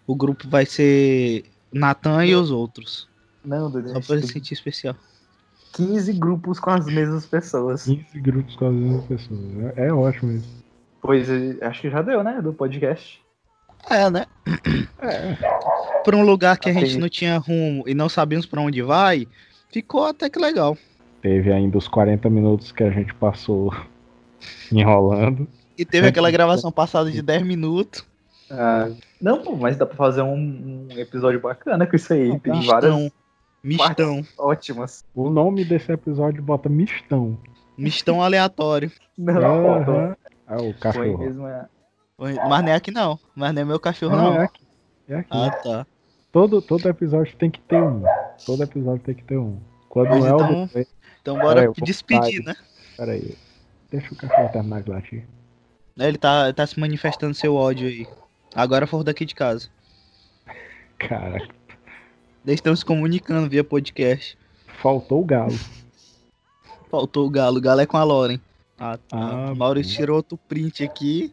O 0.06 0.14
grupo 0.14 0.48
vai 0.48 0.66
ser 0.66 1.44
Natan 1.72 2.24
e 2.26 2.34
os 2.34 2.50
outros. 2.50 3.08
Não, 3.44 3.70
Dudu. 3.70 3.90
Só 3.90 4.00
pra 4.00 4.16
ele 4.16 4.26
se 4.26 4.32
sentir 4.32 4.54
especial. 4.54 4.96
15 5.72 6.12
grupos 6.14 6.58
com 6.58 6.70
as 6.70 6.86
mesmas 6.86 7.26
pessoas. 7.26 7.84
15 7.84 8.20
grupos 8.20 8.56
com 8.56 8.66
as 8.68 8.74
mesmas 8.74 9.04
pessoas. 9.04 9.40
É, 9.76 9.86
é 9.86 9.92
ótimo 9.92 10.32
isso. 10.32 10.64
Pois 11.00 11.30
é, 11.30 11.56
acho 11.64 11.80
que 11.80 11.90
já 11.90 12.02
deu, 12.02 12.24
né? 12.24 12.42
Do 12.42 12.52
podcast. 12.52 13.22
É, 13.88 14.10
né? 14.10 14.26
É. 15.00 15.36
Pra 16.04 16.16
um 16.16 16.22
lugar 16.22 16.58
que 16.58 16.68
a 16.68 16.72
gente 16.72 16.98
não 16.98 17.08
tinha 17.08 17.38
rumo 17.38 17.84
e 17.86 17.94
não 17.94 18.08
sabíamos 18.08 18.46
pra 18.46 18.60
onde 18.60 18.82
vai, 18.82 19.26
ficou 19.72 20.04
até 20.04 20.28
que 20.28 20.38
legal. 20.38 20.76
Teve 21.22 21.52
ainda 21.52 21.76
os 21.78 21.88
40 21.88 22.28
minutos 22.30 22.72
que 22.72 22.82
a 22.82 22.90
gente 22.90 23.14
passou 23.14 23.74
enrolando. 24.72 25.46
E 25.76 25.84
teve 25.84 26.08
aquela 26.08 26.30
gravação 26.30 26.70
passada 26.70 27.10
de 27.10 27.22
10 27.22 27.42
minutos. 27.42 28.04
Ah, 28.50 28.90
não, 29.20 29.42
pô, 29.42 29.56
mas 29.56 29.76
dá 29.76 29.86
pra 29.86 29.96
fazer 29.96 30.22
um, 30.22 30.88
um 30.90 30.98
episódio 30.98 31.40
bacana 31.40 31.86
com 31.86 31.94
isso 31.96 32.12
aí. 32.12 32.38
Tem 32.40 32.52
Mistão. 32.52 32.80
várias 32.80 33.12
Mistão. 33.62 34.24
ótimas. 34.38 35.04
O 35.14 35.30
nome 35.30 35.64
desse 35.64 35.92
episódio 35.92 36.42
bota 36.42 36.68
mistão. 36.68 37.38
Mistão 37.78 38.22
aleatório. 38.22 38.90
Não, 39.16 39.34
pô, 39.34 39.90
Aham. 39.90 40.16
É 40.48 40.54
o 40.56 40.58
foi 40.58 40.72
cachorro. 40.74 41.18
mesmo. 41.18 41.46
É... 41.46 41.66
Mas 42.20 42.62
não 42.64 42.68
é 42.68 42.74
aqui 42.74 42.90
não. 42.90 43.18
Mas 43.34 43.54
não 43.54 43.62
é 43.62 43.64
meu 43.64 43.80
cachorro, 43.80 44.14
Não, 44.16 44.32
é 44.34 44.38
não. 44.38 44.44
aqui. 44.44 44.62
É 45.08 45.14
aqui. 45.16 45.28
Ah, 45.32 45.50
tá. 45.50 45.86
Todo, 46.30 46.60
todo 46.62 46.88
episódio 46.88 47.34
tem 47.36 47.50
que 47.50 47.60
ter 47.60 47.82
um. 47.82 48.02
Todo 48.46 48.62
episódio 48.62 49.00
tem 49.02 49.14
que 49.14 49.24
ter 49.24 49.38
um. 49.38 49.58
Quando 49.88 50.10
Mas 50.10 50.20
não 50.20 50.26
é 50.28 50.32
o 50.32 50.36
então- 50.44 50.68
Clay- 50.68 50.86
Então 51.22 51.36
aí, 51.36 51.42
bora 51.42 51.64
vou 51.66 51.74
despedir, 51.82 52.44
né? 52.44 52.54
Pera 52.96 53.12
aí. 53.12 53.36
Deixa 53.90 54.12
o 54.14 54.16
cachorro 54.16 54.48
terminar 54.52 54.82
de 54.82 54.90
latir. 54.90 55.24
Ele 55.98 56.16
tá, 56.18 56.44
ele 56.44 56.52
tá 56.52 56.66
se 56.66 56.78
manifestando 56.78 57.34
seu 57.34 57.54
ódio 57.56 57.88
aí. 57.88 58.06
Agora 58.54 58.86
for 58.86 59.02
daqui 59.02 59.24
de 59.24 59.34
casa. 59.34 59.68
Caraca, 60.98 61.48
Eles 62.46 62.58
estão 62.58 62.74
se 62.76 62.84
comunicando 62.84 63.48
via 63.48 63.64
podcast. 63.64 64.38
faltou 64.80 65.20
o 65.22 65.24
galo. 65.24 65.58
Faltou 66.90 67.26
o 67.26 67.30
galo. 67.30 67.58
O 67.58 67.60
galo 67.60 67.80
é 67.80 67.86
com 67.86 67.96
a 67.96 68.04
Loren. 68.04 68.40
Ah, 68.78 68.96
tá. 68.96 69.16
Ah, 69.50 69.54
Maurício 69.54 69.94
tirou 69.96 70.16
outro 70.16 70.36
print 70.48 70.82
aqui. 70.84 71.32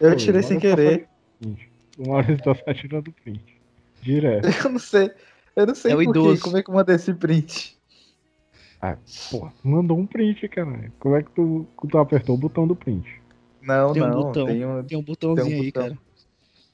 Eu 0.00 0.10
Pô, 0.10 0.16
tirei 0.16 0.42
sem 0.42 0.58
querer. 0.58 1.08
O 1.98 2.08
Maurício 2.08 2.44
tá 2.44 2.54
só 2.54 2.74
tirando 2.74 3.12
print. 3.12 3.42
Direto. 4.02 4.46
Eu 4.64 4.70
não 4.70 4.78
sei. 4.78 5.10
Eu 5.54 5.66
não 5.66 5.74
sei 5.74 5.92
É 5.92 5.94
por. 5.96 6.38
Como 6.40 6.56
é 6.58 6.62
que 6.62 6.70
eu 6.70 6.74
mandei 6.74 6.96
esse 6.96 7.14
print? 7.14 7.76
Pô, 9.30 9.50
tu 9.62 9.68
mandou 9.68 9.98
um 9.98 10.06
print, 10.06 10.46
cara. 10.48 10.92
Como 10.98 11.16
é 11.16 11.22
que 11.22 11.30
tu, 11.30 11.66
tu 11.88 11.98
apertou 11.98 12.34
o 12.34 12.38
botão 12.38 12.66
do 12.66 12.76
print? 12.76 13.08
Não, 13.62 13.92
Tem 13.92 14.02
um 14.02 14.08
não. 14.08 14.22
botão. 14.22 14.46
Tem 14.46 14.66
um... 14.66 14.84
Tem 14.84 14.98
um 14.98 15.02
botãozinho 15.02 15.46
Tem 15.46 15.58
um 15.58 15.62
aí, 15.62 15.72
botão. 15.72 15.82
cara. 15.82 15.98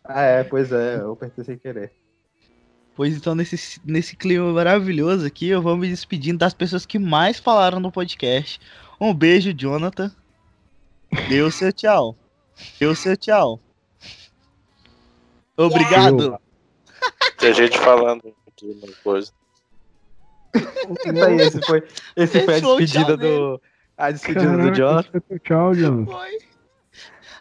Ah, 0.05 0.23
é, 0.23 0.45
pois 0.45 0.73
é. 0.73 0.97
Eu 0.97 1.13
apertei 1.13 1.45
sem 1.45 1.57
querer. 1.57 1.93
Pois 2.95 3.17
então, 3.17 3.35
nesse, 3.35 3.81
nesse 3.85 4.17
clima 4.17 4.53
maravilhoso 4.53 5.27
aqui, 5.27 5.49
eu 5.49 5.63
vou 5.63 5.77
me 5.77 5.89
despedindo 5.89 6.39
das 6.39 6.53
pessoas 6.53 6.85
que 6.85 6.99
mais 6.99 7.39
falaram 7.39 7.81
no 7.81 7.91
podcast. 7.91 8.61
Um 9.01 9.15
beijo, 9.15 9.55
Jonathan. 9.55 10.13
O 11.47 11.51
seu 11.51 11.73
tchau. 11.73 12.17
O 12.81 12.95
seu 12.95 13.17
tchau. 13.17 13.61
Obrigado. 15.57 16.39
Tem 17.39 17.55
gente 17.55 17.79
falando 17.79 18.35
aqui 18.47 18.67
uma 18.67 18.93
coisa. 19.03 19.33
Aí, 20.55 21.37
esse 21.41 21.61
foi, 21.63 21.83
esse 22.17 22.45
foi 22.45 22.55
a 22.55 22.61
despedida 22.61 23.17
do. 23.17 23.61
A 23.97 24.11
despedida 24.11 24.47
Caraca, 24.47 24.71
do 24.71 24.77
Jonathan. 24.77 25.21
Tchau, 25.45 25.75
Jonathan. 25.75 26.13
Foi. 26.13 26.39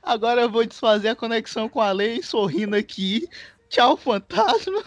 Agora 0.04 0.42
eu 0.42 0.50
vou 0.50 0.66
desfazer 0.66 1.10
a 1.10 1.16
conexão 1.16 1.70
com 1.70 1.82
a 1.82 1.92
lei, 1.92 2.24
sorrindo 2.24 2.76
aqui. 2.76 3.28
Tchau, 3.70 3.96
fantasma. 3.96 4.84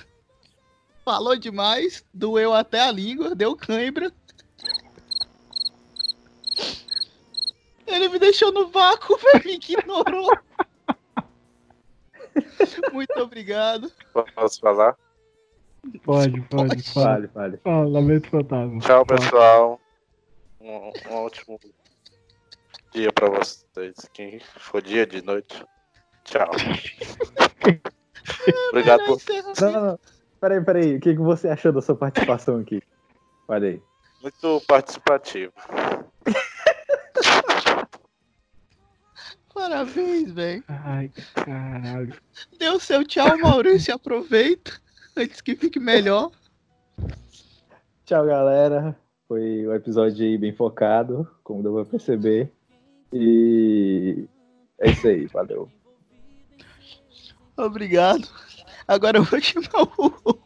Falou 1.05 1.37
demais, 1.37 2.05
doeu 2.13 2.53
até 2.53 2.81
a 2.81 2.91
língua, 2.91 3.35
deu 3.35 3.55
cãibra. 3.55 4.13
Ele 7.95 8.09
me 8.09 8.19
deixou 8.19 8.51
no 8.53 8.69
vácuo, 8.69 9.16
velho, 9.33 9.45
me 9.45 9.55
ignorou. 9.55 10.31
Muito 12.93 13.16
obrigado. 13.21 13.91
Posso 14.35 14.61
falar? 14.61 14.97
Pode, 16.03 16.41
pode, 16.43 16.69
pode. 16.69 16.93
Fale, 16.93 17.29
fale. 17.29 17.61
Lamento 17.65 18.29
fantasma. 18.31 18.81
Tchau, 18.81 19.07
pessoal. 19.07 19.81
Um, 20.61 20.91
um 21.11 21.15
ótimo 21.15 21.61
dia 22.93 23.12
pra 23.12 23.29
vocês. 23.29 23.95
Quem 24.12 24.41
for 24.41 24.83
dia 24.83 25.07
de 25.07 25.23
noite. 25.23 25.65
Tchau. 26.25 26.51
Obrigado 28.71 29.05
por. 29.05 29.19
Não, 29.61 29.73
não, 29.73 29.83
não. 29.83 29.99
Peraí, 30.41 30.65
peraí. 30.65 30.97
O 30.97 31.01
que, 31.01 31.15
que 31.15 31.21
você 31.21 31.49
achou 31.49 31.71
da 31.71 31.83
sua 31.83 31.95
participação 31.95 32.59
aqui? 32.59 32.83
Olha 33.47 33.69
aí. 33.69 33.81
Muito 34.23 34.62
participativo. 34.66 35.53
Parabéns, 39.55 40.33
velho. 40.33 40.65
Ai, 40.67 41.11
caralho. 41.33 42.13
Deu 42.59 42.81
seu 42.81 43.05
tchau, 43.05 43.39
Maurício. 43.39 43.95
Aproveita 43.95 44.73
antes 45.17 45.41
que 45.41 45.55
fique 45.55 45.79
melhor. 45.79 46.33
Tchau, 48.05 48.27
galera. 48.27 48.99
Foi 49.29 49.67
um 49.67 49.73
episódio 49.73 50.27
aí 50.27 50.37
bem 50.37 50.53
focado, 50.53 51.31
como 51.45 51.63
deu 51.63 51.73
pra 51.73 51.85
perceber. 51.85 52.53
E 53.13 54.27
é 54.81 54.91
isso 54.91 55.07
aí, 55.07 55.27
valeu. 55.27 55.71
Obrigado. 57.57 58.29
Agora 58.89 59.19
eu 59.19 59.23
vou 59.23 59.41
chamar 59.41 59.89
o, 59.97 60.39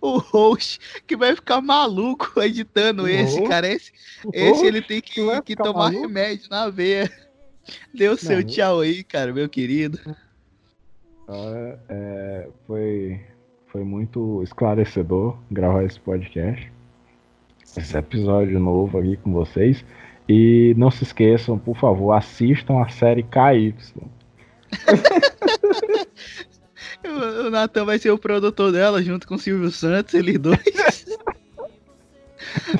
o 0.00 0.18
host 0.18 1.02
que 1.06 1.16
vai 1.16 1.34
ficar 1.34 1.60
maluco 1.60 2.40
editando 2.40 3.02
O 3.02 3.08
esse, 3.08 3.42
cara. 3.48 3.66
Esse, 3.66 3.92
esse 4.32 4.64
ele 4.64 4.80
tem 4.80 5.00
que 5.00 5.14
que, 5.14 5.42
que 5.42 5.56
tomar 5.56 5.90
maluco? 5.90 6.02
remédio 6.02 6.48
na 6.48 6.70
veia. 6.70 7.10
Deu 7.94 8.16
seu 8.16 8.38
Não. 8.38 8.44
tchau 8.44 8.80
aí, 8.80 9.04
cara, 9.04 9.32
meu 9.32 9.48
querido. 9.48 9.98
É, 11.88 12.48
foi, 12.66 13.20
foi 13.68 13.84
muito 13.84 14.42
esclarecedor 14.42 15.36
gravar 15.50 15.84
esse 15.84 16.00
podcast. 16.00 16.70
Esse 17.76 17.96
episódio 17.96 18.58
novo 18.58 18.98
aqui 18.98 19.16
com 19.16 19.32
vocês. 19.32 19.84
E 20.28 20.74
não 20.76 20.90
se 20.90 21.04
esqueçam, 21.04 21.58
por 21.58 21.76
favor, 21.76 22.12
assistam 22.12 22.82
a 22.82 22.88
série 22.88 23.22
KY. 23.22 23.74
O, 27.04 27.50
Natan 27.50 27.84
vai 27.84 27.98
ser 27.98 28.12
o 28.12 28.18
produtor 28.18 28.70
dela 28.70 29.02
junto 29.02 29.26
com 29.26 29.34
o 29.34 29.38
Silvio 29.38 29.72
Santos, 29.72 30.14
eles 30.14 30.38
dois. 30.38 30.60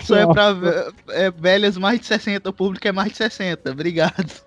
Só 0.02 0.16
é 0.16 0.26
pra 0.26 0.56
é, 1.10 1.30
velhas 1.30 1.76
mais 1.76 2.00
de 2.00 2.06
60, 2.06 2.48
o 2.48 2.52
público 2.52 2.86
é 2.86 2.92
mais 2.92 3.10
de 3.10 3.18
60. 3.18 3.72
Obrigado. 3.72 4.44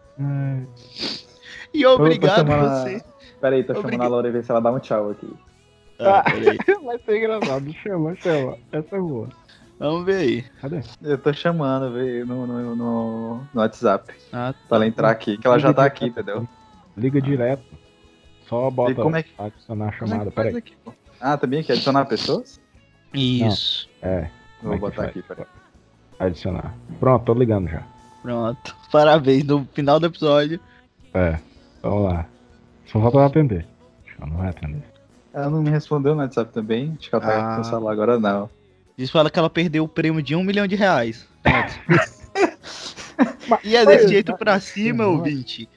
E 1.73 1.85
obrigado 1.85 2.35
chamando 2.47 2.65
a- 2.67 2.83
você. 2.83 3.03
Peraí, 3.41 3.63
tô 3.63 3.73
chamando 3.73 3.85
Obrigado. 3.85 4.07
a 4.07 4.09
Laura 4.09 4.31
ver 4.31 4.43
se 4.43 4.51
ela 4.51 4.61
dá 4.61 4.71
um 4.71 4.79
tchau 4.79 5.09
aqui. 5.11 5.29
Ah, 5.99 6.23
peraí. 6.23 6.57
Vai 6.85 6.99
ser 6.99 7.17
engraçado. 7.17 7.73
Chama, 7.73 8.15
chama. 8.15 8.57
Essa 8.71 8.95
é 8.95 8.99
boa. 8.99 9.29
Vamos 9.77 10.05
ver 10.05 10.15
aí. 10.15 10.41
Cadê? 10.61 10.81
Eu 11.01 11.17
tô 11.17 11.33
chamando 11.33 11.91
velho, 11.93 12.25
no, 12.25 12.47
no, 12.47 12.75
no, 12.75 13.35
no 13.37 13.47
WhatsApp. 13.61 14.13
Ah, 14.31 14.53
Pra 14.69 14.77
ela 14.77 14.87
entrar 14.87 15.09
aqui, 15.09 15.37
que 15.37 15.45
ela 15.45 15.59
já 15.59 15.73
tá 15.73 15.83
aqui, 15.85 16.05
entendeu? 16.05 16.47
Liga 16.97 17.21
direto. 17.21 17.63
Só 18.47 18.69
bota 18.69 18.95
como 18.95 19.17
é 19.17 19.23
que- 19.23 19.31
adicionar 19.37 19.85
a 19.85 19.89
é 19.89 19.91
chamada. 19.91 20.31
faz 20.31 20.33
Peraí. 20.47 20.57
aqui? 20.57 20.77
Ah, 21.19 21.37
também 21.37 21.59
aqui, 21.59 21.71
adicionar 21.73 22.05
pessoas? 22.05 22.61
Isso. 23.13 23.89
É, 24.01 24.29
Como 24.61 24.73
é 24.73 24.77
Vou 24.77 24.89
que 24.89 24.95
botar 24.97 25.09
aqui, 25.09 25.21
peraí. 25.23 25.45
adicionar. 26.19 26.73
Pronto, 26.99 27.25
tô 27.25 27.33
ligando 27.33 27.67
já. 27.69 27.83
Pronto. 28.25 28.75
Parabéns 28.91 29.43
no 29.43 29.67
final 29.73 29.99
do 29.99 30.07
episódio. 30.07 30.59
É, 31.13 31.37
vamos 31.81 32.05
lá. 32.11 32.25
Só 32.87 32.99
falta 32.99 33.17
ela 33.17 33.27
atender. 33.27 33.65
Acho 34.03 34.15
que 34.15 34.21
ela 34.23 34.31
não 34.31 34.37
vai 34.37 34.49
atender. 34.49 34.83
Ela 35.31 35.49
não 35.49 35.61
me 35.61 35.69
respondeu 35.69 36.15
no 36.15 36.21
WhatsApp 36.21 36.51
também. 36.51 36.95
Acho 36.99 37.09
que 37.09 37.15
ela 37.15 37.23
tá 37.23 37.53
Ah. 37.53 37.55
com 37.55 37.61
o 37.61 37.65
celular 37.65 37.91
agora, 37.91 38.19
não. 38.19 38.49
Diz 38.97 39.11
pra 39.11 39.21
ela 39.21 39.29
que 39.29 39.37
ela 39.37 39.49
perdeu 39.49 39.83
o 39.83 39.87
prêmio 39.87 40.23
de 40.23 40.35
um 40.35 40.43
milhão 40.43 40.65
de 40.65 40.75
reais. 40.75 41.27
e 43.63 43.75
é 43.75 43.85
desse 43.85 44.07
jeito 44.07 44.35
pra 44.35 44.59
cima, 44.59 45.05
ouvinte. 45.05 45.69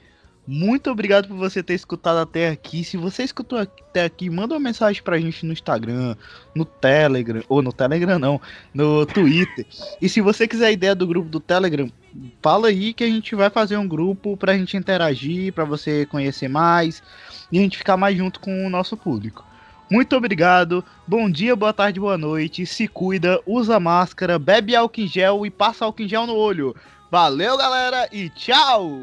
Muito 0.51 0.89
obrigado 0.89 1.27
por 1.27 1.37
você 1.37 1.61
ter 1.61 1.75
escutado 1.75 2.17
até 2.17 2.49
aqui. 2.49 2.83
Se 2.83 2.97
você 2.97 3.21
escutou 3.21 3.59
até 3.59 4.05
aqui, 4.05 4.31
manda 4.31 4.55
uma 4.55 4.59
mensagem 4.59 5.03
pra 5.03 5.19
gente 5.19 5.45
no 5.45 5.53
Instagram, 5.53 6.15
no 6.55 6.65
Telegram, 6.65 7.43
ou 7.47 7.61
no 7.61 7.71
Telegram 7.71 8.17
não, 8.17 8.41
no 8.73 9.05
Twitter. 9.05 9.67
E 10.01 10.09
se 10.09 10.21
você 10.21 10.47
quiser 10.47 10.65
a 10.65 10.71
ideia 10.71 10.95
do 10.95 11.05
grupo 11.05 11.29
do 11.29 11.39
Telegram, 11.39 11.87
fala 12.41 12.69
aí 12.69 12.95
que 12.95 13.03
a 13.03 13.07
gente 13.07 13.35
vai 13.35 13.51
fazer 13.51 13.77
um 13.77 13.87
grupo 13.87 14.35
pra 14.35 14.57
gente 14.57 14.75
interagir, 14.75 15.53
pra 15.53 15.65
você 15.65 16.07
conhecer 16.07 16.47
mais 16.47 17.03
e 17.51 17.59
a 17.59 17.61
gente 17.61 17.77
ficar 17.77 17.95
mais 17.95 18.17
junto 18.17 18.39
com 18.39 18.65
o 18.65 18.71
nosso 18.71 18.97
público. 18.97 19.45
Muito 19.87 20.15
obrigado. 20.15 20.83
Bom 21.05 21.29
dia, 21.29 21.55
boa 21.55 21.73
tarde, 21.73 21.99
boa 21.99 22.17
noite. 22.17 22.65
Se 22.65 22.87
cuida, 22.87 23.39
usa 23.45 23.79
máscara, 23.79 24.39
bebe 24.39 24.75
álcool 24.75 25.01
em 25.01 25.07
gel 25.07 25.45
e 25.45 25.51
passa 25.51 25.85
álcool 25.85 26.01
em 26.01 26.09
gel 26.09 26.25
no 26.25 26.33
olho. 26.33 26.75
Valeu, 27.11 27.55
galera, 27.55 28.09
e 28.11 28.31
tchau! 28.31 28.99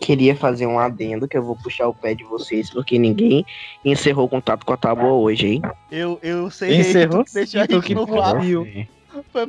Queria 0.00 0.36
fazer 0.36 0.66
um 0.66 0.78
adendo 0.78 1.26
que 1.26 1.36
eu 1.36 1.42
vou 1.42 1.56
puxar 1.56 1.88
o 1.88 1.94
pé 1.94 2.14
de 2.14 2.24
vocês, 2.24 2.70
porque 2.70 2.98
ninguém 2.98 3.44
encerrou 3.84 4.26
o 4.26 4.28
contato 4.28 4.64
com 4.66 4.72
a 4.72 4.76
tábua 4.76 5.12
hoje, 5.12 5.46
hein? 5.46 5.62
Eu, 5.90 6.18
eu 6.22 6.50
sei 6.50 6.80
Encerrou 6.80 7.24
que 7.24 7.32
deixou 7.32 7.60
a 7.60 7.64
sim, 7.64 7.68
tô 7.68 7.74
gente 7.80 7.86
que 7.86 7.94
no? 7.94 8.06
Sim. 8.64 8.86
Foi 9.32 9.46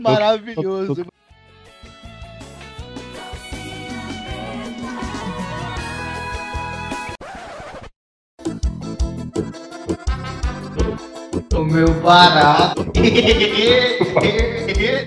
O 11.55 11.63
meu 11.63 11.87
barato. 12.01 12.83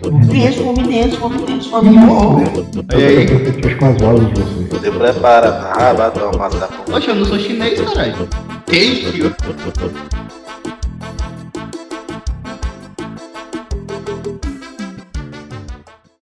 Convidência, 0.01 0.65
convidência, 0.65 1.19
convidência, 1.21 1.71
convidência. 1.71 2.97
E 2.97 3.05
aí? 3.05 3.27
Deixa 3.27 3.77
com 3.77 3.87
as 3.87 4.01
vozes 4.01 4.29
de 4.29 4.41
vocês. 4.41 4.83
Se 4.83 4.91
prepara 4.91 5.53
pra 5.53 5.73
rabatão, 5.73 6.31
massa 6.39 6.69
Poxa, 6.87 7.11
eu 7.11 7.17
não 7.17 7.27
sou 7.27 7.39
chinês, 7.39 7.79
caralho. 7.81 8.29
Thank 8.67 9.19
you. 9.19 9.35